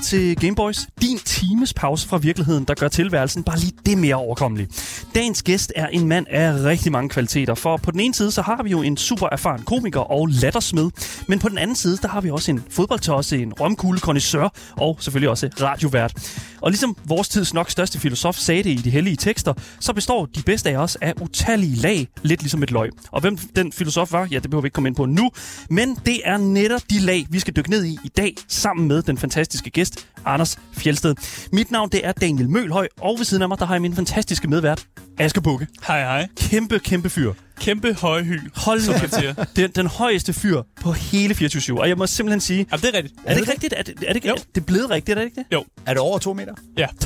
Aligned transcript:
tilbage 0.00 0.34
til 0.34 0.36
Gameboys. 0.36 0.86
Din 1.02 1.18
times 1.18 1.74
pause 1.74 2.08
fra 2.08 2.16
virkeligheden, 2.16 2.64
der 2.64 2.74
gør 2.74 2.88
tilværelsen 2.88 3.44
bare 3.44 3.58
lige 3.58 3.72
det 3.86 3.98
mere 3.98 4.14
overkommelig. 4.14 4.68
Dagens 5.14 5.42
gæst 5.42 5.72
er 5.76 5.86
en 5.86 6.08
mand 6.08 6.26
af 6.30 6.64
rigtig 6.64 6.92
mange 6.92 7.08
kvaliteter, 7.08 7.54
for 7.54 7.76
på 7.76 7.90
den 7.90 8.00
ene 8.00 8.14
side 8.14 8.30
så 8.30 8.42
har 8.42 8.62
vi 8.62 8.70
jo 8.70 8.82
en 8.82 8.96
super 8.96 9.28
erfaren 9.32 9.62
komiker 9.62 10.00
og 10.00 10.26
lattersmed, 10.26 10.90
men 11.28 11.38
på 11.38 11.48
den 11.48 11.58
anden 11.58 11.76
side 11.76 11.96
der 11.96 12.08
har 12.08 12.20
vi 12.20 12.30
også 12.30 12.50
en 12.50 12.64
fodboldtosse, 12.70 13.42
en 13.42 13.52
romkugle 13.52 14.00
kondisør 14.00 14.48
og 14.76 14.96
selvfølgelig 15.00 15.30
også 15.30 15.50
radiovært. 15.60 16.12
Og 16.60 16.70
ligesom 16.70 16.96
vores 17.04 17.28
tids 17.28 17.54
nok 17.54 17.70
største 17.70 18.00
filosof 18.00 18.36
sagde 18.36 18.62
det 18.62 18.70
i 18.70 18.74
de 18.74 18.90
hellige 18.90 19.16
tekster, 19.16 19.54
så 19.80 19.92
består 19.92 20.26
de 20.26 20.42
bedste 20.42 20.70
af 20.70 20.76
os 20.76 20.96
af 20.96 21.12
utallige 21.20 21.76
lag, 21.76 22.08
lidt 22.22 22.42
ligesom 22.42 22.62
et 22.62 22.70
løg. 22.70 22.90
Og 23.10 23.20
hvem 23.20 23.36
den 23.36 23.72
filosof 23.72 24.12
var, 24.12 24.28
ja, 24.30 24.38
det 24.38 24.50
behøver 24.50 24.62
vi 24.62 24.66
ikke 24.66 24.74
komme 24.74 24.88
ind 24.88 24.96
på 24.96 25.06
nu. 25.06 25.30
Men 25.70 25.98
det 26.06 26.20
er 26.24 26.36
netop 26.36 26.82
de 26.90 26.98
lag, 26.98 27.26
vi 27.30 27.40
skal 27.40 27.56
dykke 27.56 27.70
ned 27.70 27.84
i 27.84 27.98
i 28.04 28.08
dag, 28.08 28.34
sammen 28.48 28.88
med 28.88 29.02
den 29.02 29.18
fantastiske 29.18 29.70
gæst, 29.70 30.06
Anders 30.26 30.58
Fjelsted. 30.72 31.14
Mit 31.52 31.70
navn, 31.70 31.88
det 31.88 32.06
er 32.06 32.12
Daniel 32.12 32.48
Mølhøj, 32.50 32.88
og 33.00 33.18
ved 33.18 33.24
siden 33.24 33.42
af 33.42 33.48
mig, 33.48 33.58
der 33.58 33.64
har 33.66 33.74
jeg 33.74 33.82
min 33.82 33.94
fantastiske 33.94 34.48
medvært, 34.48 34.86
Aske 35.18 35.40
Bukke. 35.42 35.66
Hej, 35.86 36.00
hej. 36.00 36.28
Kæmpe, 36.36 36.78
kæmpe 36.78 37.10
fyr. 37.10 37.32
Kæmpe 37.60 37.94
høje 37.94 38.22
hyl, 38.24 38.40
Hold 38.56 38.78
nu 38.78 38.84
som 38.84 38.92
man 38.92 39.00
kæft. 39.00 39.14
siger. 39.14 39.34
Den, 39.56 39.70
den 39.70 39.86
højeste 39.86 40.32
fyr 40.32 40.62
på 40.80 40.92
hele 40.92 41.34
24 41.34 41.80
Og 41.80 41.88
jeg 41.88 41.96
må 41.98 42.06
simpelthen 42.06 42.40
sige, 42.40 42.66
Jamen, 42.72 42.82
det 42.82 42.94
er 42.94 42.96
rigtigt. 42.96 43.14
er 43.24 43.34
det 43.34 43.40
ikke 43.40 43.52
rigtigt? 43.52 43.74
Er 43.76 43.82
det, 43.82 43.94
er 44.02 44.06
det, 44.08 44.14
ikke, 44.16 44.28
Jo. 44.28 44.34
det 44.54 44.60
er 44.60 44.64
blevet 44.64 44.90
rigtigt, 44.90 45.18
er 45.18 45.22
det 45.22 45.26
ikke 45.30 45.40
det? 45.40 45.46
Jo, 45.52 45.64
Er 45.86 45.90
det 45.94 45.98
over 46.00 46.18
to 46.18 46.32
meter? 46.32 46.54
ja. 46.78 46.86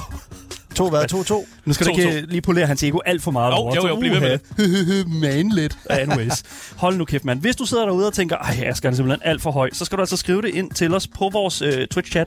To 0.79 0.89
hvad? 0.89 1.07
To, 1.07 1.23
to? 1.23 1.49
Nu 1.65 1.73
skal 1.73 1.87
du 1.87 1.93
To, 1.93 1.99
ikke 1.99 2.27
lige 2.29 2.41
polere 2.41 2.67
hans 2.67 2.83
ego 2.83 2.99
alt 3.07 3.23
for 3.23 3.31
meget. 3.31 3.53
Jo, 3.53 3.57
over. 3.57 3.75
jo, 3.75 3.89
jo, 3.89 3.97
bliv 3.97 4.13
ved 4.13 4.21
med 4.21 4.39
det. 4.39 5.09
Man 5.09 5.49
lidt. 5.49 5.79
Anyways. 5.91 6.43
Hold 6.77 6.97
nu 6.97 7.05
kæft, 7.05 7.25
mand. 7.25 7.41
Hvis 7.41 7.57
du 7.57 7.65
sidder 7.65 7.85
derude 7.85 8.07
og 8.07 8.13
tænker, 8.13 8.37
ej, 8.37 8.59
jeg 8.63 8.77
skal 8.77 8.97
simpelthen 8.97 9.29
alt 9.31 9.43
for 9.43 9.51
høj, 9.51 9.71
så 9.73 9.85
skal 9.85 9.97
du 9.97 10.03
altså 10.03 10.17
skrive 10.17 10.43
det 10.43 10.49
ind 10.49 10.71
til 10.71 10.95
os 10.95 11.07
på 11.07 11.31
vores 11.33 11.63
øh, 11.63 11.87
Twitch-chat, 11.95 12.25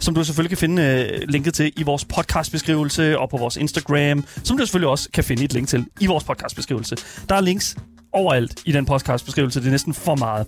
som 0.00 0.14
du 0.14 0.24
selvfølgelig 0.24 0.50
kan 0.50 0.58
finde 0.58 0.82
øh, 0.82 1.28
linket 1.28 1.54
til 1.54 1.72
i 1.76 1.82
vores 1.82 2.04
podcastbeskrivelse 2.04 3.18
og 3.18 3.30
på 3.30 3.36
vores 3.36 3.56
Instagram, 3.56 4.24
som 4.42 4.58
du 4.58 4.66
selvfølgelig 4.66 4.88
også 4.88 5.08
kan 5.14 5.24
finde 5.24 5.44
et 5.44 5.52
link 5.52 5.68
til 5.68 5.86
i 6.00 6.06
vores 6.06 6.24
podcastbeskrivelse. 6.24 6.96
Der 7.28 7.34
er 7.34 7.40
links 7.40 7.76
overalt 8.12 8.62
i 8.64 8.72
den 8.72 8.86
podcastbeskrivelse. 8.86 9.60
Det 9.60 9.66
er 9.66 9.70
næsten 9.70 9.94
for 9.94 10.14
meget. 10.14 10.46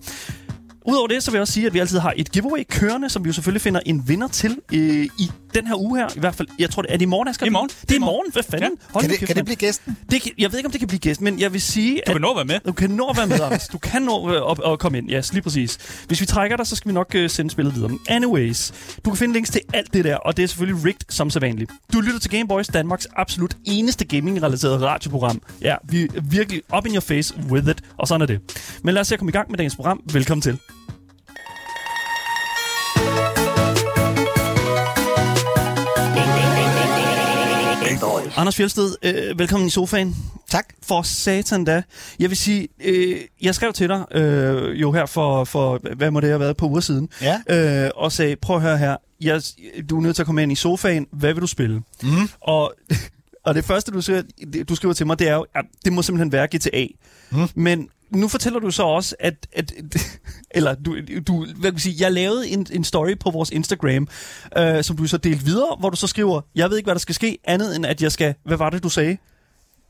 Udover 0.88 1.06
det, 1.06 1.22
så 1.22 1.30
vil 1.30 1.36
jeg 1.36 1.42
også 1.42 1.52
sige, 1.52 1.66
at 1.66 1.74
vi 1.74 1.78
altid 1.78 1.98
har 1.98 2.12
et 2.16 2.32
giveaway 2.32 2.62
kørende, 2.70 3.08
som 3.08 3.24
vi 3.24 3.28
jo 3.28 3.32
selvfølgelig 3.32 3.62
finder 3.62 3.80
en 3.86 4.08
vinder 4.08 4.28
til 4.28 4.58
øh, 4.72 5.08
i 5.18 5.30
den 5.54 5.66
her 5.66 5.74
uge 5.80 5.98
her. 5.98 6.08
I 6.16 6.20
hvert 6.20 6.34
fald, 6.34 6.48
jeg 6.58 6.70
tror, 6.70 6.82
det 6.82 6.92
er 6.92 6.96
det 6.96 7.02
i 7.02 7.06
morgen, 7.08 7.28
Asger? 7.28 7.46
I 7.46 7.48
morgen. 7.48 7.68
Det 7.82 7.90
er 7.90 7.94
i 7.94 7.98
morgen. 7.98 8.32
Hvad 8.32 8.42
fanden? 8.42 8.70
Ja. 8.80 8.86
Hold 8.92 9.02
Kan 9.02 9.10
det, 9.10 9.18
kæft, 9.18 9.26
kan 9.26 9.36
det 9.36 9.44
blive 9.44 9.56
gæsten? 9.56 9.96
Det 10.10 10.22
kan, 10.22 10.32
jeg 10.38 10.52
ved 10.52 10.58
ikke, 10.58 10.66
om 10.66 10.70
det 10.72 10.78
kan 10.80 10.88
blive 10.88 10.98
gæst, 11.00 11.20
men 11.20 11.40
jeg 11.40 11.52
vil 11.52 11.60
sige, 11.60 11.94
Du 11.94 12.00
at 12.06 12.12
kan 12.12 12.20
nå 12.20 12.30
at 12.30 12.36
være 12.36 12.44
med. 12.44 12.60
du 12.66 12.72
kan 12.72 12.90
nå 12.90 13.06
at 13.08 13.16
være 13.16 13.26
med, 13.26 13.40
Anders. 13.40 13.68
Du 13.68 13.78
kan 13.78 14.02
nå 14.02 14.30
øh, 14.34 14.50
at, 14.50 14.72
at 14.72 14.78
komme 14.78 14.98
ind. 14.98 15.08
Ja, 15.10 15.16
yes, 15.18 15.32
lige 15.32 15.42
præcis. 15.42 15.78
Hvis 16.06 16.20
vi 16.20 16.26
trækker 16.26 16.56
dig, 16.56 16.66
så 16.66 16.76
skal 16.76 16.88
vi 16.88 16.94
nok 16.94 17.14
uh, 17.18 17.26
sende 17.30 17.50
spillet 17.50 17.74
videre. 17.74 17.90
Anyways, 18.08 18.72
du 19.04 19.10
kan 19.10 19.16
finde 19.16 19.32
links 19.34 19.50
til 19.50 19.60
alt 19.74 19.94
det 19.94 20.04
der, 20.04 20.16
og 20.16 20.36
det 20.36 20.42
er 20.42 20.46
selvfølgelig 20.46 20.84
rigged 20.84 21.00
som 21.08 21.30
sædvanligt. 21.30 21.70
Du 21.92 22.00
lytter 22.00 22.20
til 22.20 22.30
Gameboys, 22.30 22.66
Danmarks 22.68 23.08
absolut 23.16 23.56
eneste 23.64 24.04
gaming-relateret 24.04 24.82
radioprogram. 24.82 25.42
Ja, 25.62 25.76
vi 25.88 26.02
er 26.02 26.08
virkelig 26.30 26.62
up 26.78 26.86
in 26.86 26.92
your 26.92 27.00
face 27.00 27.34
with 27.50 27.68
it, 27.68 27.80
og 27.96 28.08
sådan 28.08 28.22
er 28.22 28.26
det. 28.26 28.40
Men 28.82 28.94
lad 28.94 29.00
os 29.00 29.06
se 29.08 29.14
at 29.14 29.18
komme 29.18 29.30
i 29.30 29.32
gang 29.32 29.50
med 29.50 29.58
dagens 29.58 29.76
program. 29.76 30.00
Velkommen 30.12 30.42
til. 30.42 30.58
Anders 38.36 38.56
Fjeldsted, 38.56 38.96
øh, 39.02 39.38
velkommen 39.38 39.66
i 39.66 39.70
sofaen. 39.70 40.16
Tak. 40.50 40.66
For 40.82 41.02
satan 41.02 41.64
da. 41.64 41.82
Jeg 42.18 42.30
vil 42.30 42.36
sige, 42.36 42.68
øh, 42.84 43.20
jeg 43.42 43.54
skrev 43.54 43.72
til 43.72 43.88
dig 43.88 44.04
øh, 44.14 44.80
jo 44.80 44.92
her 44.92 45.06
for, 45.06 45.44
for, 45.44 45.94
hvad 45.96 46.10
må 46.10 46.20
det 46.20 46.28
have 46.28 46.40
været, 46.40 46.56
på 46.56 46.66
uger 46.66 46.80
siden. 46.80 47.08
Ja. 47.22 47.84
Øh, 47.84 47.90
og 47.96 48.12
sagde, 48.12 48.36
prøv 48.36 48.56
at 48.56 48.62
høre 48.62 48.78
her, 48.78 48.96
jeg, 49.20 49.42
du 49.90 49.96
er 49.96 50.02
nødt 50.02 50.16
til 50.16 50.22
at 50.22 50.26
komme 50.26 50.42
ind 50.42 50.52
i 50.52 50.54
sofaen. 50.54 51.06
Hvad 51.12 51.32
vil 51.34 51.40
du 51.40 51.46
spille? 51.46 51.82
Mm. 52.02 52.28
Og, 52.40 52.74
og 53.44 53.54
det 53.54 53.64
første, 53.64 53.92
du 53.92 54.00
skriver, 54.00 54.22
du 54.68 54.74
skriver 54.74 54.94
til 54.94 55.06
mig, 55.06 55.18
det 55.18 55.28
er 55.28 55.34
jo, 55.34 55.46
at 55.54 55.64
det 55.84 55.92
må 55.92 56.02
simpelthen 56.02 56.32
være 56.32 56.46
GTA. 56.56 56.86
Mm. 57.30 57.48
Men 57.54 57.88
nu 58.10 58.28
fortæller 58.28 58.60
du 58.60 58.70
så 58.70 58.82
også, 58.82 59.16
at, 59.20 59.46
at 59.52 59.72
eller 60.50 60.74
du, 60.74 60.96
du 61.26 61.46
hvad 61.46 61.70
kan 61.70 61.72
jeg 61.72 61.80
sige, 61.80 61.96
jeg 62.00 62.12
lavede 62.12 62.48
en, 62.48 62.66
en 62.72 62.84
story 62.84 63.14
på 63.20 63.30
vores 63.30 63.50
Instagram, 63.50 64.08
øh, 64.58 64.84
som 64.84 64.96
du 64.96 65.06
så 65.06 65.16
delte 65.16 65.44
videre, 65.44 65.76
hvor 65.80 65.90
du 65.90 65.96
så 65.96 66.06
skriver, 66.06 66.40
jeg 66.54 66.70
ved 66.70 66.76
ikke, 66.76 66.86
hvad 66.86 66.94
der 66.94 66.98
skal 67.00 67.14
ske, 67.14 67.38
andet 67.44 67.76
end 67.76 67.86
at 67.86 68.02
jeg 68.02 68.12
skal, 68.12 68.34
hvad 68.44 68.56
var 68.56 68.70
det, 68.70 68.82
du 68.82 68.88
sagde? 68.88 69.16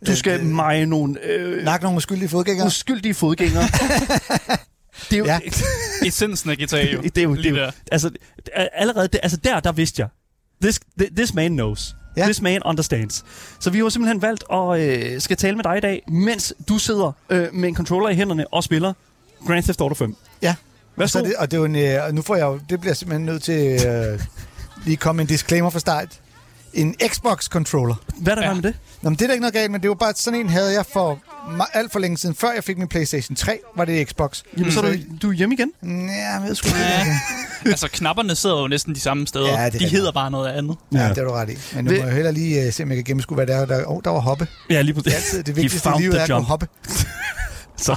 Du 0.07 0.17
skal 0.17 0.41
Øh, 0.41 0.47
meje 0.47 0.87
nogle 0.87 1.25
øh, 1.25 1.65
Nak 1.65 1.83
nogle 1.83 1.97
uskyldige 1.97 2.29
fodgængere. 2.29 2.67
uskyldige 2.67 3.15
fodgængere. 3.15 3.63
det 5.11 5.13
er 5.13 5.19
jo, 5.19 5.25
Ja. 5.25 5.39
Essensen 6.07 6.51
af 6.51 6.57
GTA 6.57 6.93
jo. 6.93 7.01
det 7.01 7.19
er 7.19 7.23
jo, 7.23 7.37
det 7.37 7.47
er 7.47 7.51
jo 7.51 7.57
der. 7.57 7.71
altså, 7.93 8.11
allerede, 8.73 9.09
det, 9.09 9.21
altså 9.23 9.39
der, 9.45 9.61
der 9.61 9.73
vidste 9.73 10.01
jeg. 10.03 10.09
This, 10.63 10.81
this 11.17 11.35
man 11.35 11.53
knows. 11.53 11.95
Ja. 12.17 12.25
This 12.25 12.43
man 12.43 12.63
understands. 12.65 13.25
Så 13.61 13.71
vi 13.71 13.79
har 13.79 13.89
simpelthen 13.89 14.23
valgt 14.23 14.45
at 14.53 14.81
øh, 14.81 15.21
skal 15.21 15.37
tale 15.37 15.57
med 15.57 15.65
dig 15.65 15.77
i 15.77 15.81
dag, 15.81 16.03
mens 16.09 16.55
du 16.69 16.79
sidder 16.79 17.13
øh, 17.31 17.55
med 17.55 17.69
en 17.69 17.77
controller 17.77 18.09
i 18.09 18.15
hænderne 18.15 18.47
og 18.53 18.65
spiller 18.65 18.93
Grand 19.47 19.63
Theft 19.63 19.81
Auto 19.81 19.95
5. 19.95 20.17
Ja. 20.43 20.55
Hvad 20.95 21.09
Så 21.09 21.19
det, 21.23 21.35
og 21.37 21.51
det 21.51 21.57
er 21.57 21.61
jo 21.61 21.65
en, 21.65 21.77
øh, 21.77 22.05
og 22.05 22.15
nu 22.15 22.23
får 22.23 22.37
jeg 22.37 22.45
jo, 22.45 22.61
det 22.71 22.81
bliver 22.81 22.91
jeg 22.91 22.97
simpelthen 22.97 23.27
nødt 23.27 23.43
til 23.43 23.87
øh, 23.87 24.21
lige 24.85 24.97
komme 24.97 25.23
en 25.23 25.29
disclaimer 25.29 25.71
fra 25.71 25.79
start. 25.79 26.21
En 26.77 26.95
Xbox-controller. 27.09 27.95
Hvad 28.21 28.33
er 28.33 28.35
der 28.35 28.43
Ja. 28.43 28.49
ja. 28.49 28.55
med 28.55 28.63
det? 28.63 28.75
Nå, 29.03 29.11
men 29.11 29.17
det 29.19 29.23
er 29.23 29.27
da 29.27 29.33
ikke 29.33 29.41
noget 29.41 29.55
galt, 29.55 29.71
men 29.73 29.81
det 29.83 29.89
var 29.89 29.95
bare 29.95 30.13
sådan 30.17 30.41
en 30.41 30.49
havde 30.49 30.73
jeg 30.73 30.85
for 30.93 31.19
alt 31.75 31.93
for 31.93 31.99
længe 31.99 32.19
siden. 32.19 32.35
Før 32.35 32.53
jeg 32.53 32.65
fik 32.65 32.79
min 32.79 32.89
Playstation 32.89 33.37
3, 33.37 33.59
var 33.77 33.85
det 33.85 34.09
Xbox. 34.09 34.43
Jamen, 34.59 34.73
så 34.73 34.81
er 34.81 34.93
du, 34.93 34.99
du 35.23 35.29
er 35.31 35.33
hjemme 35.33 35.55
igen. 35.55 35.73
Ja, 35.83 36.33
jeg 36.33 36.43
ved 36.47 36.55
sgu 36.55 36.67
ikke. 36.69 36.79
Ja. 36.81 37.07
altså, 37.71 37.89
knapperne 37.93 38.35
sidder 38.35 38.61
jo 38.61 38.69
næsten 38.69 38.95
de 38.95 39.01
samme 39.01 39.27
steder. 39.27 39.61
Ja, 39.63 39.71
det 39.71 39.81
de 39.81 39.89
hedder 39.89 40.13
bare 40.13 40.31
noget 40.31 40.49
andet. 40.53 40.77
Ja, 40.93 41.09
det 41.09 41.19
er 41.19 41.25
du 41.25 41.31
ret 41.31 41.51
i. 41.51 41.57
Men 41.75 41.85
nu 41.85 41.91
må 41.91 41.97
jeg 41.97 42.13
heller 42.15 42.31
lige 42.31 42.67
uh, 42.67 42.73
se, 42.73 42.83
om 42.83 42.89
jeg 42.89 42.97
kan 42.97 43.05
gennemskue, 43.05 43.35
hvad 43.35 43.47
det 43.47 43.55
er. 43.55 43.65
Der, 43.67 43.85
oh, 43.87 44.01
der 44.05 44.11
var 44.11 44.21
hoppe. 44.21 44.47
Ja, 44.71 44.83
lige 44.83 44.95
på 44.95 45.01
Det 45.01 45.13
er 45.13 45.17
altid 45.17 45.43
det 45.43 45.57
vigtigste 45.57 45.89
i 45.99 46.01
livet, 46.01 46.31
er 46.31 46.37
at 46.37 46.45
hoppe. 46.45 46.69
Så 47.77 47.97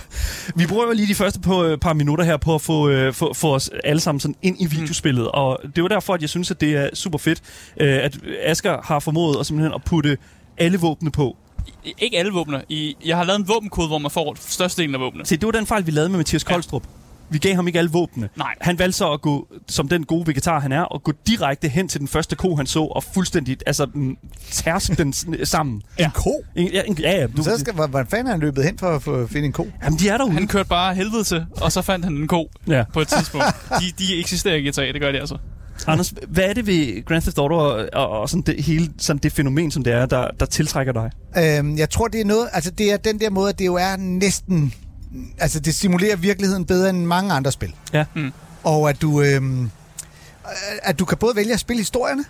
vi 0.56 0.66
bruger 0.68 0.86
jo 0.86 0.92
lige 0.94 1.08
de 1.08 1.16
første 1.16 1.40
på, 1.40 1.64
øh, 1.64 1.78
par 1.78 1.94
minutter 1.94 2.26
her 2.26 2.38
på 2.38 2.56
at 2.56 2.62
få, 2.62 2.90
øh, 2.90 3.14
få, 3.14 3.34
få 3.34 3.56
os 3.56 3.70
alle 3.84 4.00
sammen 4.02 4.20
sådan 4.20 4.36
ind 4.42 4.56
i 4.62 4.66
videospillet. 4.66 5.24
Mm. 5.24 5.30
Og 5.34 5.60
det 5.64 5.78
jo 5.78 5.88
derfor, 5.88 6.14
at 6.14 6.22
jeg 6.22 6.30
synes, 6.30 6.52
at 6.52 6.62
det 6.62 6.76
er 6.76 6.90
super 6.94 7.18
fedt, 7.18 7.42
øh, 7.80 7.94
at 8.04 8.18
Asger 8.44 8.78
har 8.84 9.00
formået 9.00 9.38
at 9.40 9.46
simpelthen 9.46 9.74
at 9.74 9.82
putte 9.84 10.18
alle 10.58 10.78
våbne 10.80 11.12
på. 11.12 11.38
I- 11.86 11.94
Ikke 11.98 12.18
alle 12.18 12.32
våbner. 12.32 12.62
I, 12.70 12.96
jeg 13.06 13.18
har 13.18 13.24
lavet 13.24 13.40
en 13.40 13.48
våbenkode, 13.48 13.88
hvor 13.88 13.98
man 13.98 14.12
får 14.12 14.36
størstedelen 14.40 14.96
af 14.96 15.02
våbnene. 15.02 15.26
Se, 15.26 15.38
det 15.38 15.46
var 15.46 15.52
den 15.52 15.66
fejl, 15.68 15.86
vi 15.86 15.92
lavede 15.92 16.10
med 16.10 16.18
Mathias 16.18 16.46
Ja. 16.50 16.60
Vi 17.30 17.38
gav 17.38 17.56
ham 17.56 17.68
ikke 17.68 17.80
alle 17.80 17.92
våbnene. 17.92 18.30
Nej. 18.38 18.54
Han 18.62 18.80
valgte 18.80 18.98
så 18.98 19.12
at 19.14 19.22
gå, 19.22 19.48
som 19.68 19.88
den 19.88 20.04
gode 20.06 20.28
vegetar 20.28 20.60
han 20.60 20.72
er, 20.72 20.82
og 20.82 21.04
gå 21.04 21.14
direkte 21.28 21.68
hen 21.70 21.88
til 21.88 22.00
den 22.00 22.08
første 22.08 22.36
ko, 22.36 22.56
han 22.56 22.66
så, 22.68 22.80
og 22.84 23.04
fuldstændig 23.14 23.58
altså, 23.66 23.88
mm, 23.94 24.18
tærske 24.52 24.96
den 24.96 25.14
sammen. 25.46 25.82
En 26.00 26.06
ko? 26.14 26.44
En, 26.56 26.68
ja, 26.68 26.82
en, 26.88 26.98
ja, 27.00 27.12
ja, 27.20 27.28
du, 27.28 27.44
Så 27.44 27.58
skal, 27.60 27.74
hvordan 27.74 28.08
fanden 28.08 28.28
er 28.28 28.32
han 28.32 28.40
løbet 28.40 28.64
hen 28.66 28.78
for 28.78 29.14
at 29.24 29.30
finde 29.30 29.46
en 29.46 29.52
ko? 29.54 29.68
jamen, 29.84 30.00
de 30.00 30.10
er 30.10 30.18
derude. 30.18 30.34
Han 30.34 30.48
kørte 30.48 30.70
bare 30.70 30.96
helvede 30.96 31.24
til, 31.24 31.46
og 31.62 31.72
så 31.72 31.82
fandt 31.82 32.06
han 32.06 32.14
en 32.18 32.28
ko 32.28 32.50
Ja. 32.68 32.84
på 32.94 33.02
et 33.02 33.08
tidspunkt. 33.18 33.46
De, 33.80 33.86
de 34.00 34.20
eksisterer 34.20 34.56
i 34.56 34.70
GTA, 34.70 34.82
det 34.92 35.02
gør 35.02 35.12
de 35.12 35.20
altså. 35.20 35.38
Anders, 35.88 36.14
hvad 36.28 36.44
er 36.44 36.54
det 36.54 36.68
ved 36.68 37.06
Grand 37.06 37.22
Theft 37.22 37.38
Auto 37.38 37.56
og, 37.56 37.90
og, 37.94 38.10
og 38.10 38.30
sådan 38.30 38.42
det, 38.42 38.64
hele 38.64 38.90
sådan 38.98 39.20
det 39.24 39.32
fænomen, 39.32 39.72
som 39.72 39.84
det 39.84 39.94
er, 39.94 40.06
der, 40.06 40.28
der 40.40 40.46
tiltrækker 40.46 40.94
dig? 40.94 41.12
Øhm, 41.38 41.78
jeg 41.78 41.90
tror, 41.90 42.08
det 42.08 42.22
er 42.22 42.26
noget, 42.26 42.50
altså 42.54 42.72
det 42.72 42.92
er 42.94 42.98
den 42.98 43.20
der 43.20 43.30
måde, 43.30 43.50
at 43.50 43.60
det 43.60 43.66
jo 43.66 43.76
er 43.76 43.96
næsten, 43.98 44.74
altså 45.38 45.60
det 45.60 45.76
simulerer 45.76 46.16
virkeligheden 46.16 46.66
bedre 46.66 46.90
end 46.90 47.06
mange 47.06 47.34
andre 47.34 47.52
spil. 47.52 47.76
Ja. 47.94 48.06
Mm. 48.16 48.32
Og 48.64 48.90
at 48.90 49.02
du, 49.02 49.22
øhm, 49.22 49.72
at 50.84 51.00
du 51.00 51.06
kan 51.06 51.18
både 51.18 51.36
vælge 51.36 51.54
at 51.54 51.60
spille 51.60 51.80
historierne, 51.82 52.26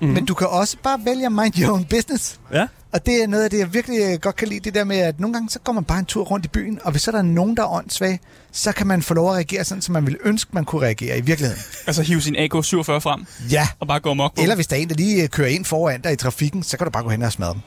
mm. 0.00 0.08
men 0.08 0.24
du 0.24 0.34
kan 0.34 0.46
også 0.46 0.76
bare 0.82 0.98
vælge 1.04 1.26
at 1.26 1.32
mind 1.32 1.54
your 1.58 1.72
own 1.72 1.84
business. 1.84 2.40
Ja. 2.52 2.66
Og 2.92 3.06
det 3.06 3.22
er 3.22 3.26
noget 3.26 3.44
af 3.44 3.50
det, 3.50 3.58
jeg 3.58 3.74
virkelig 3.74 3.98
øh, 4.00 4.18
godt 4.20 4.36
kan 4.36 4.48
lide, 4.48 4.60
det 4.60 4.74
der 4.74 4.84
med, 4.84 4.96
at 4.98 5.20
nogle 5.20 5.34
gange 5.34 5.50
så 5.50 5.58
går 5.58 5.72
man 5.72 5.84
bare 5.84 5.98
en 5.98 6.04
tur 6.04 6.24
rundt 6.24 6.46
i 6.46 6.48
byen, 6.48 6.78
og 6.84 6.90
hvis 6.90 7.02
så 7.02 7.10
er 7.10 7.14
der 7.14 7.22
nogen, 7.22 7.56
der 7.56 7.62
er 7.62 7.66
åndssvage, 7.72 8.20
så 8.52 8.72
kan 8.72 8.86
man 8.86 9.02
få 9.02 9.14
lov 9.14 9.28
at 9.30 9.34
reagere 9.34 9.64
sådan, 9.64 9.82
som 9.82 9.92
man 9.92 10.06
ville 10.06 10.18
ønske, 10.24 10.50
man 10.52 10.64
kunne 10.64 10.82
reagere 10.82 11.18
i 11.18 11.20
virkeligheden. 11.20 11.62
Altså 11.86 12.02
hive 12.02 12.20
sin 12.20 12.36
AK-47 12.36 12.98
frem 12.98 13.26
Ja. 13.50 13.68
og 13.80 13.86
bare 13.88 14.00
gå 14.00 14.10
amok 14.10 14.34
på. 14.36 14.42
Eller 14.42 14.54
hvis 14.54 14.66
der 14.66 14.76
er 14.76 14.80
en, 14.80 14.88
der 14.88 14.94
lige 14.94 15.22
øh, 15.22 15.28
kører 15.28 15.48
ind 15.48 15.64
foran 15.64 16.00
dig 16.00 16.12
i 16.12 16.16
trafikken, 16.16 16.62
så 16.62 16.76
kan 16.76 16.84
du 16.84 16.90
bare 16.90 17.02
gå 17.02 17.08
hen 17.10 17.22
og 17.22 17.32
smadre 17.32 17.52
dem. 17.52 17.60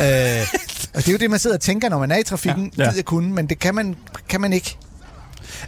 Øh, 0.00 0.46
og 0.94 1.00
det 1.00 1.08
er 1.08 1.12
jo 1.12 1.18
det, 1.18 1.30
man 1.30 1.38
sidder 1.38 1.56
og 1.56 1.60
tænker, 1.60 1.88
når 1.88 1.98
man 1.98 2.10
er 2.10 2.16
i 2.18 2.22
trafikken, 2.22 2.72
Ja. 2.78 2.82
ja. 2.82 2.88
Ja. 2.90 2.96
jeg 2.96 3.04
kunne, 3.04 3.32
men 3.34 3.46
det 3.46 3.58
kan 3.58 3.74
man, 3.74 3.96
kan 4.28 4.40
man 4.40 4.52
ikke. 4.52 4.76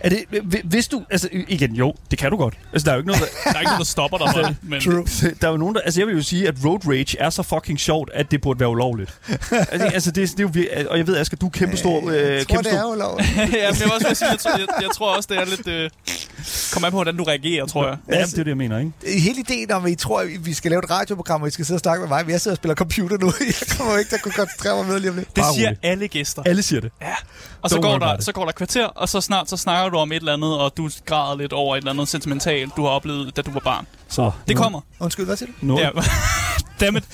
Er 0.00 0.08
det, 0.08 0.25
hvi- 0.43 0.61
hvis 0.69 0.88
du, 0.88 1.03
altså 1.11 1.29
igen, 1.32 1.73
jo, 1.75 1.94
det 2.11 2.19
kan 2.19 2.31
du 2.31 2.37
godt. 2.37 2.55
Altså, 2.73 2.85
der 2.85 2.91
er 2.91 2.94
jo 2.94 3.00
ikke 3.00 3.06
noget, 3.06 3.23
der, 3.23 3.50
Der 3.50 3.56
er 3.56 3.61
ikke 3.61 3.69
nogen, 3.70 3.79
der 3.79 3.85
stopper 3.85 4.19
dig 4.19 4.35
det. 4.35 4.56
Men 4.70 4.81
der 5.41 5.47
er 5.47 5.50
jo 5.50 5.56
nogen, 5.56 5.75
der, 5.75 5.81
altså 5.81 6.00
jeg 6.00 6.06
vil 6.06 6.17
jo 6.17 6.23
sige, 6.23 6.49
at 6.49 6.55
road 6.64 6.81
rage 6.88 7.19
er 7.19 7.31
så 7.31 7.43
fucking 7.43 7.81
sjovt, 7.81 8.11
at 8.14 8.31
det 8.31 8.41
burde 8.41 8.61
være 8.61 8.69
ulovligt. 8.69 9.14
altså, 9.50 9.87
altså 9.94 10.11
det, 10.11 10.31
det 10.31 10.38
er 10.41 10.43
jo, 10.43 10.49
vir- 10.55 10.88
og 10.91 10.99
jeg 10.99 11.06
ved, 11.06 11.17
Asger, 11.17 11.37
du 11.37 11.47
er 11.47 11.50
kæmpe 11.50 11.76
stor, 11.76 12.11
øh, 12.11 12.17
Jeg 12.17 12.47
tror, 12.47 12.55
kæmpe 12.55 12.69
det 12.69 12.73
er 12.76 12.81
stor, 12.81 12.91
jo 12.93 12.99
lovligt. 12.99 13.29
ja, 13.37 13.43
men 13.43 13.52
jeg, 13.81 13.93
også 13.93 14.14
sige, 14.14 14.31
jeg, 14.31 14.38
tror, 14.38 14.50
jeg, 14.59 14.67
jeg 14.81 14.88
tror 14.94 15.17
også, 15.17 15.26
det 15.32 15.38
er 15.38 15.44
lidt... 15.44 15.69
Øh, 15.69 15.91
Kom 16.73 16.85
an 16.85 16.91
på, 16.91 16.97
hvordan 16.97 17.17
du 17.17 17.25
reagerer, 17.25 17.67
tror 17.67 17.87
jeg. 17.89 17.97
Ja, 18.11 18.23
det 18.25 18.33
er 18.33 18.37
det, 18.37 18.47
jeg 18.47 18.57
mener, 18.57 18.79
ikke? 18.79 18.93
Hele 19.21 19.41
ideen 19.41 19.71
om, 19.73 19.85
at 19.85 19.91
I 19.91 19.95
tror, 19.95 20.21
at 20.21 20.47
vi 20.47 20.53
skal 20.55 20.71
lave 20.71 20.83
et 20.85 20.91
radioprogram, 20.91 21.41
hvor 21.41 21.49
I 21.49 21.51
skal 21.51 21.65
sidde 21.65 21.77
og 21.77 21.81
snakke 21.81 22.01
med 22.01 22.09
mig, 22.09 22.25
men 22.25 22.31
jeg 22.33 22.41
sidder 22.41 22.53
og 22.53 22.57
spiller 22.57 22.75
computer 22.75 23.19
nu. 23.19 23.27
Jeg 23.47 23.55
kommer 23.79 23.99
ikke 23.99 24.09
til 24.09 24.17
at 24.17 24.23
kunne 24.23 24.33
koncentrere 24.33 24.77
mig 24.77 24.87
med 24.93 25.01
lige 25.01 25.11
om 25.11 25.17
lidt. 25.17 25.29
Det 25.29 25.35
Bare 25.43 25.55
siger 25.55 25.69
rolig. 25.69 25.79
alle 25.83 26.09
gæster. 26.09 26.43
Alle 26.47 26.63
siger 26.63 26.81
det. 26.81 26.93
Ja. 27.03 27.15
Og 27.63 27.71
så 27.71 27.77
Don't 27.77 27.81
går, 27.81 27.99
der, 27.99 28.21
så 28.21 28.33
går 28.33 28.45
der 28.45 28.53
kvarter, 28.53 28.87
og 28.87 29.09
så 29.09 29.21
snart 29.21 29.51
så 29.51 29.57
snakker 29.57 29.91
du 29.91 29.97
om 29.99 30.13
et 30.13 30.17
eller 30.17 30.33
andet, 30.33 30.59
og 30.59 30.73
du 30.77 30.91
græder 31.07 31.37
lidt 31.39 31.53
over 31.53 31.77
et 31.77 31.81
eller 31.81 31.91
andet 31.93 32.09
sentimentalt, 32.09 32.77
du 32.77 32.83
har 32.83 32.89
oplevet, 32.91 33.37
da 33.37 33.43
du 33.43 33.51
var 33.51 33.61
barn. 33.61 33.87
Så, 34.09 34.31
Det 34.49 34.57
nu, 34.57 34.63
kommer. 34.63 34.81
Undskyld, 35.01 35.27
hvad 35.27 35.37
siger 35.37 35.49
du? 35.61 35.67
Nu, 35.67 35.79
Ja. 35.81 35.91
Dammit. 36.81 37.05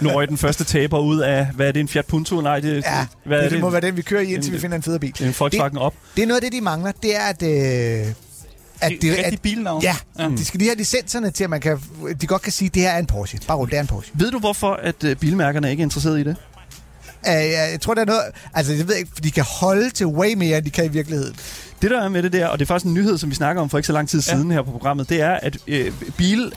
nu 0.00 0.08
røg 0.08 0.28
den 0.28 0.38
første 0.38 0.64
taber 0.64 0.98
ud 0.98 1.18
af, 1.20 1.46
hvad 1.46 1.68
er 1.68 1.72
det, 1.72 1.80
en 1.80 1.88
Fiat 1.88 2.06
Punto? 2.06 2.40
Nej, 2.40 2.60
det, 2.60 2.84
Ja, 2.84 3.06
hvad 3.24 3.38
er 3.38 3.42
det, 3.42 3.50
det? 3.50 3.56
det 3.56 3.60
må 3.60 3.70
være 3.70 3.80
den, 3.80 3.96
vi 3.96 4.02
kører 4.02 4.20
i, 4.22 4.34
indtil 4.34 4.50
En- 4.50 4.54
vi 4.54 4.60
finder 4.60 4.76
en 4.76 4.82
federe 4.82 5.00
bil. 5.00 5.14
en 5.20 5.34
Volkswagen 5.38 5.78
op. 5.78 5.94
Det 6.16 6.22
er 6.22 6.26
noget 6.26 6.40
af 6.44 6.50
det, 6.50 6.58
de 6.58 6.64
mangler. 6.64 6.92
Det 7.02 7.16
er, 7.16 7.20
at... 7.24 7.42
Øh, 7.42 8.12
at 8.82 8.92
Det 9.02 9.20
er 9.20 9.24
at, 9.26 9.40
bilnavn. 9.42 9.82
ja, 9.82 9.96
Ja. 10.18 10.28
de 10.28 10.44
skal 10.44 10.58
lige 10.58 10.68
have 10.68 10.76
licenserne 10.78 11.30
til, 11.30 11.44
at 11.44 11.50
man 11.50 11.60
kan, 11.60 11.78
de 12.20 12.26
godt 12.26 12.42
kan 12.42 12.52
sige, 12.52 12.66
at 12.66 12.74
det 12.74 12.82
her 12.82 12.90
er 12.90 12.98
en 12.98 13.06
Porsche. 13.06 13.38
Bare 13.46 13.56
roligt, 13.56 13.70
det 13.70 13.76
er 13.76 13.80
en 13.80 13.86
Porsche. 13.86 14.12
Ved 14.16 14.30
du, 14.30 14.38
hvorfor 14.38 14.72
at 14.72 15.04
øh, 15.04 15.16
bilmærkerne 15.16 15.70
ikke 15.70 15.80
er 15.80 15.84
interesseret 15.86 16.20
i 16.20 16.22
det? 16.22 16.36
Uh, 17.28 17.32
jeg 17.34 17.78
tror, 17.80 17.94
der 17.94 18.00
er 18.00 18.06
noget... 18.06 18.22
Altså, 18.54 18.72
jeg 18.72 18.88
ved 18.88 18.94
ikke, 18.96 19.10
for 19.14 19.20
de 19.20 19.30
kan 19.30 19.44
holde 19.60 19.90
til 19.90 20.06
way 20.06 20.34
mere, 20.34 20.56
end 20.58 20.64
de 20.64 20.70
kan 20.70 20.84
i 20.84 20.88
virkeligheden. 20.88 21.34
Det 21.82 21.90
der 21.90 22.00
er 22.02 22.08
med 22.08 22.22
det 22.22 22.32
der, 22.32 22.46
og 22.46 22.58
det 22.58 22.64
er 22.64 22.66
faktisk 22.66 22.86
en 22.86 22.94
nyhed, 22.94 23.18
som 23.18 23.30
vi 23.30 23.34
snakker 23.34 23.62
om 23.62 23.70
for 23.70 23.78
ikke 23.78 23.86
så 23.86 23.92
lang 23.92 24.08
tid 24.08 24.18
Ja. 24.28 24.34
siden 24.34 24.50
her 24.50 24.62
på 24.62 24.70
programmet, 24.70 25.08
det 25.08 25.20
er, 25.20 25.32
at 25.32 25.56
øh, 25.66 25.92
bil, 26.16 26.52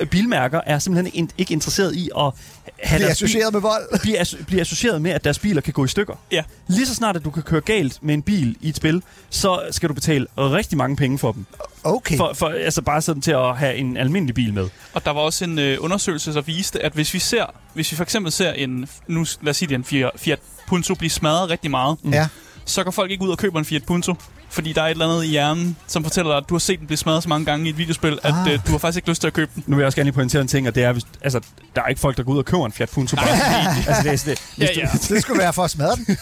øh, 0.00 0.06
bilmærker 0.06 0.60
er 0.66 0.78
simpelthen 0.78 1.14
in, 1.14 1.30
ikke 1.38 1.52
interesseret 1.52 1.94
i 1.94 2.10
at 2.18 2.22
have 2.22 2.32
Bliver 2.78 2.98
deres 2.98 3.18
bil- 3.18 3.24
associeret 3.26 3.52
med 3.52 3.60
vold. 3.60 4.00
bliver, 4.00 4.20
as- 4.20 4.36
bliver 4.46 4.60
associeret 4.60 5.02
med, 5.02 5.10
at 5.10 5.24
deres 5.24 5.38
biler 5.38 5.60
kan 5.60 5.72
gå 5.72 5.84
i 5.84 5.88
stykker. 5.88 6.14
Ja. 6.32 6.42
Lige 6.68 6.86
så 6.86 6.94
snart, 6.94 7.16
at 7.16 7.24
du 7.24 7.30
kan 7.30 7.42
køre 7.42 7.60
galt 7.60 7.98
med 8.02 8.14
en 8.14 8.22
bil 8.22 8.56
i 8.60 8.68
et 8.68 8.76
spil, 8.76 9.02
så 9.30 9.60
skal 9.70 9.88
du 9.88 9.94
betale 9.94 10.26
rigtig 10.38 10.78
mange 10.78 10.96
penge 10.96 11.18
for 11.18 11.32
dem. 11.32 11.46
Okay. 11.84 12.16
For, 12.16 12.32
for, 12.34 12.48
altså 12.48 12.82
bare 12.82 13.02
sådan 13.02 13.22
til 13.22 13.30
at 13.32 13.56
have 13.58 13.74
en 13.76 13.96
almindelig 13.96 14.34
bil 14.34 14.54
med. 14.54 14.68
Og 14.92 15.04
der 15.04 15.10
var 15.10 15.20
også 15.20 15.44
en 15.44 15.58
øh, 15.58 15.76
undersøgelse, 15.80 16.34
der 16.34 16.40
viste, 16.40 16.82
at 16.84 16.92
hvis 16.92 17.14
vi 17.14 17.18
ser, 17.18 17.44
hvis 17.74 17.92
vi 17.92 17.96
for 17.96 18.02
eksempel 18.04 18.32
ser 18.32 18.52
en, 18.52 18.88
nu 19.08 19.24
lad 19.42 19.50
os 19.50 19.56
sige, 19.56 19.68
det 19.68 19.74
en 19.74 20.10
Fiat, 20.16 20.38
Punto 20.68 20.94
blive 20.94 21.10
smadret 21.10 21.50
rigtig 21.50 21.70
meget, 21.70 21.96
Ja. 22.12 22.26
så 22.64 22.84
går 22.84 22.90
folk 22.90 23.10
ikke 23.10 23.24
ud 23.24 23.30
og 23.30 23.38
køber 23.38 23.58
en 23.58 23.64
Fiat 23.64 23.84
Punto. 23.84 24.14
Fordi 24.50 24.72
der 24.72 24.82
er 24.82 24.86
et 24.86 24.90
eller 24.90 25.08
andet 25.08 25.24
i 25.24 25.28
hjernen, 25.28 25.76
som 25.86 26.04
fortæller 26.04 26.30
dig, 26.30 26.36
at 26.38 26.44
du 26.48 26.54
har 26.54 26.58
set 26.58 26.78
den 26.78 26.86
blive 26.86 26.96
smadret 26.98 27.22
så 27.22 27.28
mange 27.28 27.46
gange 27.46 27.66
i 27.66 27.68
et 27.70 27.78
videospil, 27.78 28.18
at 28.22 28.34
Ah. 28.46 28.52
øh, 28.52 28.58
du 28.66 28.70
har 28.70 28.78
faktisk 28.78 28.96
ikke 28.96 29.08
lyst 29.08 29.20
til 29.20 29.26
at 29.26 29.32
købe 29.34 29.50
den. 29.54 29.64
Nu 29.66 29.76
vil 29.76 29.82
jeg 29.82 29.86
også 29.86 29.96
gerne 29.96 30.06
lige 30.06 30.14
pointere 30.14 30.42
en 30.42 30.48
ting, 30.48 30.68
og 30.68 30.74
det 30.74 30.82
er, 30.84 30.92
hvis, 30.92 31.04
altså, 31.22 31.40
der 31.76 31.82
er 31.82 31.86
ikke 31.86 32.00
folk, 32.00 32.16
der 32.16 32.22
går 32.22 32.32
ud 32.32 32.38
og 32.38 32.44
køber 32.44 32.66
en 32.66 32.72
Fiat 32.72 32.90
Punto. 32.90 33.16
Bare, 33.16 33.28
altså, 33.88 34.02
det, 34.02 34.12
er- 34.12 34.16
det, 34.16 34.26
Ja, 34.58 34.66
hvis 34.66 34.68
du- 34.76 34.80
ja. 34.80 35.14
Det 35.14 35.22
skulle 35.22 35.38
være 35.38 35.52
for 35.52 35.62
at 35.64 35.70
smadre 35.70 35.96
den. 35.96 36.16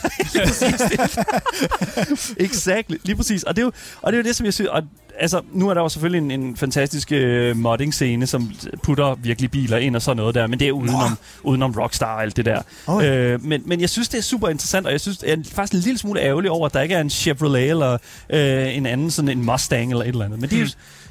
Exakt, 2.47 2.91
lige 3.05 3.17
præcis. 3.17 3.43
Og 3.43 3.57
det 3.57 3.63
er 3.63 3.67
jo, 3.67 3.73
og 4.03 4.13
det, 4.13 4.19
er 4.19 4.23
jo 4.23 4.29
det 4.29 4.37
som 4.37 4.47
jeg 4.47 4.55
synes... 4.55 4.71
Og, 4.71 4.83
altså, 5.21 5.41
nu 5.53 5.69
er 5.69 5.75
der 5.75 5.81
jo 5.81 5.89
selvfølgelig 5.89 6.35
en, 6.35 6.41
en 6.41 6.57
fantastisk 6.57 7.13
øh, 7.13 7.57
modding-scene, 7.57 8.27
som 8.27 8.53
putter 8.83 9.15
virkelig 9.15 9.51
biler 9.51 9.77
ind 9.77 9.97
og 9.97 10.03
sådan 10.03 10.17
noget 10.17 10.35
der, 10.35 10.47
men 10.47 10.61
det 10.61 10.69
er 10.69 10.73
udenom, 10.73 11.19
udenom 11.43 11.73
Rockstar 11.73 12.15
og 12.15 12.23
alt 12.23 12.37
det 12.37 12.45
der. 12.45 12.63
Oj. 12.87 13.07
Øh, 13.07 13.45
men, 13.45 13.63
men 13.67 13.81
jeg 13.81 13.91
synes, 13.91 14.09
det 14.09 14.19
er 14.19 14.23
super 14.23 14.49
interessant, 14.49 14.87
og 14.87 14.93
jeg 14.93 15.01
synes, 15.01 15.19
jeg 15.23 15.33
er 15.33 15.37
faktisk 15.53 15.75
en 15.75 15.81
lille 15.81 15.99
smule 15.99 16.21
ærgerlig 16.21 16.51
over, 16.51 16.67
at 16.67 16.75
der 16.75 16.81
ikke 16.81 16.95
er 16.95 17.01
en 17.01 17.11
Chevrolet 17.11 17.71
eller 17.71 17.99
øh, 18.31 18.77
en 18.77 18.87
anden, 18.87 19.11
sådan 19.11 19.29
en 19.29 19.45
Mustang 19.45 19.91
eller 19.91 20.05
et 20.05 20.09
eller 20.09 20.25
andet. 20.25 20.41
Men 20.41 20.51
de, 20.51 20.57
er 20.57 20.61
jo- 20.61 20.67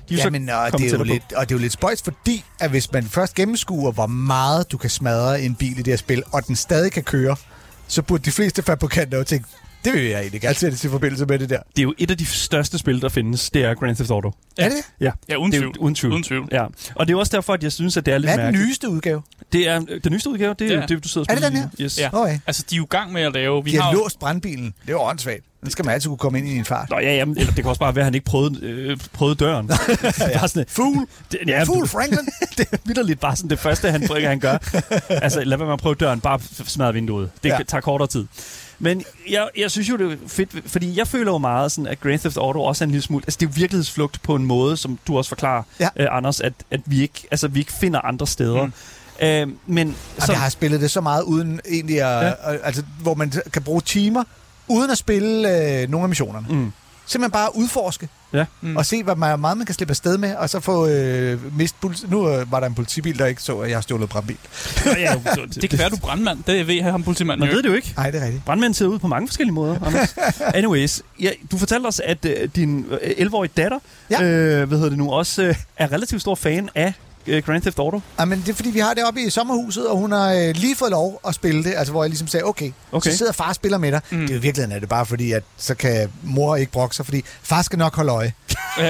de 0.09 0.13
er 0.19 0.23
Jamen, 0.23 0.49
og 0.49 0.71
det, 0.79 0.93
er 0.93 0.97
jo 0.97 1.03
lidt, 1.03 1.33
og 1.35 1.49
det 1.49 1.55
er 1.55 1.59
jo 1.59 1.61
lidt 1.61 1.73
spøjs, 1.73 2.01
fordi 2.01 2.43
at 2.59 2.69
hvis 2.69 2.91
man 2.91 3.03
først 3.03 3.35
gennemskuer, 3.35 3.91
hvor 3.91 4.07
meget 4.07 4.71
du 4.71 4.77
kan 4.77 4.89
smadre 4.89 5.41
en 5.41 5.55
bil 5.55 5.71
i 5.71 5.81
det 5.81 5.87
her 5.87 5.97
spil, 5.97 6.23
og 6.31 6.47
den 6.47 6.55
stadig 6.55 6.91
kan 6.91 7.03
køre, 7.03 7.35
så 7.87 8.01
burde 8.01 8.23
de 8.25 8.31
fleste 8.31 8.63
fabrikanter 8.63 9.17
jo 9.17 9.23
tænke, 9.23 9.47
det 9.93 10.01
vil 10.01 10.09
jeg 10.09 10.19
egentlig 10.19 10.41
gerne 10.41 10.55
sætte 10.55 10.77
i 10.87 10.89
forbindelse 10.91 11.25
med 11.25 11.39
det 11.39 11.49
der. 11.49 11.59
Det 11.69 11.79
er 11.79 11.83
jo 11.83 11.93
et 11.97 12.11
af 12.11 12.17
de 12.17 12.25
største 12.25 12.77
spil, 12.77 13.01
der 13.01 13.09
findes. 13.09 13.49
Det 13.49 13.63
er 13.65 13.73
Grand 13.73 13.95
Theft 13.95 14.11
Auto. 14.11 14.31
Er 14.57 14.69
det? 14.69 14.77
Ja, 15.01 15.11
Ja, 15.29 15.35
uden 15.35 15.51
det 15.51 15.57
er 15.57 15.61
tvivl. 15.61 15.77
uden 15.79 15.95
tvivl. 15.95 16.13
Uden 16.13 16.23
tvivl. 16.23 16.47
Ja. 16.51 16.65
Og 16.95 17.07
det 17.07 17.13
er 17.13 17.17
også 17.17 17.35
derfor, 17.35 17.53
at 17.53 17.63
jeg 17.63 17.71
synes, 17.71 17.97
at 17.97 18.05
det 18.05 18.13
er 18.13 18.17
lidt 18.17 18.25
Hvad 18.27 18.33
er 18.33 18.37
den 18.37 18.45
mærkeligt. 18.45 18.67
nyeste 18.67 18.89
udgave? 18.89 19.21
Det 19.53 19.67
er 19.67 19.81
øh, 19.89 19.99
den 20.03 20.11
nyeste 20.11 20.29
udgave, 20.29 20.55
det 20.59 20.71
er 20.71 20.79
Ja. 20.79 20.85
det, 20.85 21.03
du 21.03 21.07
sidder 21.09 21.25
og 21.29 21.31
Er 21.35 21.39
det 21.39 21.43
den 21.43 21.53
lige 21.53 21.63
nu. 21.79 21.83
Yes. 21.85 21.99
Ja. 21.99 22.09
Okay. 22.13 22.39
Altså, 22.47 22.63
de 22.69 22.75
er 22.75 22.77
jo 22.77 22.83
i 22.83 22.87
gang 22.89 23.13
med 23.13 23.21
at 23.21 23.33
lave... 23.33 23.63
Vi 23.63 23.71
De 23.71 23.75
har 23.75 23.83
har 23.83 23.91
jo- 23.91 23.97
låst 23.99 24.19
brandbilen. 24.19 24.65
Det 24.65 24.87
er 24.87 24.91
jo 24.91 25.01
åndssvagt. 25.01 25.41
Den 25.61 25.71
skal 25.71 25.85
man 25.85 25.93
altid 25.93 26.07
kunne 26.09 26.17
komme 26.17 26.37
ind 26.39 26.47
i 26.47 26.57
en 26.57 26.65
fart. 26.65 26.89
Nå 26.89 26.99
ja, 26.99 27.15
jamen, 27.15 27.37
eller 27.37 27.53
det 27.53 27.63
kan 27.63 27.69
også 27.69 27.79
bare 27.79 27.95
være, 27.95 28.01
at 28.01 28.05
han 28.05 28.13
ikke 28.13 28.25
prøvede, 28.25 28.59
øh, 28.65 28.97
prøvede 29.13 29.35
døren. 29.35 29.69
ja. 29.69 30.39
bare 30.39 30.47
sådan, 30.47 30.65
Fool! 30.67 30.95
det, 31.31 31.39
ja, 31.47 31.63
Fool, 31.63 31.87
Franklin! 31.95 32.19
det 32.57 32.67
er 32.71 32.77
vidderligt 32.85 33.19
bare 33.19 33.35
sådan 33.35 33.49
det 33.49 33.59
første, 33.59 33.91
han, 33.91 34.07
han 34.23 34.39
gør. 34.39 34.57
altså, 35.09 35.43
lad 35.43 35.57
være 35.57 35.65
med 35.65 35.73
at 35.73 35.79
prøve 35.79 35.95
døren, 35.95 36.19
bare 36.21 36.39
smadre 36.65 36.93
vinduet. 36.93 37.29
Det 37.43 37.49
Ja. 37.49 37.55
ja. 37.57 37.63
tager 37.63 37.81
kortere 37.81 38.07
tid. 38.07 38.25
Men 38.79 39.03
jeg, 39.29 39.49
jeg 39.57 39.71
synes 39.71 39.89
jo, 39.89 39.97
det 39.97 40.11
er 40.11 40.17
fedt, 40.27 40.49
fordi 40.71 40.97
jeg 40.97 41.07
føler 41.07 41.31
jo 41.31 41.37
meget 41.37 41.71
sådan, 41.71 41.87
at 41.87 41.99
Grand 42.01 42.19
Theft 42.19 42.37
Auto 42.37 42.63
også 42.63 42.83
er 42.83 42.85
en 42.85 42.91
lille 42.91 43.03
smule... 43.03 43.23
Altså, 43.27 43.37
det 43.39 43.45
er 43.45 43.49
jo 43.49 43.53
virkelighedsflugt 43.55 44.21
på 44.23 44.35
en 44.35 44.45
måde, 44.45 44.77
som 44.77 44.99
du 45.07 45.17
også 45.17 45.29
forklarer, 45.29 45.63
Ja. 45.79 45.89
øh, 45.95 46.07
Anders, 46.11 46.41
at, 46.41 46.53
at 46.71 46.81
vi, 46.85 47.01
ikke, 47.01 47.27
altså, 47.31 47.47
vi 47.47 47.59
ikke 47.59 47.73
finder 47.73 48.01
andre 48.01 48.27
steder. 48.27 48.65
Mm. 48.65 48.73
Øh, 49.21 49.47
men 49.65 49.95
Så... 50.19 50.31
Jeg 50.31 50.41
har 50.41 50.49
spillet 50.49 50.81
det 50.81 50.91
så 50.91 51.01
meget 51.01 51.23
uden 51.23 51.59
egentlig 51.69 52.01
at... 52.01 52.25
Ja. 52.25 52.33
Altså, 52.63 52.83
hvor 53.01 53.13
man 53.13 53.33
kan 53.53 53.63
bruge 53.63 53.81
timer 53.81 54.23
uden 54.67 54.91
at 54.91 54.97
spille 54.97 55.57
øh, 55.81 55.89
nogle 55.89 56.03
af 56.05 56.09
missionerne. 56.09 56.47
Mm. 56.49 56.71
Simpelthen 57.05 57.31
bare 57.31 57.55
udforske. 57.55 58.09
Ja. 58.33 58.45
Mm. 58.61 58.75
Og 58.77 58.85
se, 58.85 59.03
hvad 59.03 59.15
man, 59.15 59.39
meget 59.39 59.57
man 59.57 59.65
kan 59.65 59.75
slippe 59.75 59.91
afsted 59.91 60.17
med, 60.17 60.35
og 60.35 60.49
så 60.49 60.59
få 60.59 60.87
øh, 60.87 61.57
mist 61.57 61.75
politi- 61.85 62.07
Nu 62.09 62.29
øh, 62.29 62.51
var 62.51 62.59
der 62.59 62.67
en 62.67 62.75
politibil, 62.75 63.19
der 63.19 63.25
ikke 63.25 63.41
så, 63.41 63.57
at 63.59 63.69
jeg 63.69 63.77
har 63.77 63.81
stjålet 63.81 64.09
brandbil. 64.09 64.37
ja, 64.85 65.15
Det 65.61 65.69
kan 65.69 65.79
være, 65.79 65.89
du 65.89 65.95
er 65.95 65.99
brandmand. 65.99 66.39
Det 66.47 66.67
ved 66.67 66.81
ham 66.81 67.03
politimanden 67.03 67.47
Man 67.47 67.55
ved 67.55 67.63
det 67.63 67.69
jo 67.69 67.73
ikke. 67.73 67.93
Nej, 67.97 68.11
det 68.11 68.21
er 68.21 68.25
rigtigt. 68.25 68.45
Brandmænd 68.45 68.73
ser 68.73 68.85
ud 68.85 68.99
på 68.99 69.07
mange 69.07 69.27
forskellige 69.27 69.53
måder, 69.53 69.75
Anders. 69.87 70.15
Anyways, 70.39 71.01
ja, 71.21 71.29
du 71.51 71.57
fortalte 71.57 71.87
os, 71.87 71.99
at 71.99 72.25
øh, 72.25 72.49
din 72.55 72.85
øh, 73.01 73.27
11-årige 73.27 73.51
datter, 73.57 73.79
Ja. 74.09 74.23
øh, 74.23 74.67
hvad 74.67 74.77
hedder 74.77 74.89
det 74.89 74.97
nu, 74.97 75.11
også 75.11 75.43
øh, 75.43 75.55
er 75.77 75.91
relativt 75.91 76.21
stor 76.21 76.35
fan 76.35 76.69
af 76.75 76.93
øh, 77.27 77.43
Grand 77.43 77.61
Theft 77.61 77.79
Auto. 77.79 78.01
Ja, 78.19 78.25
men 78.25 78.39
det 78.45 78.49
er 78.49 78.53
fordi, 78.53 78.69
vi 78.69 78.79
har 78.79 78.93
det 78.93 79.03
oppe 79.05 79.21
i 79.21 79.29
sommerhuset, 79.29 79.87
og 79.87 79.97
hun 79.97 80.11
har 80.11 80.33
øh, 80.33 80.55
lige 80.55 80.75
fået 80.75 80.91
lov 80.91 81.19
at 81.27 81.35
spille 81.35 81.63
det. 81.63 81.73
Altså, 81.77 81.91
hvor 81.91 82.03
jeg 82.03 82.09
ligesom 82.09 82.27
sagde, 82.27 82.43
okay, 82.43 82.71
Okay. 82.91 83.11
så 83.11 83.17
sidder 83.17 83.31
far 83.31 83.49
og 83.49 83.55
spiller 83.55 83.77
med 83.77 83.91
dig. 83.91 84.01
Mm. 84.11 84.19
Det 84.19 84.29
er 84.29 84.33
jo 84.33 84.39
virkeligheden 84.39 84.75
er 84.75 84.79
det 84.79 84.89
bare 84.89 85.05
fordi, 85.05 85.31
at 85.31 85.43
så 85.57 85.75
kan 85.75 86.09
mor 86.23 86.55
ikke 86.55 86.71
brokke 86.71 86.95
sig, 86.95 87.05
fordi 87.05 87.23
far 87.43 87.61
skal 87.61 87.79
nok 87.79 87.95
holde 87.95 88.11
øje. 88.11 88.33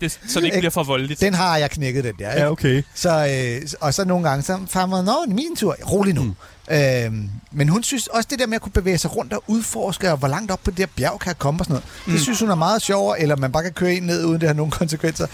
Det, 0.00 0.18
så 0.28 0.40
det 0.40 0.44
ikke 0.44 0.58
bliver 0.58 0.70
for 0.70 0.82
voldeligt. 0.82 1.20
Den 1.20 1.34
har 1.34 1.56
jeg 1.56 1.70
knækket, 1.70 2.04
den 2.04 2.14
der. 2.18 2.30
Ikke? 2.32 2.42
Ja, 2.42 2.50
okay. 2.50 2.82
Så, 2.94 3.26
øh, 3.62 3.68
og 3.80 3.94
så 3.94 4.04
nogle 4.04 4.28
gange, 4.28 4.42
så 4.42 4.58
far 4.68 4.86
må, 4.86 5.02
nå, 5.02 5.12
det 5.26 5.30
er 5.30 5.34
min 5.34 5.56
tur. 5.56 5.76
Rolig 5.90 6.14
nu. 6.14 6.22
Mm. 6.22 6.34
Øhm, 6.70 7.30
men 7.52 7.68
hun 7.68 7.82
synes 7.82 8.06
også 8.06 8.26
det 8.30 8.38
der 8.38 8.46
med 8.46 8.54
at 8.54 8.60
kunne 8.62 8.72
bevæge 8.72 8.98
sig 8.98 9.16
rundt 9.16 9.32
og 9.32 9.44
udforske, 9.46 10.10
og 10.12 10.16
hvor 10.18 10.28
langt 10.28 10.50
op 10.50 10.60
på 10.64 10.70
det 10.70 10.78
der 10.78 10.86
bjerg 10.96 11.20
kan 11.20 11.28
jeg 11.28 11.38
komme 11.38 11.60
og 11.60 11.64
sådan 11.64 11.72
noget. 11.74 11.84
Mm. 12.06 12.12
Det 12.12 12.20
synes 12.22 12.40
hun 12.40 12.50
er 12.50 12.54
meget 12.54 12.82
sjovere, 12.82 13.20
eller 13.20 13.36
man 13.36 13.52
bare 13.52 13.62
kan 13.62 13.72
køre 13.72 13.94
ind 13.94 14.04
ned, 14.04 14.24
uden 14.24 14.40
det 14.40 14.48
har 14.48 14.54
nogen 14.54 14.70
konsekvenser. 14.70 15.26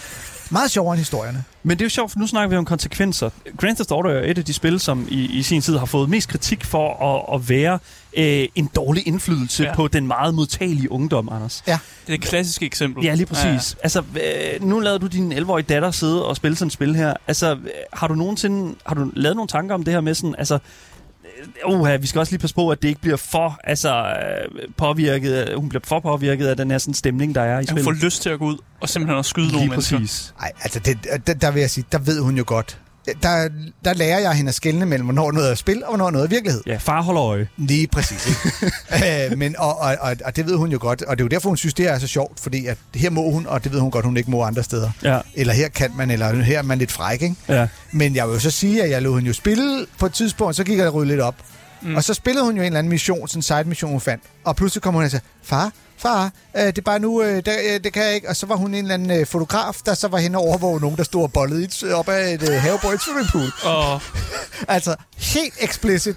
Meget 0.51 0.71
sjovere 0.71 0.95
end 0.95 0.99
historierne. 0.99 1.45
Men 1.63 1.79
det 1.79 1.83
er 1.83 1.87
jo 1.87 1.91
sjovt, 1.91 2.13
for 2.13 2.19
nu 2.19 2.27
snakker 2.27 2.49
vi 2.49 2.57
om 2.57 2.65
konsekvenser. 2.65 3.31
Grand 3.57 3.77
Theft 3.77 3.91
Auto 3.91 4.09
er 4.09 4.21
et 4.31 4.39
af 4.39 4.45
de 4.45 4.53
spil, 4.53 4.81
som 4.81 5.07
i, 5.11 5.39
i 5.39 5.43
sin 5.43 5.61
tid 5.61 5.79
har 5.79 5.87
fået 5.87 6.09
mest 6.09 6.29
kritik 6.29 6.65
for 6.65 7.15
at, 7.15 7.35
at 7.35 7.49
være 7.49 7.79
øh, 8.17 8.49
en 8.55 8.71
dårlig 8.77 9.07
indflydelse 9.09 9.63
ja. 9.63 9.69
Ja. 9.69 9.75
på 9.75 9.89
den 9.89 10.07
meget 10.07 10.35
modtagelige 10.35 10.93
ungdom, 10.93 11.29
Anders. 11.33 11.63
Det 12.07 12.13
er 12.13 12.15
et 12.15 12.21
klassisk 12.21 12.63
eksempel. 12.63 13.05
Ja, 13.05 13.15
lige 13.15 13.27
præcis. 13.27 13.45
Ja, 13.45 13.51
ja. 13.51 13.83
Altså, 13.83 14.01
øh, 14.01 14.65
nu 14.69 14.79
lader 14.79 14.99
du 14.99 15.07
din 15.07 15.33
11-årige 15.33 15.67
datter 15.69 15.91
sidde 15.91 16.27
og 16.27 16.37
spille 16.37 16.57
sådan 16.57 16.67
et 16.67 16.73
spil 16.73 16.97
her. 16.97 17.15
Altså, 17.27 17.53
øh, 17.53 17.59
har 17.93 18.09
du 18.09 18.15
nogensinde 18.15 18.75
har 18.87 18.95
du 18.95 19.11
lavet 19.15 19.37
nogle 19.37 19.49
tanker 19.49 19.75
om 19.75 19.85
det 19.85 19.93
her 19.95 20.01
med 20.01 20.15
sådan, 20.15 20.35
altså, 20.39 20.55
øh, 20.55 20.61
uh, 21.67 22.03
vi 22.03 22.07
skal 22.07 22.19
også 22.19 22.33
lige 22.33 22.41
passe 22.41 22.55
på, 22.55 22.71
at 22.71 22.83
det 22.83 22.89
ikke 22.89 23.01
bliver 23.01 23.17
for, 23.17 23.59
altså, 23.65 23.95
øh, 23.97 24.69
påvirket, 24.77 25.55
hun 25.57 25.69
bliver 25.69 25.83
for 25.87 26.01
påvirket 26.01 26.47
af 26.47 26.57
den 26.57 26.71
her 26.71 26.79
sådan, 26.79 26.95
stemning, 26.95 27.35
der 27.35 27.41
er 27.43 27.47
i 27.47 27.51
At 27.51 27.57
hun 27.59 27.67
spillet. 27.67 27.85
får 27.85 28.05
lyst 28.07 28.23
til 28.23 28.31
at 28.31 28.39
gå 28.39 28.45
ud 28.45 28.59
og 28.81 28.89
simpelthen 28.89 29.19
at 29.19 29.25
skyde 29.27 29.47
nogle 29.47 29.59
Lige 29.61 29.71
mennesker. 29.71 29.99
præcis. 29.99 30.35
Nej, 30.41 30.53
altså 30.63 30.79
det, 30.79 30.99
der, 31.27 31.35
der 31.35 31.51
vil 31.51 31.61
jeg 31.61 31.71
sige, 31.71 31.85
der 31.93 31.99
ved 31.99 32.21
hun 32.21 32.37
jo 32.37 32.45
godt. 32.47 32.79
Der, 33.23 33.49
der 33.85 33.95
lærer 33.95 34.19
jeg 34.19 34.33
hende 34.33 34.49
at 34.49 34.55
skelne 34.55 34.87
mellem, 34.87 35.07
hvornår 35.07 35.33
noget 35.33 35.51
er 35.51 35.55
spil, 35.55 35.83
og 35.85 35.89
hvornår 35.89 36.11
noget 36.11 36.25
er 36.25 36.29
virkelighed. 36.29 36.63
Ja, 36.67 36.77
far 36.77 37.03
holder 37.03 37.23
øje. 37.23 37.49
Lige 37.57 37.87
præcis. 37.87 38.29
Øh, 39.31 39.39
men, 39.39 39.55
og, 39.59 39.79
og, 39.79 39.97
og, 40.01 40.17
og 40.25 40.37
det 40.37 40.47
ved 40.47 40.57
hun 40.57 40.71
jo 40.73 40.79
godt, 40.81 41.03
og 41.03 41.19
det 41.19 41.23
er 41.23 41.25
jo 41.25 41.29
derfor, 41.29 41.49
hun 41.49 41.57
synes, 41.57 41.75
det 41.75 41.89
er 41.89 41.99
så 41.99 42.07
sjovt, 42.07 42.41
fordi 42.41 42.67
at 42.67 42.79
her 42.95 43.11
må 43.11 43.31
hun, 43.31 43.47
og 43.47 43.65
det 43.65 43.73
ved 43.73 43.81
hun 43.81 43.91
godt, 43.91 44.05
hun 44.05 44.17
ikke 44.17 44.31
må 44.31 44.43
andre 44.43 44.63
steder. 44.63 44.91
Ja, 45.03 45.19
Eller 45.35 45.53
her 45.53 45.69
kan 45.69 45.91
man, 45.97 46.11
eller 46.11 46.33
her 46.43 46.59
er 46.59 46.63
man 46.63 46.79
lidt 46.79 46.93
fræk, 46.93 47.23
ikke? 47.23 47.35
ja. 47.49 47.69
Men 47.93 48.15
jeg 48.17 48.27
vil 48.29 48.35
jo 48.35 48.41
så 48.41 48.51
sige, 48.51 48.83
at 48.83 48.91
jeg 48.91 49.03
lod 49.03 49.15
hende 49.15 49.27
jo 49.29 49.35
spille 49.35 49.87
på 49.99 50.07
et 50.07 50.13
tidspunkt, 50.13 50.57
så 50.57 50.65
gik 50.65 50.79
jeg 50.79 50.95
rydde 50.95 51.09
lidt 51.09 51.21
op. 51.21 51.35
Mm. 51.83 51.95
Og 51.95 52.05
så 52.05 52.15
spillede 52.15 52.45
hun 52.45 52.55
jo 52.57 52.63
en 52.63 52.67
eller 52.67 52.79
anden 52.79 52.91
mission, 52.91 53.29
sådan 53.29 53.39
en 53.39 53.43
side-mission, 53.43 53.91
hun 53.91 54.01
fandt. 54.01 54.23
Og 54.45 54.57
pludselig 54.57 54.83
kom 54.83 54.95
hun 54.95 55.03
og 55.05 55.11
sagde, 55.11 55.25
far, 55.43 55.73
far, 55.99 56.31
øh, 56.57 56.67
det 56.67 56.79
er 56.79 56.83
bare 56.83 56.99
nu, 56.99 57.23
øh, 57.23 57.37
det, 57.37 57.53
øh, 57.71 57.85
det 57.85 57.93
kan 57.93 58.03
jeg 58.03 58.15
ikke. 58.15 58.29
Og 58.29 58.37
så 58.37 58.47
var 58.47 58.57
hun 58.57 58.75
en 58.75 58.85
eller 58.85 58.95
anden 58.95 59.21
øh, 59.21 59.27
fotograf, 59.27 59.75
der 59.87 59.95
så 59.95 60.09
var 60.09 60.19
hende 60.19 60.39
overvåge 60.39 60.81
nogen, 60.81 60.97
der 60.97 61.03
stod 61.03 61.23
og 61.23 61.33
bollede 61.33 61.95
op 61.95 62.09
ad 62.09 62.35
et 62.35 62.51
øh, 62.51 62.55
havebord 62.55 62.93
i 62.93 62.95
et 62.95 63.01
swimmingpool. 63.01 63.53
Og 63.65 64.01
Altså, 64.75 64.97
helt 65.17 65.55
explicit. 65.61 66.17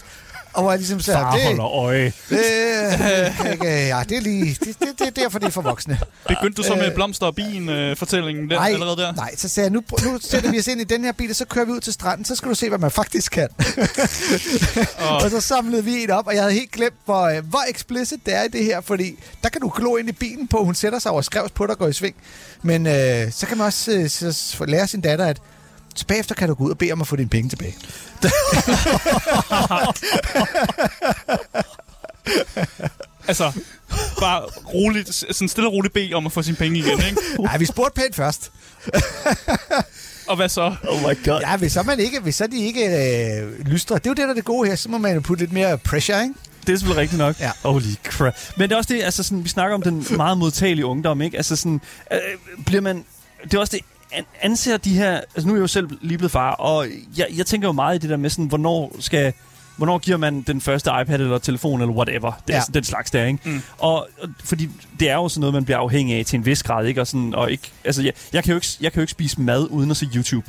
Og 0.54 0.62
hvor 0.62 0.72
jeg 0.72 0.80
ligesom 0.80 1.00
sagde, 1.00 1.20
Far 1.20 1.36
det, 1.36 1.46
holder 1.46 1.66
øje. 1.66 2.06
det, 2.30 2.40
øh, 3.46 3.52
ikke, 3.52 3.66
ja, 3.68 4.04
det 4.10 4.18
er 4.18 4.22
lige, 4.22 4.58
det, 4.60 4.80
det, 4.80 4.88
det 5.00 5.08
er 5.08 5.12
derfor, 5.12 5.40
det 5.40 5.46
er 5.48 5.52
for 5.52 5.62
voksne. 5.62 6.00
Begyndte 6.28 6.62
du 6.62 6.64
så 6.68 6.76
med 6.76 6.86
Øh, 6.88 6.94
blomster 6.96 7.26
og 7.26 7.36
bien 7.36 7.70
øh, 7.70 7.98
fortællingen 7.98 8.50
den, 8.50 8.58
Nej, 8.58 8.70
allerede 8.74 8.98
der? 8.98 9.12
nej, 9.14 9.36
så 9.36 9.50
sagde 9.50 9.66
jeg, 9.66 9.72
nu, 9.74 9.82
nu 10.12 10.20
sætter 10.22 10.52
vi 10.52 10.60
os 10.60 10.68
ind 10.68 10.82
i 10.82 10.84
den 10.84 11.04
her 11.04 11.12
bil, 11.12 11.30
og 11.30 11.36
så 11.36 11.46
kører 11.46 11.66
vi 11.66 11.72
ud 11.72 11.80
til 11.80 11.94
stranden, 11.94 12.26
så 12.26 12.36
skal 12.36 12.50
du 12.50 12.56
se, 12.56 12.70
hvad 12.70 12.80
man 12.80 12.92
faktisk 12.92 13.32
kan. 13.32 13.48
Og, 15.00 15.16
Og 15.24 15.30
så 15.32 15.42
samlede 15.42 15.84
vi 15.84 16.04
en 16.04 16.10
op, 16.12 16.28
og 16.28 16.34
jeg 16.34 16.42
havde 16.42 16.54
helt 16.54 16.72
glemt, 16.72 16.96
hvor, 17.06 17.22
øh, 17.22 17.46
hvor 17.50 17.64
explicit 17.70 18.20
det 18.26 18.36
er 18.36 18.44
i 18.44 18.48
det 18.48 18.64
her, 18.64 18.82
fordi 18.82 19.16
der 19.44 19.50
kan 19.50 19.62
du 19.62 19.72
glo 19.76 19.96
ind 19.96 20.10
i 20.10 20.12
bilen 20.12 20.48
på, 20.48 20.64
hun 20.64 20.76
sætter 20.76 21.00
sig 21.00 21.12
over 21.12 21.22
skrevs 21.22 21.52
på 21.52 21.64
dig 21.66 21.72
og 21.72 21.78
går 21.78 21.88
i 21.88 21.94
sving. 21.94 22.16
Men 22.62 22.88
øh, 22.88 23.32
så 23.32 23.46
kan 23.48 23.58
man 23.58 23.66
også 23.68 23.92
øh, 24.62 24.68
lære 24.68 24.88
sin 24.88 25.02
datter, 25.02 25.26
at 25.26 25.38
så 25.96 26.06
bagefter 26.08 26.36
kan 26.36 26.48
du 26.48 26.54
gå 26.54 26.64
ud 26.64 26.72
og 26.72 26.78
bede 26.78 26.92
om 26.92 27.02
at 27.02 27.08
få 27.08 27.16
dine 27.16 27.30
penge 27.30 27.50
tilbage. 27.50 27.76
altså, 33.28 33.52
bare 34.20 34.42
roligt, 34.74 35.14
sådan 35.14 35.48
stille 35.48 35.70
og 35.70 35.74
roligt 35.74 35.94
bede 35.94 36.14
om 36.14 36.26
at 36.26 36.32
få 36.32 36.42
sine 36.42 36.58
penge 36.58 36.80
igen, 36.80 37.00
ikke? 37.10 37.22
Nej, 37.40 37.58
vi 37.58 37.66
spurgte 37.66 38.02
pænt 38.02 38.16
først. 38.16 38.52
Og 40.28 40.36
hvad 40.36 40.50
så? 40.50 40.76
Oh 40.88 41.00
my 41.00 41.26
god. 41.26 41.40
Ja, 41.42 41.58
hvis 41.58 41.72
så, 41.72 41.84
man 41.84 42.00
ikke, 42.00 42.20
hvis 42.20 42.36
så 42.36 42.48
de 42.48 42.66
ikke 42.66 42.86
øh, 42.86 43.66
lystrer, 43.66 43.98
det 43.98 44.06
er 44.06 44.10
jo 44.10 44.14
det, 44.14 44.24
der 44.24 44.30
er 44.30 44.34
det 44.34 44.46
gode 44.46 44.70
her, 44.70 44.76
så 44.76 44.90
må 44.90 44.98
man 44.98 45.14
jo 45.14 45.20
putte 45.20 45.44
lidt 45.44 45.54
mere 45.54 45.78
pressure, 45.78 46.24
ikke? 46.24 46.36
Det 46.68 46.74
er 46.74 46.78
selvfølgelig 46.78 47.02
rigtigt 47.02 47.20
nok. 47.20 47.40
Ja. 47.40 47.52
Holy 47.64 47.84
crap. 48.04 48.34
Men 48.58 48.70
det 48.70 48.76
er 48.76 48.78
også 48.78 48.94
det, 48.94 49.04
altså 49.04 49.24
sådan, 49.24 49.44
vi 49.44 49.50
snakker 49.50 49.76
om 49.76 49.82
den 49.82 50.06
meget 50.18 50.38
modtagelige 50.38 50.86
ungdom, 50.86 51.22
ikke? 51.22 51.38
Altså 51.38 51.56
sådan, 51.56 51.82
øh, 52.12 52.20
bliver 52.66 52.82
man... 52.82 53.06
Det 53.44 53.54
er 53.54 53.60
også 53.60 53.78
det, 53.78 53.86
anser 54.42 54.78
de 54.78 54.94
her... 54.94 55.12
Altså 55.12 55.48
nu 55.48 55.54
er 55.54 55.58
jeg 55.58 55.62
jo 55.62 55.68
selv 55.68 55.90
lige 56.02 56.18
blevet 56.18 56.32
far, 56.32 56.52
og 56.52 56.88
jeg, 57.18 57.28
jeg 57.38 57.46
tænker 57.46 57.68
jo 57.68 57.72
meget 57.72 57.96
i 57.96 57.98
det 58.00 58.10
der 58.10 58.18
med 58.18 58.30
sådan, 58.30 58.46
hvornår 58.46 58.96
skal... 59.00 59.34
Hvornår 59.78 59.98
giver 59.98 60.18
man 60.18 60.42
den 60.42 60.62
første 60.62 60.92
iPad 61.02 61.20
eller 61.20 61.38
telefon 61.38 61.82
eller 61.82 61.94
whatever? 61.94 62.42
Det 62.48 62.56
er 62.56 62.58
Ja. 62.60 62.64
den 62.74 62.84
slags 62.84 63.12
der, 63.12 63.26
ikke? 63.26 63.40
Mm. 63.50 63.62
Og, 63.78 63.96
og, 64.22 64.30
fordi 64.44 64.70
det 65.00 65.10
er 65.10 65.16
jo 65.16 65.30
sådan 65.30 65.40
noget, 65.40 65.54
man 65.54 65.66
bliver 65.66 65.78
afhængig 65.78 66.16
af 66.20 66.26
til 66.26 66.38
en 66.38 66.46
vis 66.46 66.64
grad, 66.64 66.86
ikke? 66.86 67.02
Og, 67.02 67.08
sådan, 67.08 67.36
og 67.36 67.52
ikke, 67.52 67.72
altså, 67.86 68.02
jeg, 68.02 68.14
jeg, 68.34 68.44
kan 68.44 68.52
jo 68.52 68.56
ikke, 68.58 68.68
jeg 68.82 68.92
kan 68.92 69.00
jo 69.00 69.02
ikke 69.02 69.12
spise 69.12 69.42
mad 69.42 69.68
uden 69.70 69.92
at 69.92 69.98
se 69.98 70.08
YouTube 70.16 70.48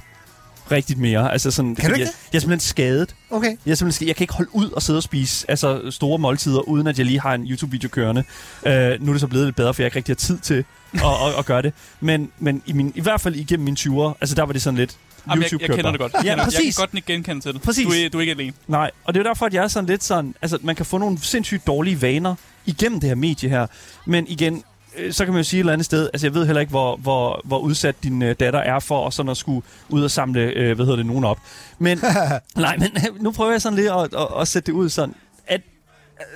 rigtigt 0.71 0.99
mere. 0.99 1.33
Altså 1.33 1.51
sådan, 1.51 1.75
Kan 1.77 1.91
du 1.91 1.95
ikke 1.95 2.05
jeg, 2.07 2.13
jeg 2.33 2.39
er 2.39 2.41
simpelthen 2.41 2.61
skadet. 2.69 3.15
Okay. 3.31 3.57
Jeg, 3.67 3.73
er 3.73 3.75
simpelthen, 3.75 4.09
jeg 4.09 4.17
kan 4.17 4.25
ikke 4.25 4.35
holde 4.35 4.51
ud 4.55 4.71
og 4.71 4.83
sidde 4.83 4.97
og 4.97 5.03
spise 5.03 5.51
altså, 5.51 5.91
store 5.91 6.19
måltider, 6.19 6.61
uden 6.61 6.87
at 6.87 6.99
jeg 6.99 7.07
lige 7.07 7.21
har 7.21 7.35
en 7.35 7.47
YouTube-video 7.47 7.89
kørende. 7.89 8.25
Uh, 8.67 8.71
nu 8.73 8.73
er 8.73 8.97
det 9.13 9.21
så 9.21 9.27
blevet 9.27 9.47
lidt 9.47 9.57
bedre, 9.57 9.75
for 9.75 9.83
jeg 9.83 9.87
ikke 9.87 9.97
rigtig 9.97 10.13
har 10.13 10.17
tid 10.17 10.39
til 10.39 10.65
at, 10.95 11.01
at, 11.01 11.39
at 11.39 11.45
gøre 11.47 11.63
det. 11.63 11.73
Men, 12.01 12.31
men 12.39 12.63
i, 12.67 12.73
min, 12.73 12.93
i 12.95 13.01
hvert 13.01 13.21
fald 13.21 13.35
igennem 13.37 13.65
mine 13.65 13.77
20'er, 13.81 14.13
altså 14.21 14.35
der 14.35 14.43
var 14.43 14.53
det 14.53 14.63
sådan 14.63 14.79
lidt... 14.79 14.97
Jamen, 15.31 15.43
jeg, 15.43 15.53
YouTube 15.53 15.65
jeg 15.69 15.77
kender 15.77 15.91
det 15.91 16.01
godt. 16.01 16.13
Jeg, 16.13 16.25
Ja, 16.25 16.31
kender, 16.31 16.45
jeg 16.45 16.53
præcis. 16.53 16.77
kan 16.77 16.83
godt 16.83 16.95
ikke 16.95 17.13
genkende 17.13 17.41
til 17.41 17.53
det. 17.53 17.63
Præcis. 17.63 17.87
Du 17.87 17.93
er, 17.93 18.09
du 18.09 18.19
er 18.19 18.21
ikke 18.21 18.31
alene. 18.33 18.53
Nej, 18.69 18.91
og 19.05 19.15
det 19.15 19.21
er 19.21 19.25
derfor, 19.25 19.47
at 19.47 19.55
jeg 19.55 19.65
er 19.65 19.69
sådan 19.69 19.89
lidt 19.89 20.05
sådan... 20.05 20.35
Altså, 20.43 20.59
man 20.63 20.75
kan 20.77 20.87
få 20.87 20.99
nogle 20.99 21.19
sindssygt 21.23 21.67
dårlige 21.67 22.03
vaner 22.03 22.35
igennem 22.67 23.01
det 23.01 23.09
her 23.09 23.15
medie 23.15 23.49
her. 23.49 23.67
Men 24.07 24.27
igen, 24.29 24.63
så 25.11 25.25
kan 25.25 25.35
man 25.35 25.41
jo 25.41 25.45
sige 25.45 25.59
et 25.59 25.61
eller 25.61 25.73
andet 25.73 25.85
sted... 25.85 26.11
Altså, 26.13 26.27
jeg 26.27 26.35
ved 26.35 26.47
heller 26.47 26.61
ikke, 26.61 26.71
hvor, 26.71 26.97
hvor, 26.97 27.41
hvor 27.45 27.59
udsat 27.59 27.95
din 28.03 28.23
øh, 28.23 28.37
datter 28.41 28.61
er 28.61 28.79
for 28.81 29.07
at, 29.07 29.13
sådan 29.15 29.31
at 29.31 29.37
skulle 29.37 29.63
ud 29.89 30.03
og 30.03 30.11
samle, 30.11 30.41
øh, 30.41 30.77
hvad 30.77 30.87
hedder 30.87 30.97
det, 30.97 31.07
nogen 31.07 31.25
op. 31.25 31.39
Men, 31.79 31.99
nej, 32.57 32.77
men 32.77 32.91
nu 33.21 33.33
prøver 33.33 33.51
jeg 33.51 33.63
sådan 33.63 33.77
lidt 33.79 33.91
at, 33.91 34.15
at, 34.15 34.29
at 34.41 34.49
sætte 34.49 34.67
det 34.67 34.73
ud 34.73 34.89
sådan, 34.89 35.15
at 35.47 35.61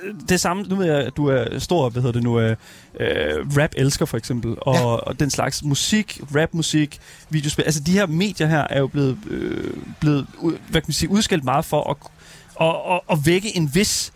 øh, 0.03 0.13
det 0.29 0.39
samme, 0.39 0.63
nu 0.63 0.75
ved 0.75 0.85
jeg, 0.85 0.95
at 0.95 1.17
du 1.17 1.27
er 1.27 1.59
stor, 1.59 1.89
hvad 1.89 2.01
hedder 2.01 2.13
det 2.13 2.23
nu, 2.23 2.39
øh, 2.39 2.55
øh, 2.99 3.07
rap-elsker 3.57 4.05
for 4.05 4.17
eksempel, 4.17 4.55
og, 4.61 4.75
Ja. 4.75 4.81
og 4.85 5.19
den 5.19 5.29
slags 5.29 5.63
musik, 5.63 6.21
rap-musik, 6.35 6.99
videospil. 7.29 7.63
Altså 7.63 7.81
de 7.81 7.91
her 7.91 8.05
medier 8.05 8.47
her 8.47 8.67
er 8.69 8.79
jo 8.79 8.87
blevet, 8.87 9.17
øh, 9.29 9.73
blevet 9.99 10.27
hvad 10.41 10.81
kan 10.81 10.87
man 10.87 10.93
sige, 10.93 11.09
udskilt 11.09 11.43
meget 11.43 11.65
for 11.65 11.89
at, 11.89 11.97
at, 12.67 12.93
at, 12.95 12.99
at 13.11 13.25
vække 13.25 13.57
en 13.57 13.69
vis 13.75 14.11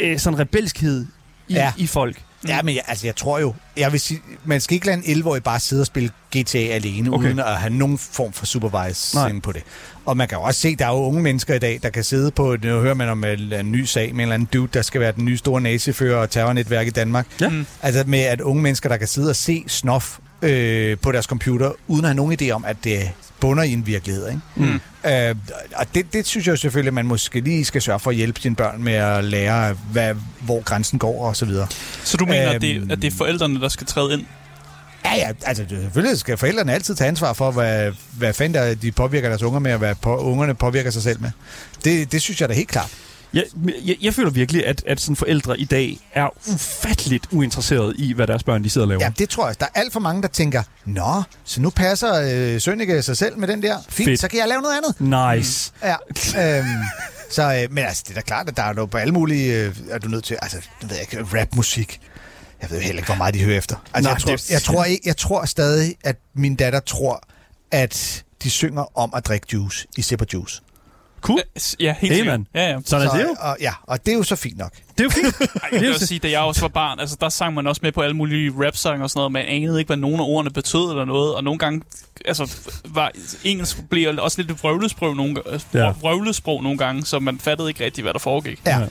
øh, 0.00 0.18
sådan 0.18 0.38
rebelskhed 0.38 1.06
i, 1.50 1.54
Ja. 1.54 1.62
ja. 1.64 1.72
i 1.76 1.86
folk. 1.86 2.22
Ja, 2.48 2.62
men 2.62 2.74
jeg, 2.74 2.82
altså, 2.86 3.06
jeg 3.06 3.16
tror 3.16 3.38
jo, 3.38 3.54
jeg 3.76 3.92
vil 3.92 4.00
sige, 4.00 4.20
man 4.44 4.60
skal 4.60 4.74
ikke 4.74 4.86
lade 4.86 4.96
en 5.08 5.16
11-årig 5.22 5.42
bare 5.42 5.60
sidde 5.60 5.82
og 5.82 5.86
spille 5.86 6.10
GTA 6.36 6.58
alene, 6.58 7.14
okay. 7.14 7.26
Uden 7.26 7.38
at 7.38 7.56
have 7.56 7.72
nogen 7.72 7.98
form 7.98 8.32
for 8.32 8.46
supervising 8.46 9.42
på 9.42 9.52
det. 9.52 9.62
Og 10.06 10.16
man 10.16 10.28
kan 10.28 10.38
jo 10.38 10.42
også 10.44 10.60
se, 10.60 10.76
der 10.76 10.86
er 10.86 10.90
jo 10.90 10.96
unge 10.96 11.22
mennesker 11.22 11.54
i 11.54 11.58
dag, 11.58 11.80
der 11.82 11.90
kan 11.90 12.04
sidde 12.04 12.30
på, 12.30 12.56
nu 12.62 12.80
hører 12.80 12.94
man 12.94 13.08
om 13.08 13.24
en, 13.24 13.52
en 13.52 13.72
ny 13.72 13.84
sag 13.84 14.02
med 14.06 14.14
en 14.14 14.20
eller 14.20 14.34
anden 14.34 14.48
dude, 14.52 14.68
der 14.74 14.82
skal 14.82 15.00
være 15.00 15.12
den 15.12 15.24
nye 15.24 15.36
store 15.38 15.60
nazifører 15.60 16.16
og 16.20 16.30
terrornetværk 16.30 16.86
i 16.86 16.90
Danmark. 16.90 17.26
Ja. 17.40 17.48
Mm. 17.48 17.66
Altså 17.82 18.04
med, 18.06 18.20
at 18.20 18.40
unge 18.40 18.62
mennesker, 18.62 18.88
der 18.88 18.96
kan 18.96 19.08
sidde 19.08 19.30
og 19.30 19.36
se 19.36 19.64
snof 19.66 20.18
øh, 20.42 20.98
på 20.98 21.12
deres 21.12 21.24
computer, 21.24 21.72
uden 21.88 22.04
at 22.04 22.08
have 22.08 22.16
nogen 22.16 22.38
idé 22.42 22.50
om, 22.50 22.64
at 22.64 22.76
det 22.84 23.10
bunder 23.40 23.62
i 23.64 23.72
en 23.72 23.86
virkelighed, 23.86 24.28
ikke? 24.28 24.40
Mm. 24.56 24.80
Øh, 25.10 25.34
og 25.74 25.86
det, 25.94 26.12
det 26.12 26.26
synes 26.26 26.46
jeg 26.46 26.58
selvfølgelig, 26.58 26.88
at 26.90 26.94
man 26.94 27.06
måske 27.06 27.40
lige 27.40 27.64
skal 27.64 27.82
sørge 27.82 28.00
for 28.00 28.10
at 28.10 28.16
hjælpe 28.16 28.40
sine 28.40 28.56
børn 28.56 28.82
med 28.84 28.92
at 28.92 29.24
lære, 29.24 29.76
hvad, 29.92 30.14
hvor 30.40 30.62
grænsen 30.62 30.98
går 30.98 31.24
og 31.26 31.36
så 31.36 31.44
videre. 31.44 31.66
Så 32.04 32.16
du 32.16 32.26
mener, 32.26 32.46
Øhm. 32.46 32.54
at, 32.54 32.60
det, 32.62 32.92
at 32.92 33.02
det 33.02 33.12
er 33.12 33.16
forældrene, 33.16 33.60
der 33.60 33.68
skal 33.68 33.86
træde 33.86 34.12
ind? 34.12 34.24
Ja, 35.04 35.14
ja, 35.16 35.30
altså 35.46 35.64
selvfølgelig 35.68 36.18
skal 36.18 36.36
forældrene 36.36 36.72
altid 36.72 36.94
tage 36.94 37.08
ansvar 37.08 37.32
for, 37.32 37.50
hvad, 37.50 37.92
hvad 38.12 38.32
fanden 38.32 38.54
der, 38.62 38.74
de 38.74 38.92
påvirker 38.92 39.28
deres 39.28 39.42
unger 39.42 39.60
med, 39.60 39.72
og 39.72 39.78
hvad 39.78 39.94
på, 40.02 40.16
ungerne 40.16 40.54
påvirker 40.54 40.90
sig 40.90 41.02
selv 41.02 41.20
med. 41.20 41.30
Det, 41.84 42.12
det 42.12 42.22
synes 42.22 42.40
jeg 42.40 42.48
da 42.48 42.54
helt 42.54 42.68
klart. 42.68 42.90
Jeg, 43.34 43.44
jeg, 43.84 43.96
jeg 44.00 44.14
føler 44.14 44.30
virkelig, 44.30 44.66
at, 44.66 44.82
at 44.86 45.00
sådan 45.00 45.16
forældre 45.16 45.60
i 45.60 45.64
dag 45.64 45.98
er 46.12 46.28
ufatteligt 46.52 47.26
uinteresserede 47.30 47.94
i, 47.98 48.12
hvad 48.12 48.26
deres 48.26 48.42
børn 48.42 48.64
de 48.64 48.70
sidder 48.70 48.84
og 48.84 48.88
laver. 48.88 49.04
Ja, 49.04 49.10
det 49.18 49.28
tror 49.28 49.46
jeg. 49.46 49.60
Der 49.60 49.66
er 49.74 49.80
alt 49.80 49.92
for 49.92 50.00
mange, 50.00 50.22
der 50.22 50.28
tænker, 50.28 50.62
Nå, 50.84 51.22
så 51.44 51.60
nu 51.60 51.70
passer 51.70 52.14
øh, 52.54 52.60
Sønneke 52.60 53.02
sig 53.02 53.16
selv 53.16 53.38
med 53.38 53.48
den 53.48 53.62
der. 53.62 53.78
Fint, 53.88 54.08
Fedt. 54.08 54.20
så 54.20 54.28
kan 54.28 54.38
jeg 54.38 54.48
lave 54.48 54.62
noget 54.62 54.76
andet. 54.76 55.36
Nice. 55.38 55.72
Ja. 55.82 56.58
øhm, 56.58 56.66
så, 57.36 57.42
øh, 57.62 57.72
men 57.74 57.84
altså, 57.84 58.02
det 58.06 58.10
er 58.10 58.14
da 58.14 58.20
klart, 58.20 58.48
at 58.48 58.56
der 58.56 58.62
er 58.62 58.72
noget 58.72 58.90
på 58.90 58.98
alle 58.98 59.12
mulige, 59.14 59.54
øh, 59.64 59.76
er 59.90 59.98
du 59.98 60.08
nødt 60.08 60.24
til, 60.24 60.36
altså, 60.42 60.58
nu 60.82 60.88
ved 60.88 60.96
jeg 60.96 61.06
ikke, 61.12 61.40
rapmusik. 61.40 62.00
Jeg 62.62 62.70
ved 62.70 62.80
heller 62.80 62.98
ikke, 63.00 63.08
hvor 63.08 63.16
meget 63.16 63.34
de 63.34 63.44
hører 63.44 63.58
efter. 63.58 63.76
Altså, 63.94 64.08
Nej, 64.10 64.14
jeg, 64.14 64.20
tror, 64.22 64.36
det- 64.36 64.50
jeg, 64.50 64.62
tror 64.62 64.84
ikke, 64.84 65.02
jeg 65.08 65.16
tror 65.16 65.44
stadig, 65.44 65.94
at 66.04 66.16
min 66.34 66.54
datter 66.56 66.80
tror, 66.80 67.22
at 67.70 68.24
de 68.42 68.50
synger 68.50 68.98
om 68.98 69.12
at 69.16 69.26
drikke 69.26 69.46
juice 69.52 69.86
i 69.96 70.02
Sipper 70.02 70.26
Juice. 70.32 70.62
Cool. 71.20 71.40
Ja, 71.80 71.94
helt 72.00 72.12
Hey, 72.12 72.18
sikkert. 72.18 72.40
Ja, 72.54 72.70
ja. 72.70 72.78
Sådan 72.84 73.06
er 73.06 73.10
så, 73.10 73.16
det 73.18 73.24
jo. 73.24 73.36
Og, 73.40 73.56
ja, 73.60 73.72
og 73.86 74.06
det 74.06 74.12
er 74.12 74.16
jo 74.16 74.22
så 74.22 74.36
fint 74.36 74.58
nok. 74.58 74.72
Det 74.98 75.00
er 75.00 75.04
jo 75.04 75.10
fint. 75.10 75.26
Ej, 75.62 75.68
jeg 75.72 75.80
vil 75.80 75.92
også 75.94 76.06
sige, 76.06 76.18
da 76.18 76.30
jeg 76.30 76.40
også 76.40 76.60
var 76.60 76.68
barn, 76.68 77.00
altså 77.00 77.16
der 77.20 77.28
sang 77.28 77.54
man 77.54 77.66
også 77.66 77.80
med 77.84 77.92
på 77.92 78.00
alle 78.00 78.16
mulige 78.16 78.52
rap-sange 78.66 79.04
og 79.04 79.10
sådan 79.10 79.18
noget, 79.18 79.32
man 79.32 79.44
anede 79.46 79.78
ikke, 79.78 79.86
hvad 79.88 79.96
nogen 79.96 80.20
af 80.20 80.24
ordene 80.24 80.50
betød 80.50 80.90
eller 80.90 81.04
noget, 81.04 81.34
og 81.34 81.44
nogle 81.44 81.58
gange, 81.58 81.82
altså, 82.24 82.56
var 82.84 83.10
engelsk 83.44 83.88
blev 83.90 84.18
også 84.18 84.42
lidt 84.42 84.50
et 84.50 84.62
vrøvlesprog 84.62 85.16
nogle, 85.16 85.42
Ja. 85.74 85.78
ja. 85.84 85.92
vrøvlesprog 86.00 86.62
nogle 86.62 86.78
gange, 86.78 87.06
så 87.06 87.18
man 87.18 87.38
fattede 87.38 87.68
ikke 87.68 87.84
rigtigt, 87.84 88.04
hvad 88.04 88.12
der 88.12 88.18
foregik. 88.18 88.60
Ja. 88.66 88.78
Ja. 88.78 88.86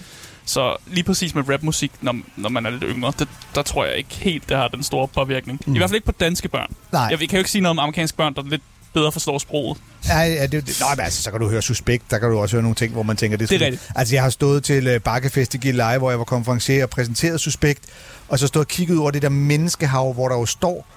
Så 0.45 0.75
lige 0.87 1.03
præcis 1.03 1.35
med 1.35 1.49
rapmusik, 1.49 1.91
når, 2.01 2.15
når 2.35 2.49
man 2.49 2.65
er 2.65 2.69
lidt 2.69 2.83
yngre, 2.87 3.13
det, 3.19 3.27
der 3.55 3.61
tror 3.61 3.85
jeg 3.85 3.95
ikke 3.97 4.15
helt, 4.15 4.49
det 4.49 4.57
har 4.57 4.67
den 4.67 4.83
store 4.83 5.07
påvirkning. 5.07 5.61
Mm. 5.65 5.75
I 5.75 5.77
hvert 5.77 5.89
fald 5.89 5.95
ikke 5.95 6.05
på 6.05 6.11
danske 6.11 6.47
børn. 6.49 6.73
Nej. 6.91 7.01
Jeg, 7.01 7.11
jeg 7.21 7.29
kan 7.29 7.37
jo 7.37 7.37
ikke 7.37 7.51
sige 7.51 7.61
noget 7.61 7.71
om 7.71 7.79
amerikanske 7.79 8.17
børn, 8.17 8.33
der 8.35 8.41
lidt 8.45 8.61
bedre 8.93 9.11
forstår 9.11 9.37
sproget. 9.37 9.77
Ja, 10.07 10.19
ja, 10.19 10.43
det, 10.45 10.51
det, 10.67 10.77
nej, 10.79 10.95
men 10.95 11.03
altså, 11.05 11.21
så 11.23 11.31
kan 11.31 11.39
du 11.39 11.49
høre 11.49 11.61
Suspekt, 11.61 12.11
der 12.11 12.17
kan 12.19 12.29
du 12.29 12.39
også 12.39 12.55
høre 12.55 12.61
nogle 12.63 12.75
ting, 12.75 12.93
hvor 12.93 13.03
man 13.03 13.17
tænker, 13.17 13.37
det, 13.37 13.49
Det 13.49 13.61
er 13.61 13.65
rigtigt. 13.65 13.91
Altså, 13.95 14.15
jeg 14.15 14.23
har 14.23 14.29
stået 14.29 14.63
til 14.63 14.95
uh, 14.95 15.01
Bakkefest 15.01 15.53
i 15.53 15.57
Gilleleje, 15.57 15.97
hvor 15.97 16.09
jeg 16.09 16.19
var 16.19 16.25
konferencier 16.25 16.83
og 16.83 16.89
præsenteret 16.89 17.39
Suspekt, 17.41 17.83
og 18.27 18.39
så 18.39 18.47
stod 18.47 18.61
og 18.61 18.67
kigget 18.67 18.95
ud 18.95 18.99
over 18.99 19.11
det 19.11 19.21
der 19.21 19.29
menneskehav, 19.29 20.13
hvor 20.13 20.29
der 20.29 20.35
jo 20.35 20.45
står, 20.45 20.87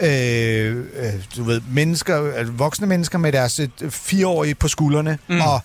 øh, 0.00 0.76
øh, 0.76 1.12
du 1.36 1.42
ved, 1.44 1.60
mennesker, 1.70 2.32
altså, 2.36 2.52
voksne 2.52 2.86
mennesker 2.86 3.18
med 3.18 3.32
deres 3.32 3.60
øh, 3.60 3.90
fireårige 3.90 4.54
på 4.54 4.68
skuldrene, 4.68 5.18
mm. 5.28 5.40
Og 5.40 5.60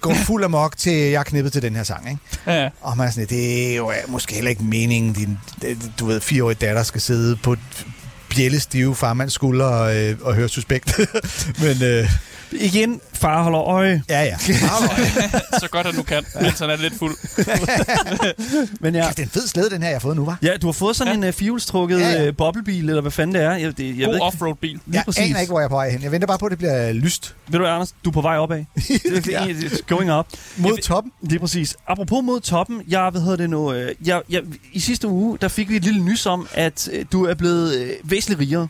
går 0.00 0.14
fuld 0.14 0.44
amok 0.44 0.76
til, 0.76 0.92
jeg 0.92 1.12
er 1.20 1.22
knippet 1.22 1.52
til 1.52 1.62
den 1.62 1.76
her 1.76 1.82
sang, 1.82 2.08
ikke? 2.08 2.20
Ja, 2.46 2.62
ja. 2.62 2.68
Og 2.80 2.96
man 2.96 3.06
er 3.06 3.10
sådan, 3.10 3.26
det 3.28 3.70
er 3.72 3.76
jo 3.76 3.90
øh, 3.90 3.96
måske 4.08 4.34
heller 4.34 4.50
ikke 4.50 4.64
meningen, 4.64 5.12
din, 5.12 5.38
det- 5.62 5.92
du 6.00 6.06
ved, 6.06 6.20
fireårige 6.20 6.58
datter 6.66 6.82
skal 6.82 7.00
sidde 7.00 7.36
på 7.36 7.56
bjællestive 8.36 8.94
farmands 8.94 9.32
skulder 9.32 9.64
og, 9.64 9.96
øh, 9.96 10.16
og 10.22 10.34
høre 10.34 10.48
Suspekt. 10.48 11.00
Men 11.62 11.82
øh, 11.82 12.10
Igen, 12.52 13.00
far 13.12 13.42
holder 13.42 13.60
øje. 13.62 14.02
ja, 14.08 14.22
ja. 14.22 14.36
så 15.60 15.68
godt, 15.70 15.86
at 15.86 15.94
du 15.94 16.02
kan, 16.02 16.24
mens 16.42 16.58
han 16.58 16.70
er 16.70 16.76
lidt 16.76 16.94
fuld. 16.98 17.16
Men 18.80 18.94
ja, 18.94 19.08
Det 19.10 19.18
er 19.18 19.22
en 19.22 19.28
fed 19.28 19.46
slæde, 19.46 19.70
den 19.70 19.82
her, 19.82 19.88
jeg 19.88 19.94
har 19.94 20.00
fået 20.00 20.16
nu, 20.16 20.24
var. 20.24 20.38
ja, 20.42 20.56
du 20.62 20.66
har 20.66 20.72
fået 20.72 20.96
sådan 20.96 21.12
Ja. 21.12 21.16
en 21.18 21.28
uh, 21.28 21.34
fjolstrukket 21.34 22.00
Ja, 22.00 22.08
ja, 22.08 22.12
ja. 22.18 22.24
ja. 22.24 22.30
boblebil, 22.30 22.88
eller 22.88 23.00
hvad 23.02 23.10
fanden 23.10 23.34
det 23.34 23.42
er. 23.44 23.54
Jeg, 23.56 23.78
det, 23.78 23.98
jeg 23.98 24.06
God 24.06 24.18
offroad-bil. 24.20 24.70
Lige 24.70 24.82
Jeg 24.92 25.02
præcis. 25.04 25.30
aner 25.30 25.40
ikke, 25.40 25.50
hvor 25.50 25.60
jeg 25.60 25.64
er 25.64 25.68
på 25.68 25.74
vej 25.74 25.90
hen. 25.90 26.02
Jeg 26.02 26.12
venter 26.12 26.26
bare 26.26 26.38
på, 26.38 26.46
at 26.46 26.50
det 26.50 26.58
bliver 26.58 26.92
lyst. 26.92 27.34
Ved 27.48 27.58
du, 27.58 27.66
Anders, 27.66 27.94
du 28.04 28.10
er 28.10 28.12
på 28.14 28.20
vej 28.20 28.36
opad. 28.38 28.64
Det 28.76 29.34
er 29.34 29.44
It's 29.44 29.80
going 29.88 30.12
up. 30.12 30.26
Mod 30.56 30.76
toppen. 30.78 31.12
Lige 31.22 31.38
præcis. 31.38 31.76
Apropos 31.86 32.24
mod 32.24 32.40
toppen, 32.40 32.82
jeg, 32.88 33.10
hvad 33.10 33.20
hedder 33.20 33.36
det 33.36 33.50
nu, 33.50 33.72
øh, 33.72 33.94
jeg, 34.04 34.22
jeg, 34.30 34.42
i 34.72 34.80
sidste 34.80 35.08
uge, 35.08 35.38
der 35.40 35.48
fik 35.48 35.68
vi 35.68 35.76
et 35.76 35.84
lille 35.84 36.02
nys 36.04 36.26
om, 36.26 36.48
at 36.54 36.88
øh, 36.92 37.04
du 37.12 37.24
er 37.24 37.34
blevet 37.34 37.74
øh, 37.76 37.90
væsentligt 38.04 38.40
rigere. 38.40 38.68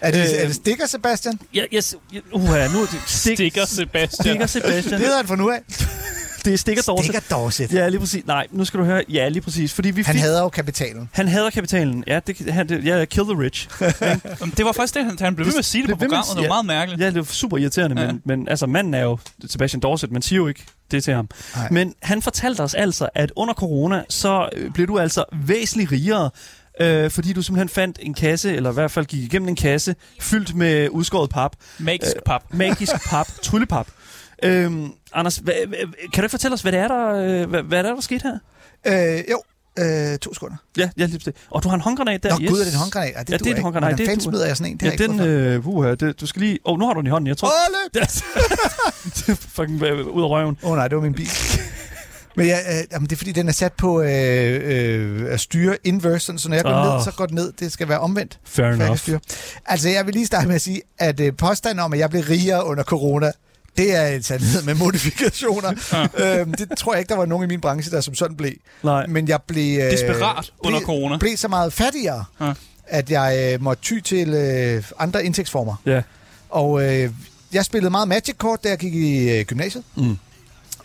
Er 0.00 0.10
det, 0.10 0.18
Øh, 0.20 0.26
er 0.42 0.46
det 0.46 0.54
stikker, 0.54 0.86
Sebastian? 0.86 1.38
Jeg, 1.54 1.66
jeg, 1.72 1.82
jeg, 2.12 2.22
uh, 2.32 2.42
nu 2.42 2.48
er 2.52 2.66
det 2.92 3.00
stik, 3.06 3.36
Stikker 3.36 3.64
Sebastian. 3.66 4.24
stikker 4.24 4.46
Sebastian. 4.46 4.92
Det 4.92 5.00
hedder 5.00 5.16
han 5.16 5.26
fra 5.26 5.36
nu 5.36 5.50
af. 5.50 5.60
det 6.44 6.52
er 6.54 6.58
Stikker 6.58 6.82
Dorset. 6.82 7.04
Stikker 7.04 7.20
Dorset. 7.36 7.72
Ja, 7.72 7.88
lige 7.88 8.00
præcis. 8.00 8.26
Nej, 8.26 8.46
nu 8.50 8.64
skal 8.64 8.80
du 8.80 8.84
høre. 8.84 9.04
Ja, 9.08 9.28
lige 9.28 9.42
præcis. 9.42 9.72
Fordi 9.72 9.90
vi 9.90 10.02
Han 10.02 10.14
fik... 10.14 10.22
hader 10.22 10.40
jo 10.42 10.48
kapitalen. 10.48 11.08
Han 11.12 11.28
hader 11.28 11.50
kapitalen. 11.50 12.04
Ja, 12.06 12.20
det, 12.26 12.50
han, 12.50 12.68
det, 12.68 12.84
ja, 12.84 13.04
kill 13.04 13.24
the 13.26 13.38
rich. 13.42 13.68
Det 14.56 14.64
var 14.64 14.72
faktisk 14.72 14.94
det, 14.94 15.04
han, 15.04 15.16
han 15.20 15.34
blev 15.36 15.46
ved 15.46 15.52
med 15.52 15.58
at 15.58 15.64
sige 15.64 15.86
det 15.86 15.90
på 15.90 15.96
med 15.96 16.02
at 16.04 16.08
programmet. 16.08 16.36
Det 16.42 16.42
var 16.50 16.62
meget 16.62 16.66
mærkeligt. 16.66 17.02
Ja, 17.02 17.06
det 17.10 17.16
er 17.16 17.32
super 17.32 17.56
irriterende, 17.56 18.00
Ja. 18.02 18.06
men, 18.06 18.22
men 18.24 18.48
altså, 18.48 18.66
manden 18.66 18.94
er 18.94 19.02
jo 19.02 19.18
Sebastian 19.48 19.80
Dorset, 19.80 20.12
man 20.12 20.22
siger 20.22 20.36
jo 20.36 20.46
ikke 20.46 20.64
det 20.90 21.04
til 21.04 21.14
ham. 21.14 21.28
Nej. 21.56 21.68
Men 21.70 21.94
han 22.02 22.22
fortalte 22.22 22.60
os 22.60 22.74
altså, 22.74 23.08
at 23.14 23.32
under 23.36 23.54
corona, 23.54 24.02
så 24.08 24.48
øh, 24.52 24.70
blev 24.70 24.86
du 24.86 24.98
altså 24.98 25.24
væsentligt 25.46 25.92
rigere, 25.92 26.30
øh, 26.80 27.10
fordi 27.10 27.32
du 27.32 27.42
simpelthen 27.42 27.68
fandt 27.68 27.98
en 28.02 28.14
kasse, 28.14 28.56
eller 28.56 28.70
i 28.70 28.74
hvert 28.74 28.90
fald 28.90 29.06
gik 29.06 29.22
igennem 29.22 29.48
en 29.48 29.56
kasse, 29.56 29.94
fyldt 30.20 30.54
med 30.54 30.88
udskåret 30.88 31.30
pap. 31.30 31.56
Magisk 31.78 32.16
pap. 32.26 32.42
Magisk 32.54 32.92
pap, 33.08 33.26
tryllepap. 33.42 33.86
Øhm, 34.42 34.90
Anders, 35.12 35.36
hva, 35.36 35.52
hva, 35.66 35.76
kan 35.76 35.86
du 36.16 36.22
ikke 36.22 36.28
fortælle 36.28 36.54
os, 36.54 36.62
hvad 36.62 36.72
det 36.72 36.80
er, 36.80 36.88
der, 36.88 37.14
øh, 37.14 37.50
hvad, 37.50 37.62
hvad 37.62 37.78
er 37.78 37.82
der, 37.82 37.94
der 37.94 38.00
skete 38.00 38.22
her? 38.22 38.38
Øh, 39.18 39.24
jo, 39.30 39.42
øh, 39.78 40.18
to 40.18 40.34
sekunder. 40.34 40.56
Ja, 40.78 40.90
ja, 40.98 41.06
lige 41.06 41.18
præcis. 41.18 41.32
Og 41.50 41.62
du 41.62 41.68
har 41.68 41.74
en 41.74 41.80
håndgranat 41.80 42.22
der. 42.22 42.30
Nå 42.30 42.36
gud, 42.48 42.60
er 42.60 42.64
det 42.64 42.72
en 42.72 42.78
håndgranat? 42.78 43.14
Ja, 43.14 43.20
det, 43.20 43.30
Ja, 43.30 43.36
det 43.36 43.46
er 43.46 43.54
en 43.54 43.62
håndgranat. 43.62 43.88
Hvordan 43.88 43.98
Det 43.98 44.06
fanden 44.06 44.30
smider 44.30 44.46
jeg 44.46 44.56
sådan 44.56 44.72
en? 44.72 44.78
Det 44.78 45.00
Ja, 45.00 45.06
den, 45.06 45.12
ikke 45.12 45.54
øh, 45.54 45.66
uh, 45.66 45.86
det, 45.86 46.20
du 46.20 46.26
skal 46.26 46.42
lige... 46.42 46.58
Åh, 46.64 46.72
oh, 46.72 46.78
nu 46.78 46.86
har 46.86 46.94
du 46.94 47.00
den 47.00 47.06
i 47.06 47.10
hånden, 47.10 47.26
jeg 47.26 47.36
tror... 47.36 47.48
Åh, 47.48 47.52
løb! 47.94 48.02
Det 49.14 49.28
er 49.28 49.34
fucking 49.34 49.82
øh, 49.82 50.06
ud 50.06 50.22
af 50.22 50.28
røven. 50.28 50.58
Åh 50.62 50.70
oh, 50.70 50.76
nej, 50.76 50.88
det 50.88 50.96
var 50.96 51.02
min 51.02 51.14
bil. 51.14 51.28
Men 52.36 52.46
ja, 52.46 52.58
øh, 52.78 52.84
jamen, 52.92 53.06
det 53.06 53.12
er 53.12 53.16
fordi, 53.16 53.32
den 53.32 53.48
er 53.48 53.52
sat 53.52 53.72
på 53.72 54.02
øh, 54.02 54.08
øh, 54.64 55.32
at 55.32 55.40
styre 55.40 55.76
inverse, 55.84 56.26
sådan, 56.26 56.38
så 56.38 56.48
når 56.48 56.56
jeg 56.56 56.64
går 56.64 56.70
Ah. 56.70 56.94
ned, 56.96 57.04
så 57.04 57.10
går 57.10 57.26
den 57.26 57.34
ned. 57.34 57.52
Det 57.60 57.72
skal 57.72 57.88
være 57.88 57.98
omvendt. 57.98 58.38
Fair 58.44 58.66
enough. 58.66 58.98
styre. 58.98 59.20
Altså, 59.66 59.88
jeg 59.88 60.06
vil 60.06 60.14
lige 60.14 60.26
starte 60.26 60.46
med 60.46 60.54
at 60.54 60.60
sige, 60.62 60.82
at 60.98 61.20
øh, 61.20 61.32
påstanden 61.36 61.80
om, 61.80 61.92
at 61.92 61.98
jeg 61.98 62.10
blev 62.10 62.22
rigere 62.22 62.66
under 62.66 62.84
corona, 62.84 63.32
det 63.76 63.94
er 63.96 64.06
en 64.06 64.22
sandhed 64.22 64.62
med 64.62 64.74
modifikationer. 64.74 65.68
øhm, 66.40 66.54
det 66.54 66.68
tror 66.78 66.92
jeg 66.94 66.98
ikke, 67.00 67.08
der 67.08 67.16
var 67.16 67.26
nogen 67.26 67.44
i 67.44 67.46
min 67.48 67.60
branche, 67.60 67.90
der 67.90 68.00
som 68.00 68.14
sådan 68.14 68.36
blev. 68.36 68.52
Nej. 68.82 69.06
Men 69.06 69.28
jeg 69.28 69.40
blev... 69.46 69.78
Øh, 69.78 69.90
Desperat 69.90 70.52
under 70.58 70.78
blev, 70.78 70.86
corona. 70.86 71.18
blev 71.18 71.36
så 71.36 71.48
meget 71.48 71.72
fattigere, 71.72 72.24
Ja. 72.40 72.52
at 72.86 73.10
jeg 73.10 73.52
øh, 73.54 73.62
måtte 73.62 73.82
ty 73.82 73.98
til 74.00 74.28
øh, 74.34 74.82
andre 74.98 75.24
indtægtsformer. 75.24 75.74
Ja. 75.86 76.02
Og 76.50 76.82
øh, 76.94 77.10
jeg 77.52 77.64
spillede 77.64 77.90
meget 77.90 78.08
Magic-kort, 78.08 78.64
da 78.64 78.68
jeg 78.68 78.78
gik 78.78 78.94
i 78.94 79.30
øh, 79.38 79.44
gymnasiet. 79.44 79.84
Mm. 79.96 80.16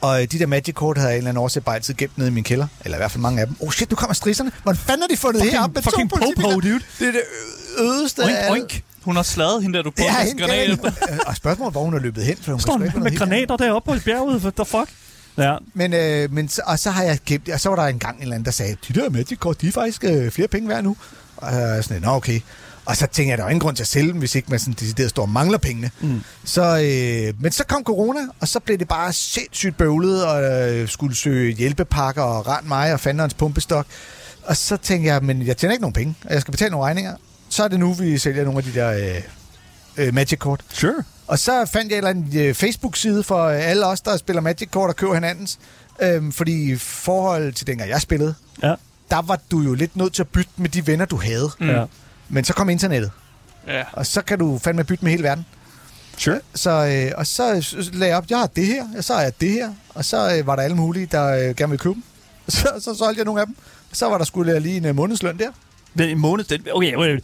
Og 0.01 0.21
øh, 0.21 0.27
de 0.31 0.39
der 0.39 0.45
Magic-kort 0.45 0.97
havde 0.97 1.09
jeg 1.09 1.15
en 1.15 1.17
eller 1.17 1.29
anden 1.29 1.43
årsag 1.43 1.63
bare 1.63 1.75
altid 1.75 1.93
gemt 1.93 2.17
nede 2.17 2.29
i 2.29 2.33
min 2.33 2.43
kælder. 2.43 2.67
Eller 2.85 2.97
i 2.97 2.99
hvert 2.99 3.11
fald 3.11 3.21
mange 3.21 3.41
af 3.41 3.47
dem. 3.47 3.55
Oh 3.59 3.71
shit, 3.71 3.89
nu 3.89 3.95
kommer 3.95 4.13
strisserne. 4.13 4.51
Hvordan 4.63 4.77
fanden 4.79 5.01
har 5.01 5.07
de 5.07 5.17
fundet 5.17 5.41
Fucking- 5.41 5.51
her 5.51 5.63
op 5.63 5.73
med 5.73 5.81
fucking 5.81 6.09
to 6.09 6.15
po-po, 6.35 6.49
dude. 6.59 6.79
Det 6.99 7.07
er 7.07 7.11
det 7.11 7.21
ødeste 7.79 8.19
Oink, 8.19 8.35
af... 8.37 8.51
oink. 8.51 8.83
Hun 9.03 9.15
har 9.15 9.23
slaget 9.23 9.61
hende 9.63 9.77
der, 9.77 9.83
du 9.83 9.91
Ja, 9.97 10.03
prøvede 10.03 10.27
hende 10.27 10.41
granat 10.41 10.69
efter. 10.71 10.91
Og 11.27 11.35
spørgsmålet, 11.35 11.73
hvor 11.73 11.83
hun 11.83 11.93
er 11.93 11.99
løbet 11.99 12.23
hen, 12.23 12.37
for 12.41 12.51
hun 12.51 12.59
Står 12.61 12.77
med 12.77 12.89
helt 12.91 13.17
granater 13.17 13.57
deroppe 13.57 13.93
på 13.93 13.99
bjerget? 14.05 14.41
What 14.41 14.53
the 14.55 14.65
fuck? 14.65 14.89
Ja. 15.37 15.55
Men, 15.73 15.93
øh, 15.93 16.33
men 16.33 16.49
og 16.65 16.79
så 16.79 16.91
har 16.91 17.03
jeg 17.03 17.19
gemt 17.25 17.49
Og 17.49 17.59
så 17.59 17.69
var 17.69 17.75
der 17.75 17.83
en 17.83 17.99
gang 17.99 18.15
en 18.15 18.21
eller 18.21 18.35
anden, 18.35 18.45
der 18.45 18.51
sagde, 18.51 18.75
de 18.87 18.93
der 19.01 19.09
Magic-kort, 19.09 19.61
de 19.61 19.67
er 19.67 19.71
faktisk 19.71 20.03
øh, 20.03 20.31
flere 20.31 20.47
penge 20.47 20.69
værd 20.69 20.83
nu. 20.83 20.95
Og 21.37 21.53
jeg 21.53 21.77
er 21.77 21.81
sådan, 21.81 22.01
nå 22.01 22.09
okay. 22.11 22.39
Og 22.85 22.97
så 22.97 23.07
tænkte 23.07 23.29
jeg, 23.29 23.37
der 23.37 23.43
er 23.43 23.49
ingen 23.49 23.59
grund 23.59 23.75
til 23.75 23.83
at 23.83 23.87
sælge 23.87 24.11
dem, 24.11 24.19
hvis 24.19 24.35
ikke 24.35 24.47
man 24.51 24.59
sådan 24.59 24.73
decideret 24.79 25.09
står 25.09 25.21
og 25.23 25.29
mangler 25.29 25.57
pengene. 25.57 25.91
Mm. 26.01 26.21
Så, 26.43 26.61
øh, 26.61 27.41
men 27.43 27.51
så 27.51 27.63
kom 27.63 27.83
corona, 27.83 28.19
og 28.39 28.47
så 28.47 28.59
blev 28.59 28.77
det 28.77 28.87
bare 28.87 29.13
sindssygt 29.13 29.77
bøvlet, 29.77 30.25
og 30.25 30.43
øh, 30.43 30.87
skulle 30.89 31.15
søge 31.15 31.53
hjælpepakker 31.55 32.21
og 32.21 32.47
rent 32.47 32.67
mig 32.67 32.93
og 32.93 32.99
fanderens 32.99 33.33
pumpestok. 33.33 33.85
Og 34.43 34.57
så 34.57 34.77
tænkte 34.77 35.07
jeg, 35.13 35.23
men 35.23 35.45
jeg 35.45 35.57
tjener 35.57 35.73
ikke 35.73 35.81
nogen 35.81 35.93
penge, 35.93 36.15
og 36.25 36.33
jeg 36.33 36.41
skal 36.41 36.51
betale 36.51 36.71
nogle 36.71 36.85
regninger. 36.85 37.15
Så 37.49 37.63
er 37.63 37.67
det 37.67 37.79
nu, 37.79 37.93
vi 37.93 38.17
sælger 38.17 38.43
nogle 38.43 38.57
af 38.57 38.63
de 38.63 38.73
der 38.73 38.91
øh, 38.91 39.21
øh, 40.07 40.13
Magic-kort. 40.13 40.61
Sure. 40.73 41.03
Og 41.27 41.39
så 41.39 41.69
fandt 41.73 41.91
jeg 41.91 42.11
en 42.11 42.31
øh, 42.35 42.53
Facebook-side 42.53 43.23
for 43.23 43.43
øh, 43.45 43.69
alle 43.69 43.85
os, 43.85 44.01
der 44.01 44.17
spiller 44.17 44.41
Magic-kort 44.41 44.89
og 44.89 44.95
køber 44.95 45.13
hinandens. 45.13 45.59
Øhm, 46.01 46.31
fordi 46.31 46.71
i 46.71 46.75
forhold 46.75 47.53
til 47.53 47.67
dengang 47.67 47.89
jeg 47.89 48.01
spillede, 48.01 48.35
Ja. 48.63 48.73
der 49.11 49.21
var 49.21 49.39
du 49.51 49.59
jo 49.61 49.73
lidt 49.73 49.95
nødt 49.95 50.13
til 50.13 50.21
at 50.23 50.27
bytte 50.27 50.51
med 50.57 50.69
de 50.69 50.87
venner, 50.87 51.05
du 51.05 51.15
havde. 51.17 51.49
Mm. 51.59 51.69
Ja. 51.69 51.85
Men 52.31 52.43
så 52.43 52.53
kom 52.53 52.69
internettet, 52.69 53.11
Ja. 53.67 53.83
og 53.93 54.05
så 54.05 54.21
kan 54.21 54.39
du 54.39 54.57
fandme 54.57 54.83
bytte 54.83 55.03
med 55.05 55.11
hele 55.11 55.23
verden. 55.23 55.45
Sure. 56.17 56.39
Så, 56.55 56.69
øh, 56.71 57.11
og 57.17 57.27
så 57.27 57.61
s- 57.61 57.75
lagde 57.93 58.07
jeg 58.09 58.17
op, 58.17 58.25
jeg 58.29 58.39
har 58.39 58.47
det 58.47 58.65
her, 58.65 58.85
og 58.97 59.03
så 59.03 59.13
har 59.13 59.21
jeg 59.21 59.41
det 59.41 59.51
her, 59.51 59.73
og 59.95 60.05
så 60.05 60.35
øh, 60.37 60.47
var 60.47 60.55
der 60.55 60.63
alle 60.63 60.75
mulige, 60.75 61.05
der 61.05 61.27
øh, 61.27 61.55
gerne 61.55 61.69
ville 61.71 61.77
købe 61.77 61.93
dem. 61.93 62.03
Så, 62.49 62.67
så 62.79 62.95
solgte 62.95 63.17
jeg 63.19 63.25
nogle 63.25 63.41
af 63.41 63.47
dem. 63.47 63.55
Så 63.93 64.09
var 64.09 64.17
der 64.17 64.25
skulle 64.25 64.59
lige 64.59 64.77
en 64.77 64.85
øh, 64.85 64.95
månedsløn 64.95 65.37
der. 65.39 65.49
Men 65.93 66.09
en 66.09 66.17
måned... 66.19 66.45
Den, 66.45 66.67
okay, 66.73 66.95
okay. 66.95 67.19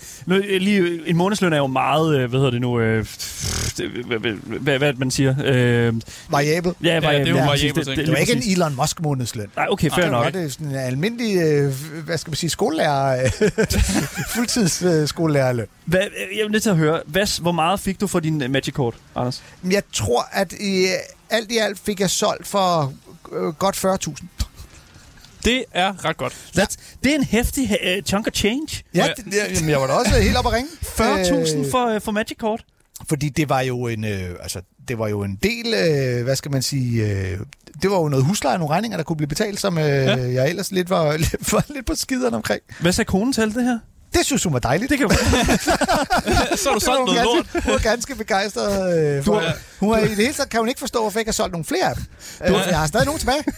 Lige, 0.60 1.08
en 1.10 1.18
månedsløn 1.18 1.54
er 1.54 1.58
jo 1.58 1.68
meget... 1.68 2.16
øh, 2.20 2.30
Hvad 2.30 2.40
hedder 2.40 2.52
det 2.52 2.62
nu? 2.62 2.80
Øh, 2.80 3.06
det- 3.78 3.90
hvad, 4.62 4.78
hvad, 4.78 4.94
man 4.94 5.12
siger? 5.12 5.36
Øh, 5.46 5.94
Variabel. 6.30 6.74
ja, 6.84 6.94
Ja, 6.94 7.00
det 7.00 7.06
er 7.28 7.30
jo 7.32 7.36
ja, 7.38 7.46
variabel 7.46 7.86
ting. 7.86 7.98
Det 7.98 8.08
var 8.08 8.14
lige 8.14 8.20
ikke 8.36 8.46
en 8.48 8.52
Elon 8.52 8.76
Musk 8.76 9.02
månedsløn. 9.02 9.48
Nej, 9.56 9.66
okay, 9.70 9.90
fair 9.90 10.02
Det 10.04 10.12
nok. 10.12 10.34
det 10.34 10.54
sådan 10.54 10.68
en 10.68 10.76
almindelig, 10.76 11.38
øh, 11.42 11.74
hvad 12.06 12.18
skal 12.18 12.32
man 12.32 12.36
sige, 12.36 12.50
skolelærer, 12.50 13.24
øh, 13.24 13.52
fuldtids 14.36 14.82
øh, 14.84 15.08
skolelærerløn. 15.08 15.66
Hvad, 15.86 16.00
jeg 16.38 16.44
er 16.46 16.50
nødt 16.50 16.64
til 16.64 16.70
at 16.70 16.78
høre, 16.78 17.02
hvad, 17.06 17.42
hvor 17.42 17.52
meget 17.52 17.80
fik 17.80 18.02
du 18.02 18.08
for 18.08 18.20
din 18.20 18.44
uh, 18.44 18.52
Magic-kort, 18.52 18.94
Anders? 19.16 19.44
Men 19.62 19.72
Jeg 19.72 19.84
tror, 19.94 20.28
at 20.32 20.54
i, 20.54 20.82
øh, 20.84 20.88
alt 21.30 21.52
i 21.52 21.58
alt 21.58 21.80
fik 21.86 22.00
jeg 22.00 22.10
solgt 22.10 22.48
for 22.48 22.94
øh, 23.36 23.54
godt 23.54 23.86
40.000. 23.86 24.24
Det 25.48 25.66
er 25.74 26.06
ret 26.06 26.18
godt. 26.18 26.34
That's, 26.34 26.76
det 27.04 27.12
er 27.12 27.16
en 27.16 27.24
hæftig 27.24 27.64
uh, 27.64 28.04
chunk 28.04 28.28
of 28.28 28.34
change. 28.34 28.84
Ja, 28.96 29.08
det, 29.18 29.26
det, 29.26 29.34
jamen, 29.56 29.70
jeg 29.70 29.82
var 29.82 29.88
da 29.88 29.94
også 29.94 30.20
helt 30.22 30.38
op 30.38 30.46
at 30.48 30.54
ringe. 30.54 30.70
40.000 31.52 31.58
Øh, 31.58 31.72
for, 31.72 31.96
uh, 31.96 32.02
for 32.02 32.12
Magic-kort? 32.12 32.66
Fordi 33.10 33.30
det 33.30 33.50
var 33.50 33.62
jo 33.62 33.88
en, 33.88 34.06
øh, 34.06 34.36
altså, 34.42 34.62
det 34.88 35.00
var 35.00 35.08
jo 35.08 35.24
en 35.24 35.40
del, 35.44 35.74
øh, 35.74 36.24
hvad 36.24 36.36
skal 36.36 36.52
man 36.52 36.62
sige, 36.62 37.12
øh, 37.12 37.40
det 37.82 37.92
var 37.92 37.98
jo 37.98 38.10
noget 38.10 38.26
husleje, 38.26 38.58
nogle 38.58 38.74
regninger, 38.74 38.98
der 38.98 39.04
kunne 39.04 39.16
blive 39.18 39.28
betalt, 39.28 39.60
som 39.60 39.78
øh, 39.78 39.84
ja. 39.86 40.16
jeg 40.18 40.50
ellers 40.50 40.72
lidt 40.72 40.90
var, 40.90 41.18
lidt, 41.18 41.54
var 41.54 41.66
lidt 41.70 41.86
på 41.86 41.96
skiderne 41.96 42.36
omkring. 42.36 42.62
Hvad 42.82 42.92
sagde 42.92 43.08
konen 43.08 43.34
til 43.34 43.42
alt 43.42 43.56
det 43.56 43.64
her? 43.64 43.80
Det 44.14 44.26
synes 44.26 44.44
hun 44.44 44.54
var 44.54 44.60
dejligt. 44.60 44.90
Det 44.90 44.98
kan 44.98 45.08
du 45.10 45.16
så 46.62 46.70
har 46.70 46.74
du 46.74 46.80
solgt 46.80 47.06
noget 47.06 47.24
lort. 47.24 47.46
ganske, 47.54 47.62
hun 47.64 47.74
var 47.74 47.80
ganske 47.80 48.16
begejstret. 48.16 49.18
Øh, 49.18 49.24
for, 49.24 49.40
har- 49.40 49.54
hun 49.80 49.94
er, 49.94 49.98
I 49.98 50.08
det 50.08 50.16
hele 50.16 50.34
taget 50.34 50.50
kan 50.50 50.60
hun 50.60 50.70
ikke 50.70 50.80
forstå, 50.80 51.02
hvorfor 51.02 51.20
jeg 51.20 51.22
ikke 51.22 51.30
har 51.30 51.34
solgt 51.34 51.52
nogle 51.52 51.66
flere 51.66 51.86
af 51.90 51.96
dem. 51.96 52.04
Øh, 52.46 52.50
for 52.64 52.70
jeg 52.70 52.80
har 52.80 52.88
stadig 52.88 53.06
nogle 53.06 53.20
tilbage. 53.20 53.44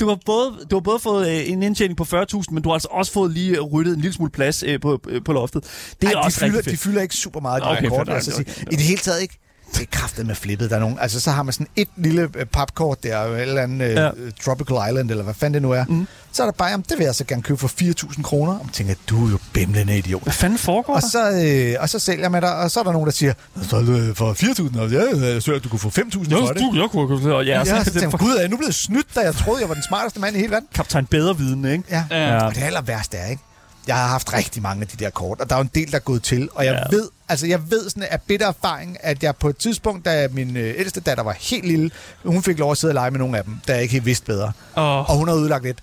Du 0.00 0.08
har 0.08 0.18
både, 0.26 0.58
du 0.70 0.76
har 0.76 0.80
både 0.80 0.98
fået 0.98 1.28
øh, 1.28 1.48
en 1.50 1.62
indtjening 1.62 1.96
på 1.96 2.04
40.000, 2.04 2.42
men 2.50 2.62
du 2.62 2.68
har 2.68 2.74
altså 2.74 2.88
også 2.90 3.12
fået 3.12 3.32
lige 3.32 3.56
øh, 3.56 3.60
ryddet 3.62 3.94
en 3.94 4.00
lille 4.00 4.14
smule 4.14 4.30
plads 4.30 4.62
øh, 4.62 4.80
på, 4.80 5.00
øh, 5.08 5.20
på 5.24 5.32
loftet. 5.32 5.64
Det 6.00 6.06
er 6.08 6.16
Ej, 6.16 6.20
de, 6.22 6.24
også 6.26 6.38
fylder, 6.38 6.52
rigtig 6.58 6.64
de 6.64 6.70
fedt. 6.76 6.80
fylder 6.82 7.02
ikke 7.02 7.14
super 7.14 7.40
meget, 7.40 7.62
de 7.62 7.68
Okay, 7.70 7.88
kort. 7.88 8.08
Altså, 8.08 8.30
okay. 8.40 8.44
I 8.72 8.76
det 8.76 8.80
hele 8.80 8.98
taget 9.00 9.22
ikke. 9.22 9.39
Det 9.74 9.80
er 9.80 9.86
kraftet 9.90 10.26
med 10.26 10.34
flippet. 10.34 10.70
Der 10.70 10.76
er 10.76 10.80
nogen, 10.80 10.98
altså, 11.00 11.20
så 11.20 11.30
har 11.30 11.42
man 11.42 11.52
sådan 11.52 11.66
et 11.76 11.88
lille 11.96 12.28
øh, 12.36 12.46
papkort 12.46 13.02
der, 13.02 13.18
et 13.20 13.40
eller 13.42 13.62
andet 13.62 13.88
Ja. 13.88 14.04
ja. 14.04 14.10
Tropical 14.44 14.76
Island, 14.90 15.10
eller 15.10 15.24
hvad 15.24 15.34
fanden 15.34 15.54
det 15.54 15.62
nu 15.62 15.70
er. 15.70 15.84
Mm. 15.88 16.06
Så 16.32 16.42
er 16.42 16.46
der 16.46 16.52
bare, 16.52 16.68
jamen, 16.70 16.84
det 16.88 16.98
vil 16.98 17.04
jeg 17.04 17.14
så 17.14 17.24
gerne 17.24 17.42
købe 17.42 17.58
for 17.58 17.68
4.000 17.68 18.22
kroner. 18.22 18.52
Og 18.52 18.64
man 18.64 18.72
tænker, 18.72 18.94
du 19.08 19.26
er 19.26 19.30
jo 19.30 19.38
bimlende 19.52 19.98
idiot. 19.98 20.22
Hvad 20.22 20.32
fanden 20.32 20.58
foregår 20.58 20.94
Og 20.94 21.02
så, 21.02 21.30
øh, 21.30 21.82
og 21.82 21.88
så 21.88 21.98
sælger 21.98 22.28
man 22.28 22.42
dig, 22.42 22.56
og 22.56 22.70
så 22.70 22.80
er 22.80 22.84
der 22.84 22.92
nogen, 22.92 23.06
der 23.06 23.12
siger, 23.12 23.32
så 23.62 23.80
det 23.80 24.16
for 24.16 24.32
4.000, 24.32 24.80
og 24.80 24.90
ja, 24.90 25.02
jeg 25.32 25.42
søger, 25.42 25.58
at 25.58 25.64
du 25.64 25.68
kunne 25.68 25.78
få 25.78 25.88
5.000 25.88 25.92
for 25.92 26.52
det. 26.52 26.60
jeg 26.74 26.88
kunne 26.92 27.20
have 27.20 27.34
og 27.34 27.46
ja, 27.46 27.58
Ja, 27.58 27.64
så, 27.64 27.70
så 27.84 27.90
det 27.90 28.00
tænker 28.00 28.18
er 28.18 28.18
gud, 28.18 28.32
er 28.36 28.40
jeg 28.40 28.48
nu 28.48 28.56
blevet 28.56 28.74
snydt, 28.74 29.06
da 29.14 29.20
jeg 29.20 29.34
troede, 29.34 29.60
jeg 29.60 29.68
var 29.68 29.74
den 29.74 29.84
smarteste 29.88 30.20
mand 30.20 30.36
i 30.36 30.38
hele 30.38 30.50
verden? 30.52 30.68
kaptajn 30.74 31.06
bedre 31.06 31.38
viden, 31.38 31.64
ikke? 31.64 31.84
Ja. 31.90 32.04
Ja. 32.10 32.28
ja. 32.36 32.44
Og 32.46 32.54
det 32.54 32.62
aller 32.62 32.80
værste 32.82 33.16
er, 33.16 33.26
ikke? 33.30 33.42
Jeg 33.86 33.96
har 33.96 34.06
haft 34.08 34.32
rigtig 34.32 34.62
mange 34.62 34.82
af 34.82 34.88
de 34.88 35.04
der 35.04 35.10
kort, 35.10 35.40
og 35.40 35.50
der 35.50 35.54
er 35.56 35.58
jo 35.60 35.62
en 35.62 35.70
del, 35.74 35.90
der 35.90 35.96
er 35.96 36.00
gået 36.00 36.22
til. 36.22 36.48
Og 36.54 36.64
jeg 36.64 36.72
Ja. 36.72 36.78
ja. 36.78 36.96
ved, 36.96 37.08
altså 37.30 37.46
jeg 37.46 37.70
ved 37.70 37.90
sådan 37.90 38.02
af 38.10 38.20
bitter 38.22 38.46
erfaring, 38.48 38.96
at 39.00 39.22
jeg 39.22 39.36
på 39.36 39.48
et 39.48 39.56
tidspunkt, 39.56 40.04
da 40.04 40.28
min 40.32 40.56
øh, 40.56 40.74
ældste 40.78 41.00
datter 41.00 41.24
var 41.24 41.36
helt 41.40 41.64
lille, 41.64 41.90
hun 42.24 42.42
fik 42.42 42.58
lov 42.58 42.70
at 42.70 42.78
sidde 42.78 42.90
og 42.90 42.94
lege 42.94 43.10
med 43.10 43.18
nogle 43.18 43.38
af 43.38 43.44
dem, 43.44 43.54
da 43.68 43.72
jeg 43.72 43.82
ikke 43.82 43.92
helt 43.92 44.04
vidste 44.06 44.26
bedre. 44.26 44.52
Og 44.74 44.98
Og 45.08 45.16
hun 45.16 45.28
har 45.28 45.34
ødelagt 45.34 45.64
lidt. 45.64 45.78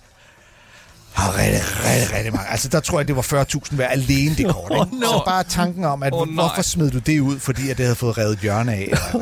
Og 1.17 1.35
rigtig, 1.37 1.61
rigtig, 1.85 2.15
rigtig 2.17 2.33
mange. 2.33 2.49
Altså, 2.51 2.69
der 2.69 2.79
tror 2.79 2.99
jeg, 2.99 3.07
det 3.07 3.15
var 3.15 3.21
40.000 3.21 3.75
hver 3.75 3.87
alene, 3.87 4.35
det 4.35 4.45
kort. 4.53 4.71
Ikke? 4.71 4.81
Åh, 4.81 4.91
no. 4.91 5.05
Så 5.07 5.21
bare 5.25 5.43
tanken 5.43 5.83
om, 5.85 6.03
at 6.03 6.13
oh, 6.13 6.27
nej. 6.27 6.33
hvorfor 6.33 6.61
smed 6.61 6.91
du 6.91 6.99
det 6.99 7.19
ud, 7.19 7.39
fordi 7.39 7.69
at 7.69 7.77
det 7.77 7.85
havde 7.85 7.95
fået 7.95 8.17
revet 8.17 8.39
hjørne 8.39 8.73
af? 8.73 8.93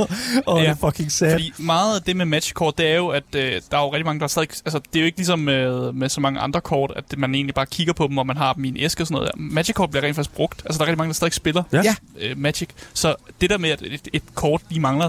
Åh, 0.00 0.06
oh, 0.46 0.58
det 0.60 0.64
Ja. 0.66 0.70
er 0.70 0.74
fucking 0.74 1.12
sad. 1.12 1.30
Fordi 1.32 1.52
meget 1.58 1.96
af 1.96 2.02
det 2.02 2.16
med 2.16 2.24
matchkort, 2.26 2.78
det 2.78 2.86
er 2.90 2.94
jo, 2.96 3.08
at 3.08 3.22
øh, 3.34 3.60
der 3.70 3.78
er 3.78 3.82
jo 3.82 3.92
rigtig 3.92 4.04
mange, 4.06 4.20
der 4.20 4.26
stadig... 4.26 4.48
Altså, 4.64 4.78
det 4.92 4.98
er 4.98 5.00
jo 5.00 5.06
ikke 5.06 5.18
ligesom 5.18 5.38
med, 5.38 5.92
med 5.92 6.08
så 6.08 6.20
mange 6.20 6.40
andre 6.40 6.60
kort, 6.60 6.92
at 6.96 7.18
man 7.18 7.34
egentlig 7.34 7.54
bare 7.54 7.66
kigger 7.66 7.92
på 7.92 8.06
dem, 8.06 8.18
og 8.18 8.26
man 8.26 8.36
har 8.36 8.52
dem 8.52 8.64
i 8.64 8.68
en 8.68 8.76
æske 8.76 9.02
og 9.02 9.06
sådan 9.06 9.14
noget. 9.14 9.30
Magic-kort 9.52 9.90
bliver 9.90 10.02
rent 10.04 10.16
faktisk 10.16 10.34
brugt. 10.34 10.62
Altså, 10.64 10.78
der 10.78 10.84
er 10.84 10.86
rigtig 10.86 10.98
mange, 10.98 11.08
der 11.08 11.14
stadig 11.14 11.32
spiller 11.34 11.62
Ja. 11.72 11.94
øh, 12.20 12.38
Magic. 12.38 12.68
Så 12.94 13.14
det 13.40 13.50
der 13.50 13.58
med, 13.58 13.70
at 13.70 13.82
et, 13.82 14.08
et 14.12 14.22
kort 14.34 14.60
lige 14.68 14.80
mangler 14.80 15.08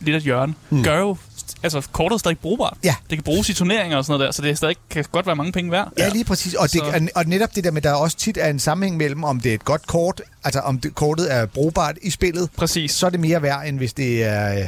lidt 0.00 0.16
af 0.16 0.22
hjørne, 0.22 0.54
mm. 0.70 0.82
gør 0.82 0.98
jo... 0.98 1.16
Altså, 1.62 1.88
kortet 1.92 2.14
er 2.14 2.18
stadig 2.18 2.38
brugbart. 2.38 2.76
Ja. 2.84 2.94
Det 3.10 3.18
kan 3.18 3.22
bruges 3.22 3.48
i 3.48 3.54
turneringer 3.54 3.96
og 3.96 4.04
sådan 4.04 4.18
noget 4.18 4.26
der, 4.26 4.32
så 4.32 4.42
det 4.42 4.50
er 4.50 4.54
stadig, 4.54 4.76
kan 4.90 5.04
godt 5.12 5.26
være 5.26 5.36
mange 5.36 5.52
penge 5.52 5.70
værd. 5.70 5.92
Ja, 5.98 6.08
lige 6.08 6.24
præcis. 6.24 6.54
Og, 6.54 6.72
det, 6.72 6.80
Så- 6.80 7.08
og 7.14 7.24
netop 7.24 7.54
det 7.54 7.64
der 7.64 7.70
med, 7.70 7.82
der 7.82 7.90
er 7.90 7.94
også 7.94 8.16
tit 8.16 8.38
er 8.40 8.48
en 8.48 8.58
sammenhæng 8.58 8.96
mellem, 8.96 9.24
om 9.24 9.40
det 9.40 9.50
er 9.50 9.54
et 9.54 9.64
godt 9.64 9.86
kort, 9.86 10.22
altså 10.44 10.60
om 10.60 10.80
det, 10.80 10.94
kortet 10.94 11.32
er 11.34 11.46
brugbart 11.46 11.96
i 12.02 12.10
spillet, 12.10 12.48
Præcis. 12.56 12.90
så 12.92 13.06
er 13.06 13.10
det 13.10 13.20
mere 13.20 13.42
værd, 13.42 13.66
end 13.66 13.76
hvis 13.78 13.92
det 13.92 14.24
er, 14.24 14.58
øh, 14.58 14.64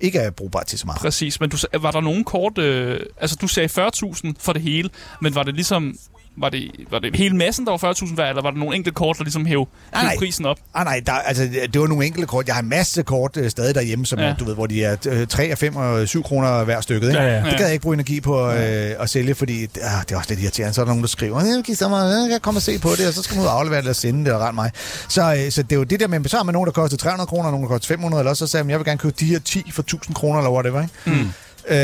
ikke 0.00 0.18
er 0.18 0.30
brugbart 0.30 0.66
til 0.66 0.78
så 0.78 0.86
meget. 0.86 1.00
Præcis, 1.00 1.40
men 1.40 1.50
du, 1.50 1.56
var 1.80 1.90
der 1.90 2.00
nogen 2.00 2.24
kort... 2.24 2.58
Øh, 2.58 3.00
altså, 3.20 3.36
du 3.40 3.48
sagde 3.48 3.68
40.000 3.94 4.32
for 4.38 4.52
det 4.52 4.62
hele, 4.62 4.90
men 5.22 5.34
var 5.34 5.42
det 5.42 5.54
ligesom 5.54 5.98
Var 6.40 6.48
det, 6.48 6.70
var 6.90 6.98
det 6.98 7.16
hele 7.16 7.36
massen, 7.36 7.66
der 7.66 7.70
var 7.78 7.92
40.000 7.92 8.16
værd, 8.16 8.28
eller 8.28 8.42
var 8.42 8.50
der 8.50 8.58
nogle 8.58 8.76
enkelte 8.76 8.94
kort, 8.94 9.18
der 9.18 9.24
ligesom 9.24 9.46
hæv, 9.46 9.68
hæv 9.94 10.04
nej. 10.04 10.16
prisen 10.18 10.46
op? 10.46 10.56
Ah, 10.74 10.84
nej, 10.84 11.00
der, 11.06 11.12
altså, 11.12 11.48
det 11.72 11.80
var 11.80 11.86
nogle 11.86 12.06
enkelte 12.06 12.26
kort. 12.26 12.46
Jeg 12.46 12.54
har 12.54 12.62
en 12.62 12.68
masse 12.68 13.02
kort 13.02 13.36
øh, 13.36 13.50
stadig 13.50 13.74
derhjemme, 13.74 14.06
som 14.06 14.18
Ja. 14.18 14.34
du 14.38 14.44
ved, 14.44 14.54
hvor 14.54 14.66
de 14.66 14.84
er 14.84 14.96
øh, 15.08 15.26
3, 15.26 15.56
5 15.56 15.76
og 15.76 16.08
7 16.08 16.22
kroner 16.22 16.64
hver 16.64 16.80
stykket. 16.80 17.08
Ikke? 17.08 17.20
Ja, 17.22 17.28
ja. 17.36 17.44
Det 17.50 17.56
gad 17.56 17.64
jeg 17.66 17.72
ikke 17.72 17.82
bruge 17.82 17.94
energi 17.94 18.20
på 18.20 18.50
øh, 18.50 18.90
at 19.00 19.10
sælge, 19.10 19.34
fordi 19.34 19.62
øh, 19.62 19.68
det 19.72 20.12
er 20.12 20.16
også 20.16 20.30
lidt 20.30 20.40
irriterende. 20.40 20.74
Så 20.74 20.80
er 20.80 20.84
der 20.84 20.90
nogen, 20.90 21.02
der 21.02 21.08
skriver, 21.08 21.40
jeg 21.40 21.64
kan, 21.66 21.74
så 21.76 21.88
mig, 21.88 22.20
jeg 22.22 22.28
kan 22.30 22.40
komme 22.40 22.58
og 22.58 22.62
se 22.62 22.78
på 22.78 22.88
det, 22.98 23.06
og 23.08 23.12
så 23.14 23.22
skal 23.22 23.34
man 23.36 23.42
ud 23.42 23.48
og 23.48 23.58
aflevere 23.58 23.80
det 23.80 23.88
og 23.88 23.96
sende 23.96 24.24
det 24.24 24.32
og 24.32 24.40
rette 24.40 24.54
mig. 24.54 24.70
Så, 25.08 25.34
øh, 25.44 25.50
så 25.52 25.62
det 25.62 25.72
er 25.72 25.76
jo 25.76 25.84
det 25.84 26.00
der 26.00 26.08
med, 26.08 26.24
så 26.24 26.36
har 26.36 26.44
man 26.44 26.52
nogen, 26.52 26.66
der 26.66 26.72
koster 26.72 26.96
300 26.96 27.26
kroner, 27.26 27.44
og 27.44 27.50
nogen, 27.52 27.62
der 27.64 27.68
koster 27.68 27.88
500, 27.88 28.20
eller 28.20 28.30
også 28.30 28.46
så 28.46 28.50
sagde 28.50 28.64
jeg, 28.64 28.70
jeg 28.70 28.78
vil 28.78 28.84
gerne 28.86 28.98
købe 28.98 29.14
de 29.20 29.24
her 29.26 29.38
10 29.38 29.70
for 29.70 29.82
1000 29.82 30.14
kroner, 30.14 30.38
eller 30.38 30.50
whatever. 30.50 30.82
Ikke? 30.82 30.94
Mm. 31.22 31.28
Øh, 31.70 31.76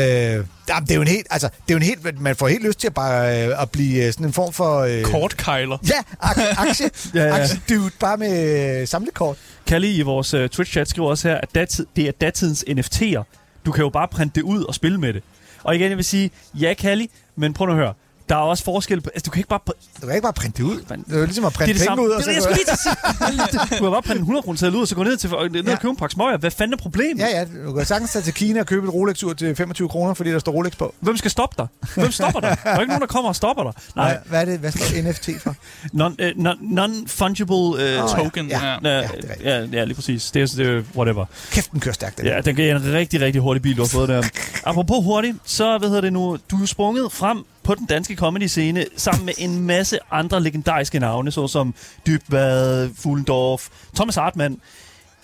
jamen, 0.69 0.83
det 0.87 0.91
er 0.91 0.95
jo 0.95 1.01
en 1.01 1.07
helt, 1.07 1.27
altså, 1.29 1.47
det 1.47 1.69
er 1.69 1.73
jo 1.73 1.77
en 1.77 1.83
helt, 1.83 2.21
man 2.21 2.35
får 2.35 2.47
helt 2.47 2.63
lyst 2.63 2.79
til 2.79 2.87
at 2.87 2.93
bare 2.93 3.45
øh, 3.47 3.61
at 3.61 3.69
blive 3.71 4.05
øh, 4.05 4.13
sådan 4.13 4.25
en 4.25 4.33
form 4.33 4.53
for... 4.53 4.79
Øh, 4.79 5.03
Kortkejler. 5.03 5.77
Ja, 5.87 5.99
ak- 6.23 6.67
aktie, 6.67 6.89
Ja, 7.15 7.23
ja, 7.25 7.35
aktie 7.41 7.59
dude, 7.69 7.91
bare 7.99 8.17
med 8.17 8.81
øh, 8.81 8.87
samlekort. 8.87 9.37
Kalle 9.67 9.91
i 9.91 10.01
vores 10.01 10.33
uh, 10.33 10.45
Twitch-chat 10.45 10.85
skriver 10.89 11.09
også 11.09 11.27
her, 11.27 11.35
at 11.35 11.49
datid, 11.55 11.85
det 11.95 12.07
er 12.07 12.11
datidens 12.11 12.65
NFT'er. 12.69 13.23
Du 13.65 13.71
kan 13.71 13.81
jo 13.83 13.89
bare 13.89 14.07
printe 14.07 14.35
det 14.35 14.41
ud 14.41 14.63
og 14.63 14.75
spille 14.75 14.99
med 14.99 15.13
det. 15.13 15.23
Og 15.63 15.75
igen, 15.75 15.89
jeg 15.89 15.97
vil 15.97 16.05
sige, 16.05 16.31
ja, 16.53 16.73
Kalle, 16.73 17.07
men 17.35 17.53
prøv 17.53 17.65
nu 17.67 17.71
at 17.73 17.77
høre. 17.77 17.93
Der 18.29 18.35
er 18.35 18.39
også 18.39 18.63
forskel 18.63 19.01
på... 19.01 19.09
Altså, 19.13 19.23
du 19.25 19.31
kan 19.31 19.39
ikke 19.39 19.49
bare... 19.49 19.59
Du 20.01 20.05
kan 20.07 20.09
ikke 20.15 20.21
bare 20.21 20.33
printe 20.33 20.57
det 20.57 20.63
ud. 20.69 20.79
Men- 20.89 21.03
Det 21.03 21.13
er 21.15 21.19
jo 21.19 21.25
ligesom 21.25 21.45
at 21.45 21.51
Det 21.51 21.57
printe 21.57 21.71
er 21.71 21.73
det 21.73 21.81
penge 21.81 21.85
samme. 21.85 22.03
ud. 22.03 22.07
Det 22.09 22.15
Og 22.15 22.19
er 22.19 22.23
så 22.23 22.29
det, 22.29 22.35
jeg 22.35 22.77
skulle. 22.77 23.69
Du 23.79 23.83
kan 23.83 23.91
bare 23.91 24.01
printe 24.01 24.15
en 24.15 24.21
100 24.21 24.43
kroner 24.43 24.57
seddel 24.57 24.75
ud, 24.75 24.81
og 24.81 24.87
så 24.87 24.95
gå 24.95 25.03
ned, 25.03 25.17
til, 25.17 25.29
ned 25.51 25.63
Ja. 25.63 25.71
og 25.71 25.79
købe 25.79 25.89
en 25.89 25.95
pakke 25.95 26.13
smøger. 26.13 26.37
Hvad 26.37 26.51
fanden 26.51 26.73
er 26.73 26.77
problemet? 26.77 27.19
Ja, 27.21 27.27
ja, 27.39 27.45
du 27.65 27.73
kan 27.73 27.85
sagtens 27.85 28.11
tage 28.11 28.23
til 28.23 28.33
Kina 28.33 28.59
og 28.59 28.65
købe 28.65 28.87
et 28.87 28.93
Rolex-ur 28.93 29.33
til 29.33 29.55
25 29.55 29.89
kroner, 29.89 30.13
fordi 30.13 30.31
der 30.31 30.39
står 30.39 30.51
Rolex 30.51 30.77
på. 30.77 30.93
Hvem 30.99 31.17
skal 31.17 31.31
stoppe 31.31 31.55
dig? 31.57 31.67
Hvem 31.95 32.11
stopper 32.11 32.39
dig? 32.39 32.57
Der 32.63 32.69
er 32.69 32.79
ikke 32.79 32.89
nogen, 32.89 33.01
der 33.01 33.07
kommer 33.07 33.29
og 33.29 33.35
stopper 33.35 33.63
dig. 33.63 33.73
Nej, 33.95 34.13
Nej. 34.13 34.19
Hvad 34.25 34.41
er 34.41 34.45
det? 34.45 34.59
Hvad 34.59 34.71
står 34.71 35.09
NFT 35.09 35.29
for? 35.43 35.55
non, 35.93 36.15
uh, 36.37 36.43
non, 36.43 36.57
non-fungible... 36.61 37.53
Uh, 37.53 37.73
Åh, 37.73 37.79
ja. 37.81 38.01
Token, 38.07 38.47
Ja. 38.47 38.65
ja. 38.65 38.77
Ja, 38.83 38.89
Ja, 38.89 39.01
det 39.21 39.31
er 39.43 39.59
ja, 39.59 39.65
ja, 39.71 39.83
lige 39.83 39.95
præcis. 39.95 40.31
Det 40.31 40.41
er, 40.41 40.47
det 40.63 40.67
er 40.77 40.81
whatever. 40.95 41.25
Kæft, 41.51 41.71
den 41.71 41.79
kører 41.79 41.93
stærkt, 41.93 42.17
den. 42.17 42.25
Ja, 42.25 42.41
den 42.41 42.59
er 42.59 42.75
en 42.75 42.93
rigtig, 42.93 43.21
rigtig 43.21 43.41
hurtig 43.41 43.61
bil, 43.61 43.77
du 43.77 43.81
har 43.81 43.87
fået 43.89 44.09
der. 44.09 44.23
Apropos 44.63 45.03
hurtigt, 45.03 45.37
så 45.45 45.77
hvad 45.77 45.89
hedder 45.89 46.01
det 46.01 46.13
nu, 46.13 46.37
du 46.51 46.61
er 46.61 46.65
sprunget 46.65 47.11
frem 47.11 47.45
på 47.65 47.75
den 47.75 47.85
danske 47.85 48.15
comedy-scene 48.15 48.85
sammen 48.97 49.25
med 49.25 49.33
en 49.37 49.59
masse 49.59 49.99
andre 50.11 50.43
legendariske 50.43 50.99
navne, 50.99 51.31
såsom 51.31 51.73
Dybvad, 52.07 52.89
Fuglendorf, 52.95 53.67
Thomas 53.95 54.15
Hartmann. 54.15 54.57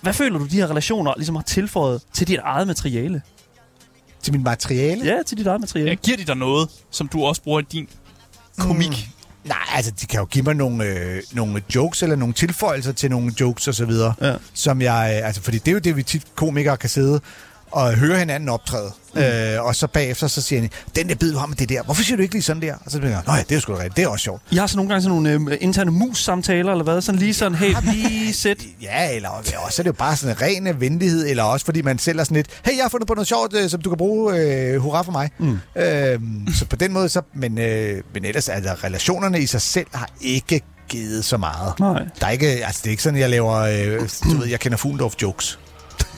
Hvad 0.01 0.13
føler 0.13 0.39
du, 0.39 0.45
de 0.45 0.55
her 0.55 0.67
relationer 0.67 1.13
ligesom 1.17 1.35
har 1.35 1.43
tilføjet 1.43 2.01
til 2.13 2.27
dit 2.27 2.39
eget 2.43 2.67
materiale? 2.67 3.21
Til 4.21 4.33
min 4.33 4.43
materiale? 4.43 5.05
Ja, 5.05 5.17
til 5.25 5.37
dit 5.37 5.47
eget 5.47 5.61
materiale. 5.61 5.89
Ja, 5.89 5.95
giver 5.95 6.17
de 6.17 6.25
dig 6.25 6.35
noget, 6.35 6.69
som 6.91 7.07
du 7.07 7.23
også 7.23 7.41
bruger 7.41 7.59
i 7.59 7.65
din 7.71 7.87
komik? 8.57 8.89
Mm. 8.89 9.47
Nej, 9.49 9.57
altså, 9.73 9.91
de 9.91 10.05
kan 10.05 10.19
jo 10.19 10.25
give 10.25 10.43
mig 10.43 10.55
nogle, 10.55 10.85
øh, 10.85 11.21
nogle 11.31 11.63
jokes, 11.75 12.03
eller 12.03 12.15
nogle 12.15 12.33
tilføjelser 12.33 12.91
til 12.91 13.09
nogle 13.09 13.33
jokes 13.39 13.67
og 13.67 13.75
så 13.75 13.85
videre. 13.85 14.13
Ja. 14.21 14.35
Som 14.53 14.81
jeg, 14.81 15.17
øh, 15.17 15.27
altså, 15.27 15.41
fordi 15.41 15.57
det 15.57 15.67
er 15.67 15.71
jo 15.71 15.79
det, 15.79 15.95
vi 15.95 16.03
tit 16.03 16.27
komikere 16.35 16.77
kan 16.77 16.89
sidde 16.89 17.21
og 17.71 17.93
høre 17.93 18.17
hinanden 18.19 18.49
optræde. 18.49 18.91
Mm. 19.15 19.21
Øh, 19.21 19.65
og 19.65 19.75
så 19.75 19.87
bagefter, 19.87 20.27
så 20.27 20.41
siger 20.41 20.61
han, 20.61 20.69
den 20.95 21.09
der 21.09 21.15
bid, 21.15 21.31
du 21.31 21.37
har 21.37 21.45
med 21.45 21.55
det 21.55 21.69
der, 21.69 21.83
hvorfor 21.83 22.03
siger 22.03 22.17
du 22.17 22.21
ikke 22.21 22.35
lige 22.35 22.43
sådan 22.43 22.61
der? 22.61 22.75
Og 22.85 22.91
så 22.91 22.97
bliver 22.97 23.11
jeg, 23.11 23.21
nej, 23.27 23.43
det 23.49 23.55
er 23.55 23.59
sgu 23.59 23.73
da 23.73 23.77
rigtigt, 23.77 23.95
det 23.97 24.03
er 24.03 24.07
også 24.07 24.23
sjovt. 24.23 24.41
I 24.51 24.55
har 24.55 24.67
så 24.67 24.77
nogle 24.77 24.89
gange 24.89 25.01
sådan 25.01 25.21
nogle 25.21 25.51
øh, 25.51 25.57
interne 25.61 25.91
mus-samtaler, 25.91 26.71
eller 26.71 26.83
hvad? 26.83 27.01
Sådan 27.01 27.19
lige 27.19 27.33
sådan, 27.33 27.55
hey, 27.57 27.75
lige 27.93 28.33
sæt. 28.43 28.57
Ja, 28.81 29.15
eller 29.15 29.29
også 29.65 29.81
er 29.81 29.83
det 29.83 29.87
jo 29.87 29.93
bare 29.93 30.15
sådan 30.15 30.35
en 30.35 30.41
ren 30.41 30.79
venlighed, 30.81 31.29
eller 31.29 31.43
også 31.43 31.65
fordi 31.65 31.81
man 31.81 31.99
selv 31.99 32.19
er 32.19 32.23
sådan 32.23 32.35
lidt, 32.35 32.47
hey, 32.65 32.75
jeg 32.75 32.83
har 32.83 32.89
fundet 32.89 33.07
på 33.07 33.13
noget 33.13 33.27
sjovt, 33.27 33.55
øh, 33.55 33.69
som 33.69 33.81
du 33.81 33.89
kan 33.89 33.97
bruge, 33.97 34.35
øh, 34.37 34.81
hurra 34.81 35.01
for 35.01 35.11
mig. 35.11 35.29
Mm. 35.39 35.59
Øhm, 35.75 36.47
så 36.59 36.65
på 36.65 36.75
den 36.75 36.93
måde, 36.93 37.09
så, 37.09 37.21
men, 37.35 37.57
øh, 37.57 38.01
men 38.13 38.25
ellers, 38.25 38.49
altså, 38.49 38.73
relationerne 38.83 39.39
i 39.39 39.45
sig 39.45 39.61
selv 39.61 39.87
har 39.93 40.09
ikke 40.21 40.61
givet 40.89 41.25
så 41.25 41.37
meget. 41.37 41.79
Nej. 41.79 42.03
Der 42.19 42.27
er 42.27 42.31
ikke, 42.31 42.47
altså 42.65 42.79
det 42.83 42.87
er 42.87 42.91
ikke 42.91 43.03
sådan, 43.03 43.19
jeg 43.19 43.29
laver, 43.29 43.55
øh, 43.57 44.09
du 44.23 44.37
ved, 44.37 44.47
jeg 44.47 44.59
kender 44.59 44.77
Fuglendorf 44.77 45.13
jokes. 45.21 45.59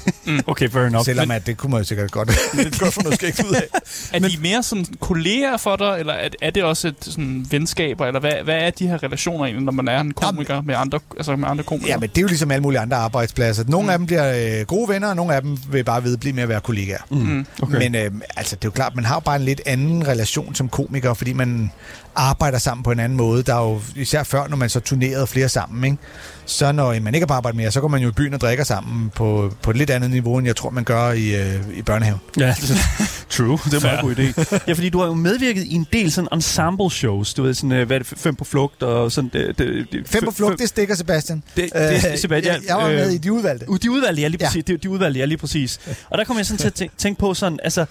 Okay, 0.48 0.70
fair 0.70 0.86
enough. 0.86 1.06
Selvom 1.06 1.32
at 1.32 1.48
det 1.48 1.58
kunne 1.58 1.72
man 1.72 1.80
jo 1.80 1.86
sikkert 1.86 2.12
godt, 2.12 2.30
godt 2.80 2.94
få 2.94 3.02
noget 3.02 3.16
skægt 3.16 3.44
ud 3.44 3.56
af. 3.56 3.68
Er 4.14 4.20
de 4.20 4.38
mere 4.42 4.64
sådan 4.64 4.86
kolleger 5.00 5.58
for 5.58 5.76
dig, 5.76 5.96
eller 6.00 6.14
er, 6.14 6.30
er 6.42 6.50
det 6.50 6.64
også 6.64 6.88
et 6.88 6.96
sådan 7.02 7.46
venskaber, 7.50 8.06
eller 8.06 8.20
hvad, 8.20 8.32
hvad 8.44 8.56
er 8.56 8.70
de 8.70 8.88
her 8.88 9.04
relationer 9.04 9.46
egentlig, 9.46 9.66
når 9.66 9.72
man 9.72 9.88
er 9.88 10.00
en 10.00 10.14
komiker 10.14 10.62
med 10.62 10.76
andre, 10.76 11.00
altså 11.18 11.36
med 11.36 11.48
andre 11.48 11.64
komikere? 11.64 11.90
Ja, 11.90 11.98
men 11.98 12.10
det 12.10 12.18
er 12.18 12.22
jo 12.22 12.28
ligesom 12.28 12.52
alle 12.52 12.62
mulige 12.62 12.80
andre 12.80 12.98
arbejdspladser. 12.98 13.64
Nogle 13.68 13.86
mm. 13.86 13.90
af 13.90 13.98
dem 13.98 14.06
bliver 14.06 14.60
øh, 14.60 14.66
gode 14.66 14.90
venner, 14.90 15.10
og 15.10 15.16
nogle 15.16 15.36
af 15.36 15.42
dem 15.42 15.58
vil 15.72 15.84
bare 15.84 16.04
vedblive 16.04 16.34
med 16.34 16.44
at 16.44 16.50
være 16.50 16.62
kollegaer. 16.62 17.02
Mm. 17.10 17.46
Okay. 17.62 17.78
Men 17.78 17.96
øh, 17.96 18.12
altså, 18.38 18.56
det 18.56 18.66
er 18.66 18.68
jo 18.68 18.72
klart, 18.72 18.96
man 18.96 19.06
har 19.06 19.16
jo 19.16 19.20
bare 19.20 19.36
en 19.36 19.42
lidt 19.42 19.62
anden 19.66 20.08
relation 20.08 20.56
som 20.56 20.70
komiker, 20.70 21.14
fordi 21.14 21.34
man 21.34 21.72
arbejder 22.16 22.58
sammen 22.58 22.84
på 22.84 22.92
en 22.92 23.00
anden 23.00 23.18
måde. 23.18 23.44
Der 23.44 23.56
er 23.56 23.70
jo 23.70 23.82
især 23.96 24.24
før, 24.24 24.48
når 24.48 24.58
man 24.58 24.70
så 24.70 24.80
turnerede 24.80 25.28
flere 25.28 25.50
sammen, 25.50 25.84
ikke? 25.84 25.98
Så 26.46 26.72
når 26.72 27.00
man 27.00 27.16
ikke 27.16 27.24
er 27.24 27.28
på 27.28 27.34
arbejde 27.34 27.58
mere, 27.58 27.72
så 27.72 27.82
går 27.82 27.88
man 27.88 28.02
jo 28.02 28.10
i 28.10 28.12
byen 28.12 28.34
og 28.34 28.42
drikker 28.42 28.64
sammen 28.64 29.10
på, 29.10 29.54
på 29.62 29.72
et 29.72 29.78
lidt 29.78 29.90
andet 29.90 30.12
niveau, 30.12 30.38
end 30.38 30.48
jeg 30.48 30.56
tror, 30.56 30.70
man 30.70 30.84
gør 30.84 31.12
i, 31.12 31.36
øh, 31.36 31.78
i 31.78 31.82
børnehaven. 31.82 32.22
Ja, 32.40 32.56
true. 33.30 33.60
Det 33.66 33.74
er 33.74 33.78
en 33.78 33.84
meget 33.84 34.02
god 34.02 34.16
idé. 34.16 34.58
Ja, 34.68 34.74
fordi 34.74 34.90
du 34.90 35.00
har 35.00 35.06
jo 35.06 35.14
medvirket 35.14 35.64
i 35.64 35.74
en 35.74 35.88
del 35.94 36.12
sådan 36.12 36.28
ensemble 36.34 36.92
shows. 36.92 37.34
Du 37.34 37.44
ved, 37.44 37.54
sådan, 37.54 37.72
øh, 37.72 37.88
hvad 37.88 38.00
er 38.00 38.04
det, 38.04 38.08
fem 38.18 38.36
på 38.36 38.44
flugt 38.44 38.84
og 38.84 39.12
sådan... 39.12 39.30
Det, 39.34 39.58
det, 39.58 39.88
det, 39.92 40.08
Fem 40.08 40.24
på 40.24 40.32
flugt, 40.32 40.60
det 40.60 40.70
stikker 40.70 40.96
Sebastian. 40.96 41.44
Det, 41.56 41.70
det 41.74 42.12
er 42.12 42.16
Sebastian. 42.18 42.56
jeg, 42.56 42.68
jeg 42.68 42.76
var 42.76 42.88
med 42.88 43.08
øh, 43.08 43.14
i 43.14 43.18
de 43.18 43.34
udvalgte. 43.34 43.66
De 43.84 43.92
udvalgte, 43.92 44.22
ja, 44.22 44.28
lige 44.28 44.38
præcis. 44.46 44.64
Ja. 44.70 44.74
De, 44.74 44.78
de 44.78 44.90
udvalgte, 44.90 45.20
ja, 45.20 45.26
lige 45.26 45.38
præcis. 45.38 45.80
Og 46.10 46.18
der 46.18 46.24
kommer 46.24 46.40
jeg 46.40 46.46
sådan 46.46 46.58
til 46.58 46.68
at 46.68 46.74
tænke, 46.74 46.96
tænke 46.98 47.20
på 47.20 47.34
sådan, 47.34 47.60
altså, 47.64 47.86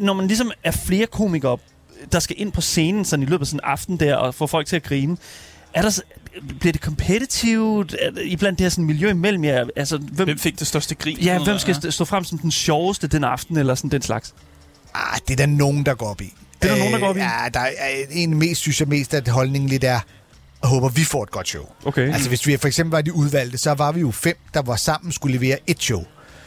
når 0.00 0.14
man 0.14 0.26
ligesom 0.26 0.50
er 0.64 0.70
flere 0.70 1.06
komikere, 1.06 1.58
der 2.12 2.18
skal 2.18 2.36
ind 2.38 2.52
på 2.52 2.60
scenen 2.60 3.04
sådan 3.04 3.22
i 3.22 3.26
løbet 3.26 3.40
af 3.40 3.46
sådan 3.46 3.60
en 3.64 3.70
aften 3.70 4.00
der, 4.00 4.14
og 4.14 4.34
få 4.34 4.46
folk 4.46 4.66
til 4.66 4.76
at 4.76 4.82
grine, 4.82 5.16
er 5.76 5.82
der, 5.82 6.00
bliver 6.60 6.72
det 6.72 6.80
competitivt 6.82 7.90
der- 7.90 8.20
i 8.20 8.36
blandt 8.36 8.58
det 8.58 8.64
her 8.64 8.68
sådan 8.70 8.84
miljø 8.84 9.10
imellem 9.10 9.44
jer? 9.44 9.64
Altså, 9.76 9.98
hvem, 9.98 10.26
Hvem 10.26 10.38
fik 10.38 10.58
det 10.58 10.66
største 10.66 10.94
grin? 10.94 11.18
ja, 11.18 11.38
hvem 11.38 11.48
Ja. 11.54 11.58
skal 11.58 11.74
st- 11.74 11.90
stå 11.90 12.04
frem 12.04 12.24
som 12.24 12.38
den 12.38 12.50
sjoveste 12.50 13.06
den 13.06 13.24
aften, 13.24 13.56
eller 13.56 13.74
sådan 13.74 13.90
den 13.90 14.02
slags? 14.02 14.34
Ah, 14.94 15.18
det 15.28 15.32
er 15.32 15.36
der 15.36 15.46
nogen, 15.46 15.86
der 15.86 15.94
går 15.94 16.06
op 16.06 16.20
i. 16.20 16.34
Det 16.62 16.70
er 16.70 16.74
der 16.74 16.78
nogen, 16.78 16.92
der 16.94 17.00
går 17.00 17.06
op 17.08 17.16
i? 17.16 17.20
Ja, 17.20 17.30
der 17.54 17.60
er 17.60 17.70
en 18.10 18.38
mest, 18.38 18.60
synes 18.60 18.80
jeg 18.80 18.88
mest, 18.88 19.14
at 19.14 19.28
holdningen 19.28 19.70
lidt 19.70 19.84
er, 19.84 19.88
jeg 20.62 20.68
håber, 20.70 20.88
vi 20.88 21.04
får 21.04 21.22
et 21.22 21.30
godt 21.30 21.48
show. 21.48 21.64
Okay. 21.84 22.12
Altså, 22.12 22.28
hvis 22.28 22.46
vi 22.46 22.56
for 22.56 22.68
eksempel 22.68 22.90
var 22.90 23.00
de 23.02 23.12
udvalgte, 23.14 23.58
så 23.58 23.72
var 23.74 23.92
vi 23.92 24.00
jo 24.00 24.10
fem, 24.10 24.36
der 24.54 24.62
var 24.62 24.76
sammen 24.76 25.12
skulle 25.12 25.38
levere 25.38 25.58
et 25.66 25.82
show. 25.82 26.04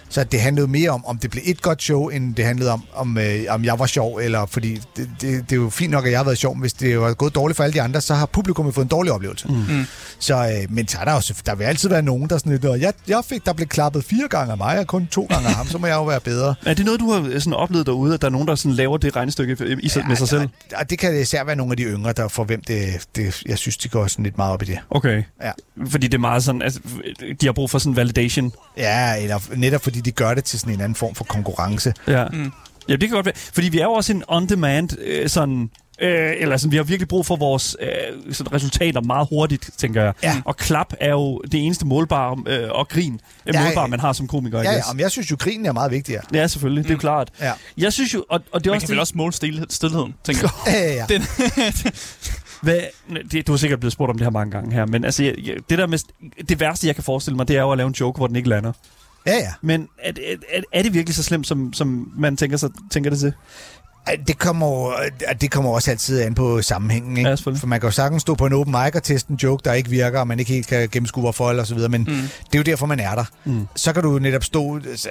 Så 0.10 0.24
det 0.24 0.42
handlede 0.42 0.68
mere 0.68 0.90
om, 0.90 1.06
om 1.06 1.18
det 1.18 1.32
blev 1.32 1.44
et 1.46 1.62
godt 1.62 1.84
show, 1.84 2.08
end 2.08 2.36
det 2.36 2.46
handlede 2.46 2.72
om, 2.72 2.84
om, 2.94 3.18
øh, 3.18 3.40
om 3.50 3.66
jeg 3.66 3.80
var 3.80 3.86
sjov. 3.86 4.18
Eller, 4.18 4.46
fordi 4.46 4.74
det, 4.98 5.10
det, 5.22 5.50
det, 5.50 5.52
er 5.52 5.56
jo 5.56 5.70
fint 5.70 5.92
nok, 5.92 6.06
at 6.06 6.12
jeg 6.12 6.20
har 6.20 6.24
været 6.24 6.38
sjov, 6.38 6.56
men 6.56 6.62
hvis 6.62 6.74
det 6.74 7.00
var 7.00 7.14
gået 7.14 7.36
dårligt 7.36 7.58
for 7.58 7.64
alle 7.64 7.74
de 7.74 7.82
andre, 7.82 8.02
så 8.02 8.14
har 8.14 8.26
publikum 8.26 8.74
fået 8.74 8.86
en 8.86 8.90
dårlig 8.90 9.12
oplevelse. 9.12 9.48
Mm. 9.48 9.86
Så, 10.20 10.36
øh, 10.36 10.74
men 10.74 10.88
så 10.88 10.98
er 11.02 11.06
der 11.06 11.12
jo, 11.14 11.18
selvfø- 11.20 11.42
der 11.46 11.56
vil 11.56 11.64
altid 11.66 11.90
være 11.90 12.02
nogen, 12.02 12.30
der 12.30 12.38
sådan 12.38 12.52
lidt, 12.52 12.64
"Nå, 12.64 12.76
jeg, 12.76 12.94
jeg 13.08 13.22
fik, 13.30 13.46
der 13.46 13.54
blev 13.54 13.68
klappet 13.68 14.04
fire 14.04 14.28
gange 14.30 14.52
af 14.52 14.58
mig, 14.58 14.80
og 14.80 14.88
kun 14.88 15.08
to 15.08 15.26
gange 15.30 15.48
af 15.48 15.54
ham, 15.54 15.68
så 15.68 15.78
må 15.78 15.88
jeg 15.88 15.96
jo 15.96 16.04
være 16.06 16.20
bedre. 16.20 16.56
Er 16.66 16.74
det 16.74 16.86
noget, 16.86 17.00
du 17.00 17.12
har 17.12 17.22
øh, 17.22 17.34
sådan 17.42 17.54
oplevet 17.54 17.86
derude, 17.86 18.14
at 18.14 18.22
der 18.22 18.28
er 18.28 18.32
nogen, 18.32 18.48
der 18.48 18.56
sådan 18.56 18.72
laver 18.72 18.98
det 18.98 19.16
regnestykke 19.16 19.58
i, 19.66 19.72
i, 19.86 19.92
ja, 19.96 20.08
med 20.08 20.16
sig 20.16 20.28
selv? 20.28 20.42
Og, 20.42 20.50
og 20.76 20.90
det 20.90 21.00
kan 21.00 21.20
især 21.22 21.44
være 21.44 21.56
nogle 21.56 21.74
af 21.74 21.78
de 21.78 21.84
yngre, 21.84 22.14
der 22.14 22.28
for 22.28 22.44
hvem 22.44 22.62
det, 22.68 23.08
det, 23.16 23.42
jeg 23.46 23.58
synes, 23.58 23.78
de 23.78 23.90
går 23.90 24.08
sådan 24.08 24.24
lidt 24.24 24.38
meget 24.38 24.54
op 24.54 24.62
i 24.62 24.66
det. 24.66 24.80
Okay. 24.90 25.24
Ja. 25.44 25.52
Fordi 25.88 26.08
det 26.08 26.14
er 26.14 26.20
meget 26.22 26.44
sådan, 26.44 26.62
altså, 26.62 26.80
de 27.42 27.46
har 27.46 27.52
brug 27.54 27.70
for 27.70 27.80
sådan 27.80 27.96
validation. 27.96 28.52
Ja, 28.78 29.22
eller 29.24 29.40
netop 29.56 29.84
fordi 29.84 29.99
de 30.02 30.12
gør 30.12 30.34
det 30.34 30.44
til 30.44 30.60
sådan 30.60 30.74
en 30.74 30.82
anden 30.82 30.96
form 30.96 31.16
for 31.16 31.24
konkurrence. 31.24 31.94
Ja. 32.08 32.26
Mm. 32.34 32.52
ja, 32.88 32.94
det 32.94 33.02
kan 33.02 33.10
godt 33.10 33.26
være. 33.26 33.36
Fordi 33.54 33.70
vi 33.70 33.80
er 33.80 33.84
jo 33.84 33.92
også 33.92 34.14
en 34.14 34.24
on-demand 34.28 35.00
øh, 35.02 35.30
sådan... 35.30 35.70
Øh, 36.02 36.34
eller 36.40 36.58
sådan, 36.58 36.72
vi 36.72 36.78
har 36.78 36.84
virkelig 36.84 37.08
brug 37.08 37.26
for 37.26 37.36
vores 37.36 37.78
øh, 37.82 38.34
sådan 38.34 38.54
resultater 38.54 39.02
meget 39.02 39.28
hurtigt, 39.32 39.70
tænker 39.78 40.04
jeg. 40.04 40.14
Ja. 40.24 40.42
Og 40.46 40.58
klap 40.58 40.94
er 41.00 41.10
jo 41.10 41.42
det 41.52 41.66
eneste 41.66 41.86
målbare, 41.86 42.38
øh, 42.48 42.70
og 42.72 42.88
grin 42.90 43.20
er 43.46 43.52
Ja, 43.54 43.64
målbare, 43.66 43.88
man 43.88 44.00
har 44.00 44.14
som 44.14 44.28
komiker. 44.28 44.58
Ja, 44.62 44.72
I 44.72 44.74
ja, 44.76 44.82
men 44.94 45.00
jeg 45.00 45.12
synes 45.12 45.32
jo, 45.32 45.36
krigen 45.36 45.66
er 45.66 45.72
meget 45.72 45.92
vigtigere. 45.92 46.22
ja, 46.34 46.48
selvfølgelig. 46.48 46.84
Det 46.84 46.90
er 46.90 46.94
jo 46.94 47.00
klart. 47.00 47.30
Ja. 47.42 47.52
Jeg 47.78 47.94
synes 47.94 48.14
jo, 48.14 48.26
og, 48.30 48.42
og 48.52 48.64
det 48.64 48.68
er 48.70 48.72
Man 48.72 48.76
også 48.76 48.88
kan 48.88 48.92
vel 48.92 48.96
det, 48.96 49.02
også 49.02 49.14
måle 49.16 49.34
stil, 49.34 49.66
stillheden, 49.70 50.16
tænker 50.24 50.50
jeg. 50.66 50.74
Ja, 50.76 50.86
ja, 50.88 50.94
ja. 50.94 51.06
Den, 51.10 51.22
Hvad, 52.64 52.80
det, 53.32 53.48
du 53.48 53.52
har 53.52 53.58
sikkert 53.58 53.80
blevet 53.80 53.94
spurgt 53.94 54.10
om 54.10 54.18
det 54.18 54.26
her 54.26 54.32
mange 54.32 54.52
gange 54.52 54.74
her, 54.74 54.86
men 54.86 55.06
altså, 55.06 55.24
jeg, 55.24 55.34
det, 55.70 55.78
der 55.78 55.88
med, 55.88 56.00
det 56.50 56.60
værste, 56.60 56.88
jeg 56.88 56.96
kan 56.96 57.04
forestille 57.04 57.38
mig, 57.38 57.48
det 57.48 57.58
er 57.58 57.62
jo 57.62 57.72
at 57.72 57.78
lave 57.78 57.88
en 57.88 57.94
joke, 58.00 58.18
hvor 58.18 58.28
den 58.28 58.36
ikke 58.36 58.50
lander. 58.50 58.72
Ja, 59.26 59.36
ja. 59.36 59.52
Men 59.62 59.88
er, 60.04 60.12
det- 60.12 60.24
er, 60.54 60.62
er 60.74 60.84
det 60.84 60.94
virkelig 60.94 61.16
så 61.16 61.24
slemt, 61.24 61.48
som, 61.48 61.74
som 61.74 62.12
man 62.18 62.38
tænker, 62.38 62.58
sig, 62.58 62.70
tænker 62.92 63.10
det 63.10 63.20
til? 63.20 63.34
Det 64.28 64.40
kommer, 64.40 64.92
at 65.28 65.42
det 65.42 65.52
kommer 65.52 65.72
også 65.72 65.92
altid 65.92 66.22
an 66.22 66.36
på 66.36 66.62
sammenhængen. 66.62 67.18
Ikke? 67.18 67.30
Ja. 67.30 67.36
For 67.36 67.66
man 67.68 67.80
kan 67.80 67.88
jo 67.88 67.92
sagtens 67.92 68.22
stå 68.22 68.36
på 68.36 68.46
en 68.46 68.54
open 68.54 68.72
mic 68.72 68.96
og 68.96 69.04
teste 69.04 69.32
en 69.32 69.36
joke, 69.44 69.62
der 69.66 69.74
ikke 69.74 69.90
virker, 69.90 70.20
og 70.20 70.28
man 70.28 70.40
ikke 70.40 70.54
helt 70.54 70.68
kan 70.68 70.90
gennemskue 70.90 71.22
hvorfor, 71.22 71.50
eller 71.50 71.64
så 71.64 71.76
videre, 71.76 71.90
men 71.90 72.02
mm. 72.02 72.16
det 72.16 72.54
er 72.54 72.58
jo 72.58 72.64
derfor, 72.64 72.86
man 72.86 73.00
er 73.00 73.16
der. 73.16 73.26
Mm. 73.46 73.68
Så 73.76 73.94
kan 73.94 74.04
du 74.04 74.20
netop 74.20 74.44
stå 74.44 74.76
altså, 74.76 75.10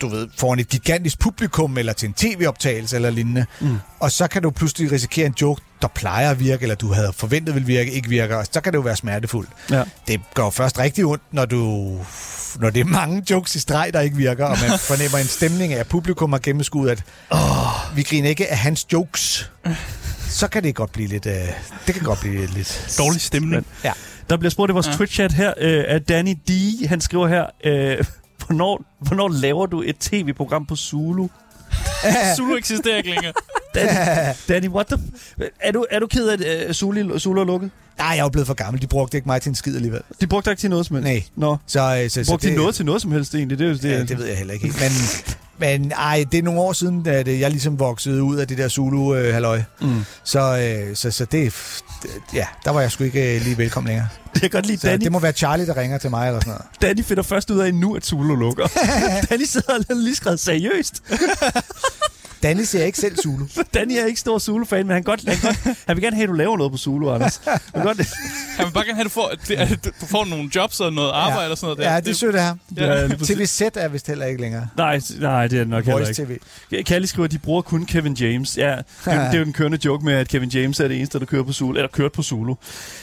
du 0.00 0.08
ved, 0.08 0.28
foran 0.38 0.58
et 0.58 0.68
gigantisk 0.68 1.18
publikum, 1.18 1.78
eller 1.78 1.92
til 1.92 2.06
en 2.06 2.12
tv-optagelse, 2.14 2.96
eller 2.96 3.10
lignende, 3.10 3.46
mm. 3.60 3.76
og 4.00 4.12
så 4.12 4.26
kan 4.28 4.42
du 4.42 4.50
pludselig 4.50 4.92
risikere 4.92 5.26
en 5.26 5.34
joke, 5.40 5.62
der 5.82 5.88
plejer 5.88 6.30
at 6.30 6.40
virke, 6.40 6.62
eller 6.62 6.74
du 6.74 6.92
havde 6.92 7.12
forventet 7.12 7.54
vil 7.54 7.66
virke, 7.66 7.90
ikke 7.92 8.08
virker, 8.08 8.36
og 8.36 8.46
så 8.52 8.60
kan 8.60 8.72
det 8.72 8.76
jo 8.76 8.82
være 8.82 8.96
smertefuldt. 8.96 9.50
Ja. 9.70 9.82
Det 10.08 10.20
går 10.34 10.44
jo 10.44 10.50
først 10.50 10.78
rigtig 10.78 11.04
ondt, 11.04 11.22
når 11.32 11.44
du 11.44 11.92
når 12.60 12.70
det 12.70 12.80
er 12.80 12.84
mange 12.84 13.22
jokes 13.30 13.54
i 13.54 13.60
streg, 13.60 13.90
der 13.92 14.00
ikke 14.00 14.16
virker, 14.16 14.44
og 14.44 14.56
man 14.68 14.78
fornemmer 14.90 15.18
en 15.18 15.26
stemning 15.26 15.72
af, 15.72 15.78
at 15.78 15.86
publikum 15.88 16.32
har 16.32 16.38
gennemskuet, 16.38 16.90
at 16.90 17.04
oh. 17.30 17.96
vi 17.96 18.02
griner 18.02 18.28
ikke 18.28 18.50
af 18.50 18.58
hans 18.58 18.86
jokes. 18.92 19.50
så 20.28 20.48
kan 20.48 20.62
det 20.62 20.74
godt 20.74 20.92
blive 20.92 21.08
lidt... 21.08 21.26
Øh, 21.26 21.32
det 21.86 21.94
kan 21.94 22.02
godt 22.02 22.20
blive 22.20 22.46
lidt... 22.46 22.94
Dårlig 22.98 23.20
stemning. 23.20 23.66
Ja. 23.84 23.92
Der 24.30 24.36
bliver 24.36 24.50
spurgt 24.50 24.70
i 24.70 24.72
vores 24.72 24.86
Ja. 24.86 24.90
ja. 24.92 24.96
Twitch-chat 24.96 25.32
her 25.32 25.54
øh, 25.58 25.84
af 25.88 26.02
Danny 26.02 26.36
D. 26.48 26.50
Han 26.88 27.00
skriver 27.00 27.28
her, 27.28 27.46
øh, 27.64 28.04
hvornår, 28.46 28.84
hvornår 29.00 29.28
laver 29.28 29.66
du 29.66 29.82
et 29.82 29.96
tv-program 29.98 30.66
på 30.66 30.76
Zulu? 30.76 31.28
Zulu 32.36 32.56
eksisterer 32.56 32.96
ikke 32.96 33.10
længere. 33.10 33.32
Danny, 33.74 34.34
Danny 34.48 34.68
what 34.68 34.86
the... 34.86 34.98
Er 35.60 35.72
du, 35.72 35.86
er 35.90 35.98
du 35.98 36.06
ked 36.06 36.28
af, 36.28 36.34
at 36.34 36.66
øh, 36.68 36.72
Zulu, 36.74 37.18
Zulu 37.18 37.40
er 37.40 37.44
lukket? 37.44 37.70
Nej, 37.98 38.06
jeg 38.08 38.18
er 38.18 38.22
jo 38.22 38.28
blevet 38.28 38.46
for 38.46 38.54
gammel. 38.54 38.82
De 38.82 38.86
brugte 38.86 39.16
ikke 39.18 39.28
mig 39.28 39.42
til 39.42 39.48
en 39.48 39.54
skid 39.54 39.76
alligevel. 39.76 40.00
De 40.20 40.26
brugte 40.26 40.44
dig 40.44 40.52
ikke 40.52 40.60
til 40.60 40.70
noget 40.70 40.86
som 40.86 40.96
helst? 40.96 41.06
Nej. 41.06 41.22
Nå. 41.50 41.56
Så, 41.66 41.80
øh, 42.02 42.10
så, 42.10 42.24
så 42.24 42.30
Brugte 42.30 42.48
de 42.50 42.54
noget 42.56 42.74
til 42.74 42.84
noget 42.84 43.02
som 43.02 43.12
helst 43.12 43.34
egentlig? 43.34 43.58
Det, 43.58 43.64
er 43.64 43.68
jo- 43.68 43.76
det, 43.76 43.84
Ja, 43.90 44.00
det 44.04 44.18
ved 44.18 44.26
jeg 44.26 44.36
heller 44.36 44.54
ikke 44.54 44.66
helt. 44.66 44.80
Men, 44.80 44.90
men 45.58 45.92
ej, 45.92 46.24
det 46.32 46.38
er 46.38 46.42
nogle 46.42 46.60
år 46.60 46.72
siden, 46.72 47.06
at 47.06 47.28
øh, 47.28 47.40
jeg 47.40 47.50
ligesom 47.50 47.78
voksede 47.78 48.22
ud 48.22 48.36
af 48.36 48.48
det 48.48 48.58
der 48.58 48.68
Zulu-halløj. 48.68 49.62
Mm. 49.80 50.04
Så, 50.24 50.40
øh, 50.88 50.96
så, 50.96 51.10
så 51.10 51.24
det, 51.24 51.54
ja, 52.34 52.46
der 52.64 52.70
var 52.70 52.80
jeg 52.80 52.92
sgu 52.92 53.04
ikke 53.04 53.36
øh, 53.36 53.42
lige 53.42 53.58
velkommen 53.58 53.88
længere. 53.88 54.08
Jeg 54.34 54.40
kan 54.40 54.50
godt 54.50 54.66
lide 54.66 54.78
Så 54.80 54.86
Danny. 54.88 55.04
det 55.04 55.12
må 55.12 55.18
være 55.18 55.32
Charlie, 55.32 55.66
der 55.66 55.76
ringer 55.76 55.98
til 55.98 56.10
mig 56.10 56.26
eller 56.26 56.40
sådan 56.40 56.50
noget. 56.50 56.64
Danny 56.82 57.04
finder 57.04 57.22
først 57.22 57.50
ud 57.50 57.58
af 57.58 57.74
nu, 57.74 57.96
at 57.96 58.06
Zulu 58.06 58.34
lukker. 58.34 58.66
Danny 59.30 59.44
sidder 59.44 59.74
og 59.90 59.96
lige 59.96 60.16
skrevet 60.16 60.40
seriøst. 60.40 61.02
Danny 62.46 62.62
ser 62.62 62.84
ikke 62.84 62.98
selv 62.98 63.16
Zulu. 63.16 63.46
Danny 63.74 63.92
er 63.92 64.04
ikke 64.04 64.20
stor 64.20 64.38
Zulu-fan, 64.38 64.86
men 64.86 64.94
han, 64.94 65.02
godt, 65.02 65.28
han, 65.28 65.38
godt, 65.42 65.78
han 65.86 65.96
vil 65.96 66.02
gerne 66.02 66.16
have, 66.16 66.22
at 66.22 66.28
du 66.28 66.34
laver 66.34 66.56
noget 66.56 66.72
på 66.72 66.78
Zulu, 66.78 67.10
Anders. 67.10 67.40
Han 67.44 67.60
vil 67.74 67.82
godt, 67.82 67.98
Han 68.56 68.66
vil 68.66 68.72
bare 68.72 68.84
gerne 68.84 68.94
have, 68.94 69.00
at 69.00 69.04
du 69.04 69.10
får, 69.10 69.32
at 69.58 69.84
du 70.00 70.06
får 70.06 70.24
nogle 70.24 70.50
jobs 70.54 70.80
og 70.80 70.92
noget 70.92 71.10
arbejde 71.10 71.44
ja. 71.44 71.50
og 71.50 71.58
sådan 71.58 71.66
noget. 71.66 71.78
Der. 71.78 71.94
Ja, 71.94 72.00
det 72.00 72.08
er 72.08 72.14
sødt 72.14 72.40
ham. 72.40 72.60
Ja. 72.76 73.08
TVZ 73.08 73.60
er 73.60 73.88
vist 73.88 74.06
heller 74.06 74.26
ikke 74.26 74.40
længere. 74.40 74.68
nej, 74.76 75.00
nej, 75.20 75.46
det 75.46 75.56
er 75.58 75.60
det 75.60 75.68
nok 75.68 75.84
heller 75.84 76.04
Voice 76.04 76.22
ikke. 76.22 76.40
TV. 76.70 76.82
Kalli 76.82 77.06
skriver, 77.06 77.24
at 77.24 77.32
de 77.32 77.38
bruger 77.38 77.62
kun 77.62 77.86
Kevin 77.86 78.14
James. 78.14 78.58
Ja, 78.58 78.76
det, 78.76 79.12
er, 79.12 79.24
det 79.30 79.34
er 79.34 79.38
jo 79.38 79.44
den 79.44 79.52
kørende 79.52 79.78
joke 79.84 80.04
med, 80.04 80.14
at 80.14 80.28
Kevin 80.28 80.48
James 80.48 80.80
er 80.80 80.88
det 80.88 80.96
eneste, 80.96 81.18
der 81.18 81.24
kører 81.24 81.42
på 81.42 81.52
Zulu, 81.52 81.76
eller 81.76 81.88
kørt 81.88 82.12
på 82.12 82.22
Zulu. 82.22 82.54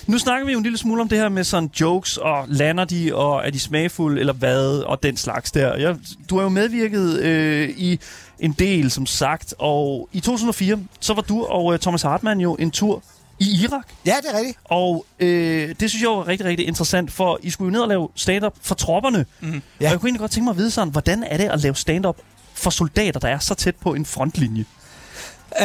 Nu 0.08 0.18
snakker 0.18 0.46
vi 0.46 0.52
jo 0.52 0.58
en 0.58 0.64
lille 0.64 0.78
smule 0.78 1.02
om 1.02 1.10
det 1.10 1.18
her 1.18 1.30
med 1.30 1.44
sådan 1.44 1.70
jokes, 1.82 2.18
og 2.18 2.46
lander 2.48 2.86
de, 2.86 3.16
og 3.16 3.46
er 3.46 3.50
de 3.50 3.60
smagfulde, 3.60 4.20
eller 4.20 4.34
hvad, 4.34 4.84
og 4.86 5.04
den 5.04 5.18
slags 5.18 5.52
der. 5.52 5.76
Jeg, 5.76 5.96
du 6.30 6.36
har 6.36 6.44
jo 6.44 6.50
medvirket 6.50 7.20
øh, 7.20 7.70
i 7.70 8.00
en 8.44 8.52
del, 8.52 8.92
som 8.92 9.06
sagt, 9.06 9.54
og 9.58 10.10
i 10.14 10.20
2004, 10.20 10.80
så 11.00 11.14
var 11.14 11.22
du 11.22 11.46
og 11.46 11.74
øh, 11.74 11.80
Thomas 11.80 12.02
Hartmann 12.02 12.42
jo 12.42 12.56
en 12.56 12.72
tur 12.72 13.04
i 13.40 13.64
Irak. 13.64 13.88
Ja, 14.06 14.16
det 14.22 14.34
er 14.34 14.38
rigtigt. 14.38 14.58
Og 14.64 15.06
øh, 15.20 15.76
det 15.80 15.90
synes 15.90 16.02
jeg 16.02 16.10
var 16.10 16.28
rigtig, 16.28 16.48
rigtig 16.48 16.68
interessant, 16.68 17.12
for 17.12 17.40
I 17.44 17.50
skulle 17.50 17.68
jo 17.68 17.72
ned 17.72 17.82
og 17.82 17.88
lave 17.88 18.10
stand-up 18.16 18.54
for 18.62 18.76
tropperne. 18.76 19.26
Mhm. 19.42 19.62
Ja. 19.82 19.86
Og 19.86 19.92
jeg 19.92 20.00
kunne 20.00 20.08
egentlig 20.08 20.20
godt 20.20 20.32
tænke 20.32 20.44
mig 20.44 20.52
at 20.52 20.58
vide 20.58 20.72
sådan, 20.72 20.90
hvordan 20.90 21.24
er 21.24 21.38
det 21.38 21.44
at 21.44 21.60
lave 21.60 21.76
stand-up 21.76 22.18
for 22.54 22.70
soldater, 22.70 23.20
der 23.20 23.28
er 23.28 23.40
så 23.40 23.56
tæt 23.56 23.76
på 23.76 23.94
en 23.94 24.06
frontlinje? 24.06 24.66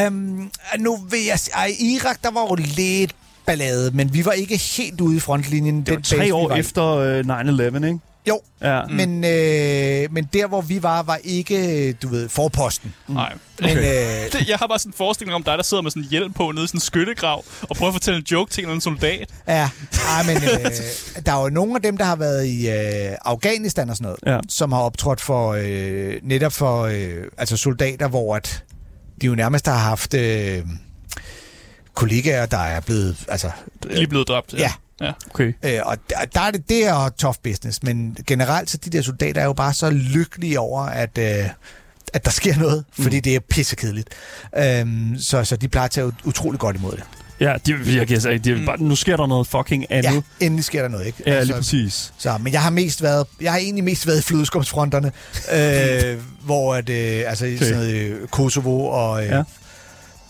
Um, 0.07 0.51
nu 0.79 0.97
vil 0.97 1.25
jeg 1.25 1.39
sige, 1.39 1.55
ej, 1.55 1.73
i 1.79 1.95
Irak, 1.95 2.23
der 2.23 2.31
var 2.31 2.41
jo 2.41 2.55
lidt 2.55 3.15
ballade, 3.47 3.91
men 3.91 4.15
vi 4.15 4.25
var 4.25 4.33
ikke 4.33 4.57
helt 4.57 5.01
ude 5.01 5.17
i 5.17 5.21
frontlinjen. 5.21 5.83
Det 5.83 5.95
var 5.95 6.01
tre 6.01 6.35
år 6.35 6.53
efter 6.53 6.85
øh, 6.85 7.21
9-11, 7.21 7.87
ikke? 7.87 7.99
Jo, 8.29 8.41
Ja. 8.63 8.83
mm. 8.85 8.95
men, 8.95 9.25
øh, 9.25 10.13
men 10.13 10.29
der, 10.33 10.47
hvor 10.47 10.61
vi 10.61 10.83
var, 10.83 11.03
var 11.03 11.19
ikke, 11.25 11.93
du 11.93 12.09
ved, 12.09 12.29
forposten. 12.29 12.95
Nej. 13.09 13.33
Men, 13.61 13.71
Okay. 13.71 14.27
øh, 14.27 14.33
Det, 14.33 14.49
jeg 14.49 14.57
har 14.59 14.67
bare 14.67 14.79
sådan 14.79 14.91
en 14.91 14.95
forestilling 14.97 15.35
om 15.35 15.43
dig, 15.43 15.57
der 15.59 15.63
sidder 15.65 15.83
med 15.83 15.91
sådan 15.91 16.03
en 16.03 16.09
hjelm 16.09 16.33
på 16.33 16.51
nede 16.53 16.65
i 16.65 16.67
sådan 16.67 16.77
en 16.77 16.81
skyttegrav, 16.81 17.45
og 17.63 17.77
prøver 17.77 17.89
at 17.91 17.95
fortælle 17.95 18.19
en 18.19 18.27
joke 18.33 18.51
til 18.51 18.61
en 18.61 18.65
eller 18.65 18.71
anden 18.73 18.81
soldat. 19.01 19.29
Ja, 19.49 19.69
ej, 20.09 20.23
men 20.27 20.37
øh, 20.49 20.71
der 21.27 21.33
er 21.33 21.43
jo 21.43 21.49
nogle 21.49 21.75
af 21.75 21.83
dem, 21.83 21.97
der 21.97 22.05
har 22.05 22.17
været 22.17 22.47
i 22.47 22.69
øh, 22.71 23.17
Afghanistan 23.25 23.91
og 23.91 23.97
sådan 23.97 24.05
noget, 24.25 24.35
Ja. 24.37 24.41
som 24.49 24.73
har 24.73 24.81
optrådt 24.81 25.21
for 25.21 25.57
øh, 25.61 26.15
netop 26.23 26.53
for 26.53 26.83
øh, 26.83 27.15
altså 27.39 27.57
soldater, 27.57 28.09
hvor 28.09 28.37
at 28.37 28.65
de 29.21 29.27
jo 29.27 29.35
nærmest 29.35 29.67
har 29.67 29.77
haft 29.79 30.15
øh, 30.15 30.63
kollegaer, 31.95 32.47
der 32.47 32.59
er 32.59 32.81
blevet, 32.81 33.17
altså, 33.29 33.51
Lige 33.91 34.07
blevet 34.07 34.29
dræbt. 34.29 34.53
ja, 34.53 34.59
ja. 34.59 34.73
Okay. 35.31 35.53
Øh, 35.65 35.79
og 35.85 35.97
der, 36.11 36.17
der 36.35 36.41
er 36.41 36.51
det, 36.51 36.69
det 36.69 36.87
er 36.87 37.09
tough 37.09 37.37
business, 37.43 37.83
men 37.83 38.17
generelt 38.27 38.71
så 38.71 38.77
de 38.77 38.91
der 38.91 39.03
soldater 39.03 39.41
er 39.41 39.45
jo 39.45 39.53
bare 39.53 39.75
så 39.75 39.91
lykkelige 39.91 40.61
over, 40.61 40.83
at, 40.83 41.19
øh, 41.19 41.45
at 42.15 42.25
der 42.25 42.31
sker 42.31 42.57
noget, 42.57 42.85
fordi 42.93 43.17
Mm. 43.17 43.23
det 43.23 43.35
er 43.35 43.41
pissekedeligt. 43.51 44.09
Øhm, 44.57 45.17
så, 45.19 45.45
så 45.45 45.57
de 45.57 45.69
plejer 45.69 45.85
at 45.85 45.91
tage 45.91 46.07
ut- 46.07 46.25
utrolig 46.25 46.61
godt 46.61 46.77
imod 46.77 46.93
det. 46.93 47.03
Ja, 47.41 47.55
det, 47.67 47.95
jeg 47.97 48.07
kan 48.09 48.21
sige, 48.21 48.39
det 48.39 48.53
er 48.53 48.57
Mm. 48.59 48.67
bare, 48.67 48.83
nu 48.83 48.97
sker 48.97 49.17
der 49.17 49.27
noget 49.27 49.47
fucking 49.47 49.87
andet. 49.91 50.13
Ja, 50.41 50.47
endelig 50.47 50.65
sker 50.65 50.83
der 50.83 50.89
noget, 50.89 51.07
ikke? 51.07 51.19
Altså, 51.19 51.33
Ja, 51.33 51.43
lige 51.45 51.55
præcis. 51.55 52.13
så, 52.19 52.39
men 52.41 52.53
jeg 52.53 52.63
har 52.63 52.71
mest 52.71 53.03
været, 53.03 53.27
jeg 53.41 53.53
har 53.53 53.59
egentlig 53.59 53.85
mest 53.85 54.07
været 54.07 54.19
i 54.19 54.23
flødeskumsfronterne, 54.23 55.13
øh, 55.53 56.19
hvor 56.47 56.75
at, 56.75 56.89
øh, 56.89 57.23
altså 57.27 57.47
i 57.47 57.55
Okay. 57.55 57.65
sådan 57.65 57.77
noget, 57.79 57.95
øh, 57.95 58.29
Kosovo 58.29 58.87
og 58.87 59.23
øh, 59.25 59.29
Ja. 59.31 59.43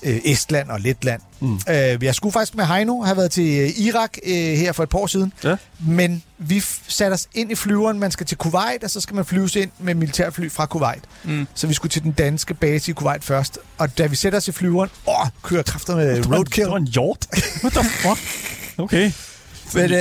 Ja. 0.05 0.11
øh, 0.11 0.21
Estland 0.25 0.69
og 0.71 0.81
Letland. 0.81 1.21
Mm. 1.41 1.55
Øh, 1.69 2.05
jeg 2.05 2.15
skulle 2.15 2.33
faktisk 2.33 2.55
med 2.55 2.65
Heino 2.65 3.03
have 3.03 3.17
været 3.17 3.31
til 3.31 3.59
øh, 3.61 3.69
Irak 3.87 4.17
øh, 4.27 4.33
her 4.35 4.73
for 4.73 4.83
et 4.83 4.89
par 4.89 4.99
år 4.99 5.07
siden, 5.07 5.33
Ja. 5.45 5.57
men 5.81 6.23
vi 6.39 6.59
f- 6.59 6.81
satte 6.89 7.15
os 7.15 7.27
ind 7.35 7.53
i 7.53 7.55
flyveren. 7.55 7.99
Man 7.99 8.11
skal 8.11 8.27
til 8.27 8.37
Kuwait, 8.37 8.85
og 8.85 8.91
så 8.91 9.01
skal 9.01 9.15
man 9.17 9.25
flyves 9.25 9.57
ind 9.57 9.71
med 9.79 9.95
militærfly 9.95 10.49
fra 10.51 10.67
Kuwait. 10.67 11.05
Mm. 11.25 11.47
Så 11.55 11.67
vi 11.67 11.75
skulle 11.75 11.91
til 11.91 12.03
den 12.03 12.13
danske 12.13 12.55
base 12.55 12.91
i 12.91 12.95
Kuwait 12.95 13.25
først. 13.25 13.59
Og 13.79 13.99
da 13.99 14.07
vi 14.07 14.17
sætter 14.17 14.37
os 14.37 14.49
i 14.49 14.53
flyveren, 14.53 14.91
åh, 15.09 15.27
kører 15.43 15.63
kræfter 15.63 15.97
med 15.97 16.27
roadkill. 16.37 16.65
Det 16.65 16.71
var 16.73 16.77
en 16.79 16.87
hjort. 16.87 17.27
What 17.65 17.73
the 17.73 17.85
fuck? 17.91 18.19
Okay. 18.79 19.13
Men, 19.75 19.93
øh, 19.93 19.99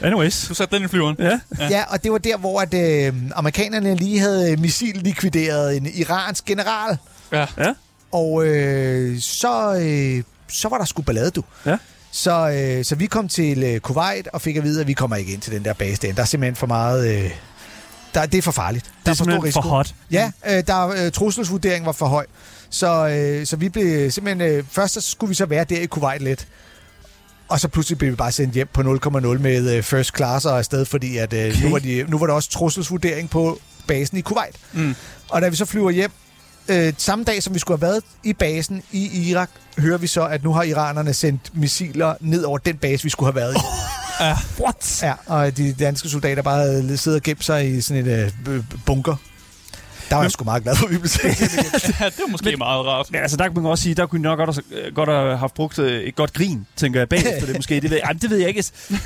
Anyways. 0.00 0.46
Du 0.48 0.54
satte 0.54 0.76
den 0.76 0.84
i 0.84 0.88
flyveren. 0.88 1.16
Ja. 1.18 1.40
ja, 1.70 1.84
og 1.88 2.04
det 2.04 2.12
var 2.12 2.18
der, 2.18 2.36
hvor 2.36 2.60
at, 2.60 2.74
øh, 2.74 3.12
amerikanerne 3.34 3.94
lige 3.96 4.18
havde 4.20 4.56
missil-likvideret 4.56 5.76
en 5.76 5.86
iransk 5.94 6.44
general. 6.44 6.96
Ja. 7.32 7.46
Ja. 7.58 7.72
Og 8.16 8.46
øh, 8.46 9.20
så, 9.20 9.74
øh, 9.74 10.22
så 10.48 10.68
var 10.68 10.78
der 10.78 10.84
sgu 10.84 11.02
ballade, 11.02 11.30
du. 11.30 11.42
Ja. 11.66 11.76
Så, 12.12 12.50
øh, 12.50 12.84
så 12.84 12.94
vi 12.94 13.06
kom 13.06 13.28
til 13.28 13.62
øh, 13.62 13.80
Kuwait 13.80 14.28
og 14.28 14.40
fik 14.40 14.56
at 14.56 14.64
vide, 14.64 14.80
at 14.80 14.86
vi 14.86 14.92
kommer 14.92 15.16
ikke 15.16 15.32
ind 15.32 15.40
til 15.40 15.52
den 15.52 15.64
der 15.64 15.72
base 15.72 16.02
derinde. 16.02 16.16
Der 16.16 16.22
er 16.22 16.26
simpelthen 16.26 16.56
for 16.56 16.66
meget... 16.66 17.24
Øh, 17.24 17.30
der, 18.14 18.26
det 18.26 18.38
er 18.38 18.42
for 18.42 18.52
farligt. 18.52 18.84
Det 18.84 18.92
Der 19.04 19.10
er 19.10 19.14
for 19.14 19.50
stor 19.50 19.62
for 19.62 19.68
hot. 19.68 19.94
Ja, 20.10 20.30
øh, 20.46 20.62
der 20.66 20.88
øh, 20.88 21.12
trusselsvurderingen 21.12 21.86
var 21.86 21.92
for 21.92 22.06
høj. 22.06 22.26
Så, 22.70 23.08
øh, 23.08 23.46
så 23.46 23.56
vi 23.56 23.68
blev 23.68 24.10
simpelthen... 24.10 24.50
Øh, 24.50 24.64
først 24.70 24.94
så 24.94 25.00
skulle 25.00 25.28
vi 25.28 25.34
så 25.34 25.46
være 25.46 25.64
der 25.64 25.80
i 25.80 25.86
Kuwait 25.86 26.22
lidt. 26.22 26.48
Og 27.48 27.60
så 27.60 27.68
pludselig 27.68 27.98
blev 27.98 28.10
vi 28.10 28.16
bare 28.16 28.32
sendt 28.32 28.54
hjem 28.54 28.68
på 28.72 28.80
0,0 28.80 29.18
med 29.38 29.76
øh, 29.76 29.82
first 29.82 30.16
class 30.16 30.46
og 30.46 30.58
afsted, 30.58 30.84
fordi 30.84 31.16
at, 31.16 31.32
øh, 31.32 31.46
Okay. 31.48 31.62
nu, 31.62 31.70
var 31.70 31.78
de, 31.78 32.04
nu 32.08 32.18
var 32.18 32.26
der 32.26 32.34
også 32.34 32.50
trusselsvurdering 32.50 33.30
på 33.30 33.58
basen 33.86 34.18
i 34.18 34.20
Kuwait. 34.20 34.56
Mm. 34.72 34.94
Og 35.28 35.42
da 35.42 35.48
vi 35.48 35.56
så 35.56 35.64
flyver 35.64 35.90
hjem, 35.90 36.10
øh, 36.68 36.92
samme 36.98 37.24
dag 37.24 37.42
som 37.42 37.54
vi 37.54 37.58
skulle 37.58 37.78
have 37.78 37.88
været 37.88 38.02
i 38.24 38.32
basen 38.32 38.82
i 38.92 39.30
Irak, 39.30 39.50
hører 39.78 39.98
vi 39.98 40.06
så, 40.06 40.26
at 40.26 40.44
nu 40.44 40.52
har 40.52 40.62
iranerne 40.62 41.14
sendt 41.14 41.50
missiler 41.54 42.14
ned 42.20 42.42
over 42.44 42.58
den 42.58 42.76
base, 42.76 43.04
vi 43.04 43.10
skulle 43.10 43.32
have 43.32 43.40
været 43.40 43.54
i. 43.54 43.58
Ja. 44.20 44.36
What? 44.60 45.02
Ja, 45.02 45.12
og 45.26 45.56
de 45.56 45.72
danske 45.72 46.08
soldater 46.08 46.42
bare 46.42 46.56
havde 46.58 46.96
siddet 46.96 47.16
og 47.16 47.22
gemt 47.22 47.44
sig 47.44 47.76
i 47.76 47.80
sådan 47.80 48.06
en 48.06 48.30
øh, 48.48 48.62
bunker. 48.86 49.16
Der 50.10 50.16
var 50.16 50.22
jeg 50.22 50.30
sgu 50.30 50.44
meget 50.44 50.62
glad 50.62 50.76
for, 50.76 50.86
at 50.86 50.92
vi 50.92 50.98
blev 50.98 51.10
igen. 51.24 51.36
ja, 52.00 52.04
det 52.06 52.18
var 52.18 52.30
måske 52.30 52.44
Men- 52.44 52.58
meget 52.58 52.86
rart. 52.86 53.06
Men 53.12 53.20
altså, 53.20 53.36
der 53.36 53.48
kunne 53.48 53.62
man 53.62 53.70
også 53.70 53.82
sige, 53.82 53.94
der 53.94 54.06
kunne 54.06 54.22
nok 54.22 54.38
godt 54.38 54.60
have, 54.72 54.90
godt 54.90 55.08
have 55.08 55.36
haft 55.36 55.54
brugt 55.54 55.78
øh, 55.78 56.00
et 56.02 56.16
godt 56.16 56.32
grin, 56.32 56.66
tænker 56.76 57.00
jeg, 57.00 57.08
bagefter 57.08 57.46
det 57.46 57.56
måske. 57.56 57.80
Det 57.80 57.90
ved, 57.90 58.00
ej, 58.04 58.12
men 58.12 58.20
det 58.22 58.30
ved 58.30 58.38
jeg 58.38 58.48
ikke. 58.48 58.64
Men, 58.90 58.98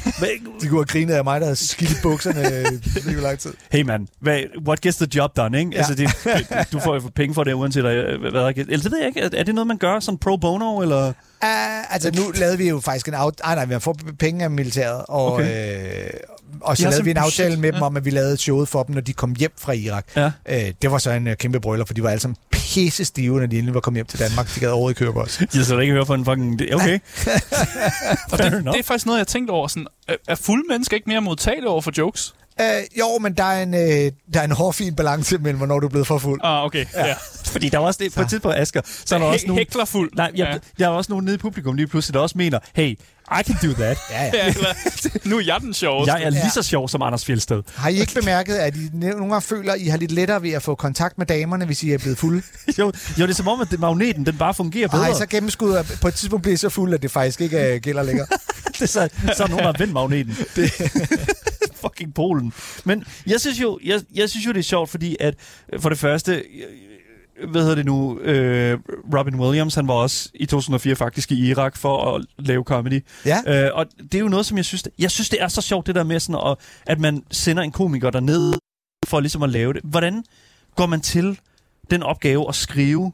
De 0.63 0.69
kunne 0.69 0.79
have 0.79 0.85
grinet 0.85 1.15
af 1.15 1.25
mig, 1.25 1.41
der 1.41 1.47
havde 1.47 1.57
skidt 1.57 1.91
i 1.91 1.95
bukserne 2.03 2.41
øh, 3.07 3.13
i 3.19 3.21
lang 3.21 3.39
tid. 3.39 3.55
hey 3.73 3.83
man, 3.83 4.09
hvad, 4.21 4.41
what 4.67 4.81
gets 4.81 4.97
the 4.97 5.09
job 5.15 5.37
done, 5.37 5.59
ikke? 5.59 5.71
Ja. 5.75 5.79
Altså, 5.79 5.95
det, 5.95 6.09
det, 6.25 6.67
du 6.73 6.81
får 6.81 6.95
jo 6.95 7.03
penge 7.15 7.35
for 7.35 7.45
det, 7.45 7.53
uanset 7.53 7.85
øh, 7.85 8.21
hvad 8.21 8.31
der 8.31 8.41
er. 8.47 8.49
Eller 8.57 8.79
det 8.79 8.91
ved 8.93 8.99
jeg 8.99 9.07
ikke. 9.09 9.21
Er, 9.21 9.29
er 9.33 9.43
det 9.43 9.55
noget, 9.55 9.67
man 9.67 9.79
gør 9.79 10.01
sådan 10.01 10.19
pro 10.19 10.37
bono, 10.37 10.79
eller? 10.81 11.09
Uh, 11.43 11.95
altså, 11.95 12.11
nu 12.17 12.23
lavede 12.35 12.59
vi 12.59 12.69
jo 12.69 12.81
faktisk 12.81 13.09
en 13.09 13.15
aftale... 13.15 13.47
Ah, 13.51 13.57
nej, 13.57 13.65
vi 13.65 13.73
har 13.73 13.79
fået 13.81 13.97
penge 14.19 14.45
af 14.45 14.51
militæret, 14.51 15.03
og, 15.09 15.33
Okay. 15.33 16.05
øh, 16.05 16.11
og 16.61 16.77
så 16.77 16.83
lavede 16.83 17.05
vi 17.05 17.11
en 17.11 17.17
aftale 17.17 17.57
med 17.57 17.73
dem 17.73 17.79
ja. 17.81 17.87
om, 17.87 17.97
at 17.97 18.05
vi 18.05 18.11
lavede 18.11 18.37
showet 18.37 18.69
for 18.69 18.83
dem, 18.83 18.95
når 18.95 19.01
de 19.03 19.13
kom 19.13 19.35
hjem 19.39 19.53
fra 19.59 19.73
Irak. 19.73 20.07
Ja. 20.17 20.31
Øh, 20.49 20.73
det 20.83 20.91
var 20.91 20.99
så 20.99 21.11
en 21.11 21.27
øh, 21.27 21.37
kæmpe 21.37 21.61
brøller, 21.61 21.85
for 21.87 21.95
de 21.95 22.03
var 22.03 22.11
alle 22.11 22.21
sammen 22.21 22.37
pisse 22.51 23.05
stive, 23.05 23.39
når 23.41 23.47
de 23.47 23.57
endelig 23.59 23.75
var 23.75 23.81
kommet 23.81 23.97
hjem 23.99 24.07
til 24.07 24.19
Danmark. 24.19 24.55
De 24.55 24.61
gad 24.61 24.69
overhovedet 24.69 25.15
på 25.15 25.21
os. 25.21 25.41
Jeg 25.55 25.65
skal 25.65 25.81
ikke 25.81 25.93
høre 25.93 26.07
på 26.07 26.15
en 26.15 26.25
fucking... 26.25 26.59
det- 26.59 26.75
Okay. 26.75 26.99
Og 28.33 28.39
det, 28.39 28.53
det 28.53 28.79
er 28.79 28.83
faktisk 28.85 29.07
noget, 29.07 29.19
jeg 29.19 29.27
tænkte 29.27 29.51
over. 29.53 29.69
Sådan, 29.69 29.87
er, 30.09 30.15
er 30.29 30.35
fulde 30.35 30.65
mennesker 30.69 30.97
ikke 30.97 31.09
mere 31.11 31.21
modtagelige 31.21 31.69
over 31.69 31.81
for 31.81 31.93
jokes? 31.99 32.35
Øh, 32.61 32.83
jo, 32.99 33.19
men 33.19 33.35
der 33.35 33.45
er 33.45 33.63
en, 33.63 33.75
øh, 33.75 34.13
der 34.35 34.41
er 34.41 34.45
en 34.45 34.51
hårfin 34.53 34.95
balance 34.97 35.39
mellem, 35.39 35.57
hvornår 35.57 35.81
du 35.81 35.87
er 35.87 35.91
blevet 35.91 36.07
for 36.07 36.19
fuld. 36.19 36.41
Ah, 36.45 36.65
okay. 36.65 36.87
Ja. 36.95 37.07
ja. 37.07 37.15
Fordi 37.45 37.69
der 37.69 37.79
var 37.79 37.87
også 37.87 38.01
det, 38.05 38.15
på 38.15 38.21
et 38.21 38.29
tidspunkt, 38.29 38.59
Asger, 38.59 38.81
så 39.05 39.15
er 39.15 39.19
der 39.19 39.27
også 39.27 39.47
nogle... 39.47 39.61
Hækler 39.61 39.85
fuld. 39.85 40.11
Nej, 40.17 40.31
jeg, 40.35 40.49
ja. 40.53 40.85
der 40.85 40.91
er 40.91 40.95
også 40.95 41.13
nogen 41.13 41.25
nede 41.25 41.35
i 41.35 41.39
publikum 41.39 41.75
lige 41.75 41.87
pludselig, 41.87 42.15
der 42.15 42.21
også 42.21 42.39
mener, 42.39 42.59
hey, 42.75 42.99
I 43.41 43.43
can 43.43 43.57
do 43.71 43.73
that. 43.83 43.99
Ja, 44.11 44.25
ja. 44.35 44.55
Nu 45.25 45.37
er 45.39 45.43
jeg 45.47 45.57
den 45.61 45.75
sjoveste. 45.75 46.13
Jeg 46.15 46.23
er 46.25 46.31
lige 46.31 46.43
Ja. 46.45 46.51
så 46.51 46.63
sjov 46.63 46.89
som 46.89 47.03
Anders 47.03 47.25
Fjeldsted. 47.25 47.63
Har 47.75 47.89
I 47.89 48.01
ikke 48.01 48.15
bemærket, 48.15 48.55
at 48.55 48.77
I 48.77 48.89
nogle 48.93 49.19
gange 49.19 49.41
føler, 49.41 49.73
at 49.73 49.81
I 49.81 49.87
har 49.89 49.99
lidt 49.99 50.13
lettere 50.13 50.43
ved 50.43 50.51
at 50.51 50.63
få 50.63 50.75
kontakt 50.75 51.19
med 51.19 51.27
damerne, 51.27 51.65
hvis 51.65 51.83
I 51.83 51.93
er 51.93 51.99
blevet 51.99 52.19
fulde? 52.19 52.43
jo, 52.79 52.93
jo, 53.19 53.23
det 53.27 53.31
er 53.31 53.35
som 53.35 53.49
om, 53.49 53.61
at 53.61 53.71
det, 53.71 53.81
magneten, 53.81 54.27
den 54.27 54.39
bare 54.39 54.55
fungerer 54.55 54.89
bedre. 54.89 55.11
I 55.11 55.15
så 55.15 55.27
gennemskuddet, 55.27 55.77
at 55.79 55.99
på 56.01 56.09
et 56.09 56.15
tidspunkt 56.15 56.43
bliver 56.43 56.59
så 56.59 56.69
fuld, 56.69 56.95
at 56.95 57.03
det 57.03 57.11
faktisk 57.11 57.41
ikke 57.41 57.61
øh, 57.75 57.81
gælder 57.81 58.03
længere? 58.03 58.27
det 58.73 58.83
er 58.83 58.87
så, 58.87 59.09
så 59.37 59.43
er 59.43 59.49
nogen, 59.49 59.65
der 59.65 59.73
har 59.73 59.79
vendt 59.79 59.93
magneten. 59.93 60.37
Det 60.57 60.73
fucking 61.81 62.15
Polen. 62.15 62.53
Men 62.85 63.05
jeg 63.27 63.41
synes 63.41 63.61
jo, 63.61 63.79
jeg, 63.85 64.01
jeg 64.15 64.31
synes 64.31 64.47
jo, 64.47 64.53
det 64.53 64.59
er 64.59 64.63
sjovt, 64.63 64.91
fordi 64.91 65.17
at 65.21 65.35
øh, 65.73 65.81
for 65.81 65.89
det 65.89 65.99
første, 65.99 66.33
øh, 66.35 67.51
hvad 67.51 67.61
hedder 67.61 67.75
det 67.75 67.87
nu, 67.87 68.19
øh, 68.19 68.79
Robin 69.15 69.35
Williams, 69.35 69.75
han 69.75 69.89
var 69.89 69.95
også 69.95 70.31
i 70.35 70.47
2004 70.47 70.97
faktisk 70.97 71.33
i 71.33 71.49
Irak 71.49 71.77
for 71.77 72.15
at 72.15 72.27
lave 72.39 72.65
comedy. 72.65 73.05
Ja. 73.27 73.65
Øh, 73.67 73.71
og 73.75 73.87
det 73.97 74.15
er 74.15 74.19
jo 74.19 74.29
noget, 74.29 74.47
som 74.47 74.57
jeg 74.57 74.65
synes, 74.65 74.85
jeg 74.99 75.11
synes, 75.11 75.29
det 75.29 75.43
er 75.43 75.49
så 75.49 75.61
sjovt, 75.61 75.87
det 75.87 75.95
der 75.95 76.05
med 76.05 76.21
sådan, 76.21 76.41
at, 76.47 76.57
at 76.87 77.01
man 77.01 77.23
sender 77.31 77.63
en 77.63 77.73
komiker 77.73 78.11
derned 78.11 78.55
for 79.07 79.21
ligesom 79.21 79.43
at 79.43 79.51
lave 79.51 79.73
det. 79.73 79.81
Hvordan 79.85 80.25
går 80.77 80.87
man 80.87 81.01
til 81.01 81.39
den 81.91 82.03
opgave 82.03 82.49
at 82.49 82.55
skrive 82.55 83.13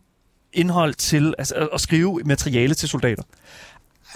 indhold 0.52 0.94
til, 0.94 1.34
altså 1.38 1.54
at 1.72 1.80
skrive 1.80 2.20
materiale 2.24 2.74
til 2.74 2.88
soldater? 2.88 3.22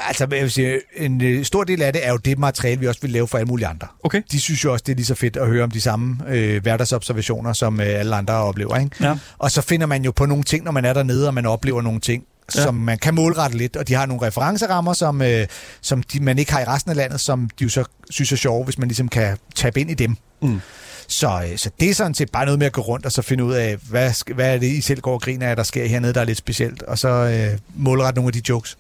Altså, 0.09 0.27
jeg 0.31 0.43
vil 0.43 0.51
sige, 0.51 0.81
en 0.97 1.21
øh, 1.23 1.45
stor 1.45 1.65
del 1.65 1.83
af 1.83 1.93
det 1.93 2.07
er 2.07 2.11
jo 2.11 2.17
det 2.17 2.39
materiale, 2.39 2.81
vi 2.81 2.87
også 2.87 3.01
vil 3.03 3.11
lave 3.11 3.29
for 3.29 3.39
alle 3.39 3.47
mulige 3.49 3.67
andre. 3.67 3.87
Okay. 4.05 4.23
De 4.33 4.41
synes 4.41 4.65
jo 4.65 4.73
også, 4.73 4.83
det 4.87 4.93
er 4.93 4.97
lige 4.97 5.07
så 5.07 5.15
fedt 5.15 5.37
at 5.37 5.47
høre 5.47 5.65
om 5.65 5.71
de 5.71 5.81
samme 5.81 6.17
øh, 6.29 6.63
hverdagsobservationer, 6.63 7.53
som 7.53 7.81
øh, 7.81 7.87
alle 7.87 8.17
andre 8.17 8.35
oplever. 8.35 8.77
Ikke? 8.79 8.97
Ja. 9.05 9.17
Og 9.39 9.51
så 9.51 9.63
finder 9.63 9.87
man 9.87 10.05
jo 10.05 10.11
på 10.11 10.27
nogle 10.27 10.45
ting, 10.45 10.65
når 10.65 10.73
man 10.73 10.85
er 10.85 10.93
dernede, 10.93 11.27
og 11.29 11.35
man 11.35 11.47
oplever 11.47 11.83
nogle 11.83 12.01
ting, 12.01 12.25
Ja. 12.57 12.63
som 12.63 12.75
man 12.75 12.99
kan 12.99 13.15
målrette 13.15 13.57
lidt, 13.57 13.77
og 13.77 13.89
de 13.89 13.95
har 13.95 14.07
nogle 14.07 14.27
referencerammer, 14.27 14.93
som, 14.93 15.23
øh, 15.23 15.47
som 15.81 16.03
de, 16.03 16.21
man 16.21 16.39
ikke 16.39 16.53
har 16.53 16.61
i 16.61 16.65
resten 16.65 16.91
af 16.91 16.97
landet, 16.97 17.21
som 17.21 17.51
de 17.59 17.65
jo 17.65 17.69
så 17.71 17.85
synes 18.11 18.33
er 18.33 18.37
sjove, 18.37 18.65
hvis 18.65 18.79
man 18.79 18.89
ligesom 18.89 19.09
kan 19.09 19.37
tabe 19.55 19.81
ind 19.81 19.91
i 19.91 19.95
dem. 19.95 20.17
Mm. 20.43 20.61
Så, 21.09 21.43
øh, 21.51 21.57
så 21.59 21.71
det 21.81 21.91
er 21.91 21.95
sådan 21.95 22.15
set 22.15 22.31
bare 22.31 22.45
noget 22.45 22.59
med 22.59 22.67
at 22.67 22.73
gå 22.73 22.81
rundt 22.81 23.07
og 23.07 23.13
så 23.13 23.23
finde 23.23 23.45
ud 23.45 23.53
af, 23.53 23.77
hvad, 23.89 24.35
hvad 24.35 24.55
er 24.55 24.59
det, 24.59 24.67
I 24.67 24.81
selv 24.81 25.01
går 25.01 25.13
og 25.13 25.21
griner 25.23 25.49
af, 25.49 25.57
der 25.57 25.63
sker 25.63 25.87
hernede, 25.87 26.15
der 26.15 26.21
er 26.21 26.25
lidt 26.25 26.39
specielt, 26.39 26.83
og 26.83 26.99
så 26.99 27.09
øh, 27.09 27.59
målrette 27.75 28.21
nogle 28.21 28.29
af 28.29 28.33
de 28.33 28.43
jokes. 28.49 28.79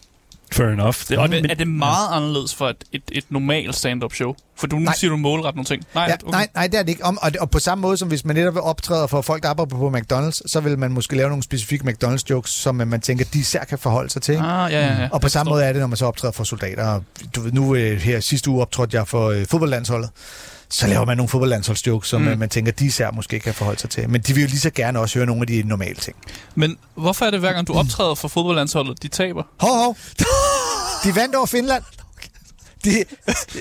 Fair 0.52 0.66
enough. 0.68 0.94
Det, 1.08 1.18
og, 1.18 1.30
Men, 1.30 1.50
er 1.50 1.54
det 1.54 1.68
meget 1.68 2.08
anderledes 2.16 2.54
for 2.54 2.68
et, 2.68 2.84
et, 2.92 3.02
et 3.12 3.24
normalt 3.28 3.74
stand-up 3.76 4.14
show? 4.14 4.34
For 4.56 4.66
du 4.66 4.76
nu 4.76 4.82
Nej. 4.82 4.94
siger 4.94 5.10
du 5.10 5.16
målret 5.16 5.54
nogle 5.54 5.64
ting. 5.64 5.82
Nej, 5.94 6.04
Ja, 6.08 6.14
okay. 6.14 6.30
nej, 6.30 6.48
nej, 6.54 6.66
det 6.66 6.78
er 6.78 6.82
det 6.82 6.88
ikke. 6.88 7.04
Om, 7.04 7.18
og, 7.22 7.30
og 7.40 7.50
på 7.50 7.58
samme 7.58 7.82
måde 7.82 7.96
som 7.96 8.08
hvis 8.08 8.24
man 8.24 8.36
netop 8.36 8.56
optræder 8.56 9.06
for 9.06 9.20
folk, 9.22 9.42
der 9.42 9.48
arbejder 9.48 9.70
på 9.76 9.90
McDonald's, 9.96 10.40
så 10.46 10.60
vil 10.60 10.78
man 10.78 10.92
måske 10.92 11.16
lave 11.16 11.28
nogle 11.28 11.42
specifikke 11.42 11.84
McDonald's-jokes, 11.88 12.46
som 12.50 12.74
man 12.74 13.00
tænker, 13.00 13.24
de 13.32 13.38
især 13.38 13.64
kan 13.64 13.78
forholde 13.78 14.10
sig 14.10 14.22
til. 14.22 14.32
Ah, 14.32 14.72
ja, 14.72 14.86
ja, 14.86 15.02
ja. 15.02 15.08
Og 15.12 15.20
på 15.20 15.28
samme 15.28 15.50
måde 15.50 15.64
er 15.64 15.72
det, 15.72 15.80
når 15.80 15.86
man 15.86 15.96
så 15.96 16.06
optræder 16.06 16.32
for 16.32 16.44
soldater. 16.44 17.00
Du 17.36 17.40
ved, 17.40 17.52
nu 17.52 17.74
øh, 17.74 17.98
her 18.00 18.20
sidste 18.20 18.50
uge 18.50 18.62
optrådte 18.62 18.96
jeg 18.96 19.08
for 19.08 19.30
øh, 19.30 19.46
fodboldlandsholdet. 19.46 20.10
Så 20.70 20.86
laver 20.86 21.04
man 21.04 21.16
nogle 21.16 21.28
fodboldlandsholdsjokes, 21.28 22.08
som 22.08 22.20
Mm. 22.22 22.28
mm. 22.32 22.38
man 22.38 22.48
tænker, 22.48 22.72
de 22.72 22.86
især 22.86 23.10
måske 23.10 23.40
kan 23.40 23.54
forholde 23.54 23.80
sig 23.80 23.90
til. 23.90 24.08
Men 24.10 24.20
de 24.20 24.34
vil 24.34 24.40
jo 24.42 24.48
lige 24.48 24.60
så 24.60 24.70
gerne 24.70 24.98
også 24.98 25.18
høre 25.18 25.26
nogle 25.26 25.40
af 25.42 25.46
de 25.46 25.62
normale 25.62 25.94
ting. 25.94 26.16
Men 26.54 26.78
hvorfor 26.94 27.24
er 27.24 27.30
det, 27.30 27.40
hver 27.40 27.52
gang 27.52 27.66
du 27.68 27.72
optræder 27.72 28.14
for 28.14 28.28
fodboldlandsholdet, 28.28 29.02
de 29.02 29.08
taber? 29.08 29.42
Hov, 29.60 29.76
hov. 29.78 29.96
De 31.04 31.14
vandt 31.14 31.34
over 31.34 31.46
Finland. 31.46 31.82
De, 32.84 33.04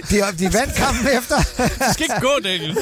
de, 0.10 0.16
de 0.40 0.54
vandt 0.54 0.74
kampen 0.76 1.08
efter. 1.18 1.36
Det 1.58 1.94
skal 1.94 2.04
ikke 2.04 2.20
gå, 2.22 2.32
Daniel. 2.44 2.78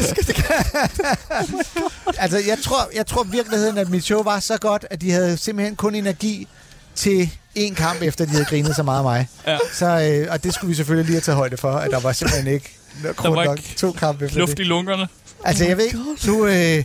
Altså, 2.18 2.38
jeg 2.48 2.58
tror, 2.64 2.90
jeg 2.96 3.08
tror 3.08 3.24
virkeligheden, 3.24 3.78
at 3.78 3.90
mit 3.90 4.04
show 4.04 4.24
var 4.24 4.40
så 4.40 4.58
godt, 4.58 4.86
at 4.90 5.02
de 5.02 5.12
havde 5.12 5.38
simpelthen 5.38 5.76
kun 5.76 5.96
energi 5.96 6.48
til 6.96 7.30
en 7.56 7.76
kamp, 7.76 8.02
efter 8.02 8.26
de 8.26 8.32
havde 8.32 8.46
grinet 8.46 8.76
så 8.76 8.84
meget 8.84 8.98
af 8.98 9.04
mig. 9.04 9.28
Ja. 9.48 9.58
Så, 9.74 9.86
øh, 9.86 10.28
og 10.32 10.44
det 10.44 10.54
skulle 10.54 10.70
vi 10.70 10.76
selvfølgelig 10.76 11.06
lige 11.06 11.16
have 11.16 11.22
taget 11.22 11.38
højde 11.38 11.58
for, 11.58 11.72
at 11.72 11.92
der 11.92 12.00
var 12.00 12.12
simpelthen 12.12 12.48
ikke 12.54 12.77
grund 13.16 13.36
var 13.36 13.46
nok 13.46 13.60
to 13.78 13.92
kampe 13.92 14.26
efter 14.26 14.40
Luft 14.40 14.52
det. 14.52 14.60
i 14.60 14.64
lungerne. 14.64 15.08
Altså, 15.44 15.66
jeg 15.66 15.78
ved 15.78 15.86
ikke, 15.86 15.98
nu, 16.28 16.46
øh, 16.48 16.84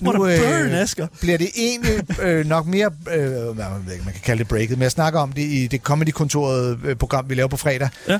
nu 0.00 0.12
burn, 0.12 0.70
Asger. 0.74 1.06
bliver 1.20 1.38
det 1.38 1.48
egentlig 1.56 2.20
øh, 2.22 2.46
nok 2.46 2.66
mere, 2.66 2.90
øh, 3.10 3.22
jeg 3.22 3.70
ved 3.86 3.92
ikke, 3.92 4.04
man 4.04 4.14
kan 4.14 4.22
kalde 4.24 4.38
det 4.38 4.48
breaket, 4.48 4.70
men 4.70 4.82
jeg 4.82 4.90
snakker 4.90 5.20
om 5.20 5.32
det 5.32 5.42
i 5.42 5.66
det 5.66 5.80
Comedy-kontoret-program, 5.80 7.28
vi 7.28 7.34
laver 7.34 7.48
på 7.48 7.56
fredag. 7.56 7.88
Ja. 8.08 8.18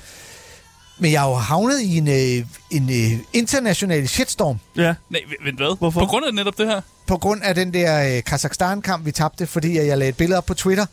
Men 0.98 1.12
jeg 1.12 1.24
er 1.24 1.28
jo 1.28 1.34
havnet 1.34 1.80
i 1.80 1.96
en, 1.96 2.08
øh, 2.08 2.46
en 2.70 2.90
øh, 2.90 3.18
international 3.32 4.08
shitstorm, 4.08 4.58
ja. 4.76 4.94
Nej, 5.10 5.20
vent 5.44 5.56
hvad? 5.58 5.78
Hvorfor? 5.78 6.00
På 6.00 6.06
grund 6.06 6.24
af 6.26 6.34
netop 6.34 6.58
det 6.58 6.66
her? 6.66 6.80
på 7.06 7.16
grund 7.18 7.42
af 7.42 7.54
den 7.54 7.74
der 7.74 8.16
øh, 8.16 8.22
Kazakhstan-kamp, 8.22 9.06
vi 9.06 9.12
tabte, 9.12 9.46
fordi 9.46 9.76
jeg 9.76 9.98
lagde 9.98 10.08
et 10.08 10.16
billede 10.16 10.38
op 10.38 10.46
på 10.46 10.54
Twitter, 10.54 10.86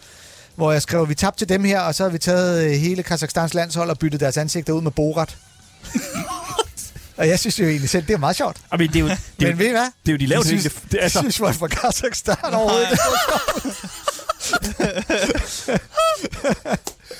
hvor 0.56 0.72
jeg 0.72 0.82
skrev, 0.82 1.10
vi 1.10 1.15
tabte 1.15 1.39
til 1.39 1.50
dem 1.50 1.63
her, 1.63 1.80
og 1.80 1.96
så 1.96 2.04
har 2.04 2.10
vi 2.10 2.17
taget 2.17 2.65
øh, 2.65 2.72
hele 2.72 3.04
Kazakhstans 3.04 3.54
landshold 3.54 3.89
og 3.89 4.00
byttet 4.00 4.19
deres 4.19 4.38
ansigter 4.38 4.74
ud 4.74 4.82
med 4.82 4.91
Borat. 4.91 5.38
og 7.17 7.28
jeg 7.28 7.39
synes 7.39 7.60
jo 7.60 7.65
egentlig 7.65 7.89
selv, 7.89 8.08
det 8.08 8.13
er 8.13 8.17
meget 8.17 8.36
sjovt. 8.36 8.58
I 8.58 8.62
mean, 8.78 8.88
det 8.89 8.96
er 8.96 9.00
jo, 9.00 9.08
det 9.08 9.17
er 9.39 9.48
Men 9.48 9.60
ved 9.60 9.67
I 9.67 9.72
hvad? 9.72 9.88
det 10.06 10.12
er 10.12 10.13
jo 10.13 10.17
de 10.17 10.26
laveste. 10.26 10.50
Synes, 10.50 10.63
det, 10.63 10.91
det, 10.91 11.00
altså, 11.02 11.19
jeg 11.19 11.24
synes 11.24 11.38
folk 11.38 11.56
fra 11.56 11.67
Kazakhstan 11.67 12.36
overhovedet 12.54 12.88
ikke. 12.91 13.04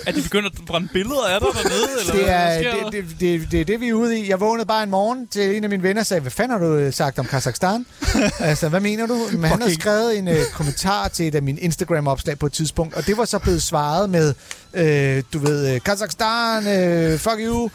De 0.16 0.22
begyndt 0.22 0.46
at 0.46 0.66
brænde 0.68 0.88
billeder 0.94 1.28
af 1.28 1.40
dig 1.40 1.50
dernede? 1.64 1.88
Eller 2.00 2.14
Det 2.14 2.24
hvad 2.24 2.34
er 2.34 2.64
der? 2.64 2.90
det, 2.90 3.06
det, 3.10 3.20
det, 3.20 3.52
det, 3.52 3.62
er 3.62 3.66
det, 3.66 3.82
vi 3.82 3.88
er 3.90 3.94
ude 3.94 4.20
i. 4.20 4.30
Jeg 4.30 4.40
vågnede 4.40 4.66
bare 4.66 4.84
en 4.84 4.90
morgen 4.90 5.28
til 5.28 5.58
en 5.58 5.64
af 5.64 5.70
mine 5.70 5.84
venner 5.84 6.02
og 6.02 6.06
sagde, 6.06 6.22
hvad 6.22 6.32
fanden 6.32 6.60
har 6.60 6.68
du 6.68 6.74
øh, 6.76 6.94
sagt 6.94 7.20
om 7.20 7.26
Kazakhstan? 7.26 7.86
altså, 8.40 8.70
hvad 8.70 8.80
mener 8.80 9.08
du? 9.08 9.28
Men 9.32 9.44
han 9.44 9.62
havde 9.62 9.74
skrevet 9.74 10.18
en 10.18 10.28
uh, 10.28 10.36
kommentar 10.54 11.08
til 11.08 11.28
et 11.28 11.36
af 11.36 11.42
mine 11.44 11.60
Instagram-opslag 11.60 12.40
på 12.40 12.46
et 12.46 12.54
tidspunkt, 12.54 12.94
og 12.94 13.08
det 13.08 13.18
var 13.18 13.26
så 13.26 13.40
blevet 13.40 13.64
svaret 13.64 14.10
med, 14.10 14.34
øh, 14.74 15.24
du 15.34 15.40
ved, 15.40 15.74
øh, 15.76 15.82
Kazakhstan, 15.82 16.68
øh, 16.68 17.20
fuck 17.20 17.38
you. 17.40 17.70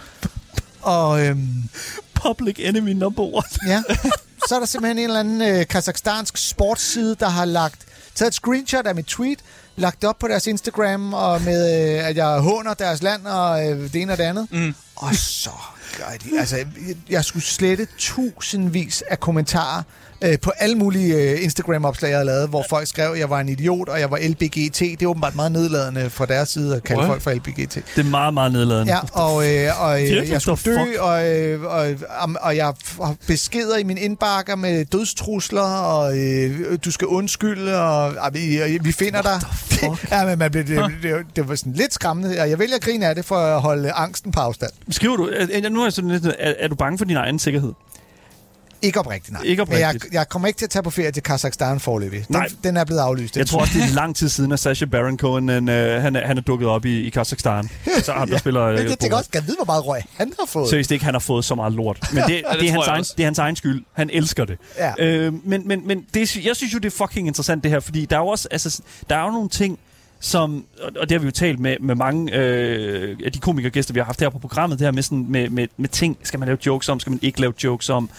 Og 0.83 1.27
øhm, 1.27 1.69
public 2.15 2.57
enemy 2.59 2.91
number 2.93 3.23
one. 3.23 3.49
ja, 3.73 3.83
så 4.49 4.55
er 4.55 4.59
der 4.59 4.67
simpelthen 4.67 4.99
en 4.99 5.05
eller 5.05 5.21
anden 5.21 5.43
øh, 5.43 5.67
kazakhstansk 5.67 6.37
sportsside, 6.37 7.17
der 7.21 7.29
har 7.29 7.45
lagt 7.45 7.87
taget 8.15 8.29
et 8.29 8.35
screenshot 8.35 8.87
af 8.87 8.95
mit 8.95 9.07
tweet, 9.07 9.39
lagt 9.77 10.05
op 10.05 10.19
på 10.19 10.29
deres 10.29 10.47
Instagram, 10.47 11.15
og 11.15 11.43
med, 11.43 11.95
øh, 11.99 12.09
at 12.09 12.17
jeg 12.17 12.39
håner 12.41 12.75
deres 12.75 13.03
land, 13.03 13.27
og 13.27 13.71
øh, 13.71 13.93
det 13.93 14.03
ene 14.03 14.13
og 14.13 14.19
det 14.19 14.25
andet. 14.25 14.47
Mm. 14.51 14.75
Og 14.99 15.15
så 15.15 15.51
gør 15.97 16.05
de... 16.25 16.39
Altså, 16.39 16.57
jeg, 17.11 17.25
skulle 17.25 17.45
slette 17.45 17.87
tusindvis 17.99 19.03
af 19.11 19.21
kommentarer 19.21 19.83
øh, 20.25 20.39
på 20.39 20.51
alle 20.59 20.75
mulige 20.75 21.15
øh, 21.15 21.45
Instagram-opslag, 21.45 22.09
jeg 22.09 22.17
havde 22.17 22.27
lavet, 22.27 22.49
hvor 22.49 22.65
folk 22.71 22.89
skrev, 22.89 23.13
at 23.13 23.19
jeg 23.19 23.31
var 23.31 23.41
en 23.41 23.49
idiot, 23.49 23.89
og 23.89 24.01
jeg 24.01 24.11
var 24.11 24.19
LBGT. 24.29 24.79
Det 24.79 25.03
er 25.03 25.07
åbenbart 25.07 25.35
meget 25.35 25.53
nedladende 25.53 26.11
fra 26.11 26.27
deres 26.27 26.49
side 26.49 26.77
at 26.77 26.83
kalde 26.85 27.01
What? 27.01 27.09
folk 27.09 27.23
for 27.23 27.31
LBGT. 27.31 27.75
Det 27.75 27.85
er 27.97 28.03
meget, 28.03 28.35
meget 28.35 28.53
nedladende. 28.53 28.93
Ja, 28.93 28.99
og, 29.13 29.55
øh, 29.55 29.83
og 29.83 30.03
øh, 30.03 30.31
jeg 30.31 30.43
skulle 30.43 30.61
dø, 30.65 31.01
og, 31.01 31.37
øh, 31.37 31.63
og, 31.63 31.87
og, 32.21 32.35
og 32.41 32.57
jeg 32.57 32.65
har 32.65 33.17
beskeder 33.27 33.77
i 33.77 33.83
min 33.83 33.99
indbakker 33.99 34.57
med 34.57 34.85
dødstrusler, 34.85 35.63
og 35.63 36.19
øh, 36.19 36.79
du 36.85 36.91
skal 36.91 37.07
undskylde, 37.07 37.81
og, 37.81 38.15
og 38.19 38.35
vi, 38.35 38.79
vi 38.81 38.93
finder 38.93 39.23
dig. 39.23 39.41
ja, 40.11 40.25
men 40.25 40.39
man 40.39 40.51
blev, 40.51 40.67
det, 40.67 40.91
det, 41.03 41.15
det 41.37 41.49
var 41.49 41.55
sådan 41.55 41.73
lidt 41.73 41.95
skræmmende, 41.95 42.41
og 42.41 42.51
jeg 42.51 42.59
vælger 42.59 42.77
at 42.77 42.83
grine 42.83 43.07
af 43.07 43.15
det 43.15 43.25
for 43.25 43.37
at 43.37 43.61
holde 43.61 43.93
angsten 43.93 44.33
på 44.33 44.41
afstand. 44.41 44.71
Skriver 44.91 45.17
du, 45.17 45.31
er, 45.33 45.69
nu 45.69 45.81
er, 45.81 45.85
jeg 45.85 45.93
sådan 45.93 46.11
lidt, 46.11 46.27
er, 46.27 46.33
er 46.39 46.69
du 46.69 46.75
bange 46.75 46.99
for 46.99 47.05
din 47.05 47.17
egen 47.17 47.39
sikkerhed? 47.39 47.73
Ikke 48.83 49.01
oprigtigt, 49.01 49.33
nej. 49.33 49.43
Ikke 49.43 49.65
Men 49.65 49.79
jeg, 49.79 49.87
oprigtigt. 49.89 50.15
jeg 50.15 50.29
kommer 50.29 50.49
ikke 50.49 50.59
til 50.59 50.67
at 50.67 50.71
tage 50.71 50.83
på 50.83 50.91
ferie 50.91 51.11
til 51.11 51.23
Kazakhstan 51.23 51.81
forløbig. 51.81 52.19
Den, 52.29 52.37
Nej. 52.37 52.49
den 52.65 52.77
er 52.77 52.85
blevet 52.85 53.01
aflyst. 53.01 53.37
Jeg 53.37 53.47
tror 53.47 53.61
også, 53.61 53.73
det 53.79 53.83
er 53.91 53.95
lang 53.95 54.17
tid 54.17 54.29
siden, 54.29 54.53
at 54.53 54.61
Sacha 54.61 54.85
Baron 54.85 55.19
Cohen, 55.19 55.49
han, 55.49 55.69
øh, 55.69 56.03
han, 56.03 56.17
er, 56.17 56.27
han 56.27 56.37
er 56.39 56.43
dukket 56.43 56.69
op 56.69 56.85
i, 56.85 57.01
i 57.07 57.11
Kazakhstan. 57.11 57.71
Så 58.03 58.13
ham, 58.13 58.27
der 58.29 58.35
Ja, 58.35 58.39
spiller... 58.39 58.67
Men 58.67 58.79
Øh, 58.79 58.91
jeg 58.91 58.99
tænker 58.99 59.17
også, 59.17 59.31
kan 59.31 59.43
vide, 59.47 59.57
hvor 59.57 59.65
meget 59.65 59.87
røg 59.87 60.03
han 60.17 60.33
har 60.41 60.47
fået? 60.47 60.69
Seriøst 60.69 60.91
ikke, 60.91 61.05
han 61.05 61.15
har 61.15 61.19
fået 61.19 61.45
så 61.45 61.55
meget 61.55 61.73
lort. 61.73 61.99
Men 62.13 62.23
det, 62.29 62.31
Ja, 62.31 62.53
det 62.53 62.61
det, 62.61 62.69
er, 62.69 62.73
hans 62.73 62.87
egen, 62.87 63.05
det 63.05 63.21
er 63.21 63.25
hans 63.27 63.39
egen 63.39 63.57
skyld. 63.57 63.85
Han 63.93 64.11
elsker 64.13 64.45
det. 64.45 64.59
Ja. 64.79 64.93
Øh, 64.99 65.33
men 65.45 65.69
men, 65.69 65.87
men 65.87 66.05
det, 66.15 66.37
jeg 66.47 66.57
synes 66.57 66.75
jo, 66.75 66.79
det 66.79 66.93
er 66.93 66.97
fucking 66.97 67.27
interessant 67.27 67.63
det 67.65 67.71
her, 67.71 67.81
fordi 67.81 68.05
der 68.05 68.17
er 68.17 68.21
jo 68.21 68.27
også, 68.27 68.49
altså, 68.51 68.81
der 69.11 69.17
er 69.17 69.25
jo 69.25 69.31
nogle 69.31 69.49
ting, 69.49 69.79
som, 70.21 70.65
og 71.01 71.09
det 71.09 71.11
har 71.13 71.19
vi 71.19 71.25
jo 71.25 71.31
talt 71.31 71.61
med, 71.61 71.77
med 71.81 71.95
mange 71.95 72.35
øh, 72.37 73.19
af 73.25 73.33
de 73.33 73.39
komikergæster, 73.39 73.95
vi 73.95 74.01
har 74.01 74.05
haft 74.05 74.21
her 74.21 74.29
på 74.31 74.39
programmet, 74.39 74.79
det 74.79 74.87
her 74.87 74.93
med, 74.93 75.03
sådan, 75.03 75.27
med, 75.29 75.51
med, 75.51 75.69
med 75.77 75.89
ting, 75.89 76.17
skal 76.23 76.39
man 76.41 76.47
lave 76.49 76.59
jokes 76.67 76.89
om, 76.89 77.01
skal 77.01 77.11
man 77.11 77.19
ikke 77.23 77.41
lave 77.41 77.53
jokes 77.65 77.89
om. 77.91 78.11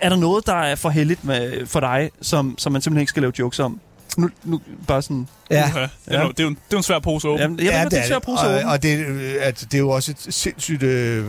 Er 0.00 0.08
der 0.08 0.16
noget, 0.16 0.46
der 0.46 0.54
er 0.54 0.74
for 0.74 0.90
heldigt 0.90 1.24
med, 1.24 1.66
for 1.66 1.80
dig, 1.80 2.10
som, 2.20 2.54
som 2.58 2.72
man 2.72 2.82
simpelthen 2.82 3.00
ikke 3.00 3.10
skal 3.10 3.22
lave 3.22 3.32
jokes 3.38 3.58
om? 3.58 3.80
Nu, 4.16 4.30
nu 4.44 4.60
bare 4.86 5.02
sådan... 5.02 5.28
Ja. 5.50 5.68
Uha. 5.68 5.80
Det, 5.80 5.90
er, 6.06 6.22
jo- 6.22 6.28
det, 6.30 6.40
er 6.40 6.44
jo, 6.44 6.48
en- 6.48 6.54
det 6.54 6.60
er 6.60 6.66
jo 6.72 6.76
en 6.76 6.82
svær 6.82 6.98
pose 6.98 7.28
åben. 7.28 7.40
Jamen, 7.40 7.60
ja, 7.60 7.84
det 7.90 7.98
er 7.98 8.06
svært 8.06 8.16
at 8.16 8.22
bruge 8.22 8.38
og, 8.38 8.62
og 8.72 8.82
det, 8.82 8.98
øh, 9.06 9.34
at 9.40 9.60
det 9.60 9.74
er 9.74 9.78
jo 9.78 9.90
også 9.90 10.10
et 10.10 10.34
sindssygt, 10.34 10.82
øh, 10.82 11.24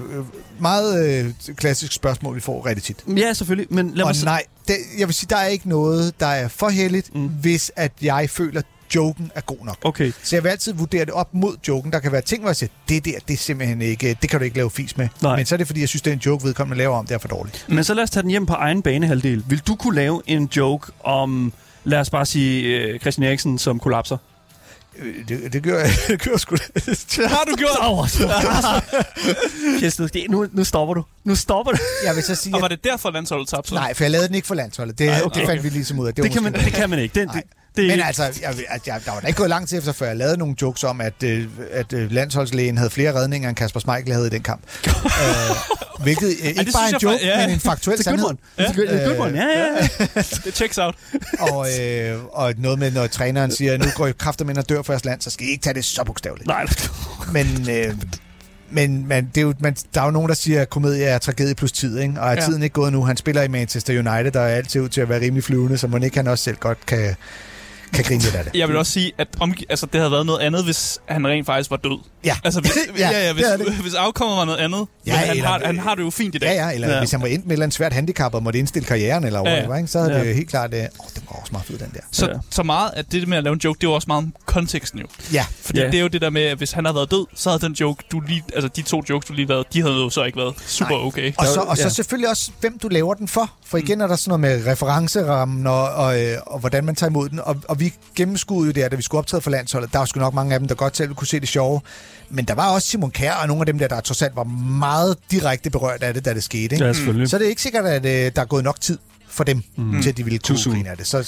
meget 0.60 1.20
øh, 1.26 1.56
klassisk 1.56 1.94
spørgsmål, 1.94 2.36
vi 2.36 2.40
får 2.42 2.66
rigtig 2.66 2.84
tit. 2.84 3.04
Ja, 3.18 3.34
selvfølgelig, 3.34 3.74
men 3.74 3.92
lad 3.94 4.04
Og 4.04 4.08
mig... 4.10 4.16
så- 4.16 4.26
nej, 4.26 4.44
det, 4.68 4.76
jeg 5.00 5.08
vil 5.08 5.16
sige, 5.16 5.28
der 5.30 5.38
er 5.38 5.46
ikke 5.48 5.70
noget, 5.70 6.20
der 6.20 6.26
er 6.28 6.48
for 6.48 6.70
heldigt, 6.70 7.16
mm. 7.16 7.28
hvis 7.28 7.72
at 7.76 7.92
jeg 8.02 8.30
føler, 8.30 8.62
joken 8.96 9.32
er 9.36 9.42
god 9.42 9.58
nok. 9.66 9.78
Okay, 9.84 10.12
Så 10.24 10.36
jeg 10.36 10.44
vil 10.44 10.50
altid 10.50 10.74
vurdere 10.74 11.06
det 11.06 11.14
op 11.14 11.34
mod 11.34 11.56
joken. 11.68 11.92
Der 11.92 12.00
kan 12.00 12.12
være 12.12 12.22
ting, 12.22 12.42
hvor 12.42 12.50
jeg 12.50 12.56
siger, 12.56 12.70
det 12.90 13.06
der, 13.06 13.12
det 13.28 13.34
er 13.34 13.38
simpelthen 13.38 13.82
ikke, 13.82 14.18
det 14.22 14.30
kan 14.30 14.40
du 14.40 14.46
ikke 14.46 14.58
lave 14.58 14.72
fis 14.72 14.98
med. 14.98 15.08
Nej. 15.22 15.36
Men 15.36 15.46
så 15.46 15.56
er 15.56 15.58
det, 15.58 15.68
fordi 15.68 15.80
jeg 15.80 15.90
synes, 15.90 16.02
det 16.02 16.12
er 16.12 16.16
en 16.16 16.22
joke, 16.26 16.44
vedkommende 16.44 16.78
laver 16.78 16.98
om, 16.98 17.06
det 17.08 17.16
er 17.16 17.20
for 17.20 17.28
dårligt. 17.28 17.66
men 17.70 17.84
så 17.84 17.94
lad 17.94 18.04
os 18.04 18.10
tage 18.10 18.22
den 18.24 18.30
hjem 18.32 18.46
på 18.46 18.54
egen 18.54 18.82
banehalvdel. 18.82 19.44
Vil 19.48 19.60
du 19.68 19.76
kunne 19.76 19.96
lave 19.96 20.22
en 20.28 20.50
joke 20.58 20.92
om, 21.04 21.54
lad 21.84 22.00
os 22.00 22.10
bare 22.10 22.26
sige, 22.26 22.64
øh, 22.78 23.00
Christian 23.00 23.28
Eriksen 23.28 23.58
som 23.58 23.80
kollapser? 23.80 24.18
Øh, 25.00 25.28
Det, 25.28 25.54
det 25.54 25.64
gør 25.64 25.80
jeg, 25.80 25.90
det 26.08 26.22
gør 26.22 26.32
jeg 26.32 26.40
sgu. 26.40 26.56
Det 26.76 27.28
har 27.30 27.44
du 27.50 27.56
gjort. 27.56 28.12
Kjæsted, 29.80 30.10
det- 30.10 30.26
nu, 30.30 30.48
nu 30.54 30.64
stopper 30.64 30.94
du. 30.94 31.04
Nu 31.24 31.36
stopper 31.36 31.72
du. 31.72 31.78
Jeg 32.06 32.16
vil 32.16 32.24
så 32.24 32.36
sige, 32.36 32.56
Og 32.56 32.62
var 32.62 32.68
det 32.68 32.84
derfor, 32.84 33.12
landsholdet 33.12 33.48
tabte? 33.48 33.70
så? 33.70 33.76
nej, 33.76 33.94
for 33.94 34.04
jeg 34.04 34.12
lavede 34.12 34.28
den 34.28 34.36
ikke 34.36 34.48
for 34.48 34.56
landsholdet. 34.56 35.00
Det, 35.00 35.10
Ej, 35.10 35.22
okay. 35.26 35.40
det 35.40 35.48
fandt 35.48 35.64
vi 35.64 35.70
ligesom 35.70 36.00
ud 36.00 36.08
af. 36.08 36.14
Det, 36.16 36.24
det, 36.24 36.32
kan, 36.32 36.44
man, 36.44 36.54
det 36.54 36.74
kan 36.74 36.90
man 36.90 37.00
ikke. 37.00 37.14
Det, 37.20 37.28
det, 37.28 37.36
Nej. 37.36 37.44
Det, 37.76 37.88
Men 37.88 38.00
altså, 38.02 38.24
jeg, 38.24 38.56
jeg, 38.88 39.02
der 39.06 39.12
var 39.12 39.20
da 39.20 39.28
ikke 39.28 39.38
gået 39.38 39.50
lang 39.50 39.68
tid 39.68 39.78
efter, 39.78 39.92
før 39.92 40.06
jeg 40.08 40.18
lavede 40.18 40.38
nogle 40.38 40.56
jokes 40.62 40.84
om, 40.84 41.02
at, 41.02 41.24
øh, 41.24 41.48
at 41.72 41.94
øh, 41.94 42.12
landsholdslægen 42.12 42.78
havde 42.78 42.90
flere 42.90 43.14
redninger, 43.14 43.50
end 43.50 43.58
Kasper 43.58 43.80
Schmeichel 43.80 44.14
havde 44.14 44.28
i 44.28 44.30
den 44.30 44.42
kamp. 44.44 44.62
øh, 44.88 45.56
hvilket 46.04 46.28
øh, 46.42 46.48
ikke 46.48 46.72
bare 46.74 46.90
en 46.90 46.96
joke, 47.04 47.16
fa- 47.16 47.26
ja. 47.26 47.48
men 47.48 47.54
en 47.56 47.60
faktuel 47.60 47.98
det 47.98 48.08
er 48.08 48.12
sandhed. 48.12 48.28
Det 48.58 49.04
er 49.04 49.08
good 49.08 49.20
one. 49.20 49.38
Ja, 49.38 49.46
ja, 49.60 49.88
ja. 50.16 50.22
Det 50.46 50.56
checks 50.56 50.78
out. 50.78 50.96
Og, 51.40 51.68
øh, 51.82 52.20
og 52.32 52.54
noget 52.58 52.80
med, 52.80 52.92
når 52.92 53.08
træneren 53.08 53.52
siger, 53.52 53.78
nu 53.78 53.86
går 53.96 54.08
I 54.08 54.12
kræfter 54.20 54.46
med 54.46 54.58
at 54.58 54.70
dør 54.70 54.82
for 54.82 54.94
jeres 54.94 55.06
land, 55.06 55.22
så 55.22 55.30
skal 55.30 55.48
I 55.48 55.50
ikke 55.50 55.64
tage 55.64 55.74
det 55.74 55.86
så 55.86 56.04
bogstaveligt. 56.04 56.48
Nej, 56.48 56.66
Men, 57.34 57.70
øh, 57.70 57.96
men, 58.72 59.08
men 59.08 59.26
det 59.36 59.38
er 59.38 59.46
jo, 59.46 59.54
man, 59.60 59.76
der 59.94 60.02
er 60.02 60.06
jo 60.06 60.12
nogen, 60.12 60.30
der 60.30 60.36
siger, 60.36 60.62
at 60.62 60.70
komedie 60.70 61.04
er 61.06 61.18
tragedie 61.18 61.56
plus 61.56 61.72
tid, 61.72 62.00
ikke? 62.00 62.14
og 62.22 62.28
er 62.28 62.32
Ja. 62.32 62.46
tiden 62.46 62.64
ikke 62.64 62.74
gået 62.74 62.94
nu? 62.94 63.04
Han 63.06 63.18
spiller 63.18 63.42
i 63.42 63.48
Manchester 63.48 63.94
United, 63.94 64.32
der 64.32 64.40
er 64.42 64.56
altid 64.56 64.82
ud 64.82 64.90
til 64.90 65.02
at 65.02 65.10
være 65.10 65.22
rimelig 65.22 65.44
flyvende, 65.44 65.78
så 65.78 65.88
må 65.88 65.98
ikke 65.98 66.18
han 66.18 66.28
også 66.28 66.44
selv 66.44 66.58
godt 66.58 66.86
kan, 66.86 67.16
kan 67.94 68.04
grine 68.04 68.22
lidt 68.22 68.36
af 68.36 68.44
det. 68.44 68.56
Jeg 68.56 68.68
vil 68.68 68.78
også 68.78 68.92
sige, 68.92 69.12
at 69.18 69.28
om, 69.40 69.54
altså, 69.70 69.86
det 69.86 70.00
havde 70.00 70.12
været 70.12 70.26
noget 70.26 70.40
andet, 70.40 70.64
hvis 70.64 71.00
han 71.06 71.28
rent 71.28 71.46
faktisk 71.46 71.70
var 71.72 71.78
død. 71.78 72.00
Ja. 72.26 72.36
Altså, 72.44 72.62
hvis, 72.62 72.72
Ja, 73.00 73.10
ja, 73.12 73.26
ja, 73.28 73.34
hvis, 73.34 73.46
det 73.46 73.66
det. 73.66 73.74
hvis 73.74 73.94
afkommet 73.94 74.38
var 74.38 74.46
noget 74.46 74.60
andet. 74.60 74.88
Ja, 75.08 75.14
han, 75.16 75.30
eller- 75.30 75.48
har, 75.48 75.62
han 75.66 75.80
har 75.80 75.96
det 75.96 76.04
jo 76.04 76.10
fint 76.10 76.36
i 76.36 76.38
dag. 76.38 76.48
Ja, 76.56 76.68
ja, 76.68 76.74
eller 76.76 76.90
Ja. 76.94 77.00
hvis 77.00 77.12
han 77.12 77.22
var 77.22 77.28
endt 77.28 77.46
med 77.46 77.52
et 77.52 77.54
eller 77.54 77.64
andet 77.66 77.76
svært 77.76 77.94
handicap 77.94 78.34
og 78.36 78.44
måtte 78.44 78.60
indstille 78.60 78.86
karrieren, 78.88 79.24
eller 79.24 79.40
Ja, 79.50 79.56
ja. 79.70 79.76
ikke? 79.76 79.88
så 79.88 80.00
havde 80.00 80.14
Ja. 80.14 80.24
det 80.24 80.36
helt 80.36 80.50
klart... 80.50 80.74
Øh, 80.74 80.80
åh, 80.80 80.86
det 81.16 81.24
var 81.30 81.36
også 81.40 81.52
meget 81.52 81.66
fed, 81.68 81.78
den 81.78 81.92
der. 81.94 82.00
Så, 82.12 82.26
Ja. 82.26 82.34
så 82.50 82.64
meget, 82.64 82.92
at 82.96 83.12
det 83.12 83.28
med 83.28 83.38
at 83.38 83.44
lave 83.44 83.54
en 83.54 83.60
joke, 83.64 83.78
det 83.78 83.88
er 83.88 83.90
jo 83.92 83.94
også 83.96 84.06
meget 84.08 84.18
om 84.24 84.34
konteksten 84.46 85.00
jo. 85.00 85.06
Ja, 85.34 85.46
Fordi 85.62 85.80
Ja. 85.80 85.86
det 85.86 85.96
er 85.96 86.02
jo 86.02 86.08
det 86.08 86.22
der 86.22 86.30
med, 86.30 86.42
at 86.44 86.58
hvis 86.58 86.72
han 86.72 86.86
havde 86.86 86.96
været 86.96 87.12
død, 87.12 87.26
så 87.36 87.50
havde 87.50 87.62
den 87.62 87.74
joke, 87.74 88.04
du 88.12 88.20
lige, 88.20 88.44
altså 88.56 88.68
de 88.76 88.82
to 88.82 89.04
jokes, 89.10 89.26
du 89.28 89.34
lige 89.34 89.48
lavede, 89.48 89.66
de 89.74 89.82
havde 89.82 89.94
jo 89.96 90.10
så 90.10 90.24
ikke 90.24 90.38
været 90.38 90.54
super 90.68 90.90
Nej. 90.98 91.06
okay. 91.08 91.34
og 91.38 91.46
så, 91.46 91.60
og 91.60 91.78
så 91.78 91.84
ja. 91.84 91.90
selvfølgelig 91.90 92.30
også, 92.30 92.52
hvem 92.60 92.80
du 92.80 92.88
laver 92.88 93.14
den 93.14 93.28
for. 93.28 93.52
For 93.72 93.78
igen 93.78 94.02
er 94.02 94.08
der 94.08 94.16
sådan 94.16 94.40
noget 94.40 94.60
med 94.60 94.72
referencerammen 94.72 95.68
og, 95.68 95.90
og, 95.94 96.22
øh, 96.22 96.38
og 96.46 96.60
hvordan 96.60 96.86
man 96.86 96.96
tager 96.96 97.10
imod 97.10 97.30
den. 97.30 97.40
Og, 97.40 97.56
og 97.68 97.80
vi 97.80 97.94
gennemskuede 98.16 98.66
jo 98.66 98.72
det 98.72 98.84
her, 98.84 98.90
da 98.90 98.96
vi 98.96 99.02
skulle 99.02 99.20
optræde 99.20 99.42
for 99.42 99.52
landsholdet. 99.52 99.94
Der 99.94 100.00
var 100.00 100.06
sgu 100.06 100.20
nok 100.20 100.34
mange 100.34 100.54
af 100.54 100.60
dem, 100.60 100.68
der 100.68 100.76
godt 100.76 100.98
selv 100.98 101.14
kunne 101.14 101.28
se 101.28 101.40
det 101.40 101.48
sjove. 101.48 101.82
Men 102.30 102.46
der 102.46 102.54
var 102.54 102.74
også 102.74 102.88
Simon 102.88 103.12
Kjær 103.12 103.34
og 103.34 103.48
nogle 103.48 103.62
af 103.62 103.66
dem 103.66 103.80
der, 103.80 103.88
der 103.88 104.00
trods 104.00 104.22
alt 104.22 104.36
var 104.36 104.44
meget 104.80 105.18
direkte 105.32 105.70
berørt 105.70 106.04
af 106.04 106.14
det, 106.14 106.26
da 106.26 106.34
det 106.34 106.44
skete. 106.44 106.64
Ikke? 106.64 106.86
Ja, 106.86 106.94
selvfølgelig. 106.94 107.30
Så 107.30 107.36
er 107.36 107.40
det 107.40 107.48
ikke 107.48 107.62
sikkert, 107.62 107.86
at 107.86 108.06
øh, 108.06 108.32
der 108.36 108.42
er 108.42 108.46
gået 108.46 108.64
nok 108.64 108.82
tid 108.82 108.98
for 109.32 109.44
dem, 109.44 109.64
mm. 109.76 110.02
til 110.02 110.10
at 110.10 110.18
de 110.18 110.24
ville 110.24 110.40
kunne 110.40 110.58
grine 110.64 110.90
af 110.90 110.98
det. 110.98 111.08
Så, 111.08 111.24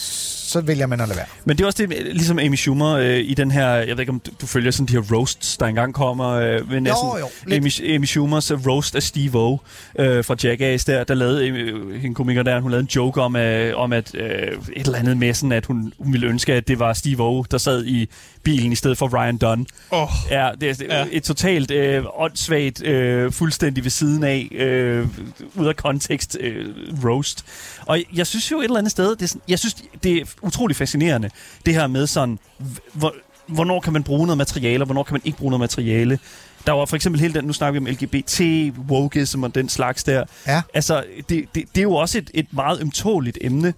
så 0.50 0.62
vælger 0.62 0.88
man 0.88 1.02
at 1.02 1.08
lade 1.08 1.18
være. 1.18 1.26
Men 1.46 1.58
det 1.58 1.64
er 1.64 1.68
også 1.68 1.86
det, 1.88 2.06
ligesom 2.16 2.40
Amy 2.40 2.56
Schumer 2.56 2.90
øh, 2.96 3.18
i 3.18 3.34
den 3.34 3.52
her, 3.52 3.68
jeg 3.70 3.88
ved 3.88 4.00
ikke 4.00 4.10
om 4.12 4.20
du, 4.20 4.32
du 4.42 4.46
følger 4.46 4.72
sådan 4.72 4.86
de 4.86 4.94
her 4.94 5.16
roasts, 5.18 5.58
der 5.58 5.66
engang 5.66 5.94
kommer, 5.94 6.30
øh, 6.30 6.72
men 6.72 6.88
Jo, 6.88 6.94
sådan, 6.96 7.20
jo, 7.20 7.30
lidt. 7.48 7.82
Amy, 7.84 7.96
Amy 7.96 8.06
Schumers 8.06 8.52
roast 8.52 8.96
af 8.96 9.04
Steve 9.04 9.40
O 9.40 9.58
øh, 10.00 10.26
fra 10.26 10.36
Jackass, 10.44 10.86
der, 10.86 11.04
der 11.04 11.14
lavede 11.14 11.48
øh, 11.48 12.06
en 12.06 12.14
komiker 12.14 12.44
der, 12.44 12.60
hun 12.60 12.72
lavede 12.72 12.82
en 12.84 12.90
joke 12.96 13.22
om, 13.22 13.36
øh, 13.36 13.78
om 13.78 13.94
at 13.94 14.16
øh, 14.16 14.30
et 14.76 14.86
eller 14.86 15.00
andet 15.00 15.18
med 15.18 15.34
sådan, 15.34 15.52
at 15.52 15.66
hun, 15.66 15.94
hun 16.00 16.14
ville 16.14 16.28
ønske, 16.28 16.54
at 16.54 16.68
det 16.68 16.80
var 16.80 16.94
Steve 16.94 17.24
O, 17.24 17.44
der 17.52 17.58
sad 17.58 17.86
i 17.86 18.10
bilen 18.44 18.72
i 18.72 18.76
stedet 18.76 18.98
for 18.98 19.18
Ryan 19.18 19.38
Dunn. 19.38 19.66
Oh, 19.92 20.08
Ja, 20.32 20.50
det 20.62 20.70
er, 20.70 20.74
det 20.74 20.88
er 20.90 20.98
Ja. 21.00 21.06
et 21.12 21.24
totalt 21.24 21.72
øh, 21.72 22.04
åndssvagt, 22.18 22.84
øh, 22.84 23.32
fuldstændig 23.32 23.84
ved 23.84 23.92
siden 23.92 24.24
af, 24.24 24.48
øh, 24.52 25.08
ud 25.56 25.66
af 25.68 25.76
kontekst, 25.76 26.38
øh, 26.40 26.66
roast. 27.04 27.46
Og 27.86 27.93
jeg, 27.96 28.06
jeg 28.14 28.28
synes 28.28 28.52
jo 28.52 28.60
et 28.60 28.64
eller 28.64 28.78
andet 28.78 28.92
sted, 28.92 29.16
det 29.16 29.22
er 29.22 29.28
sådan, 29.28 29.42
jeg 29.48 29.60
synes, 29.60 29.76
det 30.04 30.12
er 30.18 30.26
utrolig 30.42 30.76
fascinerende, 30.76 31.30
det 31.66 31.74
her 31.74 31.88
med 31.88 32.08
sådan, 32.08 32.40
hvor, 32.94 33.14
hvornår 33.48 33.80
kan 33.80 33.94
man 33.94 34.04
bruge 34.04 34.26
noget 34.28 34.38
materiale, 34.38 34.82
og 34.82 34.86
hvornår 34.86 35.04
kan 35.04 35.14
man 35.14 35.22
ikke 35.26 35.38
bruge 35.38 35.52
noget 35.52 35.60
materiale. 35.60 36.20
Der 36.66 36.72
var 36.72 36.86
for 36.86 36.96
eksempel 36.96 37.22
hele 37.22 37.34
den, 37.34 37.46
nu 37.46 37.54
snakker 37.54 37.80
vi 37.80 37.88
om 37.88 37.94
LGBT, 37.94 38.42
wokeism 38.90 39.44
og 39.44 39.56
den 39.56 39.70
slags 39.70 40.04
der. 40.04 40.24
Ja. 40.48 40.62
Altså, 40.74 41.04
det, 41.18 41.30
det, 41.30 41.56
det 41.56 41.78
er 41.78 41.82
jo 41.82 41.96
også 41.96 42.18
et, 42.18 42.32
et 42.34 42.48
meget 42.52 42.82
ømtåligt 42.82 43.38
emne, 43.42 43.74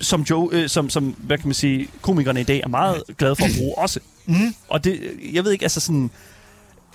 som, 0.00 0.22
Joe, 0.22 0.48
øh, 0.52 0.68
som, 0.68 0.90
som, 0.90 1.04
hvad 1.18 1.38
kan 1.38 1.48
man 1.48 1.54
sige, 1.54 1.88
komikerne 2.00 2.40
i 2.40 2.44
dag 2.44 2.60
er 2.60 2.68
meget 2.68 3.02
glade 3.18 3.36
for 3.36 3.44
at 3.44 3.50
bruge 3.58 3.78
også. 3.78 4.00
Mm. 4.26 4.54
Og 4.68 4.84
det, 4.84 5.00
jeg 5.32 5.44
ved 5.44 5.52
ikke, 5.52 5.62
altså 5.62 5.80
sådan... 5.80 6.10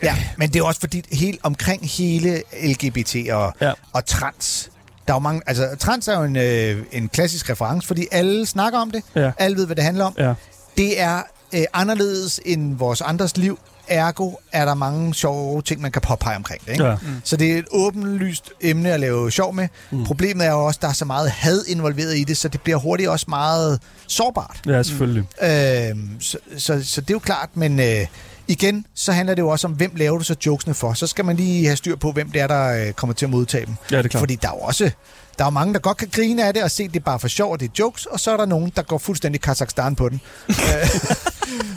Ja, 0.04 0.16
men 0.38 0.54
det 0.54 0.60
er 0.60 0.64
også 0.64 0.80
fordi, 0.80 1.02
helt 1.12 1.40
omkring 1.44 1.90
hele 1.90 2.44
LGBT 2.64 3.16
og, 3.32 3.54
ja. 3.62 3.72
og 3.94 4.06
trans, 4.06 4.72
der 5.08 5.14
er 5.14 5.16
jo 5.16 5.20
mange, 5.20 5.42
altså 5.48 5.76
trans 5.80 6.08
er 6.08 6.18
jo 6.18 6.24
en, 6.24 6.36
øh, 6.36 6.84
en 6.92 7.10
klassisk 7.10 7.50
reference, 7.50 7.88
fordi 7.88 8.08
alle 8.12 8.46
snakker 8.46 8.80
om 8.80 8.92
det, 8.92 9.04
Ja. 9.16 9.32
alle 9.38 9.58
ved, 9.58 9.66
hvad 9.66 9.76
det 9.76 9.84
handler 9.84 10.06
om. 10.06 10.14
Ja. 10.18 10.34
Det 10.78 11.02
er 11.02 11.22
øh, 11.54 11.64
anderledes 11.74 12.40
end 12.46 12.78
vores 12.78 13.02
andres 13.02 13.38
liv, 13.38 13.60
ergo 13.88 14.32
er 14.52 14.66
der 14.66 14.74
mange 14.74 15.14
sjove 15.14 15.62
ting, 15.62 15.82
man 15.82 15.92
kan 15.92 16.02
påpege 16.02 16.36
omkring 16.36 16.66
det. 16.66 16.72
Ikke? 16.72 16.86
Ja. 16.86 16.96
Så 17.24 17.38
det 17.38 17.52
er 17.54 17.58
et 17.58 17.66
åbenlyst 17.72 18.52
emne 18.62 18.92
at 18.92 19.00
lave 19.00 19.32
sjov 19.32 19.54
med. 19.54 19.68
Mm. 19.92 20.06
Problemet 20.06 20.46
er 20.48 20.52
jo 20.52 20.66
også, 20.66 20.78
at 20.78 20.82
der 20.82 20.88
er 20.88 20.94
så 20.94 21.06
meget 21.06 21.30
had 21.32 21.64
involveret 21.68 22.18
i 22.18 22.24
det, 22.24 22.38
så 22.38 22.48
det 22.48 22.62
bliver 22.62 22.78
hurtigt 22.78 23.10
også 23.10 23.26
meget 23.30 23.82
sårbart. 24.08 24.60
Ja, 24.68 24.84
selvfølgelig. 24.84 25.24
Øh, 25.42 25.96
så, 26.20 26.38
så, 26.58 26.84
så 26.84 27.02
det 27.02 27.10
er 27.10 27.14
jo 27.16 27.20
klart, 27.20 27.50
men 27.54 27.80
øh, 27.80 28.06
igen, 28.48 28.86
så 28.94 29.12
handler 29.12 29.36
det 29.36 29.42
jo 29.42 29.50
også 29.50 29.68
om, 29.68 29.74
hvem 29.74 29.92
laver 29.96 30.18
du 30.18 30.24
så 30.24 30.36
jokesene 30.46 30.74
for. 30.74 30.94
Så 30.94 31.08
skal 31.08 31.26
man 31.26 31.36
lige 31.36 31.66
have 31.66 31.78
styr 31.78 31.96
på, 31.96 32.12
hvem 32.12 32.32
det 32.32 32.42
er, 32.42 32.48
der 32.48 32.88
øh, 32.88 32.94
kommer 32.94 33.14
til 33.14 33.26
at 33.26 33.30
modtage 33.30 33.66
dem. 33.66 33.76
Ja, 33.92 33.98
det 33.98 34.06
er 34.06 34.10
klart. 34.10 34.22
Fordi 34.22 34.36
der 34.36 34.48
er 34.48 34.54
jo 34.54 34.60
også 34.60 34.92
der 35.38 35.44
er 35.44 35.48
jo 35.48 35.52
mange, 35.52 35.74
der 35.74 35.80
godt 35.80 35.98
kan 35.98 36.08
grine 36.12 36.48
af 36.48 36.54
det 36.54 36.64
og 36.64 36.72
se, 36.72 36.84
at 36.84 36.90
det 36.94 37.00
er 37.00 37.04
bare 37.04 37.20
for 37.20 37.28
sjov, 37.28 37.52
og 37.52 37.60
det 37.60 37.66
er 37.66 37.72
jokes, 37.80 38.06
og 38.06 38.20
så 38.20 38.32
er 38.32 38.38
der 38.38 38.46
nogen, 38.46 38.72
der 38.76 38.82
går 38.82 38.98
fuldstændig 38.98 39.42
Kazakhstan 39.42 39.96
på 39.96 40.10
den. 40.10 40.22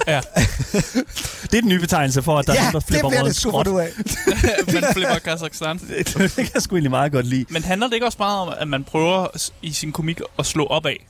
ja. 0.06 0.20
Det 1.42 1.54
er 1.54 1.60
den 1.60 1.68
nye 1.68 1.80
betegnelse 1.80 2.22
for, 2.22 2.38
at 2.38 2.46
der 2.46 2.52
er 2.52 2.56
ja, 2.56 2.62
nogen, 2.62 2.72
der 2.72 2.78
det 2.80 2.88
flipper 2.88 3.08
bliver 3.08 3.22
det 3.22 3.36
sgu 3.36 3.50
skråt. 3.50 3.66
du 3.66 3.78
af. 3.78 3.88
man 4.74 4.84
flipper 4.92 5.18
Kazakhstan. 5.18 5.78
det 5.78 6.34
kan 6.36 6.50
jeg 6.54 6.62
sgu 6.62 6.76
egentlig 6.76 6.90
meget 6.90 7.12
godt 7.12 7.26
lide. 7.26 7.44
Men 7.50 7.64
handler 7.64 7.86
det 7.86 7.94
ikke 7.94 8.06
også 8.06 8.18
meget 8.20 8.40
om, 8.40 8.54
at 8.58 8.68
man 8.68 8.84
prøver 8.84 9.50
i 9.62 9.72
sin 9.72 9.92
komik 9.92 10.20
at 10.38 10.46
slå 10.46 10.66
op 10.66 10.86
af? 10.86 11.06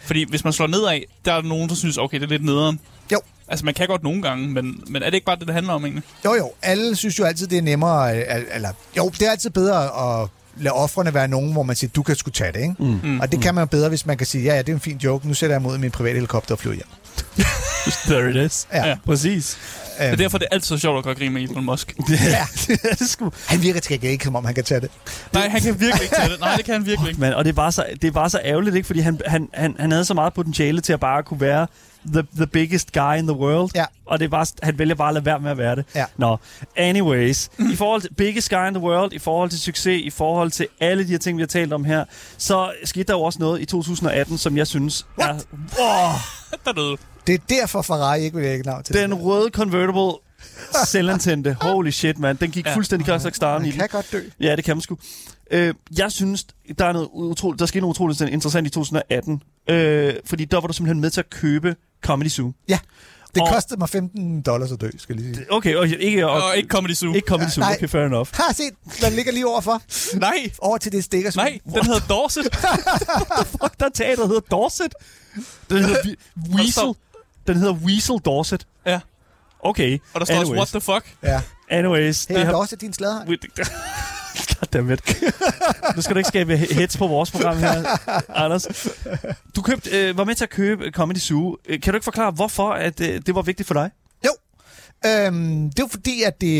Fordi 0.00 0.24
hvis 0.28 0.44
man 0.44 0.52
slår 0.52 0.66
nedad, 0.66 1.00
der 1.24 1.32
er 1.32 1.40
der 1.40 1.48
nogen, 1.48 1.68
der 1.68 1.74
synes, 1.74 1.98
okay, 1.98 2.20
det 2.20 2.26
er 2.26 2.30
lidt 2.30 2.44
nederen. 2.44 2.80
Jo. 3.12 3.20
Altså, 3.52 3.64
man 3.64 3.74
kan 3.74 3.86
godt 3.86 4.02
nogle 4.02 4.22
gange, 4.22 4.48
men, 4.48 4.80
men 4.86 5.02
er 5.02 5.06
det 5.06 5.14
ikke 5.14 5.24
bare 5.24 5.36
det, 5.36 5.46
det 5.46 5.54
handler 5.54 5.72
om 5.72 5.84
egentlig? 5.84 6.04
Jo, 6.24 6.34
jo. 6.34 6.50
Alle 6.62 6.96
synes 6.96 7.18
jo 7.18 7.24
altid, 7.24 7.46
det 7.46 7.58
er 7.58 7.62
nemmere... 7.62 8.16
øh, 8.18 8.42
Eller, 8.54 8.68
jo, 8.96 9.08
det 9.08 9.22
er 9.22 9.30
altid 9.30 9.50
bedre 9.50 9.84
at 10.22 10.28
lade 10.56 10.74
offrene 10.74 11.14
være 11.14 11.28
nogen, 11.28 11.52
hvor 11.52 11.62
man 11.62 11.76
siger, 11.76 11.90
du 11.90 12.02
kan 12.02 12.16
sgu 12.16 12.30
tage 12.30 12.52
det, 12.52 12.60
ikke? 12.60 12.74
Mm. 12.78 13.00
Mm. 13.02 13.20
Og 13.20 13.32
det 13.32 13.42
kan 13.42 13.54
man 13.54 13.62
jo 13.62 13.66
bedre, 13.66 13.88
hvis 13.88 14.06
man 14.06 14.16
kan 14.18 14.26
sige, 14.26 14.44
ja, 14.44 14.54
ja, 14.54 14.58
det 14.58 14.68
er 14.68 14.72
en 14.74 14.80
fin 14.80 14.96
joke, 15.04 15.28
nu 15.28 15.34
sætter 15.34 15.54
jeg 15.56 15.62
mod 15.62 15.78
min 15.78 15.90
private 15.90 16.14
helikopter 16.14 16.54
og 16.54 16.58
flyver 16.58 16.74
hjem. 16.74 16.86
There 18.06 18.30
it 18.30 18.36
is. 18.36 18.66
Ja. 18.72 18.88
Ja. 18.88 18.96
Præcis. 19.06 19.58
Det 19.98 20.06
er 20.08 20.16
derfor, 20.16 20.38
det 20.38 20.48
er 20.50 20.54
altid 20.54 20.66
så 20.66 20.78
sjovt 20.78 20.98
at 20.98 21.04
gøre 21.04 21.14
grin 21.14 21.32
med 21.32 21.42
Elon 21.42 21.64
Musk. 21.64 21.94
ja, 22.10 22.46
det 22.66 22.78
er 23.00 23.04
sgu. 23.06 23.32
Han 23.46 23.62
virker 23.62 23.80
til 23.80 24.04
ikke, 24.04 24.24
som 24.24 24.36
om 24.36 24.44
han 24.44 24.54
kan 24.54 24.64
tage 24.64 24.80
det. 24.80 24.90
Nej, 25.32 25.48
han 25.48 25.60
kan 25.60 25.80
virkelig 25.80 26.02
ikke 26.02 26.16
tage 26.16 26.28
det. 26.28 26.40
Nej, 26.40 26.56
det 26.56 26.64
kan 26.64 26.74
han 26.74 26.86
virkelig 26.86 27.08
ikke. 27.08 27.20
Men, 27.20 27.34
og 27.34 27.44
det 27.44 27.50
er, 27.50 27.54
bare 27.54 27.72
så, 27.72 27.84
det 28.02 28.14
bare 28.14 28.30
så 28.30 28.40
ærgerligt, 28.44 28.76
ikke? 28.76 28.86
Fordi 28.86 29.00
han, 29.00 29.20
han, 29.26 29.48
han, 29.54 29.76
han 29.78 29.90
havde 29.90 30.04
så 30.04 30.14
meget 30.14 30.34
potentiale 30.34 30.80
til 30.80 30.92
at 30.92 31.00
bare 31.00 31.22
kunne 31.22 31.40
være 31.40 31.66
the, 32.12 32.22
the 32.36 32.46
biggest 32.46 32.92
guy 32.92 33.16
in 33.18 33.26
the 33.26 33.36
world. 33.36 33.70
Ja. 33.74 33.84
Og 34.06 34.18
det 34.18 34.24
er 34.24 34.28
bare, 34.28 34.46
han 34.62 34.78
vælger 34.78 34.94
bare 34.94 35.08
at 35.08 35.14
lade 35.14 35.24
være 35.24 35.40
med 35.40 35.50
at 35.50 35.58
være 35.58 35.76
det. 35.76 35.84
Ja. 35.94 36.04
Nå, 36.16 36.36
anyways. 36.76 37.50
I 37.72 37.76
forhold 37.76 38.00
til 38.00 38.14
biggest 38.14 38.50
guy 38.50 38.66
in 38.68 38.74
the 38.74 38.82
world, 38.82 39.12
i 39.12 39.18
forhold 39.18 39.50
til 39.50 39.58
succes, 39.60 40.00
i 40.04 40.10
forhold 40.10 40.50
til 40.50 40.66
alle 40.80 41.04
de 41.04 41.08
her 41.08 41.18
ting, 41.18 41.36
vi 41.38 41.42
har 41.42 41.46
talt 41.46 41.72
om 41.72 41.84
her, 41.84 42.04
så 42.38 42.72
skete 42.84 43.04
der 43.04 43.12
jo 43.14 43.22
også 43.22 43.38
noget 43.38 43.60
i 43.60 43.64
2018, 43.64 44.38
som 44.38 44.56
jeg 44.56 44.66
synes 44.66 45.06
What? 45.18 45.30
er... 45.78 45.80
Åh, 45.80 46.14
Der 46.64 46.72
døde. 46.72 46.96
Det 47.26 47.34
er 47.34 47.38
derfor 47.48 47.82
Ferrari 47.82 48.20
ikke 48.22 48.36
vil 48.36 48.44
lægge 48.46 48.64
navn 48.64 48.82
til 48.82 48.94
den 48.94 49.10
det. 49.10 49.20
røde 49.22 49.50
convertible 49.50 50.12
selvantændte. 50.86 51.56
Holy 51.60 51.90
shit, 51.90 52.18
man. 52.18 52.36
Den 52.36 52.50
gik 52.50 52.66
Ja. 52.66 52.74
fuldstændig 52.74 53.06
Kazakhstan 53.06 53.64
i 53.64 53.70
den. 53.70 53.78
kan 53.80 53.88
godt 53.92 54.12
dø. 54.12 54.20
Ja, 54.40 54.56
det 54.56 54.64
kan 54.64 54.76
man 54.76 54.80
sgu. 54.80 54.96
Øh, 55.50 55.74
jeg 55.98 56.12
synes, 56.12 56.46
der 56.78 56.84
er 56.84 56.92
noget 56.92 57.08
utroligt, 57.12 57.60
der 57.60 57.66
skete 57.66 57.80
noget 57.80 57.94
utroligt 57.94 58.20
interessant 58.20 58.66
i 58.66 58.70
2018. 58.70 59.42
Øh, 59.70 60.14
fordi 60.24 60.44
der 60.44 60.60
var 60.60 60.66
du 60.66 60.72
simpelthen 60.72 61.00
med 61.00 61.10
til 61.10 61.20
at 61.20 61.30
købe 61.30 61.76
Comedy 62.02 62.28
Zoo. 62.28 62.52
Ja, 62.68 62.78
det 63.34 63.42
Og- 63.42 63.48
kostede 63.52 63.78
mig 63.78 63.88
15 63.88 64.42
dollars 64.42 64.72
at 64.72 64.80
dø, 64.80 64.90
skal 64.98 65.16
jeg 65.16 65.24
lige 65.24 65.34
sige. 65.34 65.52
Okay, 65.52 65.74
og 65.76 65.88
ikke, 65.88 66.28
og, 66.28 66.42
Og 66.42 66.56
ikke 66.56 66.68
Comedy 66.68 66.92
Zoo. 66.94 67.14
ikke 67.14 67.28
Comedy 67.28 67.48
Zoo. 67.48 67.60
Nej. 67.60 67.74
Okay, 67.76 67.88
fair 67.88 68.02
enough. 68.06 68.28
Har 68.32 68.52
set, 68.52 68.70
den 69.00 69.12
ligger 69.12 69.32
lige 69.32 69.46
overfor. 69.46 69.82
Nej, 70.18 70.50
Over 70.58 70.78
til 70.78 70.92
det 70.92 71.04
stikker. 71.04 71.30
nej, 71.36 71.58
den 71.64 71.84
hedder 71.86 72.00
Dorset. 72.08 72.44
Fuck, 73.52 73.80
der 73.80 73.86
er 73.86 73.90
teater, 73.94 74.16
der 74.22 74.26
hedder 74.26 74.40
Dorset. 74.40 74.94
Den 75.70 75.84
hedder 75.84 76.14
Weasel. 76.54 76.94
Den 77.46 77.56
hedder 77.56 77.72
Weasel 77.74 78.18
Dorset. 78.18 78.66
Ja. 78.86 79.00
Okay. 79.62 79.98
Og 80.14 80.20
der 80.20 80.26
står 80.26 80.34
også, 80.38 80.52
what 80.52 80.68
Anyways. 80.68 80.70
the 80.70 80.80
fuck? 80.80 81.04
Ja. 81.22 81.40
Anyways. 81.70 82.24
Hey, 82.24 82.36
det 82.36 82.46
har... 82.46 82.52
også 82.54 82.76
din 82.76 82.92
sladehang. 82.92 83.28
Goddammit. 84.60 85.22
Nu 85.96 86.02
skal 86.02 86.14
du 86.14 86.18
ikke 86.18 86.28
skabe 86.28 86.56
hets 86.56 86.96
på 86.96 87.06
vores 87.06 87.30
program 87.30 87.56
her, 87.58 87.84
Anders. 88.28 88.66
Du 89.56 89.62
købte, 89.62 89.90
øh, 90.08 90.18
var 90.18 90.24
med 90.24 90.34
til 90.34 90.44
at 90.44 90.50
købe 90.50 90.90
Comedy 90.90 91.16
Zoo. 91.18 91.56
Øh, 91.68 91.80
Kan 91.80 91.92
du 91.92 91.96
ikke 91.96 92.04
forklare, 92.04 92.30
hvorfor 92.30 92.70
at, 92.70 93.00
øh, 93.00 93.20
det 93.26 93.34
var 93.34 93.42
vigtigt 93.42 93.66
for 93.66 93.74
dig? 93.74 93.90
Jo. 94.26 94.30
Øhm, 95.10 95.70
det 95.70 95.82
var 95.82 95.88
fordi, 95.88 96.22
at 96.22 96.40
det, 96.40 96.56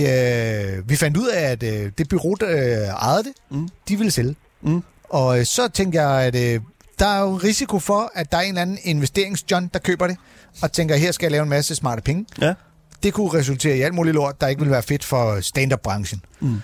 øh, 0.79 0.89
vi 0.91 0.97
fandt 0.97 1.17
ud 1.17 1.29
af, 1.29 1.41
at 1.51 1.63
øh, 1.63 1.93
det 1.99 2.09
bureau, 2.09 2.35
der 2.35 2.49
øh, 2.51 2.89
ejede 2.89 3.25
det, 3.25 3.33
Mm. 3.51 3.69
de 3.89 3.97
ville 3.97 4.11
sælge. 4.11 4.37
Mm. 4.63 4.83
Og 5.11 5.39
øh, 5.39 5.45
så 5.47 5.69
tænkte 5.69 6.03
jeg, 6.03 6.23
at 6.23 6.35
øh, 6.37 6.61
der 6.99 7.07
er 7.07 7.21
jo 7.21 7.37
risiko 7.37 7.79
for, 7.79 8.11
at 8.15 8.33
der 8.33 8.39
er 8.39 8.43
en 8.43 8.49
eller 8.49 8.63
anden 8.63 8.79
investeringsjohn, 8.83 9.71
der 9.73 9.79
køber 9.79 10.07
det, 10.07 10.17
og 10.63 10.73
tænker, 10.73 10.97
her 10.97 11.13
skal 11.13 11.25
jeg 11.27 11.31
lave 11.33 11.43
en 11.43 11.49
masse 11.49 11.75
smarte 11.75 12.03
penge. 12.03 12.27
Ja. 12.41 12.55
Det 13.03 13.13
kunne 13.15 13.39
resultere 13.39 13.77
i 13.77 13.81
alt 13.81 13.95
muligt 13.95 14.15
lort, 14.15 14.41
der 14.41 14.47
ikke 14.49 14.61
ville 14.61 14.73
være 14.73 14.83
fedt 14.83 15.05
for 15.05 15.41
stand-up-branchen. 15.41 16.23
Mm. 16.41 16.61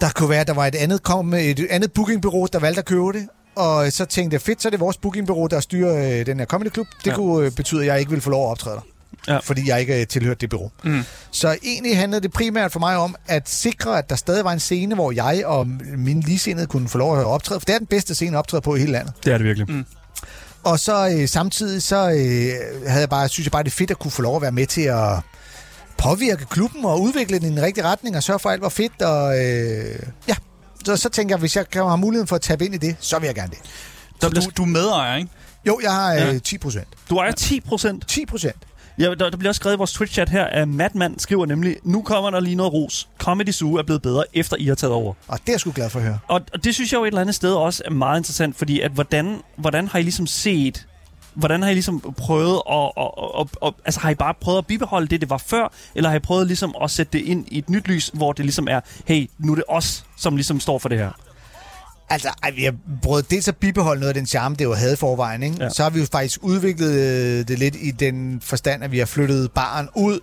Der 0.00 0.08
kunne 0.14 0.28
være, 0.30 0.40
at 0.40 0.46
der 0.46 0.54
var 0.54 0.66
et 0.66 0.74
andet, 0.74 1.02
kom 1.02 1.24
med 1.24 1.44
et 1.44 1.66
andet 1.70 1.92
bookingbureau, 1.92 2.46
der 2.52 2.58
valgte 2.58 2.78
at 2.78 2.84
købe 2.84 3.12
det, 3.12 3.28
og 3.56 3.92
så 3.92 4.04
tænkte 4.04 4.34
jeg, 4.34 4.40
fedt, 4.40 4.62
så 4.62 4.68
er 4.68 4.70
det 4.70 4.80
vores 4.80 4.96
bookingbureau, 4.96 5.46
der 5.46 5.60
styrer 5.60 6.18
øh, 6.20 6.26
den 6.26 6.38
her 6.38 6.46
comedy 6.46 6.68
klub. 6.68 6.86
Det 6.98 7.06
Ja. 7.06 7.10
ja. 7.10 7.16
kunne 7.16 7.46
øh, 7.46 7.52
betyde, 7.52 7.80
at 7.80 7.86
jeg 7.86 7.98
ikke 7.98 8.10
ville 8.10 8.22
få 8.22 8.30
lov 8.30 8.46
at 8.46 8.50
optræde 8.50 8.76
der. 8.76 8.82
Ja. 9.32 9.38
Fordi 9.38 9.68
jeg 9.68 9.80
ikke 9.80 10.00
øh, 10.00 10.06
tilhørte 10.06 10.40
det 10.40 10.50
bureau. 10.50 10.70
Mm. 10.84 11.02
Så 11.30 11.56
egentlig 11.62 11.96
handlede 11.96 12.20
det 12.22 12.32
primært 12.32 12.72
for 12.72 12.80
mig 12.80 12.96
om 12.96 13.14
at 13.26 13.48
sikre, 13.48 13.98
at 13.98 14.10
der 14.10 14.16
stadig 14.16 14.44
var 14.44 14.52
en 14.52 14.60
scene, 14.60 14.94
hvor 14.94 15.12
jeg 15.12 15.42
og 15.46 15.66
mine 15.96 16.20
ligesindede 16.20 16.66
kunne 16.66 16.88
få 16.88 16.98
lov 16.98 17.18
at 17.18 17.24
optræde. 17.24 17.60
For 17.60 17.64
det 17.64 17.74
er 17.74 17.78
den 17.78 17.86
bedste 17.86 18.14
scene 18.14 18.36
at 18.36 18.38
optræde 18.38 18.60
på 18.60 18.74
i 18.74 18.78
hele 18.78 18.92
landet. 18.92 19.12
Det 19.24 19.32
er 19.32 19.38
det 19.38 19.46
virkelig. 19.46 19.70
Mm. 19.70 19.84
Og 20.64 20.78
så 20.80 21.16
øh, 21.18 21.28
samtidig 21.28 21.82
så 21.82 21.96
øh, 22.10 22.86
havde 22.88 23.00
jeg 23.00 23.08
bare, 23.08 23.28
synes 23.28 23.46
jeg 23.46 23.52
bare, 23.52 23.62
det 23.62 23.70
er 23.70 23.74
fedt 23.76 23.90
at 23.90 23.98
kunne 23.98 24.10
få 24.10 24.22
lov 24.22 24.36
at 24.36 24.42
være 24.42 24.52
med 24.52 24.66
til 24.66 24.82
at 24.82 25.12
påvirke 25.98 26.44
klubben 26.44 26.84
og 26.84 27.00
udvikle 27.02 27.38
den 27.38 27.46
i 27.46 27.50
den 27.56 27.62
rigtige 27.62 27.84
retning 27.84 28.16
og 28.16 28.22
sørge 28.22 28.38
for, 28.38 28.48
at 28.48 28.52
alt 28.52 28.62
var 28.62 28.68
fedt. 28.68 29.02
Og 29.02 29.38
øh, 29.44 29.98
ja, 30.28 30.34
så, 30.84 30.96
så 30.96 31.08
tænker 31.08 31.34
jeg, 31.34 31.40
hvis 31.40 31.56
jeg 31.56 31.70
kan 31.70 31.82
have 31.84 31.98
muligheden 31.98 32.26
for 32.28 32.36
at 32.36 32.42
tabe 32.42 32.64
ind 32.64 32.74
i 32.74 32.78
det, 32.78 32.96
så 33.00 33.18
vil 33.18 33.26
jeg 33.26 33.34
gerne 33.34 33.50
det. 33.50 33.58
Så 34.20 34.28
du, 34.28 34.40
du 34.56 34.62
er 34.62 34.66
medejer, 34.66 35.16
ikke? 35.16 35.30
Jo, 35.66 35.80
jeg 35.82 35.92
har 35.92 36.12
Ja. 36.12 36.32
øh, 36.34 36.40
10 36.42 36.58
procent. 36.58 36.88
Du 37.10 37.16
ejer 37.16 37.32
10 37.32 37.60
procent. 37.60 38.08
10 38.08 38.26
procent. 38.26 38.56
Ja, 38.98 39.04
der, 39.04 39.30
der 39.30 39.36
bliver 39.36 39.50
også 39.50 39.58
skrevet 39.58 39.76
i 39.76 39.78
vores 39.78 39.92
Twitch-chat 39.92 40.28
her, 40.28 40.44
at 40.44 40.68
Madman 40.68 41.18
skriver 41.18 41.46
nemlig, 41.46 41.76
nu 41.84 42.02
kommer 42.02 42.30
der 42.30 42.40
lige 42.40 42.56
noget 42.56 42.72
ros. 42.72 43.08
Comedy 43.18 43.50
Zoo 43.50 43.74
er 43.74 43.82
blevet 43.82 44.02
bedre, 44.02 44.24
efter 44.34 44.56
I 44.56 44.66
har 44.66 44.74
taget 44.74 44.94
over. 44.94 45.14
Og 45.28 45.38
det 45.40 45.48
er 45.48 45.52
jeg 45.52 45.60
sgu 45.60 45.72
glad 45.74 45.90
for 45.90 45.98
at 45.98 46.04
høre. 46.04 46.18
Og, 46.28 46.40
og 46.54 46.64
det 46.64 46.74
synes 46.74 46.92
jeg 46.92 46.98
jo 46.98 47.04
et 47.04 47.08
eller 47.08 47.20
andet 47.20 47.34
sted 47.34 47.52
også 47.52 47.82
er 47.86 47.90
meget 47.90 48.20
interessant, 48.20 48.56
fordi 48.56 48.80
at 48.80 48.90
hvordan, 48.90 49.40
hvordan 49.56 49.88
har 49.88 49.98
I 49.98 50.02
ligesom 50.02 50.26
set, 50.26 50.86
hvordan 51.38 51.62
har 51.62 51.70
I 51.70 51.72
ligesom 51.74 52.14
prøvet 52.16 52.62
at, 52.70 52.90
at, 52.96 53.10
at, 53.18 53.40
at, 53.40 53.46
at, 53.68 53.74
altså 53.84 54.00
har 54.00 54.10
I 54.10 54.14
bare 54.14 54.34
prøvet 54.40 54.58
at 54.58 54.66
bibeholde 54.66 55.06
det, 55.06 55.20
det 55.20 55.30
var 55.30 55.42
før, 55.46 55.72
eller 55.94 56.10
har 56.10 56.16
I 56.16 56.20
prøvet 56.20 56.46
ligesom 56.46 56.74
at 56.82 56.90
sætte 56.90 57.18
det 57.18 57.24
ind 57.24 57.44
i 57.48 57.58
et 57.58 57.70
nyt 57.70 57.88
lys, 57.88 58.10
hvor 58.14 58.32
det 58.32 58.44
ligesom 58.44 58.68
er, 58.70 58.80
hey, 59.04 59.30
nu 59.38 59.52
er 59.52 59.56
det 59.56 59.64
os, 59.68 60.04
som 60.16 60.36
ligesom 60.36 60.60
står 60.60 60.78
for 60.78 60.88
det 60.88 60.98
her. 60.98 61.10
Altså, 62.10 62.28
ej, 62.42 62.50
vi 62.50 62.64
har 62.64 62.74
prøvet 63.02 63.30
dels 63.30 63.48
at 63.48 63.56
bibeholde 63.56 64.00
noget 64.00 64.08
af 64.08 64.14
den 64.14 64.26
charme, 64.26 64.56
det 64.56 64.64
jo 64.64 64.74
havde 64.74 64.96
forvejen. 64.96 65.42
Ikke? 65.42 65.56
Ja. 65.60 65.68
Så 65.68 65.82
har 65.82 65.90
vi 65.90 66.00
jo 66.00 66.06
faktisk 66.12 66.38
udviklet 66.42 66.90
øh, 66.92 67.48
det 67.48 67.58
lidt 67.58 67.76
i 67.80 67.90
den 67.90 68.40
forstand, 68.40 68.84
at 68.84 68.92
vi 68.92 68.98
har 68.98 69.06
flyttet 69.06 69.52
baren 69.52 69.88
ud 69.96 70.14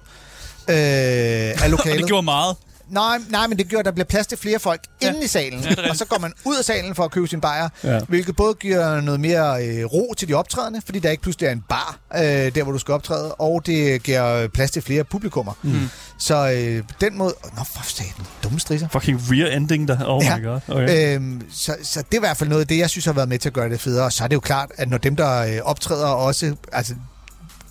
øh, 0.69 0.75
af 0.75 1.53
Og 1.63 1.69
lokalet. 1.69 1.99
det 1.99 2.07
gjorde 2.07 2.23
meget. 2.25 2.55
Nej, 2.89 3.17
nej, 3.29 3.47
men 3.47 3.57
det 3.57 3.69
gør, 3.69 3.77
at 3.79 3.85
der 3.85 3.91
bliver 3.91 4.05
plads 4.05 4.27
til 4.27 4.37
flere 4.37 4.59
folk 4.59 4.81
Ja. 5.01 5.07
inde 5.09 5.23
i 5.23 5.27
salen. 5.27 5.59
Ja, 5.59 5.89
og 5.89 5.95
så 5.95 6.05
går 6.05 6.19
man 6.19 6.33
ud 6.45 6.55
af 6.57 6.65
salen 6.65 6.95
for 6.95 7.03
at 7.03 7.11
købe 7.11 7.27
sin 7.27 7.41
bajer, 7.41 7.69
Ja. 7.83 7.93
ja. 7.93 7.99
hvilket 8.07 8.35
både 8.35 8.53
giver 8.53 9.01
noget 9.01 9.19
mere 9.19 9.65
øh, 9.67 9.85
ro 9.85 10.13
til 10.17 10.27
de 10.27 10.33
optrædende, 10.33 10.81
fordi 10.85 10.99
der 10.99 11.09
ikke 11.09 11.23
pludselig 11.23 11.47
er 11.47 11.51
en 11.51 11.63
bar, 11.69 11.97
øh, 12.15 12.21
der 12.55 12.63
hvor 12.63 12.71
du 12.71 12.77
skal 12.77 12.93
optræde, 12.93 13.33
og 13.35 13.65
det 13.65 14.03
giver 14.03 14.47
plads 14.47 14.71
til 14.71 14.81
flere 14.81 15.03
publikummer. 15.03 15.53
Mm. 15.63 15.89
Så 16.19 16.51
øh, 16.51 16.83
på 16.83 16.93
den 17.01 17.17
måde... 17.17 17.33
Nå, 17.57 17.63
for 17.75 17.83
satan, 17.83 18.25
dumme 18.43 18.59
strisser. 18.59 18.87
Fucking 18.91 19.21
rear 19.31 19.47
ending 19.57 19.87
der. 19.87 19.97
Oh 20.07 20.23
Ja. 20.23 20.37
my 20.37 20.43
god. 20.43 20.59
Okay. 20.67 21.15
Øhm, 21.15 21.41
så, 21.53 21.75
så 21.83 21.99
det 21.99 22.13
er 22.13 22.17
i 22.17 22.19
hvert 22.19 22.37
fald 22.37 22.49
noget 22.49 22.61
af 22.61 22.67
det, 22.67 22.77
jeg 22.77 22.89
synes 22.89 23.05
har 23.05 23.13
været 23.13 23.29
med 23.29 23.39
til 23.39 23.49
at 23.49 23.53
gøre 23.53 23.69
det 23.69 23.81
federe. 23.81 24.05
Og 24.05 24.13
så 24.13 24.23
er 24.23 24.27
det 24.27 24.35
jo 24.35 24.39
klart, 24.39 24.69
at 24.77 24.89
når 24.89 24.97
dem, 24.97 25.15
der 25.15 25.37
øh, 25.39 25.57
optræder 25.63 26.07
også... 26.07 26.55
Altså, 26.71 26.93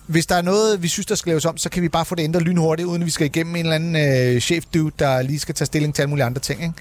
hvis 0.07 0.25
der 0.25 0.35
er 0.35 0.41
noget, 0.41 0.83
vi 0.83 0.87
synes, 0.87 1.05
der 1.05 1.15
skal 1.15 1.29
laves 1.29 1.45
om, 1.45 1.57
så 1.57 1.69
kan 1.69 1.83
vi 1.83 1.89
bare 1.89 2.05
få 2.05 2.15
det 2.15 2.23
ændret 2.23 2.43
lynhurtigt, 2.43 2.87
uden 2.87 3.01
at 3.01 3.05
vi 3.05 3.11
skal 3.11 3.25
igennem 3.25 3.55
en 3.55 3.65
eller 3.65 3.75
anden 3.75 4.35
øh, 4.35 4.41
chef 4.41 4.63
dude, 4.73 4.91
der 4.99 5.21
lige 5.21 5.39
skal 5.39 5.55
tage 5.55 5.65
stilling 5.65 5.95
til 5.95 6.01
alle 6.01 6.09
mulige 6.09 6.25
andre 6.25 6.39
ting. 6.39 6.61
Ikke? 6.63 6.73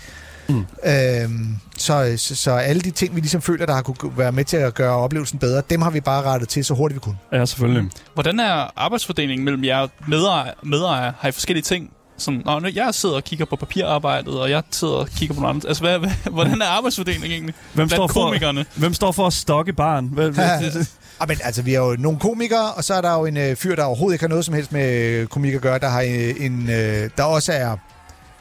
Mm. 0.48 0.64
Øhm, 0.84 1.56
så, 1.78 2.14
så, 2.16 2.36
så 2.36 2.50
alle 2.50 2.82
de 2.82 2.90
ting, 2.90 3.14
vi 3.14 3.20
ligesom 3.20 3.42
føler, 3.42 3.66
der 3.66 3.74
har 3.74 3.82
kunne 3.82 4.18
være 4.18 4.32
med 4.32 4.44
til 4.44 4.56
at 4.56 4.74
gøre 4.74 4.92
oplevelsen 4.96 5.38
bedre, 5.38 5.62
dem 5.70 5.82
har 5.82 5.90
vi 5.90 6.00
bare 6.00 6.22
rettet 6.22 6.48
til 6.48 6.64
så 6.64 6.74
hurtigt 6.74 6.96
vi 6.96 7.00
kunne. 7.00 7.16
Ja, 7.32 7.44
selvfølgelig. 7.44 7.90
Hvordan 8.14 8.40
er 8.40 8.70
arbejdsfordelingen 8.76 9.44
mellem 9.44 9.64
jer 9.64 9.86
medejer? 10.08 10.52
medejer? 10.62 11.12
Har 11.18 11.28
I 11.28 11.32
forskellige 11.32 11.62
ting? 11.62 11.90
Sådan, 12.18 12.42
Nå, 12.44 12.58
nu- 12.58 12.68
jeg 12.74 12.94
sidder 12.94 13.14
og 13.14 13.24
kigger 13.24 13.44
på 13.44 13.56
papirarbejdet, 13.56 14.40
og 14.40 14.50
jeg 14.50 14.62
sidder 14.70 14.94
og 14.94 15.08
kigger 15.08 15.34
på 15.34 15.40
noget 15.40 15.54
andet. 15.54 15.68
Altså, 15.68 15.82
hvad, 15.82 15.98
hvad, 15.98 16.10
hvordan 16.32 16.62
er 16.62 16.66
arbejdsfordelingen 16.66 17.30
egentlig? 17.30 17.54
Hvem 17.74 17.88
står, 17.88 18.06
for, 18.06 18.78
hvem 18.78 18.94
står 18.94 19.12
for 19.12 19.26
at 19.26 19.32
stokke 19.32 19.72
barn? 19.72 20.06
Hvad, 20.06 20.30
hvad, 20.30 20.60
Ah, 21.20 21.28
men, 21.28 21.38
altså, 21.44 21.62
vi 21.62 21.72
har 21.72 21.80
jo 21.80 21.96
nogle 21.98 22.18
komikere, 22.18 22.72
og 22.72 22.84
så 22.84 22.94
er 22.94 23.00
der 23.00 23.12
jo 23.12 23.24
en 23.26 23.36
øh, 23.36 23.56
fyr, 23.56 23.76
der 23.76 23.84
overhovedet 23.84 24.14
ikke 24.14 24.22
har 24.22 24.28
noget 24.28 24.44
som 24.44 24.54
helst 24.54 24.72
med 24.72 24.94
øh, 24.94 25.26
komik 25.26 25.54
at 25.54 25.60
gøre, 25.60 25.78
der, 25.78 25.88
har 25.88 26.00
øh, 26.02 26.34
en, 26.46 26.70
øh, 26.70 27.10
der 27.16 27.22
også 27.22 27.52
er, 27.52 27.76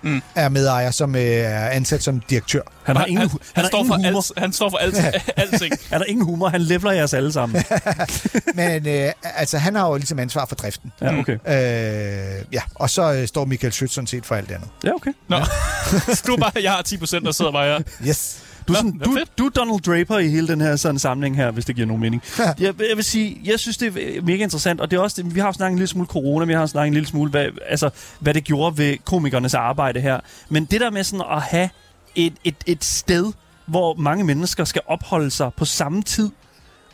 Mm. 0.05 0.21
er 0.36 0.49
medejer, 0.49 0.91
som 0.91 1.15
øh, 1.15 1.21
er 1.21 1.69
ansat 1.69 2.03
som 2.03 2.19
direktør. 2.19 2.61
han 2.84 2.95
har 2.95 3.05
ingen, 3.05 3.21
han, 3.21 3.30
han, 3.30 3.39
han, 3.55 3.65
står 3.65 3.78
ingen 3.80 3.88
for 3.89 3.95
humor. 3.95 4.17
alt, 4.17 4.32
han 4.38 4.53
står 4.53 4.69
for 4.69 4.78
alt, 4.78 4.95
alting. 5.38 5.74
Han 5.89 5.99
har 5.99 6.05
ingen 6.05 6.26
humor. 6.26 6.47
Han 6.49 6.61
leveler 6.61 6.91
jeres 6.91 7.13
alle 7.13 7.32
sammen. 7.34 7.63
Men 8.55 8.88
øh, 8.88 9.11
altså, 9.24 9.57
han 9.57 9.76
har 9.76 9.88
jo 9.88 9.95
ligesom 9.95 10.19
ansvar 10.19 10.45
for 10.45 10.55
driften. 10.55 10.91
Ja, 11.01 11.19
okay. 11.19 11.34
Øh, 11.34 12.45
ja, 12.53 12.61
og 12.76 12.89
så 12.89 13.13
øh, 13.13 13.28
står 13.28 13.45
Michael 13.45 13.74
Schøtz 13.74 13.93
sådan 13.93 14.07
set 14.07 14.26
for 14.26 14.36
alt 14.36 14.49
det 14.49 14.55
andet. 14.55 14.69
Ja, 14.84 14.93
okay. 14.93 15.11
Nå, 15.30 15.38
du 16.28 16.34
er 16.34 16.38
bare, 16.39 16.51
jeg 16.63 16.71
har 16.71 16.82
10 16.82 16.97
procent, 16.97 17.26
der 17.26 17.32
sidder 17.32 17.51
bare 17.51 17.65
her. 17.67 17.80
Yes. 18.07 18.38
Du, 18.68 18.74
er 18.74 18.78
sådan, 18.78 19.01
du, 19.05 19.18
du 19.38 19.45
er 19.45 19.49
Donald 19.49 19.82
Draper 19.82 20.18
i 20.18 20.28
hele 20.28 20.47
den 20.47 20.61
her 20.61 20.76
sådan 20.76 20.99
samling 20.99 21.36
her, 21.36 21.51
hvis 21.51 21.66
det 21.66 21.76
giver 21.76 21.88
nogen 21.88 22.01
mening. 22.01 22.22
Ja. 22.39 22.43
jeg, 22.47 22.57
jeg 22.59 22.95
vil 22.95 23.03
sige, 23.03 23.41
jeg 23.45 23.59
synes, 23.59 23.78
det 23.78 23.88
er 23.88 24.22
mega 24.22 24.43
interessant, 24.43 24.82
og 24.82 24.91
det 24.91 24.97
er 24.97 25.01
også 25.01 25.22
det, 25.22 25.36
vi 25.36 25.39
har 25.39 25.51
snakket 25.51 25.72
en 25.72 25.78
lille 25.78 25.88
smule 25.88 26.07
corona, 26.07 26.45
vi 26.45 26.53
har 26.53 26.66
snakket 26.66 26.88
en 26.88 26.93
lille 26.93 27.07
smule, 27.07 27.30
hvad, 27.30 27.45
altså, 27.70 27.89
hvad 28.20 28.34
det 28.34 28.43
gjorde 28.43 28.78
ved 28.78 28.97
komikernes 29.05 29.53
arbejde 29.53 29.99
her. 29.99 30.20
Men 30.49 30.66
det 30.66 30.82
der 30.82 30.89
med 30.91 31.03
sådan 31.03 31.26
at 31.32 31.41
have 31.41 31.70
et, 32.16 32.34
et, 32.43 32.55
et 32.66 32.84
sted, 32.84 33.32
hvor 33.66 33.93
mange 33.93 34.24
mennesker 34.24 34.64
skal 34.64 34.82
opholde 34.88 35.32
sig 35.32 35.51
på 35.57 35.66
samme 35.66 36.01
tid, 36.01 36.30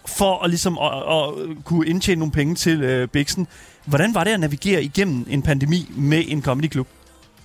for 0.05 0.43
at, 0.43 0.49
ligesom, 0.49 0.78
at, 0.78 0.93
at 0.93 1.63
kunne 1.63 1.88
indtjene 1.88 2.20
nogle 2.20 2.32
penge 2.32 2.55
til 2.55 2.82
øh, 2.82 3.07
Bixen. 3.07 3.47
Hvordan 3.86 4.13
var 4.13 4.24
det 4.24 4.32
at 4.32 4.39
navigere 4.39 4.84
igennem 4.84 5.26
en 5.30 5.41
pandemi 5.41 5.91
med 5.95 6.24
en 6.28 6.41
comedyklub? 6.41 6.88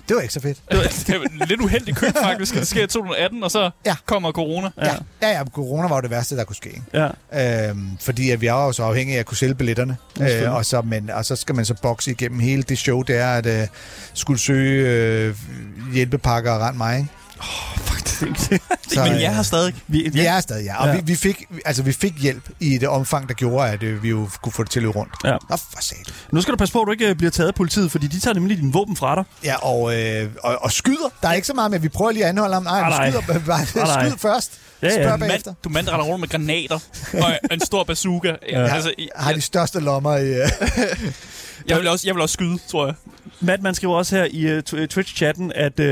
Det 0.08 0.16
var 0.16 0.22
ikke 0.22 0.34
så 0.34 0.40
fedt. 0.40 0.58
Det 0.70 0.78
var, 0.78 0.84
det 1.06 1.20
var 1.20 1.24
en 1.26 1.48
lidt 1.48 1.60
uheldig 1.60 1.96
køb, 1.96 2.12
faktisk. 2.22 2.54
Det 2.54 2.66
sker 2.68 2.84
i 2.84 2.86
2018, 2.86 3.42
og 3.42 3.50
så 3.50 3.70
Ja. 3.86 3.94
kommer 4.06 4.32
corona. 4.32 4.70
Ja. 4.78 4.84
Ja, 4.86 4.92
ja, 5.22 5.28
ja 5.38 5.44
corona 5.44 5.88
var 5.88 5.94
jo 5.96 6.00
det 6.02 6.10
værste, 6.10 6.36
der 6.36 6.44
kunne 6.44 6.56
ske. 6.56 6.82
Ja. 7.32 7.68
Øhm, 7.68 7.88
fordi 8.00 8.30
at 8.30 8.40
vi 8.40 8.46
er 8.46 8.52
jo 8.52 8.72
så 8.72 8.82
afhængige 8.82 9.16
af 9.16 9.20
at 9.20 9.26
kunne 9.26 9.36
sælge 9.36 9.54
billetterne. 9.54 9.96
selvfølgelig. 10.16 10.46
Øh, 10.48 10.54
og, 10.54 10.64
så, 10.66 10.82
men, 10.82 11.10
og 11.10 11.24
så 11.24 11.36
skal 11.36 11.54
man 11.54 11.64
så 11.64 11.74
bokse 11.82 12.10
igennem 12.10 12.40
hele 12.40 12.62
det 12.62 12.78
show, 12.78 13.02
det 13.02 13.16
er 13.16 13.28
at 13.34 13.46
øh, 13.46 13.66
skulle 14.14 14.40
søge 14.40 14.88
øh, 14.88 15.34
hjælpepakker 15.94 16.52
og 16.52 16.60
rent 16.60 16.76
mig. 16.76 16.96
Ikke? 16.98 17.08
Så, 18.94 19.02
Men 19.04 19.12
øh, 19.12 19.22
jeg 19.22 19.34
har 19.34 19.42
stadig... 19.42 19.74
vi, 19.88 20.10
Vi 20.12 20.20
er 20.20 20.40
stadig, 20.40 20.64
ja. 20.64 20.76
Og 20.80 20.86
Ja. 20.86 20.92
ja. 20.92 20.96
Vi, 21.00 21.02
vi, 21.06 21.14
fik, 21.16 21.44
altså, 21.64 21.82
vi 21.82 21.92
fik 21.92 22.12
hjælp 22.22 22.48
i 22.60 22.78
det 22.78 22.88
omfang, 22.88 23.28
der 23.28 23.34
gjorde, 23.34 23.68
at 23.70 23.82
øh, 23.82 24.02
vi 24.02 24.08
jo 24.08 24.28
kunne 24.42 24.52
få 24.52 24.62
det 24.62 24.70
til 24.70 24.78
at 24.78 24.82
løbe 24.82 24.92
rundt. 24.98 25.12
Ja. 25.24 25.30
Nå, 25.50 25.56
for 25.56 25.80
sat. 25.82 26.14
Nu 26.32 26.40
skal 26.40 26.52
du 26.52 26.56
passe 26.56 26.72
på, 26.72 26.80
at 26.80 26.86
du 26.86 26.92
ikke 26.92 27.08
øh, 27.08 27.16
bliver 27.16 27.30
taget 27.30 27.48
af 27.48 27.54
politiet, 27.54 27.90
fordi 27.90 28.06
de 28.06 28.20
tager 28.20 28.34
nemlig 28.34 28.56
dine 28.56 28.72
våben 28.72 28.96
fra 28.96 29.14
dig. 29.14 29.24
Ja, 29.44 29.54
og, 29.56 30.00
øh, 30.00 30.30
og, 30.42 30.58
og 30.62 30.72
skyder. 30.72 31.08
Der 31.22 31.28
er 31.28 31.32
ikke 31.32 31.46
så 31.46 31.54
meget 31.54 31.70
med, 31.70 31.78
at 31.78 31.82
vi 31.82 31.88
prøver 31.88 32.10
lige 32.12 32.24
at 32.24 32.28
anholde 32.28 32.54
ham. 32.54 32.62
Nej, 32.62 32.80
Ah, 32.80 33.12
skyder 33.12 33.38
bare. 33.46 33.60
Ah, 33.60 34.10
skyd 34.10 34.18
først. 34.18 34.52
Ja, 34.82 34.88
ja. 34.88 34.94
Spørg 35.04 35.18
Mand, 35.18 35.30
bagefter. 35.30 35.54
du 35.64 35.68
mand 35.68 35.88
render 35.88 36.06
rundt 36.06 36.20
med 36.20 36.28
granater 36.28 36.78
og 37.22 37.38
en 37.52 37.60
stor 37.60 37.84
bazooka. 37.84 38.32
Ja. 38.50 38.74
Altså, 38.74 38.92
Har 39.16 39.30
jeg, 39.30 39.36
de 39.36 39.40
største 39.40 39.80
lommer 39.80 40.16
i... 40.16 40.34
Jeg, 41.68 41.78
vil 41.78 41.88
også, 41.88 42.08
jeg 42.08 42.14
vil 42.14 42.22
også 42.22 42.32
skyde, 42.32 42.58
tror 42.68 42.86
jeg. 42.86 42.94
Matt, 43.40 43.62
man 43.62 43.74
skriver 43.74 43.94
også 43.94 44.16
her 44.16 44.24
i 44.30 44.56
uh, 44.56 44.88
Twitch-chatten, 44.88 45.52
at 45.54 45.80
uh, 45.80 45.86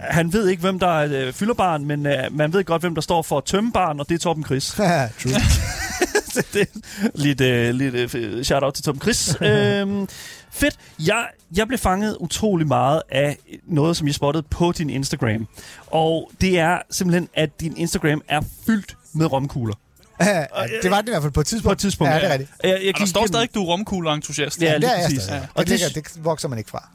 han 0.00 0.32
ved 0.32 0.48
ikke, 0.48 0.60
hvem 0.60 0.78
der 0.78 1.00
er 1.00 1.28
uh, 1.28 1.34
fylderbarn, 1.34 1.84
men 1.84 2.06
uh, 2.06 2.12
man 2.30 2.52
ved 2.52 2.64
godt, 2.64 2.82
hvem 2.82 2.94
der 2.94 3.02
står 3.02 3.22
for 3.22 3.40
tømmebarn, 3.40 4.00
og 4.00 4.08
det 4.08 4.14
er 4.14 4.18
Torben 4.18 4.44
Chris. 4.44 4.70
True. 4.70 5.32
Det 6.52 6.68
lidt, 7.14 7.40
uh, 7.40 7.74
lidt 7.74 8.14
uh, 8.14 8.42
shout-out 8.42 8.74
til 8.74 8.84
Torben 8.84 9.00
Chris. 9.00 9.36
øhm, 9.42 10.08
fedt. 10.52 10.76
Jeg, 11.06 11.26
jeg 11.56 11.68
blev 11.68 11.78
fanget 11.78 12.16
utrolig 12.20 12.66
meget 12.66 13.02
af 13.10 13.36
noget, 13.64 13.96
som 13.96 14.06
jeg 14.06 14.14
spottede 14.14 14.46
på 14.50 14.72
din 14.72 14.90
Instagram. 14.90 15.48
Og 15.86 16.30
det 16.40 16.58
er 16.58 16.78
simpelthen, 16.90 17.28
at 17.34 17.60
din 17.60 17.76
Instagram 17.76 18.22
er 18.28 18.40
fyldt 18.66 18.96
med 19.14 19.32
romkugler. 19.32 19.74
Ja, 20.26 20.44
det 20.82 20.90
var 20.90 21.00
det 21.00 21.08
i 21.08 21.10
hvert 21.10 21.22
fald 21.22 21.32
på 21.32 21.40
et 21.40 21.46
tidspunkt. 21.46 21.64
På 21.64 21.72
et 21.72 21.78
tidspunkt. 21.78 22.10
Ja, 22.12 22.16
det 22.18 22.24
er 22.28 22.32
rigtigt. 22.32 22.50
Jeg, 22.64 22.70
jeg 22.84 22.94
Og 22.94 23.00
der 23.00 23.06
står 23.06 23.26
stadig, 23.26 23.54
du 23.54 23.62
er 23.62 23.66
romkugler-entusiast. 23.66 24.62
Ja, 24.62 24.66
Ja, 24.66 24.72
det 24.72 24.80
lige 24.80 24.90
er 24.92 25.02
præcis. 25.04 25.28
Ja. 25.28 25.36
Og 25.38 25.46
Og 25.54 25.66
det, 25.68 25.80
det- 25.94 25.94
det 26.14 26.24
vokser 26.24 26.48
man 26.48 26.58
ikke 26.58 26.70
fra. 26.70 26.88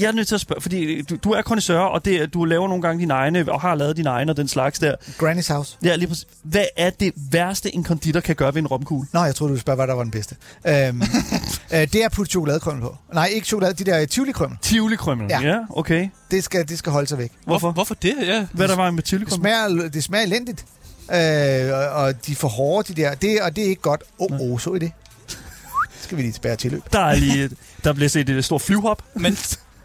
Jeg 0.00 0.08
er 0.08 0.12
nødt 0.12 0.28
til 0.28 0.34
at 0.34 0.40
spørge, 0.40 0.60
fordi 0.60 1.02
du, 1.02 1.16
du 1.16 1.30
er 1.32 1.42
kondisør, 1.42 1.78
og 1.78 2.04
det, 2.04 2.34
du 2.34 2.44
laver 2.44 2.68
nogle 2.68 2.82
gange 2.82 3.00
dine 3.00 3.14
egne, 3.14 3.52
og 3.52 3.60
har 3.60 3.74
lavet 3.74 3.96
dine 3.96 4.08
egne 4.08 4.32
og 4.32 4.36
den 4.36 4.48
slags 4.48 4.78
der. 4.78 4.94
Granny's 5.22 5.52
House. 5.54 5.76
Ja, 5.84 5.96
lige 5.96 6.08
præcis. 6.08 6.26
Hvad 6.42 6.64
er 6.76 6.90
det 6.90 7.12
værste, 7.30 7.74
en 7.74 7.84
konditor 7.84 8.20
kan 8.20 8.36
gøre 8.36 8.54
ved 8.54 8.62
en 8.62 8.66
romkugle? 8.66 9.08
Nå, 9.12 9.24
jeg 9.24 9.34
troede, 9.34 9.48
du 9.48 9.52
ville 9.52 9.60
spørge, 9.60 9.76
hvad 9.76 9.86
der 9.86 9.94
var 9.94 10.02
den 10.02 10.10
bedste. 10.12 10.36
Øhm, 10.68 11.02
øh, 11.74 11.78
det 11.80 11.94
er 11.94 12.06
at 12.06 12.12
putte 12.12 12.30
chokoladekrømmel 12.30 12.82
på. 12.82 12.96
Nej, 13.14 13.26
ikke 13.26 13.46
chokolade, 13.46 13.72
de 13.84 13.84
der 13.90 14.06
tivoli-krømmel. 14.06 14.58
Tivoli-krømmel. 14.62 15.26
Ja. 15.30 15.40
ja, 15.40 15.58
okay. 15.70 16.08
Det 16.30 16.44
skal, 16.44 16.68
det 16.68 16.78
skal 16.78 16.92
holde 16.92 17.06
sig 17.08 17.18
væk. 17.18 17.32
Hvorfor? 17.44 17.70
Hvorfor 17.70 17.94
det? 17.94 18.14
Ja. 18.22 18.46
Hvad 18.52 18.68
der 18.68 18.76
var 18.76 18.90
med 18.90 18.96
Det 19.02 19.08
tivoli-krømmel? 19.08 19.50
smager, 19.50 19.88
det 19.88 20.04
smager 20.04 20.24
elendigt. 20.24 20.64
Øh, 21.12 21.74
og, 21.74 21.88
og 21.88 22.26
de 22.26 22.32
er 22.32 22.36
for 22.36 22.48
hårde, 22.48 22.94
de 22.94 23.02
der. 23.02 23.14
Det, 23.14 23.42
og 23.42 23.56
det 23.56 23.64
er 23.64 23.68
ikke 23.68 23.82
godt. 23.82 24.02
Åh, 24.18 24.32
oh, 24.32 24.40
oh, 24.40 24.60
så 24.60 24.74
I 24.74 24.78
det? 24.78 24.92
skal 26.02 26.16
vi 26.16 26.22
lige 26.22 26.32
tilbage 26.32 26.56
til 26.56 26.70
løb. 26.70 26.82
Der 26.92 27.00
er 27.00 27.14
lige, 27.14 27.50
der 27.84 27.92
bliver 27.92 28.08
set 28.08 28.28
et 28.28 28.44
stort 28.44 28.60
flyvehop. 28.60 29.02
Men 29.14 29.36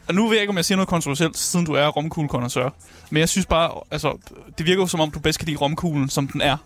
og 0.08 0.16
nu 0.16 0.28
ved 0.28 0.36
jeg 0.36 0.42
ikke, 0.42 0.52
om 0.52 0.58
jeg 0.58 0.66
siger 0.66 0.76
noget 0.76 0.90
kontroversielt, 0.90 1.38
siden 1.38 1.66
du 1.66 1.74
er 1.74 1.88
romkuglekonnoisseur. 1.88 2.74
Men 3.10 3.20
jeg 3.20 3.30
synes 3.30 3.46
bare, 3.46 3.72
altså, 3.92 4.18
det 4.58 4.66
virker 4.66 4.82
jo 4.82 4.88
som 4.88 5.00
om, 5.00 5.12
du 5.12 5.20
bedst 5.20 5.40
kan 5.40 5.46
lide 5.46 5.58
romkuglen, 5.58 6.10
som 6.10 6.28
den 6.28 6.42
er. 6.42 6.58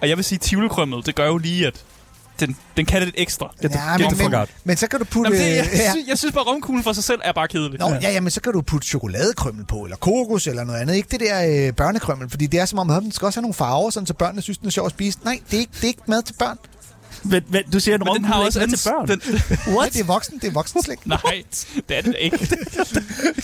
Og 0.00 0.08
jeg 0.08 0.16
vil 0.16 0.24
sige, 0.24 0.38
tivolikrømmet, 0.38 1.06
det 1.06 1.14
gør 1.14 1.26
jo 1.26 1.38
lige, 1.38 1.66
at 1.66 1.84
den, 2.40 2.56
den 2.76 2.86
kan 2.86 3.02
lidt 3.02 3.14
ekstra. 3.18 3.54
Get 3.62 3.70
the, 3.70 3.80
Ja, 3.80 3.96
get 3.96 4.18
men, 4.18 4.30
men, 4.30 4.46
men 4.64 4.76
så 4.76 4.86
kan 4.86 4.98
du 4.98 5.04
putte... 5.04 5.30
Jamen, 5.32 5.46
det, 5.46 5.56
jeg, 5.56 5.68
ja. 5.72 5.90
synes, 5.90 6.08
jeg 6.08 6.18
synes 6.18 6.34
bare, 6.34 6.44
romkuglen 6.44 6.82
for 6.82 6.92
sig 6.92 7.04
selv 7.04 7.20
er 7.24 7.32
bare 7.32 7.48
kedelig. 7.48 7.80
Nå, 7.80 7.88
ja, 7.88 8.10
ja, 8.10 8.20
men 8.20 8.30
så 8.30 8.40
kan 8.40 8.52
du 8.52 8.62
putte 8.62 8.86
chokoladekrømmel 8.86 9.64
på, 9.66 9.76
eller 9.84 9.96
kokos, 9.96 10.46
eller 10.46 10.64
noget 10.64 10.80
andet. 10.80 10.94
Ikke 10.94 11.08
det 11.10 11.20
der 11.20 11.66
øh, 11.66 11.72
børnekrømmel, 11.72 12.30
fordi 12.30 12.46
det 12.46 12.60
er 12.60 12.64
som 12.64 12.78
om, 12.78 12.90
at 12.90 13.02
den 13.02 13.12
skal 13.12 13.26
også 13.26 13.38
have 13.38 13.42
nogle 13.42 13.54
farver, 13.54 13.90
sådan, 13.90 14.06
så 14.06 14.14
børnene 14.14 14.42
synes, 14.42 14.58
den 14.58 14.66
er 14.66 14.70
sjov 14.70 14.86
at 14.86 14.92
spise. 14.92 15.18
Nej, 15.24 15.40
det 15.50 15.56
er 15.56 15.60
ikke, 15.60 15.72
det 15.74 15.82
er 15.84 15.88
ikke 15.88 16.02
mad 16.06 16.22
til 16.22 16.34
børn. 16.38 16.58
Men, 17.22 17.42
men, 17.48 17.62
du 17.72 17.80
siger, 17.80 17.94
at 17.94 18.00
Men 18.04 18.14
den 18.14 18.24
har 18.24 18.34
også 18.44 18.60
anden... 18.60 18.76
til 18.76 18.88
børn. 18.90 19.08
Den, 19.08 19.20
Nej, 19.74 19.88
det 19.92 20.00
er 20.00 20.04
voksen, 20.04 20.38
det 20.38 20.48
er 20.48 20.52
voksenslæg. 20.52 20.98
nej, 21.04 21.42
det 21.88 21.96
er 21.98 22.02
det 22.02 22.16
ikke. 22.20 22.38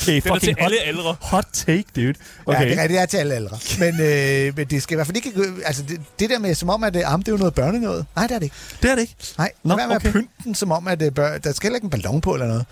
Okay, 0.02 0.20
Den 0.20 0.32
er 0.32 0.38
til 0.38 0.56
alle 0.58 0.80
aldre. 0.80 1.16
hot 1.20 1.46
take, 1.52 1.84
dude. 1.96 2.14
Okay. 2.46 2.58
Okay. 2.60 2.68
Ja, 2.68 2.72
det 2.72 2.78
er, 2.82 2.86
det 2.88 2.98
er 2.98 3.06
til 3.06 3.16
alle 3.16 3.34
aldre. 3.34 3.58
Men, 3.78 4.00
øh, 4.00 4.56
men 4.56 4.66
det 4.66 4.82
skal 4.82 4.94
i 4.94 4.96
hvert 4.96 5.06
fald 5.06 5.16
ikke... 5.16 5.32
Altså, 5.64 5.82
det, 5.82 6.00
det 6.18 6.30
der 6.30 6.38
med, 6.38 6.54
som 6.54 6.68
om, 6.68 6.84
at 6.84 6.96
øh, 6.96 7.12
am, 7.12 7.22
det 7.22 7.28
er 7.28 7.32
jo 7.32 7.38
noget 7.38 7.54
børne 7.54 7.80
noget. 7.80 8.06
Nej, 8.16 8.26
det 8.26 8.34
er 8.34 8.38
det 8.38 8.44
ikke. 8.46 8.56
det 8.82 8.90
er 8.90 8.94
det 8.94 9.02
ikke. 9.02 9.14
Nej, 9.38 9.52
Nå, 9.62 9.68
Nå, 9.68 9.74
hvad 9.74 9.86
med 9.86 9.96
okay. 9.96 10.06
at 10.06 10.12
pynte 10.12 10.32
den, 10.44 10.54
som 10.54 10.72
om, 10.72 10.88
at 10.88 11.02
øh, 11.02 11.12
bør, 11.12 11.38
der 11.38 11.52
skal 11.52 11.66
heller 11.66 11.76
ikke 11.76 11.84
en 11.84 11.90
ballon 11.90 12.20
på 12.20 12.34
eller 12.34 12.46
noget. 12.46 12.66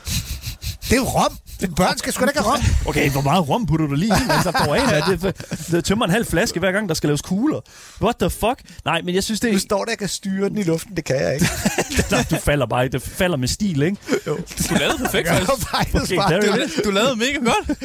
Det 0.61 0.93
er 0.93 0.97
jo 0.97 1.03
rom. 1.05 1.37
Den 1.61 1.75
børn 1.75 1.99
skal 1.99 2.13
sgu 2.13 2.25
da 2.25 2.31
ikke 2.31 2.41
have 2.41 2.53
rom. 2.53 2.61
Okay, 2.87 3.11
hvor 3.11 3.21
meget 3.21 3.49
rom 3.49 3.67
putter 3.67 3.87
du 3.87 3.95
lige 3.95 4.13
i, 4.17 4.29
der 4.45 4.65
går 4.67 4.75
af? 4.75 5.03
Det, 5.09 5.23
det, 5.23 5.67
det 5.71 5.85
tømmer 5.85 6.05
en 6.05 6.11
halv 6.11 6.27
flaske 6.27 6.59
hver 6.61 6.73
gang, 6.73 6.89
der 6.89 6.95
skal 6.95 7.09
laves 7.09 7.23
kugler. 7.23 7.61
What 8.03 8.17
the 8.21 8.31
fuck? 8.31 8.59
Nej, 8.85 9.01
men 9.03 9.15
jeg 9.15 9.25
synes, 9.25 9.41
det 9.41 9.51
Du 9.51 9.57
er... 9.57 9.61
står 9.61 9.85
der 9.85 9.93
og 9.93 9.99
kan 9.99 10.09
styre 10.09 10.49
den 10.49 10.59
i 10.59 10.63
luften. 10.63 10.97
Det 10.97 11.05
kan 11.05 11.17
jeg 11.17 11.35
ikke. 11.35 11.47
du 12.31 12.37
falder 12.37 12.67
bare. 12.67 12.89
Det 12.89 13.03
falder 13.03 13.37
med 13.37 13.49
stil, 13.49 13.83
ikke? 13.83 13.97
Du 14.25 14.39
lavede 14.81 14.99
perfekt, 14.99 15.29
faktisk. 15.29 16.13
Okay, 16.13 16.17
er 16.37 16.41
Du, 16.41 16.47
jo 16.47 16.83
du 16.85 16.91
lavede 16.91 17.17
mega 17.17 17.39
godt. 17.39 17.79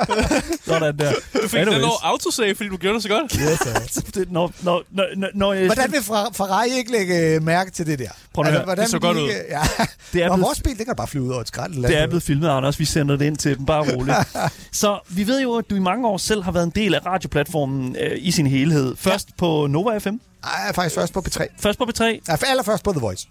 Sådan 0.66 0.98
der. 0.98 1.12
Du 1.42 1.48
fik 1.48 1.60
den 1.60 1.68
over 1.84 2.04
autosave, 2.06 2.54
fordi 2.54 2.68
du 2.68 2.76
gjorde 2.76 2.94
det 2.94 3.02
så 3.02 3.08
godt. 3.08 3.32
Yes. 3.32 3.92
Det- 4.14 4.32
Når, 4.32 4.52
når, 4.62 4.82
når, 4.90 5.06
når, 5.34 5.54
Hvordan 5.66 5.92
vil 5.92 6.00
Fra- 6.02 6.30
Ferrari 6.34 6.68
ikke 6.78 6.92
lægge 6.92 7.18
øh, 7.18 7.42
mærke 7.42 7.70
til 7.70 7.86
det 7.86 7.98
der? 7.98 8.08
Prøv 8.34 8.44
at 8.46 8.52
høre. 8.52 8.64
hvordan 8.64 8.82
Det 8.82 8.90
så 8.90 8.98
godt 8.98 9.16
ud. 9.16 9.22
ikke- 9.28 9.40
Ja. 9.50 9.60
Det 10.12 10.22
er 10.22 10.36
vores 10.36 10.60
bil, 10.60 10.78
det 10.78 10.86
kan 10.86 10.96
bare 10.96 11.06
flyve 11.06 11.24
ud 11.24 11.30
over 11.30 11.40
et 11.40 11.48
skrald. 11.48 11.74
Det 11.82 11.98
er. 11.98 12.06
Blevet 12.12 12.22
filmet, 12.22 12.48
Anders. 12.48 12.78
Vi 12.78 12.84
sender 12.84 13.16
det 13.16 13.24
ind 13.26 13.36
til 13.36 13.58
dem. 13.58 13.66
Bare 13.66 13.96
roligt. 13.96 14.16
Så 14.82 14.98
vi 15.08 15.26
ved 15.26 15.42
jo, 15.42 15.54
at 15.54 15.70
du 15.70 15.74
i 15.74 15.78
mange 15.78 16.08
år 16.08 16.16
selv 16.16 16.42
har 16.42 16.52
været 16.52 16.64
en 16.64 16.72
del 16.74 16.94
af 16.94 17.06
radioplatformen 17.06 17.96
øh, 18.00 18.10
i 18.16 18.30
sin 18.30 18.46
helhed. 18.46 18.96
Først 18.96 19.28
ja. 19.28 19.34
på 19.36 19.66
Nova 19.66 19.98
FM. 19.98 20.08
Ej, 20.08 20.16
jeg 20.44 20.68
er 20.68 20.72
faktisk 20.72 20.94
først 20.94 21.12
på 21.12 21.24
P3. 21.28 21.46
Først 21.60 21.78
på 21.78 21.84
P3. 21.84 22.04
Ja, 22.04 22.34
for 22.34 22.46
allerførst 22.46 22.84
på 22.84 22.92
The 22.92 23.00
Voice. 23.00 23.26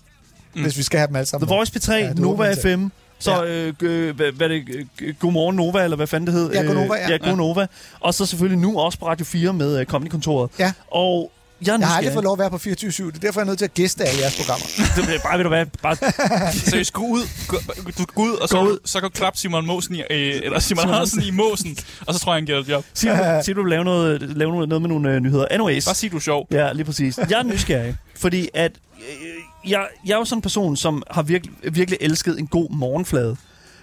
Mm. 0.55 0.61
Hvis 0.61 0.77
vi 0.77 0.83
skal 0.83 0.99
have 0.99 1.07
dem 1.07 1.15
alle 1.15 1.25
sammen. 1.25 1.47
The 1.47 1.55
Voice 1.55 1.71
P3, 1.77 1.93
Ja, 1.93 1.97
ja, 1.97 2.13
Nova. 2.13 2.53
FM. 2.53 2.87
Så 3.19 3.45
øh, 3.45 3.73
øh, 3.81 4.15
hvad, 4.15 4.41
er 4.41 4.47
det? 4.47 4.63
Øh, 5.01 5.13
Godmorgen 5.19 5.55
Nova, 5.55 5.83
eller 5.83 5.97
hvad 5.97 6.07
fanden 6.07 6.27
det 6.27 6.35
hed? 6.35 6.51
Ja, 6.51 6.61
Godnova, 6.61 6.95
ja. 6.95 7.09
ja. 7.09 7.17
God 7.17 7.37
Nova. 7.37 7.67
Og 7.99 8.13
så 8.13 8.25
selvfølgelig 8.25 8.59
nu 8.59 8.79
også 8.79 8.99
på 8.99 9.07
Radio 9.07 9.25
4 9.25 9.53
med 9.53 9.79
øh, 9.79 9.85
Comedy-kontoret. 9.85 10.49
Ja. 10.59 10.73
Og 10.91 11.31
jeg, 11.65 11.73
er 11.75 11.79
Jeg 11.79 11.87
har 11.87 11.97
aldrig 11.97 12.13
fået 12.13 12.23
lov 12.23 12.33
at 12.33 12.39
være 12.39 12.49
på 12.49 12.57
24 12.57 13.11
Det 13.11 13.15
er 13.15 13.19
derfor, 13.19 13.39
jeg 13.39 13.45
er 13.45 13.47
nødt 13.47 13.57
til 13.57 13.65
at 13.65 13.73
gæste 13.73 14.03
alle 14.05 14.21
jeres 14.21 14.37
programmer. 14.37 14.65
Det 14.95 15.15
er 15.15 15.19
bare, 15.23 15.37
ved 15.37 15.43
du 15.43 15.49
hvad, 15.49 15.65
bare 15.65 15.95
Seriøst, 16.69 16.93
gå 16.93 17.01
ud, 17.01 17.21
gå, 17.47 17.57
du 17.97 18.05
gå 18.15 18.21
ud, 18.23 18.31
og 18.35 18.49
så, 18.49 18.55
Gå 18.57 18.67
ud. 18.67 18.77
så 18.85 18.99
kan 18.99 19.09
du 19.09 19.13
klappe 19.13 19.39
Simon 19.39 19.65
Mosen 19.65 19.95
i, 19.95 19.99
øh, 19.99 20.05
eller 20.43 20.59
Simon 20.69 20.81
Simon 20.81 20.93
Hansen 20.95 21.23
i 21.23 21.31
Måsen, 21.31 21.77
og 22.07 22.13
så 22.13 22.19
tror 22.19 22.31
jeg, 22.33 22.37
han 22.37 22.45
giver 22.45 22.59
et 22.59 22.69
job. 22.69 22.85
siger 22.93 23.37
du, 23.39 23.43
siger 23.45 23.55
du 23.55 23.63
lave 23.63 23.83
noget, 23.83 24.21
lave 24.21 24.51
noget, 24.51 24.69
noget 24.69 24.81
med 24.81 24.89
nogle 24.89 25.11
øh, 25.13 25.19
nyheder. 25.19 25.45
Anyways. 25.51 25.85
Bare 25.85 25.95
sig, 25.95 26.11
du 26.11 26.15
er 26.15 26.19
sjov. 26.21 26.47
Ja, 26.51 26.71
lige 26.73 26.85
præcis. 26.85 27.17
Jeg 27.29 27.39
er 27.39 27.43
nysgerrig, 27.43 27.95
fordi 28.17 28.49
at 28.53 28.71
øh, 28.97 29.71
jeg, 29.71 29.87
jeg 30.05 30.13
er 30.13 30.17
jo 30.17 30.25
sådan 30.25 30.37
en 30.37 30.41
person, 30.41 30.75
som 30.77 31.03
har 31.11 31.21
virkelig, 31.21 31.53
virkelig 31.75 31.97
elsket 32.01 32.39
en 32.39 32.47
god 32.47 32.69
morgenflade. 32.69 33.37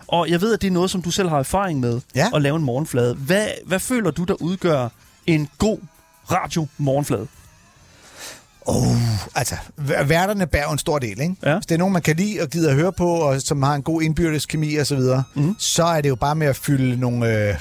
Og 0.09 0.31
jeg 0.31 0.41
ved, 0.41 0.55
at 0.55 0.61
det 0.63 0.67
er 0.67 0.73
noget, 0.73 0.91
som 0.91 1.03
du 1.03 1.11
selv 1.11 1.29
har 1.29 1.39
erfaring 1.39 1.81
med, 1.81 2.01
Ja. 2.15 2.29
at 2.35 2.43
lave 2.43 2.57
en 2.57 2.63
morgenflade. 2.65 3.15
Hvad, 3.15 3.47
hvad 3.67 3.79
føler 3.81 4.11
du, 4.11 4.25
der 4.25 4.35
udgør 4.43 4.89
en 5.27 5.49
god 5.59 5.79
radio-morgenflade? 6.31 7.27
Oh, 8.71 8.97
altså, 9.35 9.55
værterne 10.07 10.47
bærer 10.47 10.69
en 10.73 10.79
stor 10.79 10.99
del, 10.99 11.21
ikke? 11.21 11.35
Ja. 11.47 11.55
Hvis 11.55 11.67
det 11.67 11.75
er 11.75 11.79
nogen, 11.79 11.93
man 11.93 12.03
kan 12.03 12.17
lide 12.17 12.41
og 12.43 12.49
gider 12.49 12.71
at 12.71 12.77
høre 12.77 12.93
på, 12.93 13.09
og 13.15 13.41
som 13.43 13.63
har 13.63 13.75
en 13.75 13.83
god 13.83 14.03
indbyrdes 14.03 14.47
kemi 14.47 14.77
og 14.77 14.87
så 14.87 14.97
videre, 14.97 15.23
mm. 15.35 15.55
så 15.59 15.85
er 15.85 16.01
det 16.01 16.09
jo 16.09 16.15
bare 16.15 16.35
med 16.35 16.47
at 16.47 16.57
fylde 16.57 17.01
nogle, 17.01 17.49
øh, 17.49 17.55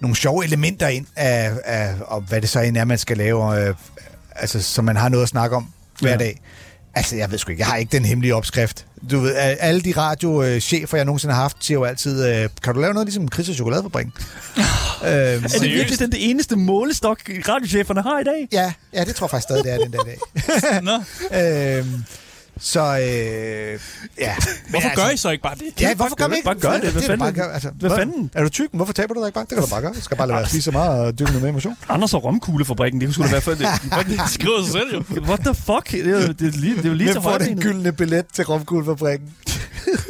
nogle 0.00 0.16
sjove 0.16 0.44
elementer 0.44 0.88
ind 0.88 1.06
af, 1.16 1.52
af, 1.64 1.94
og 2.06 2.20
hvad 2.20 2.40
det 2.40 2.48
så 2.48 2.60
end 2.60 2.76
er, 2.76 2.84
man 2.84 2.98
skal 2.98 3.16
lave, 3.16 3.68
øh, 3.68 3.74
altså, 4.36 4.62
så 4.62 4.82
man 4.82 4.96
har 4.96 5.08
noget 5.08 5.22
at 5.22 5.28
snakke 5.28 5.56
om 5.56 5.66
hver 6.00 6.10
Ja. 6.10 6.16
dag. 6.16 6.40
Altså, 6.94 7.16
jeg 7.16 7.30
ved 7.30 7.38
sgu 7.38 7.50
ikke, 7.50 7.60
jeg 7.60 7.66
har 7.66 7.76
ikke 7.76 7.92
den 7.92 8.04
hemmelige 8.04 8.34
opskrift. 8.34 8.86
Du 9.10 9.20
ved, 9.20 9.34
alle 9.36 9.80
de 9.80 9.92
radiochefer, 9.96 10.96
jeg 10.98 11.04
nogensinde 11.04 11.34
har 11.34 11.42
haft, 11.42 11.56
siger 11.64 11.78
jo 11.78 11.84
altid, 11.84 12.26
øh, 12.28 12.48
kan 12.62 12.74
du 12.74 12.80
lave 12.80 12.92
noget 12.94 13.06
ligesom 13.06 13.28
Chris 13.32 13.48
og 13.48 13.54
Chokoladefabrikken? 13.54 14.12
øhm, 14.56 14.62
Er 15.08 15.38
det 15.40 15.50
Seriøst? 15.50 15.74
virkelig 15.74 15.98
den 15.98 16.12
det 16.12 16.30
eneste 16.30 16.56
målestok, 16.56 17.18
radiocheferne 17.48 18.02
har 18.02 18.20
i 18.20 18.24
dag? 18.24 18.48
ja, 18.52 18.72
ja, 18.92 19.04
det 19.04 19.14
tror 19.14 19.24
jeg 19.26 19.30
faktisk 19.30 19.42
stadig, 19.46 19.64
det 19.64 19.72
er 19.72 19.78
den 19.78 19.92
der 19.92 20.02
dag. 20.04 20.18
Nå, 20.88 20.94
øhm, 21.78 22.04
så, 22.62 22.80
øh, 22.80 23.80
ja. 24.18 24.34
hvorfor 24.70 24.94
gør 24.96 25.10
I 25.10 25.16
så 25.16 25.30
ikke 25.30 25.42
bare 25.42 25.54
det? 25.54 25.80
Ja, 25.80 25.94
hvorfor 25.94 26.16
gør 26.16 26.28
vi 26.28 26.34
ikke? 26.34 26.44
Bare 26.44 26.54
gør 26.54 26.72
det. 26.72 26.80
Hvad 26.92 27.02
er 27.02 27.06
fanden? 27.06 27.18
Bare, 27.18 27.32
gør, 27.32 27.52
altså, 27.52 27.70
Hvad 27.74 27.90
fanden? 27.90 28.30
Er 28.34 28.42
du 28.42 28.48
tyk? 28.48 28.68
Hvorfor 28.72 28.92
taber 28.92 29.14
du 29.14 29.20
dig 29.20 29.26
ikke 29.28 29.34
bare? 29.34 29.44
Det 29.44 29.52
kan 29.54 29.62
du 29.62 29.66
bare 29.70 29.80
gøre. 29.80 29.92
Du 29.92 30.00
skal 30.00 30.16
bare 30.16 30.26
lade 30.26 30.34
være 30.34 30.42
at 30.44 30.48
spise 30.50 30.62
så 30.62 30.70
meget 30.70 31.00
og 31.06 31.18
dyrke 31.18 31.30
noget 31.30 31.42
mere 31.42 31.50
emotion. 31.50 31.76
Anders 31.88 32.14
og 32.14 32.24
romkuglefabrikken, 32.24 33.00
det 33.00 33.06
kunne 33.06 33.14
sgu 33.14 33.22
da 33.24 33.30
være 33.30 33.40
for... 33.40 33.50
Det, 33.50 33.60
Det 34.08 34.20
skriver 34.30 34.62
sig 34.62 34.72
selv 34.72 34.94
jo. 34.94 35.22
what 35.22 35.40
the 35.40 35.54
fuck? 35.54 35.90
Det 35.90 36.06
er, 36.06 36.26
jo- 36.26 36.32
det 36.32 36.54
er, 36.54 36.58
lige, 36.58 36.76
det 36.76 36.84
er 36.84 36.88
jo 36.88 36.94
lige 36.94 37.12
Hvem 37.12 37.22
får 37.22 37.38
den 37.38 37.60
gyldne 37.60 37.92
billet 37.92 38.26
til 38.32 38.44
Romkuglefabrikken? 38.44 39.28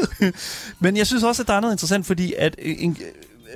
Men 0.80 0.96
jeg 0.96 1.06
synes 1.06 1.22
også, 1.22 1.42
at 1.42 1.48
der 1.48 1.54
er 1.54 1.60
noget 1.60 1.74
interessant, 1.74 2.06
fordi 2.06 2.34
at... 2.38 2.56
øh, 2.62 2.74
En, 2.78 2.96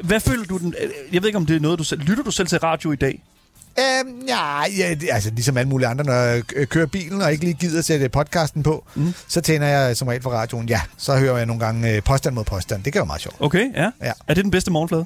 hvad 0.03 0.21
føler 0.21 0.45
du 0.45 0.59
den... 0.59 0.75
øh, 0.83 0.91
Jeg 1.15 1.23
ved 1.23 1.29
ikke, 1.29 1.37
om 1.37 1.47
det 1.47 1.57
er 1.57 1.61
noget, 1.61 1.79
du 1.79 1.85
selv... 1.85 2.01
Lytter 2.01 2.25
du 2.25 2.31
selv 2.31 2.49
til 2.49 2.59
radio 2.59 2.93
i 2.93 2.97
dag? 2.97 3.23
Øhm, 3.79 4.21
ja, 4.29 4.61
ja, 4.79 4.95
det- 4.95 5.09
altså 5.13 5.31
ligesom 5.31 5.57
alle 5.57 5.69
mulige 5.69 5.89
andre, 5.89 6.05
når 6.05 6.13
jeg 6.13 6.43
øh, 6.57 6.67
kører 6.67 6.87
bilen 6.87 7.23
og 7.23 7.33
ikke 7.33 7.45
lige 7.45 7.55
gider 7.55 7.83
sætte 7.83 8.09
podcasten 8.09 8.63
på, 8.63 8.85
mm. 8.95 9.15
så 9.29 9.41
tænder 9.41 9.67
jeg 9.67 9.97
som 9.97 10.09
regel 10.09 10.23
for 10.23 10.31
radioen. 10.31 10.69
Ja, 10.69 10.81
så 10.97 11.17
hører 11.17 11.37
jeg 11.37 11.47
nogle 11.47 11.61
gange 11.65 11.91
øh, 11.93 12.03
påstand 12.03 12.35
mod 12.35 12.45
påstand. 12.45 12.83
Det 12.85 12.93
kan 12.93 13.01
jo 13.01 13.05
meget 13.05 13.23
sjovt. 13.23 13.37
Okay, 13.41 13.75
ja. 13.75 13.91
Ja. 14.03 14.13
Er 14.29 14.35
det 14.35 14.45
den 14.45 14.51
bedste 14.51 14.71
morgenflade? 14.71 15.05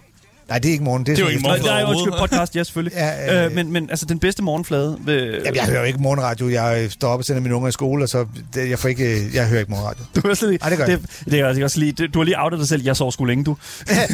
Nej, 0.48 0.58
det 0.58 0.68
er 0.68 0.72
ikke 0.72 0.84
morgen. 0.84 1.06
Det 1.06 1.12
er, 1.12 1.16
Det 1.16 1.22
er 1.22 1.26
jo 1.26 1.30
ikke 1.30 1.42
Nej, 1.42 1.50
morgenflade. 1.50 1.74
er 1.80 1.84
overhovedet. 1.84 2.10
undskyld 2.12 2.28
podcast, 2.28 2.56
ja, 2.56 2.64
selvfølgelig. 2.64 2.96
Ja, 2.98 3.38
øh, 3.40 3.46
øh, 3.46 3.52
men, 3.52 3.72
men 3.72 3.90
altså, 3.90 4.06
den 4.06 4.18
bedste 4.18 4.42
morgenflade... 4.42 4.98
Ved, 5.04 5.32
Jamen, 5.32 5.54
jeg 5.54 5.64
hører 5.64 5.78
jo 5.80 5.84
ikke 5.86 5.98
morgenradio. 5.98 6.48
Jeg 6.50 6.80
øh, 6.84 6.90
står 6.90 7.08
op 7.08 7.18
og 7.18 7.24
sender 7.24 7.42
mine 7.42 7.54
unger 7.54 7.68
i 7.68 7.72
skole, 7.72 8.04
og 8.04 8.08
så 8.08 8.26
det, 8.54 8.70
jeg 8.70 8.78
får 8.78 8.88
ikke, 8.88 9.04
øh, 9.26 9.34
jeg 9.34 9.48
hører 9.48 9.60
ikke 9.60 9.70
morgenradio. 9.70 10.04
Du, 10.16 10.28
er 10.28 10.34
slet 10.34 10.52
ikke, 10.52 10.62
Ej, 10.62 10.68
det 10.68 10.78
gør 10.78 10.84
jeg 10.86 10.98
det, 11.00 11.24
det 11.32 11.40
er 11.40 11.46
også, 11.46 11.62
også 11.62 11.78
lige, 11.78 11.92
det, 11.92 12.14
du 12.14 12.18
har 12.18 12.24
lige 12.24 12.42
outet 12.42 12.58
dig 12.60 12.68
selv. 12.68 12.82
Jeg 12.82 12.96
sover 12.96 13.10
sgu 13.10 13.24
længe, 13.24 13.44
du. 13.44 13.56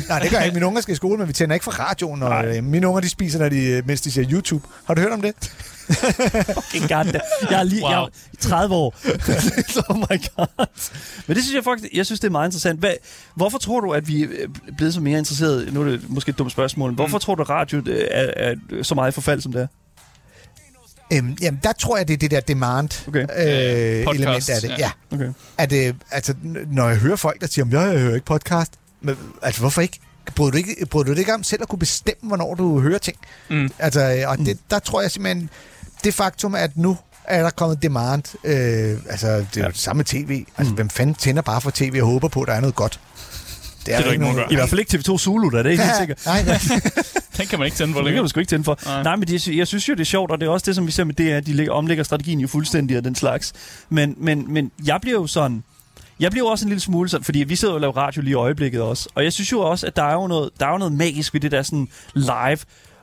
Nej, 0.08 0.18
det 0.18 0.30
gør 0.30 0.36
jeg 0.38 0.46
ikke. 0.46 0.54
Mine 0.54 0.66
unger 0.66 0.80
skal 0.80 0.92
i 0.92 0.96
skole, 0.96 1.18
men 1.18 1.28
vi 1.28 1.32
tænder 1.32 1.54
ikke 1.54 1.64
for 1.64 1.72
radioen. 1.72 2.22
Og, 2.22 2.28
Nej. 2.30 2.56
øh, 2.56 2.64
mine 2.64 2.88
unger, 2.88 3.00
de 3.00 3.08
spiser, 3.08 3.38
når 3.38 3.48
de, 3.48 3.66
øh, 3.66 3.82
mens 3.86 4.00
de 4.00 4.10
ser 4.12 4.24
YouTube. 4.32 4.64
Har 4.84 4.94
du 4.94 5.00
hørt 5.00 5.12
om 5.12 5.22
det? 5.22 5.32
Fucking 6.54 6.88
god. 6.88 7.20
Jeg 7.50 7.58
er 7.60 7.62
lige 7.62 7.82
Wow. 7.82 7.90
jeg 7.90 7.98
er 8.02 8.06
30 8.40 8.74
år. 8.74 8.94
oh 9.90 9.96
my 9.98 10.20
god. 10.36 10.66
Men 11.26 11.36
det 11.36 11.42
synes 11.44 11.54
jeg 11.54 11.64
faktisk, 11.64 11.92
jeg 11.94 12.06
synes, 12.06 12.20
det 12.20 12.28
er 12.28 12.32
meget 12.32 12.48
interessant. 12.48 12.80
Hvad, 12.80 12.92
hvorfor 13.36 13.58
tror 13.58 13.80
du, 13.80 13.90
at 13.92 14.08
vi 14.08 14.22
er 14.22 14.28
blevet 14.76 14.94
så 14.94 15.00
mere 15.00 15.18
interesseret? 15.18 15.72
Nu 15.74 15.80
er 15.80 15.84
det 15.84 16.00
måske 16.10 16.30
et 16.30 16.38
dumt 16.38 16.52
spørgsmål. 16.52 16.90
Mm. 16.90 16.96
Hvorfor 16.96 17.18
tror 17.18 17.34
du, 17.34 17.42
at 17.42 17.50
radio 17.50 17.82
øh, 17.86 18.04
er, 18.10 18.54
er 18.70 18.82
så 18.82 18.94
meget 18.94 19.12
i 19.12 19.14
forfald, 19.14 19.40
som 19.40 19.52
det 19.52 19.62
er? 19.62 19.66
Øhm, 21.12 21.36
jamen, 21.42 21.60
der 21.62 21.72
tror 21.72 21.96
jeg, 21.96 22.08
det 22.08 22.14
er 22.14 22.18
det 22.18 22.30
der 22.30 22.40
demand 22.40 23.08
Okay. 23.08 23.20
øh, 23.20 24.04
Podcast, 24.04 24.20
element 24.20 24.50
af 24.50 24.60
det. 24.60 24.68
ja. 24.68 24.76
Ja. 24.78 24.90
Okay. 25.16 25.32
At, 25.58 25.72
øh, 25.72 25.94
altså, 26.10 26.34
når 26.70 26.88
jeg 26.88 26.96
hører 26.98 27.16
folk, 27.16 27.40
der 27.40 27.46
siger, 27.46 27.66
"Jamen, 27.72 27.90
jeg 27.92 28.00
hører 28.00 28.14
ikke 28.14 28.26
podcast. 28.26 28.72
Men, 29.00 29.16
altså, 29.42 29.60
hvorfor 29.60 29.82
ikke? 29.82 29.98
Bryder 30.36 30.50
du, 30.50 30.56
ikke, 30.56 30.86
bryder 30.86 31.04
du 31.06 31.12
det 31.12 31.18
ikke 31.18 31.34
om 31.34 31.42
selv 31.42 31.62
at 31.62 31.68
kunne 31.68 31.78
bestemme, 31.78 32.28
hvornår 32.28 32.54
du 32.54 32.80
hører 32.80 32.98
ting? 32.98 33.16
Mm. 33.50 33.70
Altså, 33.78 34.00
øh, 34.14 34.30
og 34.30 34.38
det, 34.38 34.58
der 34.70 34.78
tror 34.78 35.00
jeg 35.02 35.10
simpelthen, 35.10 35.50
det 36.04 36.14
faktum, 36.14 36.54
at 36.54 36.76
nu 36.76 36.96
er 37.24 37.42
der 37.42 37.50
kommet 37.50 37.82
demand. 37.82 38.22
Øh, 38.44 38.98
altså, 39.10 39.28
det 39.54 39.56
er 39.56 39.64
jo 39.64 39.68
det 39.68 39.78
samme 39.78 39.98
med 39.98 40.04
tv. 40.04 40.44
Altså, 40.58 40.74
hvem 40.74 40.90
fanden 40.90 41.14
tænder 41.14 41.42
bare 41.42 41.60
for 41.60 41.70
tv 41.70 41.98
og 42.02 42.06
håber 42.06 42.28
på, 42.28 42.40
at 42.42 42.48
der 42.48 42.54
er 42.54 42.60
noget 42.60 42.74
godt? 42.74 43.00
er 43.88 44.02
der 44.02 44.10
ikke 44.12 44.24
nogen, 44.24 44.38
der 44.38 44.44
I 44.50 44.54
hvert 44.54 44.68
fald 44.68 44.80
ikke 44.80 44.98
TV2 44.98 45.18
Zulu, 45.18 45.50
det 45.50 45.66
er 45.66 45.68
helt 45.68 45.80
Ja, 45.80 45.98
sikkert. 45.98 46.26
nej, 46.26 46.44
nej. 46.44 46.58
Den 47.36 47.46
kan 47.46 47.58
man 47.58 47.66
ikke 47.66 47.76
tænde 47.76 47.94
for 47.94 48.00
Det 48.02 48.12
kan 48.12 48.22
du 48.22 48.28
sgu 48.28 48.40
ikke 48.40 48.50
tænde 48.50 48.64
for. 48.64 48.78
Nej, 48.86 49.02
Nej. 49.02 49.16
Men 49.16 49.28
det, 49.28 49.48
jeg 49.48 49.66
synes 49.66 49.88
jo, 49.88 49.94
det 49.94 50.00
er 50.00 50.04
sjovt, 50.04 50.30
og 50.30 50.40
det 50.40 50.46
er 50.46 50.50
også 50.50 50.64
det, 50.66 50.74
som 50.74 50.86
vi 50.86 50.92
ser 50.92 51.04
med 51.04 51.14
DR, 51.14 51.40
de 51.40 51.52
lægger, 51.52 51.72
omlægger 51.72 52.04
strategien 52.04 52.40
jo 52.40 52.48
fuldstændig 52.48 52.96
af 52.96 53.02
den 53.02 53.14
slags. 53.14 53.52
Men, 53.88 54.14
men, 54.18 54.52
men 54.52 54.70
jeg 54.86 54.98
bliver 55.00 55.20
jo 55.20 55.26
sådan... 55.26 55.64
Jeg 56.20 56.30
bliver 56.30 56.44
jo 56.46 56.50
også 56.50 56.64
en 56.64 56.68
lille 56.68 56.80
smule 56.80 57.08
sådan, 57.08 57.24
fordi 57.24 57.38
vi 57.38 57.56
sidder 57.56 57.74
og 57.74 57.80
laver 57.80 57.96
radio 57.96 58.22
lige 58.22 58.30
i 58.30 58.34
øjeblikket 58.34 58.82
også. 58.82 59.08
Og 59.14 59.24
jeg 59.24 59.32
synes 59.32 59.52
jo 59.52 59.60
også, 59.60 59.86
at 59.86 59.96
der 59.96 60.02
er 60.02 60.12
jo 60.14 60.26
noget, 60.26 60.50
der 60.60 60.66
er 60.66 60.70
jo 60.70 60.78
noget 60.78 60.92
magisk 60.92 61.34
ved 61.34 61.40
det 61.40 61.52
der 61.52 61.62
sådan 61.62 61.88
live. 62.14 62.58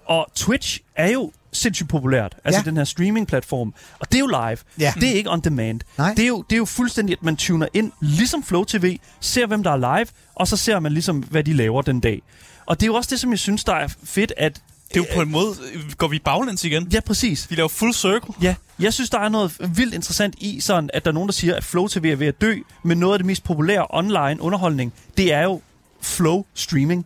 Og 0.06 0.28
Twitch 0.36 0.80
er 0.95 1.12
jo 1.12 1.32
sindssygt 1.54 1.89
populært. 1.89 2.36
Altså 2.43 2.60
Ja. 2.66 2.70
den 2.70 2.78
her 2.78 2.84
streaming-platform. 2.84 3.74
Og 3.99 4.12
det 4.12 4.16
er 4.16 4.20
jo 4.20 4.28
live. 4.28 4.58
Ja. 4.80 4.93
Det 4.95 5.10
er 5.10 5.14
ikke 5.14 5.30
on 5.32 5.39
demand. 5.41 5.82
Nej. 5.97 6.14
Det 6.14 6.24
er, 6.24 6.28
jo, 6.28 6.41
det 6.49 6.56
er 6.56 6.58
jo 6.58 6.66
fuldstændig, 6.66 7.14
at 7.14 7.24
man 7.24 7.36
tuner 7.38 7.68
ind, 7.74 7.91
ligesom 8.02 8.43
Flow 8.43 8.64
TV, 8.64 8.97
ser 9.20 9.45
hvem 9.47 9.64
der 9.64 9.72
er 9.72 9.97
live, 9.97 10.08
og 10.36 10.47
så 10.47 10.58
ser 10.58 10.80
man 10.80 10.91
ligesom, 10.91 11.20
hvad 11.20 11.43
de 11.43 11.54
laver 11.54 11.82
den 11.82 11.99
dag. 11.99 12.22
Og 12.66 12.80
det 12.80 12.84
er 12.84 12.88
jo 12.88 12.93
også 12.95 13.10
det, 13.10 13.20
som 13.20 13.32
jeg 13.32 13.39
synes, 13.39 13.64
der 13.64 13.74
er 13.76 13.88
fedt, 14.04 14.34
at... 14.38 14.62
Det 14.93 14.97
er 14.99 15.04
jo 15.10 15.16
på 15.16 15.22
en 15.22 15.32
måde, 15.32 15.56
øh, 15.74 15.91
går 15.97 16.08
vi 16.08 16.20
baglæns 16.20 16.64
igen. 16.64 16.88
Ja, 16.93 16.99
præcis. 16.99 17.49
Vi 17.49 17.56
laver 17.56 17.70
full 17.70 17.93
circle. 17.93 18.34
Ja, 18.41 18.56
jeg 18.80 18.93
synes, 18.93 19.10
der 19.10 19.20
er 19.20 19.30
noget 19.30 19.58
vildt 19.78 19.93
interessant 19.93 20.36
i, 20.38 20.60
sådan, 20.60 20.89
at 20.93 21.06
der 21.06 21.12
er 21.12 21.14
nogen, 21.14 21.28
der 21.28 21.34
siger, 21.34 21.56
at 21.56 21.64
Flow 21.64 21.88
TV 21.88 22.06
er 22.06 22.16
ved 22.16 22.28
at 22.28 22.41
dø, 22.41 22.56
men 22.84 22.97
noget 22.97 23.14
af 23.14 23.20
det 23.20 23.26
mest 23.26 23.43
populære 23.43 23.88
online 23.89 24.41
underholdning, 24.41 24.93
det 25.18 25.34
er 25.34 25.41
jo 25.43 25.62
Flow 26.02 26.45
streaming. 26.54 27.06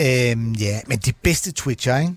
Øhm, 0.00 0.52
ja, 0.52 0.80
men 0.86 0.98
de 0.98 1.12
bedste 1.22 1.52
Twitcher, 1.52 1.98
ikke? 1.98 2.12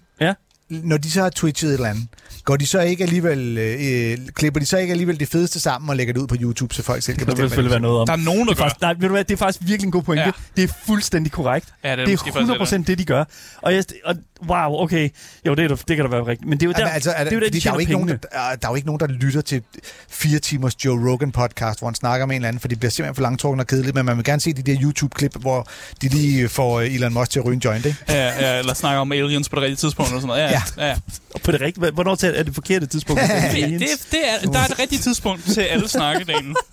Når 0.70 0.98
de 0.98 1.12
så 1.12 1.22
har 1.22 1.30
twitchet 1.30 1.70
et 1.70 1.74
eller 1.74 1.88
andet, 1.90 2.08
går 2.44 2.56
de 2.58 2.68
så 2.68 2.80
ikke 2.80 3.04
alligevel, 3.04 3.58
øh, 3.58 4.18
klipper 4.34 4.60
de 4.60 4.66
så 4.66 4.78
ikke 4.78 4.92
alligevel 4.92 5.20
det 5.20 5.28
fedeste 5.28 5.60
sammen 5.60 5.90
og 5.90 5.96
lægger 5.96 6.14
det 6.14 6.22
ud 6.22 6.28
på 6.28 6.36
YouTube, 6.42 6.76
så 6.76 6.84
folk 6.84 7.04
selv 7.04 7.18
kan 7.18 7.28
Der 7.28 7.32
vil 7.32 7.36
bestemme, 7.36 7.50
selvfølgelig 7.50 7.72
være 7.72 7.80
hvad 7.80 7.88
de 7.90 7.92
noget 7.94 8.02
om. 8.02 8.08
Der 8.08 8.14
er 8.14 8.18
nogen, 8.18 8.40
der 8.40 8.46
det 8.46 8.60
er 8.60 8.64
gør. 8.64 8.70
faktisk, 8.70 8.82
nej, 8.82 8.94
ved 8.94 9.02
du 9.02 9.14
hvad, 9.14 9.24
det 9.24 9.34
er 9.34 9.38
faktisk 9.38 9.60
virkelig 9.68 9.86
en 9.88 9.92
god 9.92 10.04
pointe. 10.04 10.24
Ja. 10.24 10.32
Det 10.56 10.64
er 10.64 10.74
fuldstændig 10.86 11.32
korrekt. 11.32 11.68
Ja, 11.84 11.92
det 11.92 12.02
er 12.02 12.06
det 12.06 12.14
er 12.14 12.18
faktisk 12.58 12.76
100% 12.84 12.84
det, 12.88 12.98
de 12.98 13.06
gør. 13.06 13.24
Og, 13.62 13.74
jeg, 13.74 13.84
og 14.06 14.16
wow, 14.48 14.84
okay. 14.84 15.10
Jo, 15.46 15.54
det, 15.56 15.72
er, 15.72 15.76
det 15.76 15.96
kan 15.96 16.06
da 16.06 16.12
være 16.12 16.28
rigtigt. 16.28 16.50
Men 16.50 16.60
det 16.60 16.66
er 16.66 16.68
jo 16.68 16.72
der, 16.74 16.80
Jamen, 16.80 16.94
altså, 16.94 17.12
er 17.12 17.24
det 17.24 17.32
er 17.34 17.36
jo 17.36 17.42
der, 17.42 17.50
de 17.50 17.60
der, 17.60 17.70
er 17.70 17.74
jo 17.74 17.80
ikke 17.80 17.92
nogen, 17.92 18.08
der, 18.10 18.16
der 18.32 18.68
er 18.68 18.70
jo 18.70 18.76
ikke 18.76 18.86
nogen, 18.88 19.00
der 19.00 19.08
lytter 19.08 19.42
til 19.42 19.62
fire 20.10 20.40
timers 20.40 20.86
Joe 20.86 21.12
Rogan 21.12 21.32
podcast, 21.32 21.80
hvor 21.80 21.88
han 21.88 21.96
snakker 21.96 22.26
med 22.26 22.36
en 22.36 22.42
eller 22.42 22.48
anden, 22.48 22.60
for 22.62 22.68
det 22.68 22.80
bliver 22.80 22.92
simpelthen 22.92 23.16
for 23.16 23.22
langtrukken 23.22 23.60
og 23.60 23.68
kedeligt, 23.68 23.96
men 23.96 24.06
man 24.06 24.18
vil 24.18 24.26
gerne 24.26 24.42
se 24.42 24.54
de 24.54 24.62
der 24.62 24.78
YouTube-klip, 24.84 25.36
hvor 25.40 25.68
de 26.02 26.08
lige 26.08 26.50
får 26.50 26.80
øh, 26.80 26.96
Elon 26.96 27.14
Musk 27.14 27.32
til 27.32 27.40
at 27.40 27.46
ryge 27.46 27.54
en 27.56 27.62
joint, 27.66 27.86
ikke? 27.86 27.98
Ja, 28.10 28.26
ja, 28.54 28.60
eller 28.60 28.74
snakker 28.74 29.02
om 29.02 29.12
aliens 29.12 29.50
på 29.50 29.56
det 29.56 29.64
rigtige 29.64 29.76
tidspunkt 29.78 30.14
og 30.14 30.22
sådan 30.22 30.28
noget. 30.28 30.42
Ja, 30.42 30.50
Ja. 30.50 30.59
Ja. 30.78 30.88
ja. 30.88 30.96
Og 31.36 31.42
på 31.42 31.52
det 31.52 31.62
rigtige, 31.62 31.92
hvornår 31.92 32.16
til- 32.16 32.34
er 32.36 32.44
det 32.44 32.56
forkerte 32.56 32.86
tidspunkt? 32.86 33.22
Det, 33.52 33.80
det, 33.80 34.08
det 34.12 34.20
er, 34.24 34.52
der 34.52 34.60
er 34.60 34.66
et 34.66 34.80
rigtigt 34.80 35.04
tidspunkt 35.04 35.44
til 35.44 35.62
alle 35.62 35.90
snakkedelen. 35.90 36.56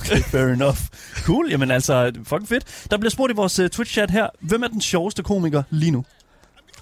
Okay, 0.00 0.22
fair 0.22 0.46
enough. 0.46 0.76
Cool, 1.22 1.50
jamen 1.50 1.70
altså, 1.70 2.12
fucking 2.24 2.48
fedt. 2.48 2.64
Der 2.90 2.96
bliver 2.96 3.10
spurgt 3.10 3.32
i 3.32 3.34
vores 3.34 3.58
uh, 3.58 3.66
Twitch-chat 3.66 4.10
her, 4.10 4.26
hvem 4.40 4.62
er 4.62 4.68
den 4.68 4.80
sjoveste 4.80 5.22
komiker 5.22 5.62
lige 5.70 5.90
nu? 5.90 6.04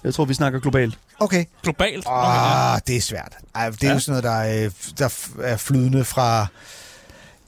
Jeg 0.03 0.13
tror, 0.13 0.25
vi 0.25 0.33
snakker 0.33 0.59
globalt. 0.59 0.97
Okay. 1.19 1.45
Globalt. 1.63 2.05
Ah, 2.07 2.79
det 2.87 2.97
er 2.97 3.01
svært. 3.01 3.33
Ej, 3.55 3.69
det 3.69 3.83
er 3.83 3.87
Ja. 3.87 3.93
jo 3.93 3.99
sådan 3.99 4.11
noget, 4.11 4.23
der 4.23 4.31
er, 4.31 4.65
øh, 4.65 4.71
der 4.99 5.09
er 5.43 5.57
flydende 5.57 6.05
fra... 6.05 6.47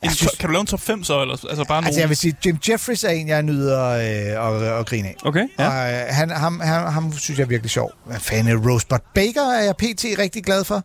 Jeg 0.04 0.12
synes, 0.12 0.32
Kan 0.40 0.48
du 0.50 0.52
lave 0.54 0.62
en 0.62 0.68
top 0.68 0.80
5 0.80 1.04
så? 1.04 1.22
Eller, 1.22 1.46
altså 1.50 1.66
bare 1.68 1.86
altså, 1.86 2.00
jeg 2.00 2.10
vil 2.10 2.18
sige, 2.18 2.36
Jim 2.46 2.58
Jeffries 2.70 3.04
er 3.04 3.10
en, 3.10 3.28
jeg 3.28 3.44
nyder 3.44 3.90
øh, 3.90 4.64
at, 4.64 4.80
at 4.80 4.86
grine 4.86 5.08
af. 5.08 5.16
Okay, 5.26 5.48
ja. 5.60 5.68
Og, 5.68 5.94
øh, 5.94 6.02
han, 6.10 6.30
ham, 6.30 6.60
ham, 6.60 6.94
ham 6.94 7.14
synes 7.18 7.38
jeg 7.40 7.44
er 7.46 7.48
virkelig 7.50 7.72
sjov. 7.72 7.92
Hvad 8.06 8.20
fanden 8.20 8.48
er 8.58 8.70
Rosebud 8.70 8.98
Baker 9.16 9.42
er 9.42 9.64
jeg 9.64 9.76
pt. 9.76 10.06
rigtig 10.20 10.44
glad 10.44 10.64
for. 10.64 10.84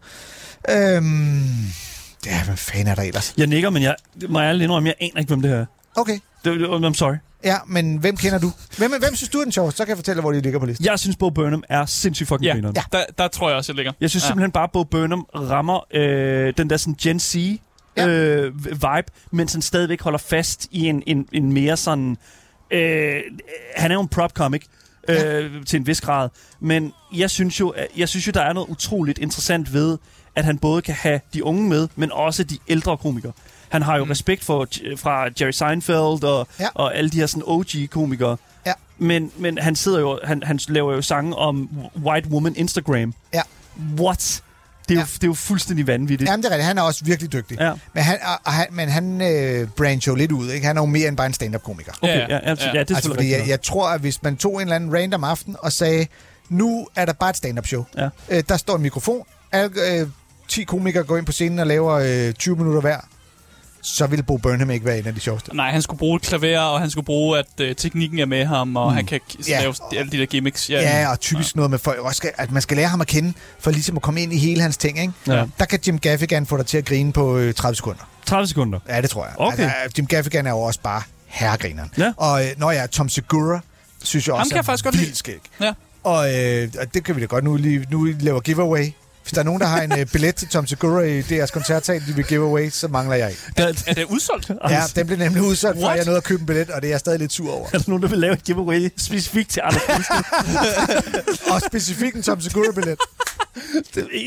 Øhm, 0.70 1.44
ja, 2.26 2.44
hvad 2.44 2.56
fanden 2.56 2.86
er 2.86 2.94
der 2.94 3.02
ellers? 3.02 3.34
Jeg 3.38 3.46
nikker, 3.46 3.70
men 3.70 3.82
jeg 3.82 3.94
må 4.28 4.40
ærligt 4.40 4.62
indrømme, 4.64 4.88
jeg 4.88 4.94
aner 5.00 5.18
ikke, 5.20 5.28
hvem 5.28 5.42
det 5.42 5.50
her 5.50 5.58
er. 5.58 5.66
Okay, 5.96 6.18
Det, 6.44 6.66
I'm 6.66 6.94
sorry. 6.94 7.14
ja, 7.44 7.56
men 7.66 7.96
hvem 7.96 8.16
kender 8.16 8.38
du? 8.38 8.52
Hvem, 8.78 8.90
hvem 8.98 9.16
synes 9.16 9.28
du 9.30 9.38
er 9.38 9.42
den 9.44 9.52
sjoveste? 9.52 9.76
Så 9.76 9.84
kan 9.84 9.88
jeg 9.88 9.98
fortælle 9.98 10.16
dig, 10.16 10.20
hvor 10.22 10.32
de 10.32 10.40
ligger 10.40 10.58
på 10.58 10.66
listen. 10.66 10.86
Jeg 10.86 10.98
synes, 10.98 11.16
Bo 11.16 11.30
Burnham 11.30 11.62
er 11.68 11.86
sindssygt 11.86 12.28
fucking 12.28 12.46
Ja, 12.46 12.52
grineren. 12.52 12.76
Ja. 12.76 12.82
der, 12.98 13.04
der 13.18 13.28
tror 13.28 13.48
jeg 13.48 13.56
også, 13.56 13.72
jeg 13.72 13.76
ligger. 13.76 13.92
Jeg 14.00 14.10
synes 14.10 14.22
ja. 14.24 14.26
simpelthen 14.26 14.50
bare, 14.52 14.64
at 14.64 14.70
Bo 14.72 14.84
Burnham 14.84 15.26
rammer 15.34 15.80
øh, 15.94 16.52
den 16.56 16.70
der 16.70 16.76
sådan 16.76 16.94
Gen 17.02 17.20
Z 17.20 17.36
Ja. 17.96 18.06
øh, 18.08 18.64
vibe, 18.72 19.10
mens 19.30 19.52
han 19.52 19.62
stadigvæk 19.62 20.02
holder 20.02 20.18
fast 20.18 20.68
i 20.70 20.86
en, 20.86 21.02
en, 21.06 21.28
en 21.32 21.52
mere 21.52 21.76
sådan... 21.76 22.16
Øh, 22.70 23.20
han 23.76 23.90
er 23.90 23.94
jo 23.94 24.00
en 24.00 24.08
prop 24.08 24.32
comic 24.32 24.62
øh, 25.08 25.64
til 25.66 25.76
en 25.76 25.86
vis 25.86 26.00
grad, 26.00 26.28
men 26.60 26.92
jeg 27.14 27.30
synes, 27.30 27.60
jo, 27.60 27.74
jeg 27.96 28.08
synes 28.08 28.26
jo, 28.26 28.32
der 28.32 28.40
er 28.42 28.52
noget 28.52 28.68
utroligt 28.68 29.18
interessant 29.18 29.72
ved, 29.72 29.98
at 30.34 30.44
han 30.44 30.58
både 30.58 30.82
kan 30.82 30.94
have 30.94 31.20
de 31.34 31.44
unge 31.44 31.68
med, 31.68 31.88
men 31.96 32.12
også 32.12 32.44
de 32.44 32.58
ældre 32.68 32.96
komikere. 32.96 33.32
Han 33.68 33.82
har 33.82 33.96
jo 33.96 34.04
Mm. 34.04 34.10
respekt 34.10 34.44
for, 34.44 34.66
fra 34.96 35.28
Jerry 35.40 35.50
Seinfeld 35.50 36.24
og, 36.24 36.48
Ja. 36.58 36.64
ja. 36.64 36.68
og 36.74 36.96
alle 36.96 37.10
de 37.10 37.16
her 37.18 37.26
sådan 37.26 37.42
OG-komikere. 37.46 38.36
Ja. 38.66 38.72
Men, 38.98 39.32
men 39.36 39.58
han 39.58 39.76
sidder 39.76 40.00
jo, 40.00 40.18
han, 40.24 40.42
han 40.42 40.58
laver 40.68 40.94
jo 40.94 41.02
sange 41.02 41.36
om 41.36 41.70
white 42.04 42.28
woman 42.28 42.56
Instagram. 42.56 43.14
Ja. 43.34 43.42
What? 44.00 44.42
Det 44.88 44.94
er, 44.94 44.98
Ja. 44.98 45.00
jo, 45.00 45.06
det 45.14 45.22
er 45.22 45.26
jo 45.26 45.34
fuldstændig 45.34 45.86
vanvittigt. 45.86 46.30
Jamen, 46.30 46.42
det 46.42 46.48
er 46.48 46.52
rigtigt. 46.52 46.66
Han 46.66 46.78
er 46.78 46.82
også 46.82 47.04
virkelig 47.04 47.32
dygtig. 47.32 47.58
Ja. 47.60 47.72
Men 47.94 48.02
han, 48.02 48.18
og, 48.22 48.40
og 48.44 48.52
han, 48.52 48.66
men 48.70 48.88
han 48.88 49.20
øh, 49.22 49.68
brancher 49.68 50.12
jo 50.12 50.16
lidt 50.16 50.32
ud, 50.32 50.50
ikke? 50.50 50.66
Han 50.66 50.76
er 50.76 50.80
jo 50.82 50.86
mere 50.86 51.08
end 51.08 51.16
bare 51.16 51.26
en 51.26 51.32
stand-up-komiker. 51.32 51.92
Okay, 52.02 52.08
Ja, 52.14 52.18
ja, 52.20 52.34
ja. 52.34 52.38
ja, 52.42 52.66
ja, 52.74 52.80
det 52.80 52.90
er 52.90 52.94
Altså, 52.94 53.10
fordi 53.10 53.32
jeg, 53.32 53.48
jeg 53.48 53.62
tror, 53.62 53.88
at 53.88 54.00
hvis 54.00 54.22
man 54.22 54.36
tog 54.36 54.54
en 54.54 54.60
eller 54.60 54.76
anden 54.76 54.94
random 54.94 55.24
aften 55.24 55.56
og 55.58 55.72
sagde, 55.72 56.06
nu 56.48 56.86
er 56.96 57.04
der 57.04 57.12
bare 57.12 57.30
et 57.30 57.36
stand-up 57.36 57.66
show. 57.66 57.84
Ja. 57.96 58.08
Øh, 58.30 58.42
der 58.48 58.56
står 58.56 58.76
en 58.76 58.82
mikrofon. 58.82 59.24
Alle, 59.52 59.70
øh, 60.00 60.08
10 60.48 60.64
komikere 60.64 61.04
går 61.04 61.16
ind 61.16 61.26
på 61.26 61.32
scenen 61.32 61.58
og 61.58 61.66
laver 61.66 61.92
øh, 62.28 62.32
20 62.34 62.56
minutter 62.56 62.80
hver. 62.80 62.98
Så 63.88 64.06
ville 64.06 64.22
Bo 64.22 64.36
Burnham 64.36 64.70
ikke 64.70 64.86
være 64.86 64.98
en 64.98 65.06
af 65.06 65.14
de 65.14 65.20
sjoveste. 65.20 65.56
Nej, 65.56 65.70
han 65.70 65.82
skulle 65.82 65.98
bruge 65.98 66.16
et 66.16 66.22
klaver, 66.22 66.58
og 66.60 66.80
han 66.80 66.90
skulle 66.90 67.04
bruge, 67.04 67.38
at 67.38 67.46
øh, 67.60 67.76
teknikken 67.76 68.18
er 68.18 68.26
med 68.26 68.44
ham, 68.44 68.76
og 68.76 68.90
mm. 68.90 68.96
han 68.96 69.06
kan 69.06 69.20
Ja. 69.48 69.60
lave 69.60 69.74
alle 69.96 70.12
de 70.12 70.18
der 70.18 70.26
gimmicks. 70.26 70.70
Ja, 70.70 71.10
og 71.10 71.20
typisk 71.20 71.54
ja. 71.54 71.58
noget 71.58 71.70
med 71.70 71.78
folk 71.78 71.98
også 71.98 72.16
skal, 72.16 72.30
at 72.36 72.50
man 72.50 72.62
skal 72.62 72.76
lære 72.76 72.88
ham 72.88 73.00
at 73.00 73.06
kende, 73.06 73.32
for 73.60 73.70
ligesom 73.70 73.96
at 73.96 74.02
komme 74.02 74.20
ind 74.22 74.32
i 74.32 74.38
hele 74.38 74.62
hans 74.62 74.76
ting, 74.76 75.00
ikke? 75.00 75.12
Ja. 75.26 75.44
Der 75.58 75.64
kan 75.64 75.78
Jim 75.86 75.98
Gaffigan 75.98 76.46
få 76.46 76.56
dig 76.56 76.66
til 76.66 76.78
at 76.78 76.84
grine 76.84 77.12
på 77.12 77.38
øh, 77.38 77.54
30 77.54 77.76
sekunder. 77.76 78.08
30 78.26 78.46
sekunder. 78.46 78.78
Ja, 78.88 79.00
det 79.00 79.10
tror 79.10 79.24
jeg. 79.24 79.34
Okay. 79.38 79.62
Altså, 79.62 79.94
Jim 79.98 80.06
Gaffigan 80.06 80.46
er 80.46 80.50
jo 80.50 80.60
også 80.60 80.80
bare 80.80 81.02
herregrineren. 81.26 81.90
Ja. 81.98 82.12
Og 82.16 82.44
øh, 82.44 82.50
når 82.56 82.70
jeg 82.70 82.82
er 82.82 82.86
Tom 82.86 83.08
Segura, 83.08 83.60
synes 84.02 84.26
jeg 84.26 84.34
også 84.34 84.40
Ham 84.40 84.48
kan 84.48 84.56
jeg 84.56 84.64
faktisk 84.64 84.84
godt 84.84 84.96
lide. 84.96 85.38
Ja. 85.60 85.72
Og, 86.04 86.34
øh, 86.34 86.68
og 86.80 86.94
det 86.94 87.04
kan 87.04 87.16
vi 87.16 87.20
da 87.20 87.26
godt 87.26 87.44
nu 87.44 87.56
lige 87.56 87.86
nu 87.90 88.04
laver 88.20 88.40
giveaway. 88.40 88.92
Hvis 89.26 89.32
der 89.32 89.40
er 89.40 89.44
nogen, 89.44 89.60
der 89.60 89.66
har 89.66 89.82
en 89.82 89.98
øh, 89.98 90.06
billet 90.06 90.34
til 90.34 90.48
Tom 90.48 90.66
Segura 90.66 91.00
i 91.00 91.22
deres 91.22 91.50
koncertsal, 91.50 92.02
de 92.08 92.14
vil 92.14 92.24
give 92.24 92.44
away, 92.44 92.70
så 92.70 92.88
mangler 92.88 93.16
jeg 93.16 93.30
ikke. 93.30 93.42
Der, 93.56 93.72
Er 93.86 93.94
det 93.94 94.04
udsolgt? 94.04 94.50
Ja, 94.70 94.82
den 94.96 95.06
blev 95.06 95.18
nemlig 95.18 95.42
udsolgt, 95.42 95.80
før 95.80 95.94
jeg 95.94 96.04
nåede 96.04 96.16
at 96.16 96.24
købe 96.24 96.40
en 96.40 96.46
billet, 96.46 96.70
og 96.70 96.82
det 96.82 96.88
er 96.88 96.92
jeg 96.92 97.00
stadig 97.00 97.18
lidt 97.18 97.32
sur 97.32 97.52
over. 97.52 97.66
er 97.66 97.78
der 97.78 97.84
nogen, 97.86 98.02
der 98.02 98.08
vil 98.08 98.18
lave 98.18 98.32
et 98.32 98.44
giveaway 98.44 98.90
specifikt 98.96 99.50
til 99.50 99.62
Anders? 99.64 99.82
Og 101.52 101.60
specifikt 101.60 102.16
en 102.16 102.22
Tom 102.22 102.40
Segura-billet. 102.40 102.98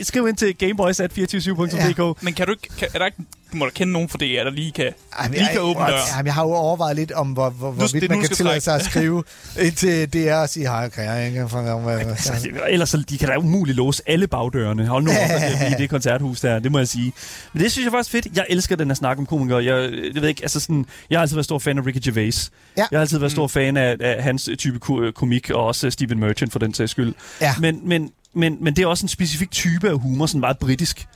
Skriv 0.03 0.27
ind 0.27 0.37
til 0.37 0.57
gameboys.247.dk. 0.57 2.23
Men 2.23 2.33
kan 2.33 2.45
du 2.45 2.51
ikke, 2.51 2.69
kan, 2.77 2.87
er 2.93 2.99
der 2.99 3.05
ikke, 3.05 3.17
du 3.51 3.57
må 3.57 3.65
da 3.65 3.71
kende 3.71 3.93
nogen 3.93 4.09
for 4.09 4.17
det, 4.17 4.29
der 4.45 4.49
lige 4.49 4.71
kan, 4.71 4.93
Jamen, 5.23 5.37
lige 5.37 5.49
kan 5.51 5.61
åbne 5.61 5.85
dør. 5.85 5.99
Jamen, 6.15 6.25
jeg 6.25 6.33
har 6.33 6.43
jo 6.43 6.51
overvejet 6.51 6.95
lidt 6.95 7.11
om, 7.11 7.27
hvor, 7.27 7.49
hvor, 7.49 7.67
det 7.67 7.77
hvorvidt 7.77 8.03
er 8.03 8.07
man 8.09 8.17
nu, 8.17 8.21
kan 8.21 8.25
skal 8.25 8.37
tillade 8.37 8.61
sig 8.61 8.75
at 8.75 8.85
skrive 8.85 9.23
ind 9.59 9.75
til 9.75 10.13
DR 10.13 10.33
og 10.35 10.49
sige, 10.49 10.67
hej, 10.67 10.89
kan 10.89 11.03
jeg 11.03 11.27
ikke 11.27 11.41
Altså, 11.41 12.49
ellers 12.69 12.89
så, 12.89 12.97
de 13.09 13.17
kan 13.17 13.27
da 13.27 13.37
umuligt 13.37 13.77
låse 13.77 14.03
alle 14.07 14.27
bagdørene. 14.27 14.85
Hold 14.89 15.03
nu 15.03 15.11
op 15.11 15.41
i 15.71 15.81
det 15.81 15.89
koncerthus 15.89 16.39
der, 16.41 16.59
det 16.59 16.71
må 16.71 16.77
jeg 16.77 16.87
sige. 16.87 17.13
Men 17.53 17.63
det 17.63 17.71
synes 17.71 17.85
jeg 17.85 17.91
faktisk 17.91 18.11
fedt. 18.11 18.37
Jeg 18.37 18.45
elsker 18.49 18.75
den 18.75 18.87
her 18.87 18.95
snak 18.95 19.17
om 19.17 19.25
komikere. 19.25 19.63
Jeg, 19.65 19.91
jeg 20.13 20.21
ved 20.21 20.29
ikke, 20.29 20.41
altså 20.43 20.59
sådan, 20.59 20.85
jeg 21.09 21.17
har 21.17 21.21
altid 21.21 21.35
været 21.35 21.45
stor 21.45 21.59
fan 21.59 21.77
af 21.77 21.85
Ricky 21.85 21.99
Gervais. 22.03 22.51
Ja. 22.77 22.85
Jeg 22.91 22.97
har 22.97 23.01
altid 23.01 23.17
været 23.19 23.31
stor 23.31 23.43
Mm. 23.45 23.49
fan 23.49 23.77
af, 23.77 23.95
af 23.99 24.23
hans 24.23 24.49
type 24.57 24.79
ko- 24.79 25.11
komik, 25.15 25.49
og 25.49 25.65
også 25.65 25.89
Stephen 25.89 26.19
Merchant 26.19 26.51
for 26.51 26.59
den 26.59 26.73
sags 26.73 26.91
skyld. 26.91 27.13
Ja. 27.41 27.53
Men, 27.59 27.87
men, 27.89 28.11
men, 28.33 28.57
men 28.63 28.75
det 28.75 28.83
er 28.83 28.87
også 28.87 29.03
en 29.05 29.09
specifik 29.09 29.51
type 29.51 29.89
af 29.89 29.99
humor, 29.99 30.25
sådan 30.25 30.39
meget 30.41 30.57
britisk. 30.57 31.07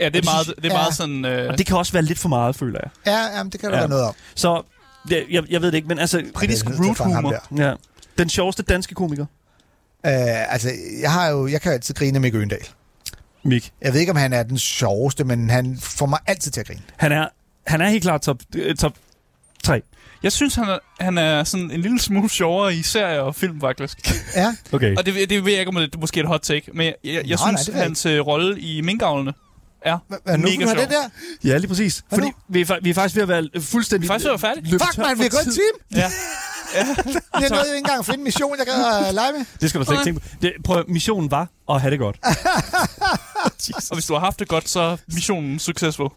Ja, 0.00 0.08
det 0.08 0.16
er 0.16 0.24
meget, 0.24 0.46
det 0.46 0.64
er 0.64 0.68
Ja. 0.68 0.72
meget 0.72 0.94
sådan... 0.94 1.24
Øh, 1.24 1.48
Og 1.50 1.58
det 1.58 1.66
kan 1.66 1.76
også 1.76 1.92
være 1.92 2.02
lidt 2.02 2.18
for 2.18 2.28
meget, 2.28 2.56
føler 2.56 2.78
jeg. 2.82 2.90
Ja, 3.12 3.36
jamen, 3.38 3.52
det 3.52 3.60
kan 3.60 3.70
der 3.70 3.76
Ja. 3.76 3.80
være 3.82 3.90
noget 3.90 4.04
om. 4.04 4.14
Så 4.34 4.62
jeg, 5.10 5.42
jeg 5.50 5.62
ved 5.62 5.68
det 5.72 5.74
ikke, 5.74 5.88
men 5.88 5.98
altså... 5.98 6.22
britisk 6.34 6.66
at 6.66 6.72
root 6.78 6.98
humor. 6.98 7.34
Ja. 7.62 7.72
Den 8.18 8.28
sjoveste 8.28 8.62
danske 8.62 8.94
komiker, 8.94 9.26
Uh, 10.06 10.52
altså, 10.52 10.70
jeg 11.02 11.12
har 11.12 11.28
jo, 11.28 11.46
jeg 11.46 11.60
kan 11.60 11.70
jo 11.70 11.74
altid 11.74 11.94
grine 11.94 12.18
Mikke 12.20 12.38
Øgendal. 12.38 12.58
Mik. 13.44 13.72
Jeg 13.80 13.92
ved 13.92 14.00
ikke, 14.00 14.10
om 14.12 14.16
han 14.16 14.32
er 14.32 14.42
den 14.42 14.58
sjoveste, 14.58 15.24
men 15.24 15.50
han 15.50 15.78
får 15.80 16.06
mig 16.06 16.18
altid 16.26 16.50
til 16.52 16.60
at 16.60 16.66
grine. 16.66 16.80
Han 16.96 17.12
er, 17.12 17.28
han 17.66 17.80
er 17.80 17.88
helt 17.88 18.02
klart 18.02 18.22
top, 18.22 18.36
øh, 18.56 18.76
top 18.76 18.92
3. 19.64 19.82
Jeg 20.22 20.32
synes, 20.32 20.54
han 20.54 20.64
er, 20.68 20.78
han 21.00 21.18
er 21.18 21.44
sådan 21.44 21.70
en 21.70 21.80
lille 21.80 22.00
smule 22.00 22.28
sjovere 22.30 22.74
i 22.74 22.82
serier 22.82 23.20
og 23.20 23.34
film, 23.34 23.60
faktisk. 23.60 24.12
Ja, 24.36 24.54
Okay. 24.72 24.96
Og 24.96 25.06
det, 25.06 25.30
det 25.30 25.44
ved 25.44 25.52
jeg 25.52 25.60
ikke, 25.60 25.68
om 25.68 25.74
det 25.74 25.94
er 25.94 25.98
måske 25.98 26.20
et 26.20 26.26
hot 26.26 26.40
take, 26.40 26.70
men 26.74 26.86
jeg, 26.86 26.94
jeg, 27.04 27.12
jeg 27.14 27.22
nej, 27.24 27.56
synes, 27.56 27.68
jeg 27.68 27.82
hans 27.82 28.06
øh, 28.06 28.20
rolle 28.26 28.60
i 28.60 28.80
minkavlene 28.80 29.32
er 29.84 29.98
hvad 30.24 30.38
nu 30.38 30.42
mega 30.48 30.64
sjov. 30.64 30.76
det 30.76 30.90
der? 30.90 31.08
Ja, 31.44 31.56
lige 31.58 31.68
præcis. 31.68 32.04
Hvad 32.08 32.18
Fordi 32.18 32.28
nu? 32.28 32.34
vi 32.48 32.60
er, 32.60 32.78
vi 32.82 32.90
er 32.90 32.94
faktisk 32.94 33.14
ved 33.16 33.22
at 33.22 33.28
være 33.28 33.48
fuldstændig... 33.62 34.02
Vi 34.02 34.06
er 34.06 34.08
faktisk 34.08 34.26
ved 34.26 34.34
at 34.34 34.42
være 34.42 34.54
færdige. 34.54 34.70
Fuck, 34.72 34.98
man, 34.98 35.18
vi 35.18 35.24
er 35.24 35.28
gået 35.30 35.46
en 35.46 35.52
time. 35.52 36.00
Ja. 36.02 36.10
Jeg 37.40 37.48
nåede 37.50 37.66
ikke 37.66 37.78
engang 37.78 37.98
at 37.98 38.06
finde 38.06 38.18
en 38.18 38.24
mission, 38.24 38.54
jeg 38.58 38.66
gad 38.66 39.06
at 39.08 39.14
lege 39.14 39.32
med. 39.32 39.44
Det 39.60 39.68
skal 39.70 39.80
du 39.80 39.84
slet 39.84 39.94
ikke 39.94 40.04
tænke 40.04 40.20
på. 40.20 40.26
Det, 40.42 40.52
prøv, 40.64 40.84
missionen 40.88 41.30
var 41.30 41.48
at 41.70 41.80
have 41.80 41.90
det 41.90 41.98
godt. 41.98 42.16
Og 43.90 43.96
hvis 43.96 44.06
du 44.06 44.12
har 44.12 44.20
haft 44.20 44.38
det 44.38 44.48
godt, 44.48 44.68
så 44.68 44.80
er 44.80 44.96
missionen 45.14 45.58
succesful. 45.58 46.08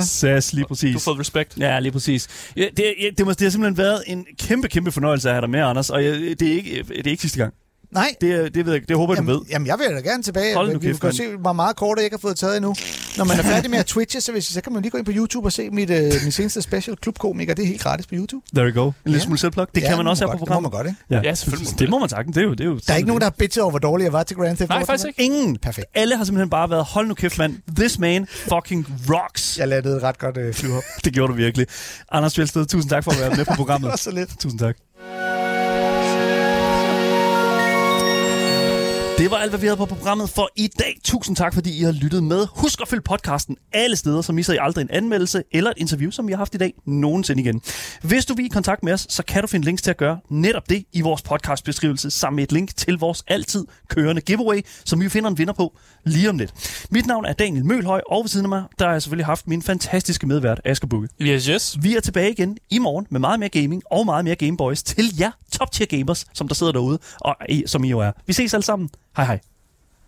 Sas, 0.00 0.52
lige 0.52 0.62
Du 0.62 0.64
har 0.64 0.68
præcis. 0.68 1.04
fået 1.04 1.18
respekt. 1.18 1.58
Ja, 1.58 1.78
lige 1.80 1.92
præcis. 1.92 2.28
Ja, 2.56 2.68
det, 2.76 2.94
ja, 3.02 3.08
det, 3.18 3.26
må, 3.26 3.32
det 3.32 3.40
har 3.40 3.50
simpelthen 3.50 3.76
været 3.78 4.02
en 4.06 4.26
kæmpe, 4.38 4.68
kæmpe 4.68 4.92
fornøjelse 4.92 5.28
at 5.28 5.34
have 5.34 5.40
dig 5.40 5.50
med, 5.50 5.60
Anders. 5.60 5.90
Og 5.90 6.04
jeg, 6.04 6.14
det, 6.14 6.42
er 6.42 6.52
ikke, 6.52 6.82
det 6.88 7.06
er 7.06 7.10
ikke 7.10 7.20
sidste 7.20 7.38
gang. 7.38 7.54
Nej. 7.96 8.14
Det, 8.20 8.54
det 8.54 8.66
ved 8.66 8.72
jeg, 8.72 8.88
det 8.88 8.96
håber 8.96 9.14
jeg, 9.14 9.22
du 9.26 9.32
ved. 9.32 9.40
Jamen, 9.50 9.66
jeg 9.66 9.78
vil 9.78 9.86
da 9.96 10.00
gerne 10.10 10.22
tilbage. 10.22 10.54
Hold 10.54 10.72
nu 10.72 10.78
vi 10.78 10.86
kæft, 10.86 11.00
kan 11.00 11.12
se 11.12 11.36
hvor 11.36 11.52
meget 11.52 11.76
kort, 11.76 11.98
jeg 11.98 12.04
ikke 12.04 12.16
har 12.16 12.20
fået 12.20 12.36
taget 12.36 12.56
endnu. 12.56 12.74
Når 13.16 13.24
man 13.24 13.38
er 13.38 13.42
færdig 13.42 13.70
med 13.70 13.78
at 13.78 13.86
twitche, 13.86 14.20
så, 14.20 14.32
hvis, 14.32 14.44
så 14.44 14.60
kan 14.60 14.72
man 14.72 14.82
lige 14.82 14.90
gå 14.90 14.98
ind 14.98 15.06
på 15.06 15.12
YouTube 15.14 15.46
og 15.46 15.52
se 15.52 15.70
mit, 15.70 15.90
øh, 15.90 16.12
min 16.22 16.32
seneste 16.32 16.62
special, 16.62 16.96
Klubkomiker. 16.96 17.54
Det 17.54 17.62
er 17.62 17.66
helt 17.66 17.80
gratis 17.82 18.06
på 18.06 18.14
YouTube. 18.14 18.46
There 18.54 18.68
you 18.70 18.82
go. 18.82 18.86
En 18.88 18.94
lille 19.04 19.18
Ja. 19.18 19.24
smule 19.24 19.38
selvplug. 19.38 19.66
Det 19.74 19.82
Ja, 19.82 19.88
kan 19.88 19.96
man 19.96 20.06
også 20.06 20.24
have 20.24 20.30
godt. 20.30 20.38
på 20.38 20.44
Det 20.44 20.50
må 20.54 20.60
man 20.60 20.70
programmet. 20.70 20.96
godt, 21.08 21.16
ikke? 21.16 21.28
Ja, 21.28 21.34
selvfølgelig 21.34 21.66
må 21.66 21.70
man 21.72 21.78
Det 21.78 21.90
må 21.90 21.98
man 21.98 22.08
sagtens. 22.08 22.34
Det 22.34 22.40
er 22.40 22.44
jo, 22.44 22.50
det 22.52 22.60
er 22.60 22.64
jo 22.64 22.78
Der 22.86 22.92
er 22.92 22.96
ikke 22.96 23.06
nogen, 23.08 23.20
der 23.20 23.26
har 23.26 23.34
bitchet 23.38 23.62
over, 23.62 23.70
hvor 23.70 23.78
dårlig 23.78 24.04
jeg 24.04 24.12
var 24.12 24.22
til 24.22 24.36
Grand 24.36 24.56
Theft 24.56 24.68
Nej, 24.68 24.78
Auto. 24.78 24.86
faktisk 24.86 25.06
ikke. 25.08 25.22
Ingen. 25.22 25.56
Perfekt. 25.58 25.86
Alle 25.94 26.16
har 26.16 26.24
simpelthen 26.24 26.50
bare 26.50 26.70
været, 26.70 26.84
hold 26.84 27.06
nu 27.08 27.14
kæft, 27.14 27.38
mand. 27.38 27.54
This 27.76 27.98
man 27.98 28.26
fucking 28.26 28.86
rocks. 29.10 29.58
Jeg 29.58 29.68
landede 29.68 29.96
et 29.96 30.02
ret 30.02 30.18
godt 30.18 30.36
øh, 30.36 30.54
flyhop. 30.54 30.82
Det 31.04 31.12
gjorde 31.12 31.32
du 31.32 31.36
virkelig. 31.36 31.66
Anders 32.12 32.34
Fjeldsted, 32.34 32.66
tusind 32.66 32.90
tak 32.90 33.04
for 33.04 33.10
at 33.10 33.20
være 33.20 33.30
med 33.30 33.44
på 33.44 33.50
Det 33.50 33.56
programmet. 33.56 33.90
var 33.90 33.96
så 33.96 34.10
lidt. 34.10 34.38
Tusind 34.40 34.58
tak. 34.60 34.76
Det 39.18 39.30
var 39.30 39.36
alt, 39.36 39.50
hvad 39.50 39.60
vi 39.60 39.66
havde 39.66 39.76
på 39.76 39.86
programmet 39.86 40.30
for 40.30 40.48
i 40.56 40.68
dag. 40.78 40.98
Tusind 41.04 41.36
tak, 41.36 41.54
fordi 41.54 41.78
I 41.78 41.82
har 41.82 41.92
lyttet 41.92 42.22
med. 42.22 42.46
Husk 42.56 42.80
at 42.80 42.88
følge 42.88 43.02
podcasten 43.02 43.56
alle 43.72 43.96
steder, 43.96 44.22
så 44.22 44.32
misser 44.32 44.54
I 44.54 44.58
aldrig 44.60 44.82
en 44.82 44.90
anmeldelse 44.90 45.42
eller 45.52 45.70
et 45.70 45.78
interview, 45.78 46.10
som 46.10 46.26
vi 46.26 46.32
har 46.32 46.38
haft 46.38 46.54
i 46.54 46.58
dag, 46.58 46.74
nogensinde 46.86 47.42
igen. 47.42 47.62
Hvis 48.02 48.26
du 48.26 48.34
vil 48.34 48.44
i 48.44 48.48
kontakt 48.48 48.82
med 48.82 48.92
os, 48.92 49.06
så 49.08 49.22
kan 49.22 49.42
du 49.42 49.46
finde 49.46 49.66
links 49.66 49.82
til 49.82 49.90
at 49.90 49.96
gøre 49.96 50.18
netop 50.30 50.68
det 50.68 50.84
i 50.92 51.00
vores 51.00 51.22
podcastbeskrivelse, 51.22 52.10
sammen 52.10 52.36
med 52.36 52.44
et 52.44 52.52
link 52.52 52.76
til 52.76 52.98
vores 52.98 53.24
altid 53.28 53.64
kørende 53.88 54.20
giveaway, 54.20 54.60
som 54.84 55.00
vi 55.00 55.08
finder 55.08 55.30
en 55.30 55.38
vinder 55.38 55.54
på 55.54 55.78
lige 56.06 56.30
om 56.30 56.38
lidt. 56.38 56.86
Mit 56.90 57.06
navn 57.06 57.24
er 57.24 57.32
Daniel 57.32 57.64
Mølhøj, 57.64 58.00
og 58.10 58.24
ved 58.24 58.28
siden 58.28 58.46
af 58.46 58.48
mig, 58.48 58.64
der 58.78 58.84
har 58.84 58.92
jeg 58.92 59.02
selvfølgelig 59.02 59.26
haft 59.26 59.48
min 59.48 59.62
fantastiske 59.62 60.26
medvært, 60.26 60.60
Asger 60.64 60.88
Bukke. 60.88 61.08
Yes, 61.20 61.46
yes. 61.46 61.76
Vi 61.82 61.96
er 61.96 62.00
tilbage 62.00 62.30
igen 62.30 62.58
i 62.70 62.78
morgen 62.78 63.06
med 63.10 63.20
meget 63.20 63.40
mere 63.40 63.48
gaming 63.48 63.82
og 63.90 64.04
meget 64.04 64.24
mere 64.24 64.34
Gameboys 64.34 64.82
til 64.82 65.04
jer 65.18 65.30
top 65.52 65.72
tier 65.72 65.86
gamers, 65.86 66.26
som 66.34 66.48
der 66.48 66.54
sidder 66.54 66.72
derude, 66.72 66.98
og 67.20 67.36
som 67.66 67.84
I 67.84 67.88
jo 67.88 67.98
er. 67.98 68.12
Vi 68.26 68.32
ses 68.32 68.54
alle 68.54 68.64
sammen. 68.64 68.90
Hej 69.16 69.26
hej. 69.26 69.40